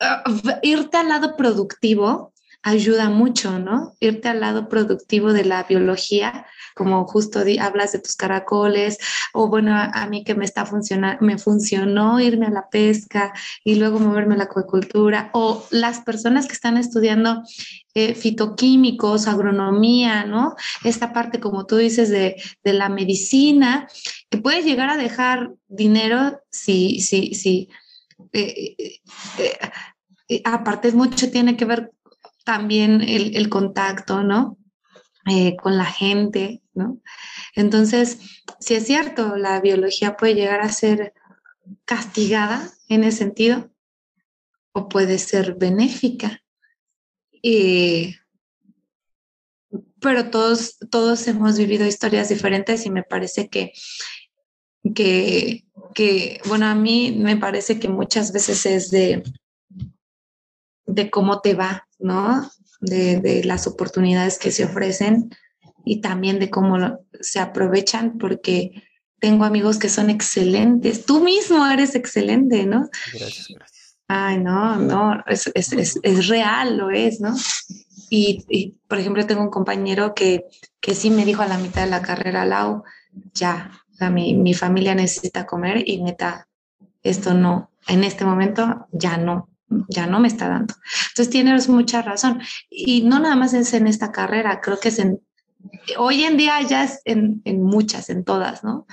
uh, 0.01 0.51
irte 0.63 0.99
al 0.99 1.09
lado 1.09 1.37
productivo 1.37 2.33
ayuda 2.63 3.09
mucho, 3.09 3.59
¿no? 3.59 3.95
Irte 4.01 4.29
al 4.29 4.41
lado 4.41 4.69
productivo 4.69 5.33
de 5.33 5.45
la 5.45 5.65
biología 5.65 6.47
como 6.75 7.07
justo 7.07 7.45
di, 7.45 7.59
hablas 7.59 7.93
de 7.93 7.99
tus 7.99 8.17
caracoles, 8.17 8.99
o 9.33 9.49
bueno, 9.49 9.73
a, 9.75 10.07
mí 10.07 10.25
que 10.25 10.35
me 10.35 10.45
está 10.45 10.67
funcionando, 10.67 11.25
me 11.25 11.39
funcionó 11.39 12.21
irme 12.21 12.47
a 12.47 12.51
la 12.51 12.69
pesca 12.69 13.33
y 13.65 13.77
luego 13.77 13.99
moverme 13.99 14.35
a 14.35 14.39
la 14.39 14.45
acuicultura, 14.45 15.31
o 15.33 15.65
las 15.71 16.01
personas 16.01 16.47
que 16.47 16.55
están 16.55 16.77
estudiando 16.77 17.43
eh, 17.95 18.15
fitoquímicos, 18.15 19.29
agronomía, 19.29 20.25
¿no? 20.25 20.55
Esta 20.83 21.13
parte, 21.13 21.41
como 21.41 21.67
tú 21.67 21.77
dices, 21.77 22.09
de, 22.09 22.43
de 22.65 22.73
la 22.73 22.89
medicina, 22.89 23.87
que 24.31 24.39
puede 24.39 24.63
llegar 24.63 24.89
a 24.89 24.97
dejar 24.97 25.53
dinero 25.69 26.41
si, 26.51 27.01
si, 27.01 27.35
si, 27.35 27.69
eh, 28.33 28.77
eh, 29.39 30.43
aparte 30.45 30.91
mucho 30.93 31.31
tiene 31.31 31.55
que 31.55 31.67
ver 31.67 31.93
también 32.47 33.03
el, 33.03 33.49
contacto, 33.51 34.23
¿no? 34.23 34.57
Con 35.63 35.77
la 35.77 35.85
gente, 35.85 36.62
¿no? 36.75 37.01
Entonces, 37.55 38.19
si 38.61 38.75
es 38.75 38.87
cierto, 38.87 39.37
la 39.37 39.61
biología 39.61 40.17
puede 40.17 40.35
llegar 40.35 40.61
a 40.61 40.71
ser 40.71 41.15
castigada 41.85 42.71
en 42.89 43.05
ese 43.05 43.19
sentido 43.19 43.71
o 44.73 44.89
puede 44.89 45.19
ser 45.19 45.55
benéfica. 45.55 46.43
pero 50.01 50.31
todos, 50.31 50.79
todos 50.91 51.27
hemos 51.29 51.57
vivido 51.59 51.87
historias 51.87 52.29
diferentes 52.29 52.87
y 52.87 52.91
me 52.91 53.03
parece 53.03 53.49
que, 53.49 53.73
que, 54.95 55.65
que, 55.95 56.41
bueno, 56.47 56.67
a 56.67 56.75
mí 56.75 57.13
me 57.17 57.37
parece 57.37 57.79
que 57.79 57.89
muchas 57.89 58.33
veces 58.33 58.67
es 58.67 58.91
de, 58.91 59.23
de 60.87 61.11
cómo 61.11 61.41
te 61.41 61.55
va, 61.55 61.89
¿no? 61.99 62.51
De, 62.81 63.21
de 63.21 63.45
las 63.45 63.69
oportunidades 63.69 64.39
que 64.39 64.51
se 64.51 64.65
ofrecen 64.65 65.31
y 65.85 66.01
también 66.01 66.39
de 66.39 66.51
cómo 66.51 66.99
se 67.21 67.41
aprovechan 67.41 68.19
porque 68.19 68.83
tengo 69.19 69.45
amigos 69.45 69.79
que 69.79 69.89
son 69.89 70.11
excelentes. 70.11 71.07
Tú 71.07 71.21
mismo 71.21 71.67
eres 71.67 71.95
excelente, 71.95 72.67
¿no? 72.67 72.89
Gracias, 73.13 73.49
gracias. 73.49 73.99
Ay, 74.09 74.39
no, 74.39 74.77
no, 74.77 75.23
es, 75.27 75.51
es, 75.55 75.73
es, 75.73 75.99
es 76.03 76.29
real, 76.29 76.77
lo 76.77 76.91
es, 76.91 77.21
¿no? 77.21 77.35
Y, 78.11 78.45
y, 78.49 78.77
por 78.89 78.99
ejemplo, 78.99 79.25
tengo 79.25 79.41
un 79.43 79.51
compañero 79.51 80.15
que, 80.15 80.45
que 80.81 80.95
sí 80.95 81.09
me 81.09 81.25
dijo 81.25 81.41
a 81.41 81.47
la 81.47 81.57
mitad 81.57 81.85
de 81.85 81.91
la 81.91 82.03
carrera, 82.03 82.45
Lau, 82.45 82.83
ya, 83.33 83.71
mi, 84.11 84.35
mi 84.35 84.55
familia 84.55 84.95
necesita 84.95 85.47
comer 85.47 85.89
y 85.89 86.03
neta, 86.03 86.49
esto 87.03 87.33
no, 87.33 87.71
en 87.87 88.05
este 88.05 88.25
momento 88.25 88.87
ya 88.93 89.17
no, 89.17 89.49
ya 89.89 90.07
no 90.07 90.21
me 90.21 90.29
está 90.29 90.49
dando. 90.49 90.75
Entonces 91.11 91.31
tienes 91.31 91.69
mucha 91.69 92.03
razón. 92.03 92.43
Y 92.69 93.03
no 93.03 93.19
nada 93.19 93.37
más 93.37 93.55
es 93.55 93.73
en 93.75 93.87
esta 93.87 94.13
carrera, 94.13 94.61
creo 94.61 94.79
que 94.79 94.89
es 94.89 94.99
en 94.99 95.21
hoy 95.99 96.25
en 96.25 96.37
día 96.37 96.61
ya 96.63 96.85
es 96.85 97.01
en, 97.05 97.43
muchas, 97.63 98.11
en 98.11 98.25
todas, 98.25 98.65
¿no? 98.65 98.87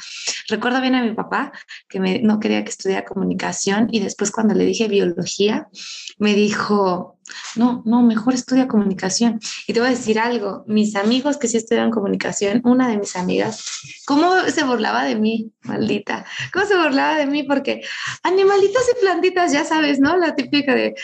Recuerdo 0.48 0.82
bien 0.82 0.96
a 0.96 1.04
mi 1.04 1.14
papá 1.14 1.52
que 1.88 2.00
no 2.00 2.40
quería 2.40 2.64
que 2.64 2.70
estudiara 2.70 3.06
comunicación 3.06 3.88
y 3.92 4.00
después 4.00 4.32
cuando 4.32 4.54
le 4.54 4.66
dije 4.66 4.88
biología, 4.88 5.70
me 6.18 6.34
dijo, 6.34 7.20
no, 7.56 7.82
no, 7.86 8.02
mejor 8.02 8.34
estudia 8.34 8.68
comunicación. 8.68 9.40
Y 9.68 9.74
te 9.74 9.80
voy 9.80 9.88
a 9.88 9.92
decir 9.92 10.20
algo, 10.20 10.64
mis 10.68 10.96
amigos 10.96 11.38
que 11.38 11.48
sí 11.48 11.58
estudian 11.58 11.92
comunicación, 11.92 12.62
una 12.66 12.90
de 12.90 12.98
mis 12.98 13.16
amigas, 13.16 13.64
¿cómo 14.06 14.34
se 14.50 14.64
burlaba 14.64 15.04
de 15.04 15.16
mí, 15.16 15.52
maldita? 15.64 16.26
¿Cómo 16.54 16.66
se 16.66 16.78
burlaba 16.78 17.18
de 17.18 17.26
mí? 17.26 17.44
Porque 17.44 17.82
animalitos 18.24 18.84
y 18.96 19.02
plantitas, 19.02 19.52
ya 19.52 19.64
sabes, 19.64 20.00
¿no? 20.00 20.18
La 20.18 20.36
típica 20.36 20.76
de, 20.76 20.96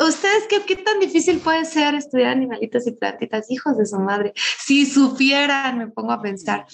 ¿Ustedes 0.00 0.46
qué, 0.48 0.64
qué 0.64 0.76
tan 0.76 1.00
difícil 1.00 1.38
puede 1.40 1.64
ser 1.64 1.94
estudiar 1.94 2.30
animalitos 2.30 2.86
y 2.86 2.92
plantitas? 2.92 3.50
Hijos 3.50 3.76
de 3.76 3.86
su 3.86 3.98
madre. 3.98 4.32
Si 4.36 4.86
supieran, 4.86 5.78
me 5.78 5.88
pongo 5.88 6.12
a 6.12 6.22
pensar. 6.22 6.66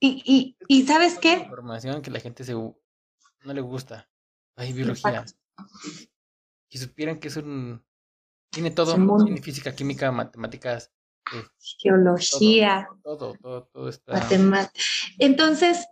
Y, 0.00 0.22
y, 0.24 0.56
y 0.68 0.86
¿sabes 0.86 1.18
qué? 1.18 1.32
Información 1.32 2.02
que 2.02 2.10
la 2.10 2.20
gente 2.20 2.44
se, 2.44 2.52
no 2.52 2.74
le 3.42 3.60
gusta. 3.60 4.08
Hay 4.56 4.72
biología. 4.72 5.24
Si 6.68 6.78
supieran 6.78 7.18
que 7.18 7.28
es 7.28 7.36
un... 7.36 7.84
Tiene 8.50 8.70
todo. 8.70 8.94
Tiene 9.24 9.42
física, 9.42 9.74
química, 9.74 10.10
matemáticas. 10.12 10.92
Eh, 11.34 11.44
Geología. 11.78 12.88
Todo, 13.02 13.34
todo, 13.40 13.64
todo, 13.72 13.88
está... 13.88 14.12
Matemáticas. 14.12 14.84
Entonces, 15.18 15.86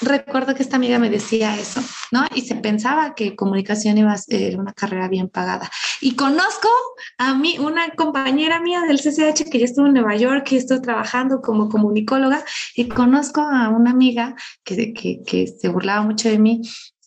recuerdo 0.00 0.54
que 0.54 0.62
esta 0.62 0.76
amiga 0.76 0.98
me 0.98 1.10
decía 1.10 1.56
eso, 1.56 1.80
¿no? 2.10 2.24
Y 2.34 2.42
se 2.42 2.54
pensaba 2.56 3.14
que 3.14 3.36
comunicación 3.36 3.98
iba 3.98 4.12
a 4.12 4.18
ser 4.18 4.58
una 4.58 4.72
carrera 4.72 5.08
bien 5.08 5.28
pagada. 5.28 5.70
Y 6.00 6.14
conozco 6.16 6.68
a 7.18 7.34
mí, 7.34 7.58
una 7.58 7.90
compañera 7.90 8.60
mía 8.60 8.82
del 8.82 9.00
CCH 9.00 9.50
que 9.50 9.58
ya 9.58 9.64
estuvo 9.64 9.86
en 9.86 9.94
Nueva 9.94 10.16
York, 10.16 10.44
que 10.44 10.56
estuvo 10.56 10.80
trabajando 10.80 11.40
como 11.40 11.68
comunicóloga, 11.68 12.44
y 12.74 12.88
conozco 12.88 13.40
a 13.40 13.68
una 13.68 13.90
amiga 13.90 14.34
que, 14.64 14.92
que, 14.92 15.22
que 15.22 15.46
se 15.46 15.68
burlaba 15.68 16.02
mucho 16.02 16.28
de 16.28 16.38
mí 16.38 16.62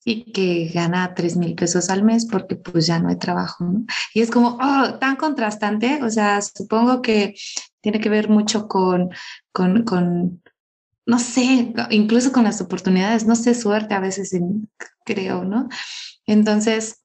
y 0.08 0.32
que 0.32 0.72
gana 0.74 1.16
tres 1.16 1.36
mil 1.36 1.56
pesos 1.56 1.90
al 1.90 2.04
mes 2.04 2.28
porque 2.28 2.56
pues 2.56 2.86
ya 2.86 3.00
no 3.00 3.10
hay 3.10 3.18
trabajo, 3.18 3.66
¿no? 3.66 3.86
Y 4.14 4.22
es 4.22 4.30
como, 4.30 4.60
oh, 4.62 4.94
tan 5.00 5.16
contrastante, 5.16 6.02
o 6.04 6.10
sea, 6.12 6.42
supongo 6.42 7.02
que 7.02 7.34
tiene 7.82 8.00
que 8.00 8.10
ver 8.10 8.30
mucho 8.30 8.68
con, 8.68 9.10
con, 9.52 9.84
con 9.84 10.42
no 11.06 11.20
sé, 11.20 11.74
incluso 11.92 12.32
con 12.32 12.44
las 12.44 12.62
oportunidades, 12.62 13.26
no 13.26 13.36
sé, 13.36 13.54
suerte 13.54 13.94
a 13.94 14.00
veces 14.00 14.36
creo, 15.06 15.44
¿no? 15.44 15.70
Entonces, 16.26 17.04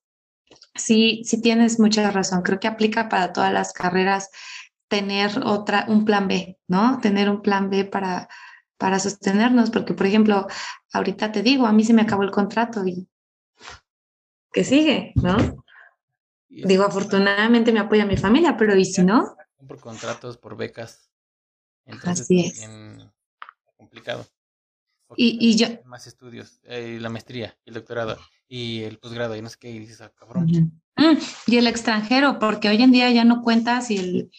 sí, 0.74 1.22
sí 1.24 1.43
tienes 1.43 1.78
mucha 1.78 2.10
razón. 2.10 2.43
Creo 2.43 2.59
que 2.59 2.68
aplica 2.68 3.09
para 3.09 3.32
todas 3.32 3.52
las 3.52 3.72
carreras 3.72 4.31
tener 4.89 5.43
otra, 5.44 5.85
un 5.89 6.05
plan 6.05 6.28
B, 6.28 6.59
¿no? 6.66 6.98
Tener 7.01 7.28
un 7.28 7.43
plan 7.43 7.68
B 7.68 7.85
para, 7.85 8.28
para 8.78 8.98
sostenernos, 8.98 9.70
porque, 9.70 9.93
por 9.93 10.06
ejemplo, 10.06 10.47
ahorita 10.93 11.31
te 11.31 11.43
digo, 11.43 11.66
a 11.66 11.72
mí 11.72 11.85
se 11.85 11.93
me 11.93 12.02
acabó 12.02 12.22
el 12.22 12.31
contrato 12.31 12.86
y 12.86 13.06
¿qué 14.52 14.64
sigue, 14.64 15.12
no? 15.16 15.62
Digo, 16.48 16.85
afortunadamente 16.85 17.70
me 17.70 17.81
apoya 17.81 18.06
mi 18.06 18.16
familia, 18.16 18.56
pero 18.56 18.74
¿y 18.74 18.85
si 18.85 19.05
no? 19.05 19.36
Por 19.68 19.78
contratos, 19.78 20.39
por 20.39 20.56
becas. 20.56 21.10
Así 22.05 22.47
es 22.47 22.66
complicado. 23.91 24.27
Y, 25.17 25.37
y, 25.41 25.57
yo... 25.57 25.67
Más 25.85 26.07
estudios, 26.07 26.61
eh, 26.62 26.99
la 27.01 27.09
maestría, 27.09 27.57
el 27.65 27.75
doctorado 27.75 28.17
y 28.49 28.83
el 28.83 28.99
posgrado, 28.99 29.35
y 29.35 29.43
no 29.43 29.49
sé 29.49 29.57
qué, 29.59 29.71
y 29.71 29.81
dices, 29.81 30.01
ah, 30.01 30.12
cabrón. 30.17 30.47
Mm, 30.97 31.17
y 31.49 31.57
el 31.57 31.67
extranjero, 31.67 32.39
porque 32.39 32.69
hoy 32.69 32.81
en 32.81 32.93
día 32.93 33.11
ya 33.11 33.25
no 33.25 33.43
cuentas 33.43 33.91
y 33.91 33.99
el, 33.99 34.31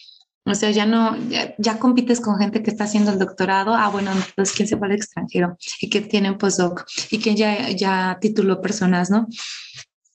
o 0.46 0.54
sea, 0.54 0.70
ya 0.70 0.86
no, 0.86 1.16
ya, 1.58 1.78
compites 1.78 2.20
con 2.20 2.38
gente 2.38 2.62
que 2.62 2.70
está 2.70 2.84
haciendo 2.84 3.12
el 3.12 3.18
doctorado. 3.18 3.74
Ah, 3.74 3.90
bueno, 3.90 4.12
entonces, 4.12 4.56
¿quién 4.56 4.66
se 4.66 4.76
va 4.76 4.86
al 4.86 4.92
extranjero? 4.92 5.58
Y 5.80 5.90
que 5.90 6.00
tienen 6.00 6.38
postdoc 6.38 6.86
y 7.10 7.18
que 7.18 7.34
ya, 7.34 7.68
ya 7.70 8.18
tituló 8.20 8.60
personas, 8.62 9.10
¿no? 9.10 9.28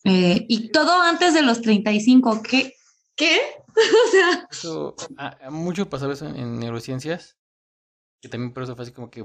Eh, 0.06 0.46
y 0.50 0.72
todo 0.72 1.02
antes 1.02 1.34
de 1.36 1.44
los 1.44 1.62
35. 1.62 2.42
¿Qué? 2.42 2.74
¿Qué? 3.16 3.40
o 3.68 4.12
sea. 4.12 4.48
Eso, 4.52 4.96
ah, 5.18 5.38
mucho 5.52 5.88
pasaba 5.90 6.14
eso 6.14 6.28
en 6.28 6.60
neurociencias 6.60 7.37
que 8.22 8.30
también 8.30 8.54
por 8.54 8.64
eso 8.64 8.76
fue 8.76 8.84
así 8.84 8.92
como 8.92 9.10
que 9.10 9.22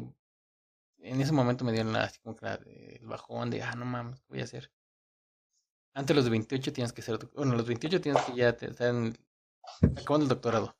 en 1.02 1.20
ese 1.20 1.32
momento 1.32 1.64
me 1.64 1.72
dieron 1.72 1.94
así 1.96 2.20
como 2.20 2.36
que 2.36 2.46
el 3.00 3.06
bajón 3.06 3.50
de, 3.50 3.62
ah, 3.62 3.74
no 3.74 3.84
mames, 3.84 4.20
¿qué 4.20 4.26
voy 4.28 4.40
a 4.40 4.44
hacer? 4.44 4.70
Antes 5.94 6.16
de 6.16 6.22
los 6.22 6.30
28 6.30 6.72
tienes 6.72 6.92
que 6.92 7.02
ser, 7.02 7.18
bueno, 7.34 7.54
los 7.54 7.66
28 7.66 8.00
tienes 8.00 8.22
que 8.22 8.34
ya 8.34 8.50
estar 8.50 8.88
en, 8.88 9.16
acabando 9.82 10.24
el 10.24 10.28
doctorado 10.28 10.76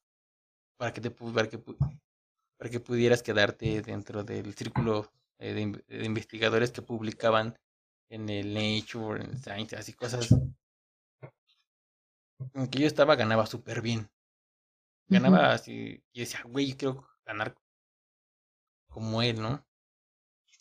para 0.76 0.92
que 0.92 1.00
te 1.00 1.10
para 1.10 1.48
que, 1.48 1.58
para 1.58 2.70
que 2.70 2.80
pudieras 2.80 3.22
quedarte 3.22 3.82
dentro 3.82 4.24
del 4.24 4.54
círculo 4.54 5.12
eh, 5.38 5.54
de, 5.54 6.04
investigadores 6.04 6.70
que 6.70 6.82
publicaban 6.82 7.58
en 8.08 8.28
el 8.28 8.54
Nature, 8.54 9.24
en 9.24 9.38
Science, 9.38 9.76
así 9.76 9.92
cosas. 9.92 10.28
Aunque 12.54 12.78
yo 12.78 12.86
estaba, 12.86 13.16
ganaba 13.16 13.46
súper 13.46 13.80
bien. 13.82 14.10
Ganaba 15.08 15.52
así, 15.52 16.02
y 16.12 16.20
decía, 16.20 16.42
güey, 16.44 16.68
yo 16.68 16.76
quiero 16.76 17.08
ganar 17.24 17.54
como 18.92 19.22
él, 19.22 19.40
¿no? 19.40 19.66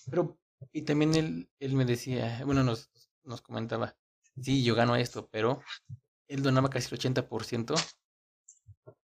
Pero, 0.09 0.39
y 0.71 0.83
también 0.83 1.15
él, 1.15 1.49
él 1.59 1.73
me 1.73 1.85
decía, 1.85 2.41
bueno, 2.45 2.63
nos, 2.63 2.89
nos 3.23 3.41
comentaba, 3.41 3.95
sí, 4.41 4.63
yo 4.63 4.73
gano 4.75 4.95
esto, 4.95 5.29
pero 5.29 5.61
él 6.27 6.41
donaba 6.41 6.69
casi 6.69 6.93
el 6.93 6.99
80% 6.99 7.75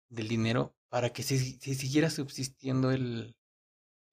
del 0.10 0.28
dinero 0.28 0.76
para 0.90 1.12
que 1.12 1.24
se, 1.24 1.38
siguiera 1.38 2.10
subsistiendo 2.10 2.92
el, 2.92 3.36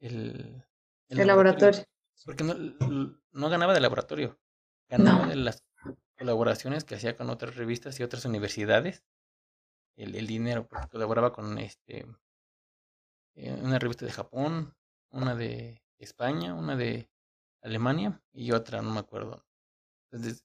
el, 0.01 0.65
el, 1.09 1.27
laboratorio. 1.27 1.85
Porque 2.25 2.45
no, 2.45 2.55
no 2.55 3.49
ganaba 3.51 3.75
del 3.75 3.83
laboratorio, 3.83 4.39
ganaba 4.89 5.27
de 5.27 5.37
las 5.37 5.65
colaboraciones 6.17 6.85
que 6.85 6.95
hacía 6.95 7.17
con 7.17 7.31
otras 7.31 7.57
revistas 7.57 7.99
y 7.99 8.03
otras 8.03 8.25
universidades. 8.25 9.05
El, 9.97 10.15
el 10.15 10.27
dinero, 10.27 10.67
porque 10.67 10.89
colaboraba 10.89 11.33
con 11.33 11.59
este 11.59 12.07
eh, 13.35 13.53
una 13.63 13.79
revista 13.79 14.05
de 14.07 14.13
Japón, 14.13 14.75
una 15.13 15.35
de 15.35 15.83
España, 15.99 16.55
una 16.55 16.77
de 16.77 17.11
Alemania 17.63 18.21
y 18.33 18.53
otra, 18.53 18.83
no 18.83 18.91
me 18.91 19.01
acuerdo. 19.01 19.47
Entonces, 20.11 20.45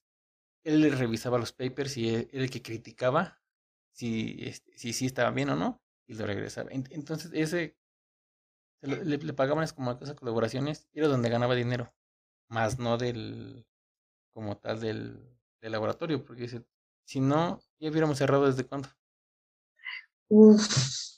él 0.64 0.92
revisaba 0.98 1.38
los 1.38 1.54
papers 1.54 1.98
y 1.98 2.14
él, 2.14 2.30
el 2.32 2.50
que 2.50 2.62
criticaba 2.62 3.42
si, 3.92 4.38
este, 4.42 4.78
si, 4.78 4.94
si 4.94 5.06
estaba 5.08 5.32
bien 5.32 5.50
o 5.50 5.56
no 5.56 5.82
y 6.06 6.14
lo 6.14 6.26
regresaba. 6.26 6.70
Entonces, 6.72 7.32
ese 7.34 7.78
le, 8.82 9.34
pagaban 9.34 9.64
es 9.64 9.74
como 9.74 9.92
esas 9.92 10.16
colaboraciones 10.16 10.88
y 10.94 11.00
era 11.00 11.08
donde 11.08 11.30
ganaba 11.30 11.56
dinero, 11.56 11.94
más 12.48 12.80
no 12.80 12.98
del, 12.98 13.66
como 14.34 14.58
tal, 14.58 14.80
del, 14.80 15.34
laboratorio, 15.62 16.24
porque 16.24 16.48
si 17.04 17.20
no, 17.20 17.60
ya 17.80 17.90
hubiéramos 17.90 18.18
cerrado 18.18 18.46
desde 18.46 18.66
cuándo. 18.66 18.88
Uf. 20.30 21.17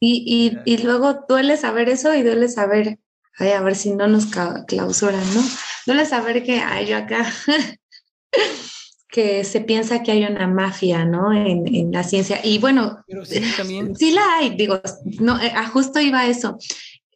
Y, 0.00 0.58
y, 0.66 0.72
y, 0.72 0.78
luego 0.82 1.24
duele 1.28 1.56
saber 1.56 1.88
eso 1.88 2.14
y 2.14 2.22
duele 2.22 2.48
saber, 2.48 2.98
ay, 3.38 3.50
a 3.50 3.60
ver 3.62 3.76
si 3.76 3.92
no 3.94 4.06
nos 4.06 4.26
clausuran, 4.66 5.34
¿no? 5.34 5.42
Duele 5.86 6.06
saber 6.06 6.42
que, 6.44 6.60
ay, 6.60 6.86
yo 6.86 6.96
acá, 6.96 7.26
que 9.08 9.44
se 9.44 9.60
piensa 9.60 10.02
que 10.02 10.12
hay 10.12 10.24
una 10.24 10.48
mafia, 10.48 11.04
¿no? 11.04 11.32
En, 11.32 11.72
en 11.72 11.92
la 11.92 12.02
ciencia. 12.02 12.40
Y 12.42 12.58
bueno, 12.58 13.04
Pero 13.06 13.24
sí, 13.24 13.40
también. 13.56 13.94
sí 13.94 14.10
la 14.10 14.38
hay, 14.38 14.56
digo, 14.56 14.80
no, 15.20 15.40
eh, 15.40 15.52
a 15.54 15.68
justo 15.68 16.00
iba 16.00 16.20
a 16.20 16.26
eso. 16.26 16.58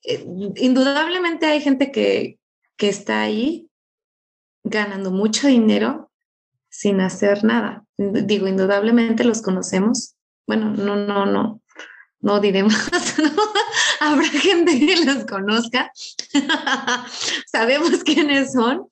Eh, 0.04 0.24
indudablemente 0.56 1.46
hay 1.46 1.60
gente 1.60 1.90
que, 1.90 2.38
que 2.76 2.88
está 2.88 3.22
ahí 3.22 3.68
ganando 4.62 5.10
mucho 5.10 5.48
dinero 5.48 6.10
sin 6.68 7.00
hacer 7.00 7.44
nada. 7.44 7.84
Digo, 7.96 8.46
indudablemente 8.46 9.24
los 9.24 9.42
conocemos. 9.42 10.14
Bueno, 10.46 10.70
no, 10.70 10.96
no, 10.96 11.26
no, 11.26 11.60
no 12.20 12.40
diremos, 12.40 12.74
¿no? 13.18 13.30
Habrá 14.00 14.28
gente 14.28 14.78
que 14.78 15.04
los 15.04 15.24
conozca. 15.24 15.92
Sabemos 17.46 18.02
quiénes 18.04 18.52
son. 18.52 18.86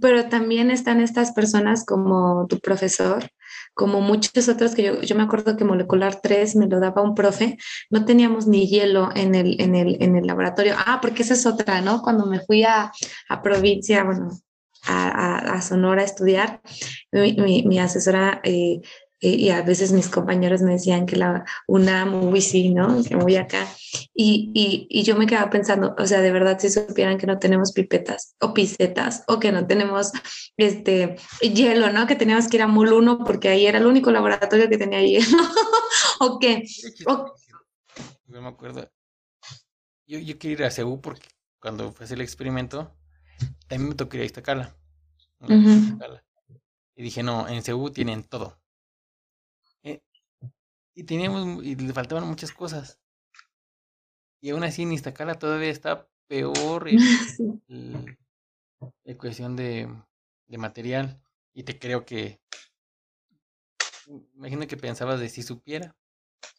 Pero 0.00 0.28
también 0.28 0.70
están 0.70 1.00
estas 1.00 1.32
personas 1.32 1.84
como 1.84 2.46
tu 2.48 2.58
profesor, 2.58 3.30
como 3.74 4.00
muchos 4.00 4.48
otros 4.48 4.74
que 4.74 4.82
yo, 4.82 5.00
yo 5.02 5.14
me 5.14 5.22
acuerdo 5.22 5.56
que 5.56 5.64
molecular 5.64 6.20
3 6.20 6.56
me 6.56 6.66
lo 6.66 6.80
daba 6.80 7.02
un 7.02 7.14
profe, 7.14 7.58
no 7.90 8.04
teníamos 8.04 8.46
ni 8.46 8.66
hielo 8.66 9.10
en 9.14 9.34
el, 9.34 9.60
en 9.60 9.74
el, 9.76 10.02
en 10.02 10.16
el 10.16 10.26
laboratorio. 10.26 10.74
Ah, 10.78 10.98
porque 11.00 11.22
esa 11.22 11.34
es 11.34 11.46
otra, 11.46 11.82
¿no? 11.82 12.02
Cuando 12.02 12.26
me 12.26 12.40
fui 12.40 12.64
a, 12.64 12.90
a 13.28 13.42
provincia, 13.42 14.02
bueno, 14.02 14.30
a, 14.84 15.38
a, 15.54 15.62
Sonora 15.62 16.02
a 16.02 16.04
estudiar, 16.04 16.60
mi, 17.12 17.34
mi, 17.34 17.62
mi 17.62 17.78
asesora 17.78 18.40
eh, 18.42 18.80
y 19.24 19.50
a 19.50 19.62
veces 19.62 19.92
mis 19.92 20.08
compañeros 20.08 20.62
me 20.62 20.72
decían 20.72 21.06
que 21.06 21.14
la 21.14 21.44
UNAM, 21.68 22.12
UBC, 22.12 22.74
¿no? 22.74 23.04
Que 23.04 23.14
voy 23.14 23.36
acá. 23.36 23.68
Y, 24.12 24.50
y, 24.52 24.88
y, 24.90 25.04
yo 25.04 25.14
me 25.14 25.28
quedaba 25.28 25.48
pensando, 25.48 25.94
o 25.96 26.06
sea, 26.08 26.20
de 26.20 26.32
verdad, 26.32 26.58
si 26.58 26.68
supieran 26.68 27.18
que 27.18 27.28
no 27.28 27.38
tenemos 27.38 27.72
pipetas 27.72 28.34
o 28.40 28.52
pisetas 28.52 29.22
o 29.28 29.38
que 29.38 29.52
no 29.52 29.64
tenemos 29.64 30.10
este 30.56 31.16
hielo, 31.40 31.92
¿no? 31.92 32.08
Que 32.08 32.16
teníamos 32.16 32.48
que 32.48 32.56
ir 32.56 32.62
a 32.62 32.66
MUL 32.66 32.94
1 32.94 33.18
porque 33.24 33.48
ahí 33.48 33.66
era 33.66 33.78
el 33.78 33.86
único 33.86 34.10
laboratorio 34.10 34.68
que 34.68 34.78
tenía 34.78 35.00
hielo. 35.00 35.38
o 36.20 36.40
que... 36.40 36.64
O... 37.06 37.32
No 38.26 38.42
me 38.42 38.48
acuerdo. 38.48 38.90
Yo, 40.04 40.18
yo 40.18 40.36
quería 40.36 40.56
ir 40.56 40.64
a 40.64 40.70
CEU 40.72 41.00
porque 41.00 41.28
cuando 41.60 41.92
fue 41.92 42.06
el 42.06 42.22
experimento, 42.22 42.92
también 43.68 43.90
me 43.90 43.94
tocó 43.94 44.16
ir 44.16 44.22
a 44.22 44.26
Iztacala. 44.26 44.74
Uh 45.40 45.46
-huh. 45.46 46.22
Y 46.96 47.02
dije, 47.02 47.22
no, 47.22 47.48
en 47.48 47.62
CEU 47.62 47.90
tienen 47.90 48.24
todo 48.24 48.62
y 50.94 51.04
teníamos, 51.04 51.64
y 51.64 51.76
le 51.76 51.92
faltaban 51.92 52.26
muchas 52.26 52.52
cosas. 52.52 52.98
Y 54.40 54.50
aún 54.50 54.64
así 54.64 54.82
en 54.82 54.92
Iztacala 54.92 55.34
todavía 55.34 55.70
está 55.70 56.08
peor 56.26 56.88
el, 56.88 56.98
cuestión 59.18 59.56
de, 59.56 59.88
de 60.46 60.58
material. 60.58 61.20
Y 61.54 61.64
te 61.64 61.78
creo 61.78 62.04
que, 62.04 62.40
imagino 64.34 64.66
que 64.66 64.76
pensabas 64.76 65.20
de 65.20 65.28
si 65.28 65.42
supiera. 65.42 65.94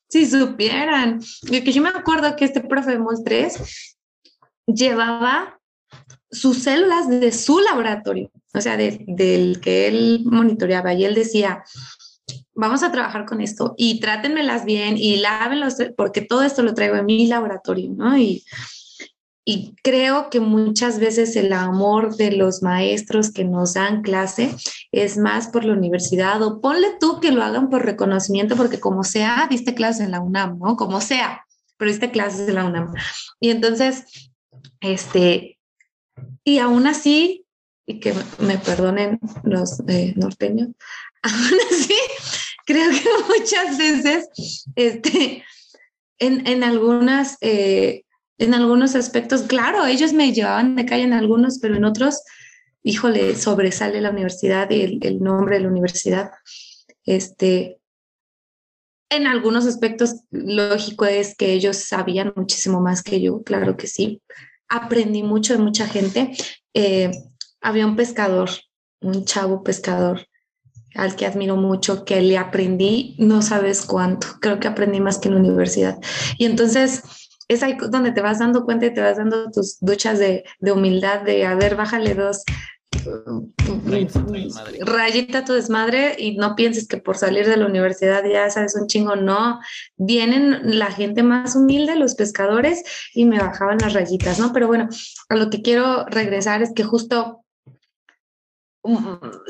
Si 0.07 0.26
supieran. 0.26 1.19
Y 1.43 1.64
que 1.64 1.72
yo 1.72 1.81
me 1.81 1.89
acuerdo 1.89 2.35
que 2.35 2.45
este 2.45 2.61
profe 2.61 2.99
3 3.26 3.97
llevaba 4.68 5.60
sus 6.32 6.64
células 6.64 7.07
de 7.10 7.32
su 7.32 7.60
laboratorio, 7.60 8.32
o 8.53 8.61
sea, 8.61 8.76
de, 8.78 9.03
del 9.07 9.60
que 9.61 9.88
él 9.88 10.22
monitoreaba. 10.26 10.94
Y 10.94 11.06
él 11.06 11.15
decía, 11.15 11.64
vamos 12.56 12.84
a 12.84 12.91
trabajar 12.91 13.26
con 13.26 13.41
esto 13.41 13.74
y 13.78 13.99
trátenmelas 13.99 14.65
bien 14.65 14.98
y 14.98 15.18
lávenlos, 15.18 15.76
porque 15.98 16.22
todo 16.22 16.44
esto 16.44 16.64
lo 16.64 16.74
traigo 16.74 16.95
en 16.95 17.06
mi 17.06 17.28
laboratorio, 17.28 17.91
¿no? 17.95 18.18
Y, 18.18 18.44
creo 19.84 20.30
que 20.30 20.40
muchas 20.40 20.99
veces 20.99 21.36
el 21.36 21.52
amor 21.52 22.15
de 22.15 22.32
los 22.32 22.64
maestros 22.64 23.30
que 23.30 23.44
nos 23.44 23.74
dan 23.74 24.02
clase 24.02 24.56
es 24.94 25.18
más 25.18 25.49
por 25.49 25.65
la 25.65 25.74
universidad 25.74 26.41
o 26.41 26.61
ponle 26.61 26.88
tú 26.98 27.20
que 27.20 27.34
lo 27.34 27.44
hagan 27.44 27.70
por 27.70 27.84
reconocimiento, 27.84 28.56
porque 28.56 28.80
como 28.80 29.03
sea, 29.03 29.45
diste 29.49 29.74
clases 29.74 30.06
en 30.06 30.11
la 30.11 30.22
UNAM, 30.22 30.60
¿no? 30.60 30.78
Como 30.78 31.02
sea, 31.02 31.45
pero 31.76 31.91
diste 31.91 32.10
clases 32.10 32.48
en 32.48 32.56
la 32.56 32.64
UNAM. 32.64 32.94
Y 33.41 33.49
entonces, 33.49 34.06
este, 34.80 35.60
y 36.44 36.60
aún 36.60 36.88
así, 36.88 37.45
y 37.86 37.99
que 37.99 38.14
me 38.40 38.57
perdonen 38.57 39.20
los 39.44 39.82
eh, 39.88 40.14
norteños, 40.15 40.70
aún 41.24 41.60
así, 41.72 41.95
creo 42.65 42.90
que 42.91 43.10
muchas 43.40 43.78
veces, 43.78 44.30
este, 44.76 45.44
en, 46.20 46.48
en 46.48 46.64
algunas, 46.64 47.38
eh, 47.41 48.03
en 48.38 48.53
algunos 48.53 48.95
aspectos, 48.95 49.44
claro, 49.44 49.86
ellos 49.86 50.14
me 50.14 50.34
llevaban 50.34 50.76
de 50.76 50.86
calle 50.86 51.03
en 51.03 51.14
algunos, 51.14 51.60
pero 51.60 51.76
en 51.76 51.86
otros, 51.86 52.22
híjole, 52.84 53.36
sobresale 53.36 54.02
la 54.02 54.10
universidad 54.10 54.70
y 54.70 54.82
el, 54.82 54.99
el 55.02 55.22
nombre 55.22 55.57
de 55.57 55.64
la 55.64 55.70
universidad. 55.70 56.32
Este, 57.06 57.80
en 59.10 59.28
algunos 59.28 59.65
aspectos, 59.65 60.22
lógico 60.32 61.06
es 61.06 61.36
que 61.36 61.53
ellos 61.53 61.78
sabían 61.78 62.34
muchísimo 62.36 62.82
más 62.82 63.03
que 63.03 63.22
yo, 63.22 63.44
claro 63.44 63.78
que 63.78 63.88
sí. 63.88 64.22
Aprendí 64.73 65.21
mucho 65.21 65.53
de 65.53 65.59
mucha 65.59 65.87
gente. 65.87 66.31
Eh, 66.73 67.11
había 67.61 67.85
un 67.85 67.95
pescador, 67.95 68.49
un 69.01 69.23
chavo 69.23 69.63
pescador, 69.63 70.27
al 70.95 71.15
que 71.15 71.27
admiro 71.27 71.55
mucho, 71.55 72.05
que 72.05 72.21
le 72.21 72.37
aprendí, 72.37 73.15
no 73.19 73.41
sabes 73.41 73.85
cuánto, 73.85 74.27
creo 74.41 74.59
que 74.59 74.67
aprendí 74.67 74.99
más 74.99 75.19
que 75.19 75.27
en 75.27 75.35
la 75.35 75.41
universidad. 75.41 75.99
Y 76.37 76.45
entonces 76.45 77.03
es 77.47 77.61
ahí 77.61 77.77
donde 77.89 78.11
te 78.11 78.21
vas 78.21 78.39
dando 78.39 78.65
cuenta 78.65 78.85
y 78.85 78.93
te 78.93 79.01
vas 79.01 79.17
dando 79.17 79.51
tus 79.51 79.77
duchas 79.79 80.17
de, 80.19 80.43
humildad, 80.61 81.21
de, 81.21 81.45
a 81.45 81.55
ver, 81.55 81.75
bájale 81.75 82.15
dos, 82.15 82.43
rayita 84.86 85.45
tu 85.45 85.53
desmadre 85.53 86.15
y 86.18 86.38
no 86.38 86.56
pienses 86.56 86.88
que 86.88 86.98
por 86.98 87.18
salir 87.18 87.48
de 87.48 87.57
la 87.57 87.65
universidad 87.65 88.24
ya 88.26 88.49
sabes 88.49 88.76
un 88.76 88.88
chingo, 88.88 89.15
no, 89.15 89.60
vienen 89.98 90.78
la 90.78 90.91
gente 90.91 91.24
más 91.24 91.56
humilde, 91.56 91.95
los 91.95 92.15
pescadores, 92.15 92.84
y 93.14 93.26
me 93.26 93.40
bajaban 93.40 93.78
las 93.80 93.94
rayitas, 93.94 94.40
¿no? 94.40 94.53
Pero 94.53 94.68
bueno, 94.68 94.90
a 95.30 95.36
lo 95.36 95.49
que 95.49 95.61
quiero 95.61 96.06
regresar 96.06 96.61
es 96.61 96.72
que 96.74 96.84
justo 96.84 97.44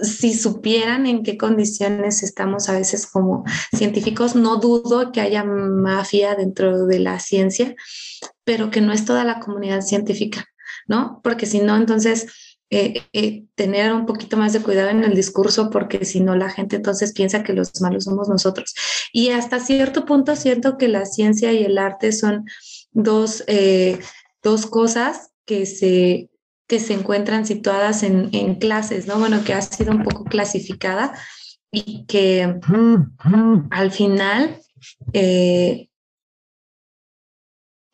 si 0.02 0.34
supieran 0.34 1.07
en 1.07 1.24
qué 1.24 1.38
condiciones 1.38 2.22
estamos 2.22 2.70
a 2.70 2.74
veces 2.74 3.07
como 3.07 3.44
científicos, 3.76 4.36
no 4.36 4.57
dudo 4.57 5.11
que 5.11 5.22
haya 5.22 5.44
mafia 5.44 6.36
dentro 6.36 6.86
de 6.86 6.99
la 6.99 7.20
ciencia, 7.20 7.76
pero 8.44 8.70
que 8.70 8.82
no 8.82 8.94
es 8.94 9.06
toda 9.06 9.24
la 9.24 9.40
comunidad 9.40 9.82
científica, 9.82 10.45
¿no? 10.88 11.20
Porque 11.24 11.48
si 11.48 11.61
no, 11.61 11.76
entonces 11.76 12.28
eh, 12.69 13.03
eh, 13.14 13.45
tener 13.56 13.94
un 13.94 14.06
poquito 14.06 14.38
más 14.38 14.53
de 14.53 14.61
cuidado 14.61 14.90
en 14.90 15.03
el 15.03 15.15
discurso, 15.15 15.69
porque 15.69 16.06
si 16.06 16.22
no, 16.22 16.35
la 16.35 16.49
gente 16.49 16.77
entonces 16.77 17.14
piensa 17.14 17.44
que 17.44 17.53
los 17.53 17.81
malos 17.81 18.06
somos 18.06 18.30
nosotros. 18.30 18.73
Y 19.11 19.30
hasta 19.30 19.60
cierto 19.60 20.06
punto 20.06 20.35
siento 20.35 20.77
que 20.77 20.88
la 20.88 21.06
ciencia 21.06 21.52
y 21.53 21.64
el 21.64 21.77
arte 21.77 22.11
son 22.11 22.45
dos, 22.91 23.44
eh, 23.48 23.99
dos 24.41 24.65
cosas 24.65 25.31
que 25.45 25.65
se 25.65 26.30
que 26.65 26.80
se 26.80 26.94
encuentran 26.94 27.45
situadas 27.45 28.03
en, 28.03 28.30
en, 28.31 28.56
clases, 28.56 29.06
¿no? 29.06 29.19
Bueno, 29.19 29.44
que 29.44 29.53
ha 29.53 29.61
sido 29.61 29.91
un 29.91 30.02
poco 30.02 30.23
clasificada 30.23 31.14
y 31.72 32.06
que 32.06 32.60
al 33.72 33.91
final 33.91 34.60
eh, 35.11 35.90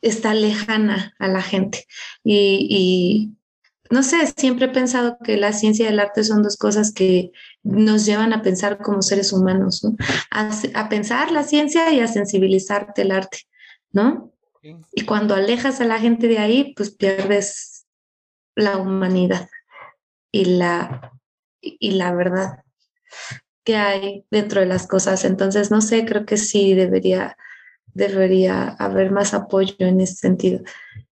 está 0.02 0.34
lejana 0.34 1.14
a 1.18 1.28
la 1.28 1.41
gente. 1.41 1.86
Y, 2.24 2.68
y, 2.70 3.39
no 3.90 4.03
sé, 4.03 4.18
siempre 4.38 4.68
he 4.68 4.70
pensado 4.70 5.18
que 5.24 5.38
la 5.38 5.52
ciencia 5.52 5.86
y 5.86 5.90
el 5.90 5.99
arte 5.99 6.24
son 6.24 6.44
dos 6.44 6.57
cosas 6.57 6.94
que 6.94 7.32
nos 7.64 8.06
llevan 8.06 8.34
a 8.34 8.41
pensar 8.41 8.78
como 8.78 9.02
seres 9.02 9.34
humanos, 9.34 9.84
¿no? 9.84 9.95
a, 10.32 10.52
a 10.76 10.90
pensar 10.90 11.32
la 11.32 11.44
ciencia 11.44 11.91
y 11.91 11.99
a 11.99 12.07
sensibilizarte 12.07 13.02
el 13.02 13.11
arte, 13.11 13.40
¿no? 13.91 14.32
Y 14.94 15.06
cuando 15.06 15.36
alejas 15.36 15.80
a 15.80 15.86
la 15.86 15.99
gente 15.99 16.28
de 16.28 16.38
ahí, 16.38 16.74
pues 16.76 16.91
pierdes 16.91 17.86
la 18.56 18.78
humanidad 18.78 19.49
y 20.32 20.45
la, 20.45 21.14
y 21.61 21.91
la 21.91 22.14
verdad 22.14 22.64
que 23.64 23.78
hay 23.78 24.26
dentro 24.30 24.60
de 24.60 24.68
las 24.68 24.86
cosas. 24.86 25.24
Entonces, 25.26 25.72
no 25.72 25.82
sé, 25.82 26.06
creo 26.06 26.26
que 26.26 26.38
sí 26.38 26.74
debería, 26.74 27.38
debería 27.94 28.70
haber 28.80 29.11
más 29.11 29.34
apoyo 29.34 29.76
en 29.80 30.02
ese 30.02 30.16
sentido. 30.16 30.61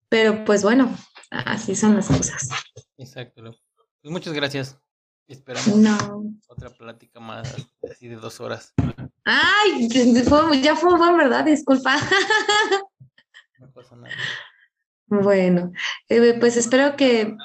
Pero 0.08 0.44
pues 0.44 0.62
bueno, 0.62 0.96
así 1.46 1.74
son 1.74 1.96
las 1.96 2.08
cosas. 2.08 2.48
Exacto. 2.96 3.42
Pues 3.42 4.12
muchas 4.12 4.32
gracias. 4.32 4.78
Esperamos 5.26 5.68
no. 5.68 6.24
otra 6.48 6.70
plática 6.70 7.18
más 7.18 7.54
así 7.90 8.08
de 8.08 8.16
dos 8.16 8.40
horas. 8.40 8.74
Ay, 9.24 9.88
ya 10.62 10.76
fue 10.76 10.98
buen, 10.98 11.16
¿verdad? 11.16 11.44
Disculpa. 11.44 11.96
No 13.58 13.72
pasa 13.72 13.96
nada. 13.96 14.14
Bueno, 15.06 15.72
eh, 16.08 16.36
pues 16.38 16.56
espero 16.56 16.96
que 16.96 17.36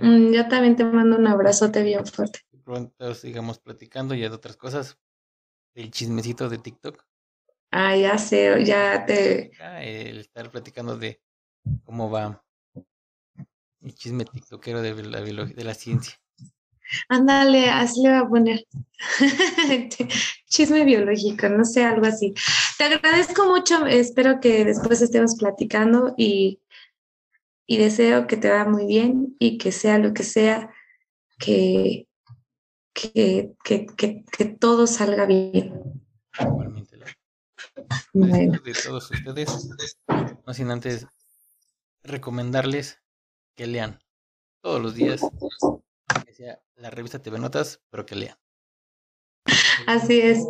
mm, 0.00 0.32
yo 0.32 0.48
también 0.48 0.76
te 0.76 0.84
mando 0.84 1.16
un 1.16 1.26
abrazote 1.26 1.82
bien 1.82 2.06
fuerte. 2.06 2.40
Pronto 2.64 3.14
sigamos 3.14 3.58
platicando 3.58 4.14
ya 4.14 4.28
de 4.30 4.34
otras 4.36 4.56
cosas. 4.56 4.96
El 5.74 5.90
chismecito 5.90 6.48
de 6.48 6.58
TikTok. 6.58 7.04
Ah, 7.70 7.96
ya 7.96 8.16
sé, 8.16 8.64
ya 8.64 9.04
te. 9.04 9.50
El 9.82 10.20
estar 10.20 10.50
platicando 10.50 10.96
de 10.96 11.20
cómo 11.84 12.10
va. 12.10 12.43
Chisme 13.92 14.24
tiktokero 14.24 14.82
de 14.82 15.02
la, 15.02 15.20
de 15.20 15.64
la 15.64 15.74
ciencia. 15.74 16.14
Ándale, 17.08 17.70
así 17.70 18.02
le 18.02 18.10
va 18.10 18.20
a 18.20 18.28
poner. 18.28 18.66
Chisme 20.46 20.84
biológico, 20.84 21.48
no 21.48 21.64
sé, 21.64 21.84
algo 21.84 22.06
así. 22.06 22.34
Te 22.78 22.84
agradezco 22.84 23.46
mucho, 23.46 23.86
espero 23.86 24.40
que 24.40 24.64
después 24.64 25.02
estemos 25.02 25.36
platicando 25.36 26.14
y, 26.16 26.60
y 27.66 27.78
deseo 27.78 28.26
que 28.26 28.36
te 28.36 28.50
vaya 28.50 28.64
muy 28.66 28.86
bien 28.86 29.34
y 29.38 29.58
que 29.58 29.72
sea 29.72 29.98
lo 29.98 30.12
que 30.12 30.22
sea, 30.22 30.70
que, 31.38 32.06
que, 32.92 33.54
que, 33.64 33.86
que, 33.96 34.44
todo 34.44 34.86
salga 34.86 35.26
bien. 35.26 36.02
Igualmente. 36.38 36.98
Bueno. 38.12 38.60
De 38.64 38.72
todos 38.72 39.10
ustedes, 39.10 39.70
no 40.46 40.54
sin 40.54 40.70
antes 40.70 41.06
recomendarles 42.04 43.00
que 43.54 43.66
lean 43.66 44.00
todos 44.62 44.80
los 44.80 44.94
días 44.94 45.20
la 46.76 46.90
revista 46.90 47.20
TV 47.20 47.38
Notas, 47.38 47.80
pero 47.90 48.04
que 48.04 48.16
lean. 48.16 48.36
Así 49.86 50.20
es. 50.20 50.46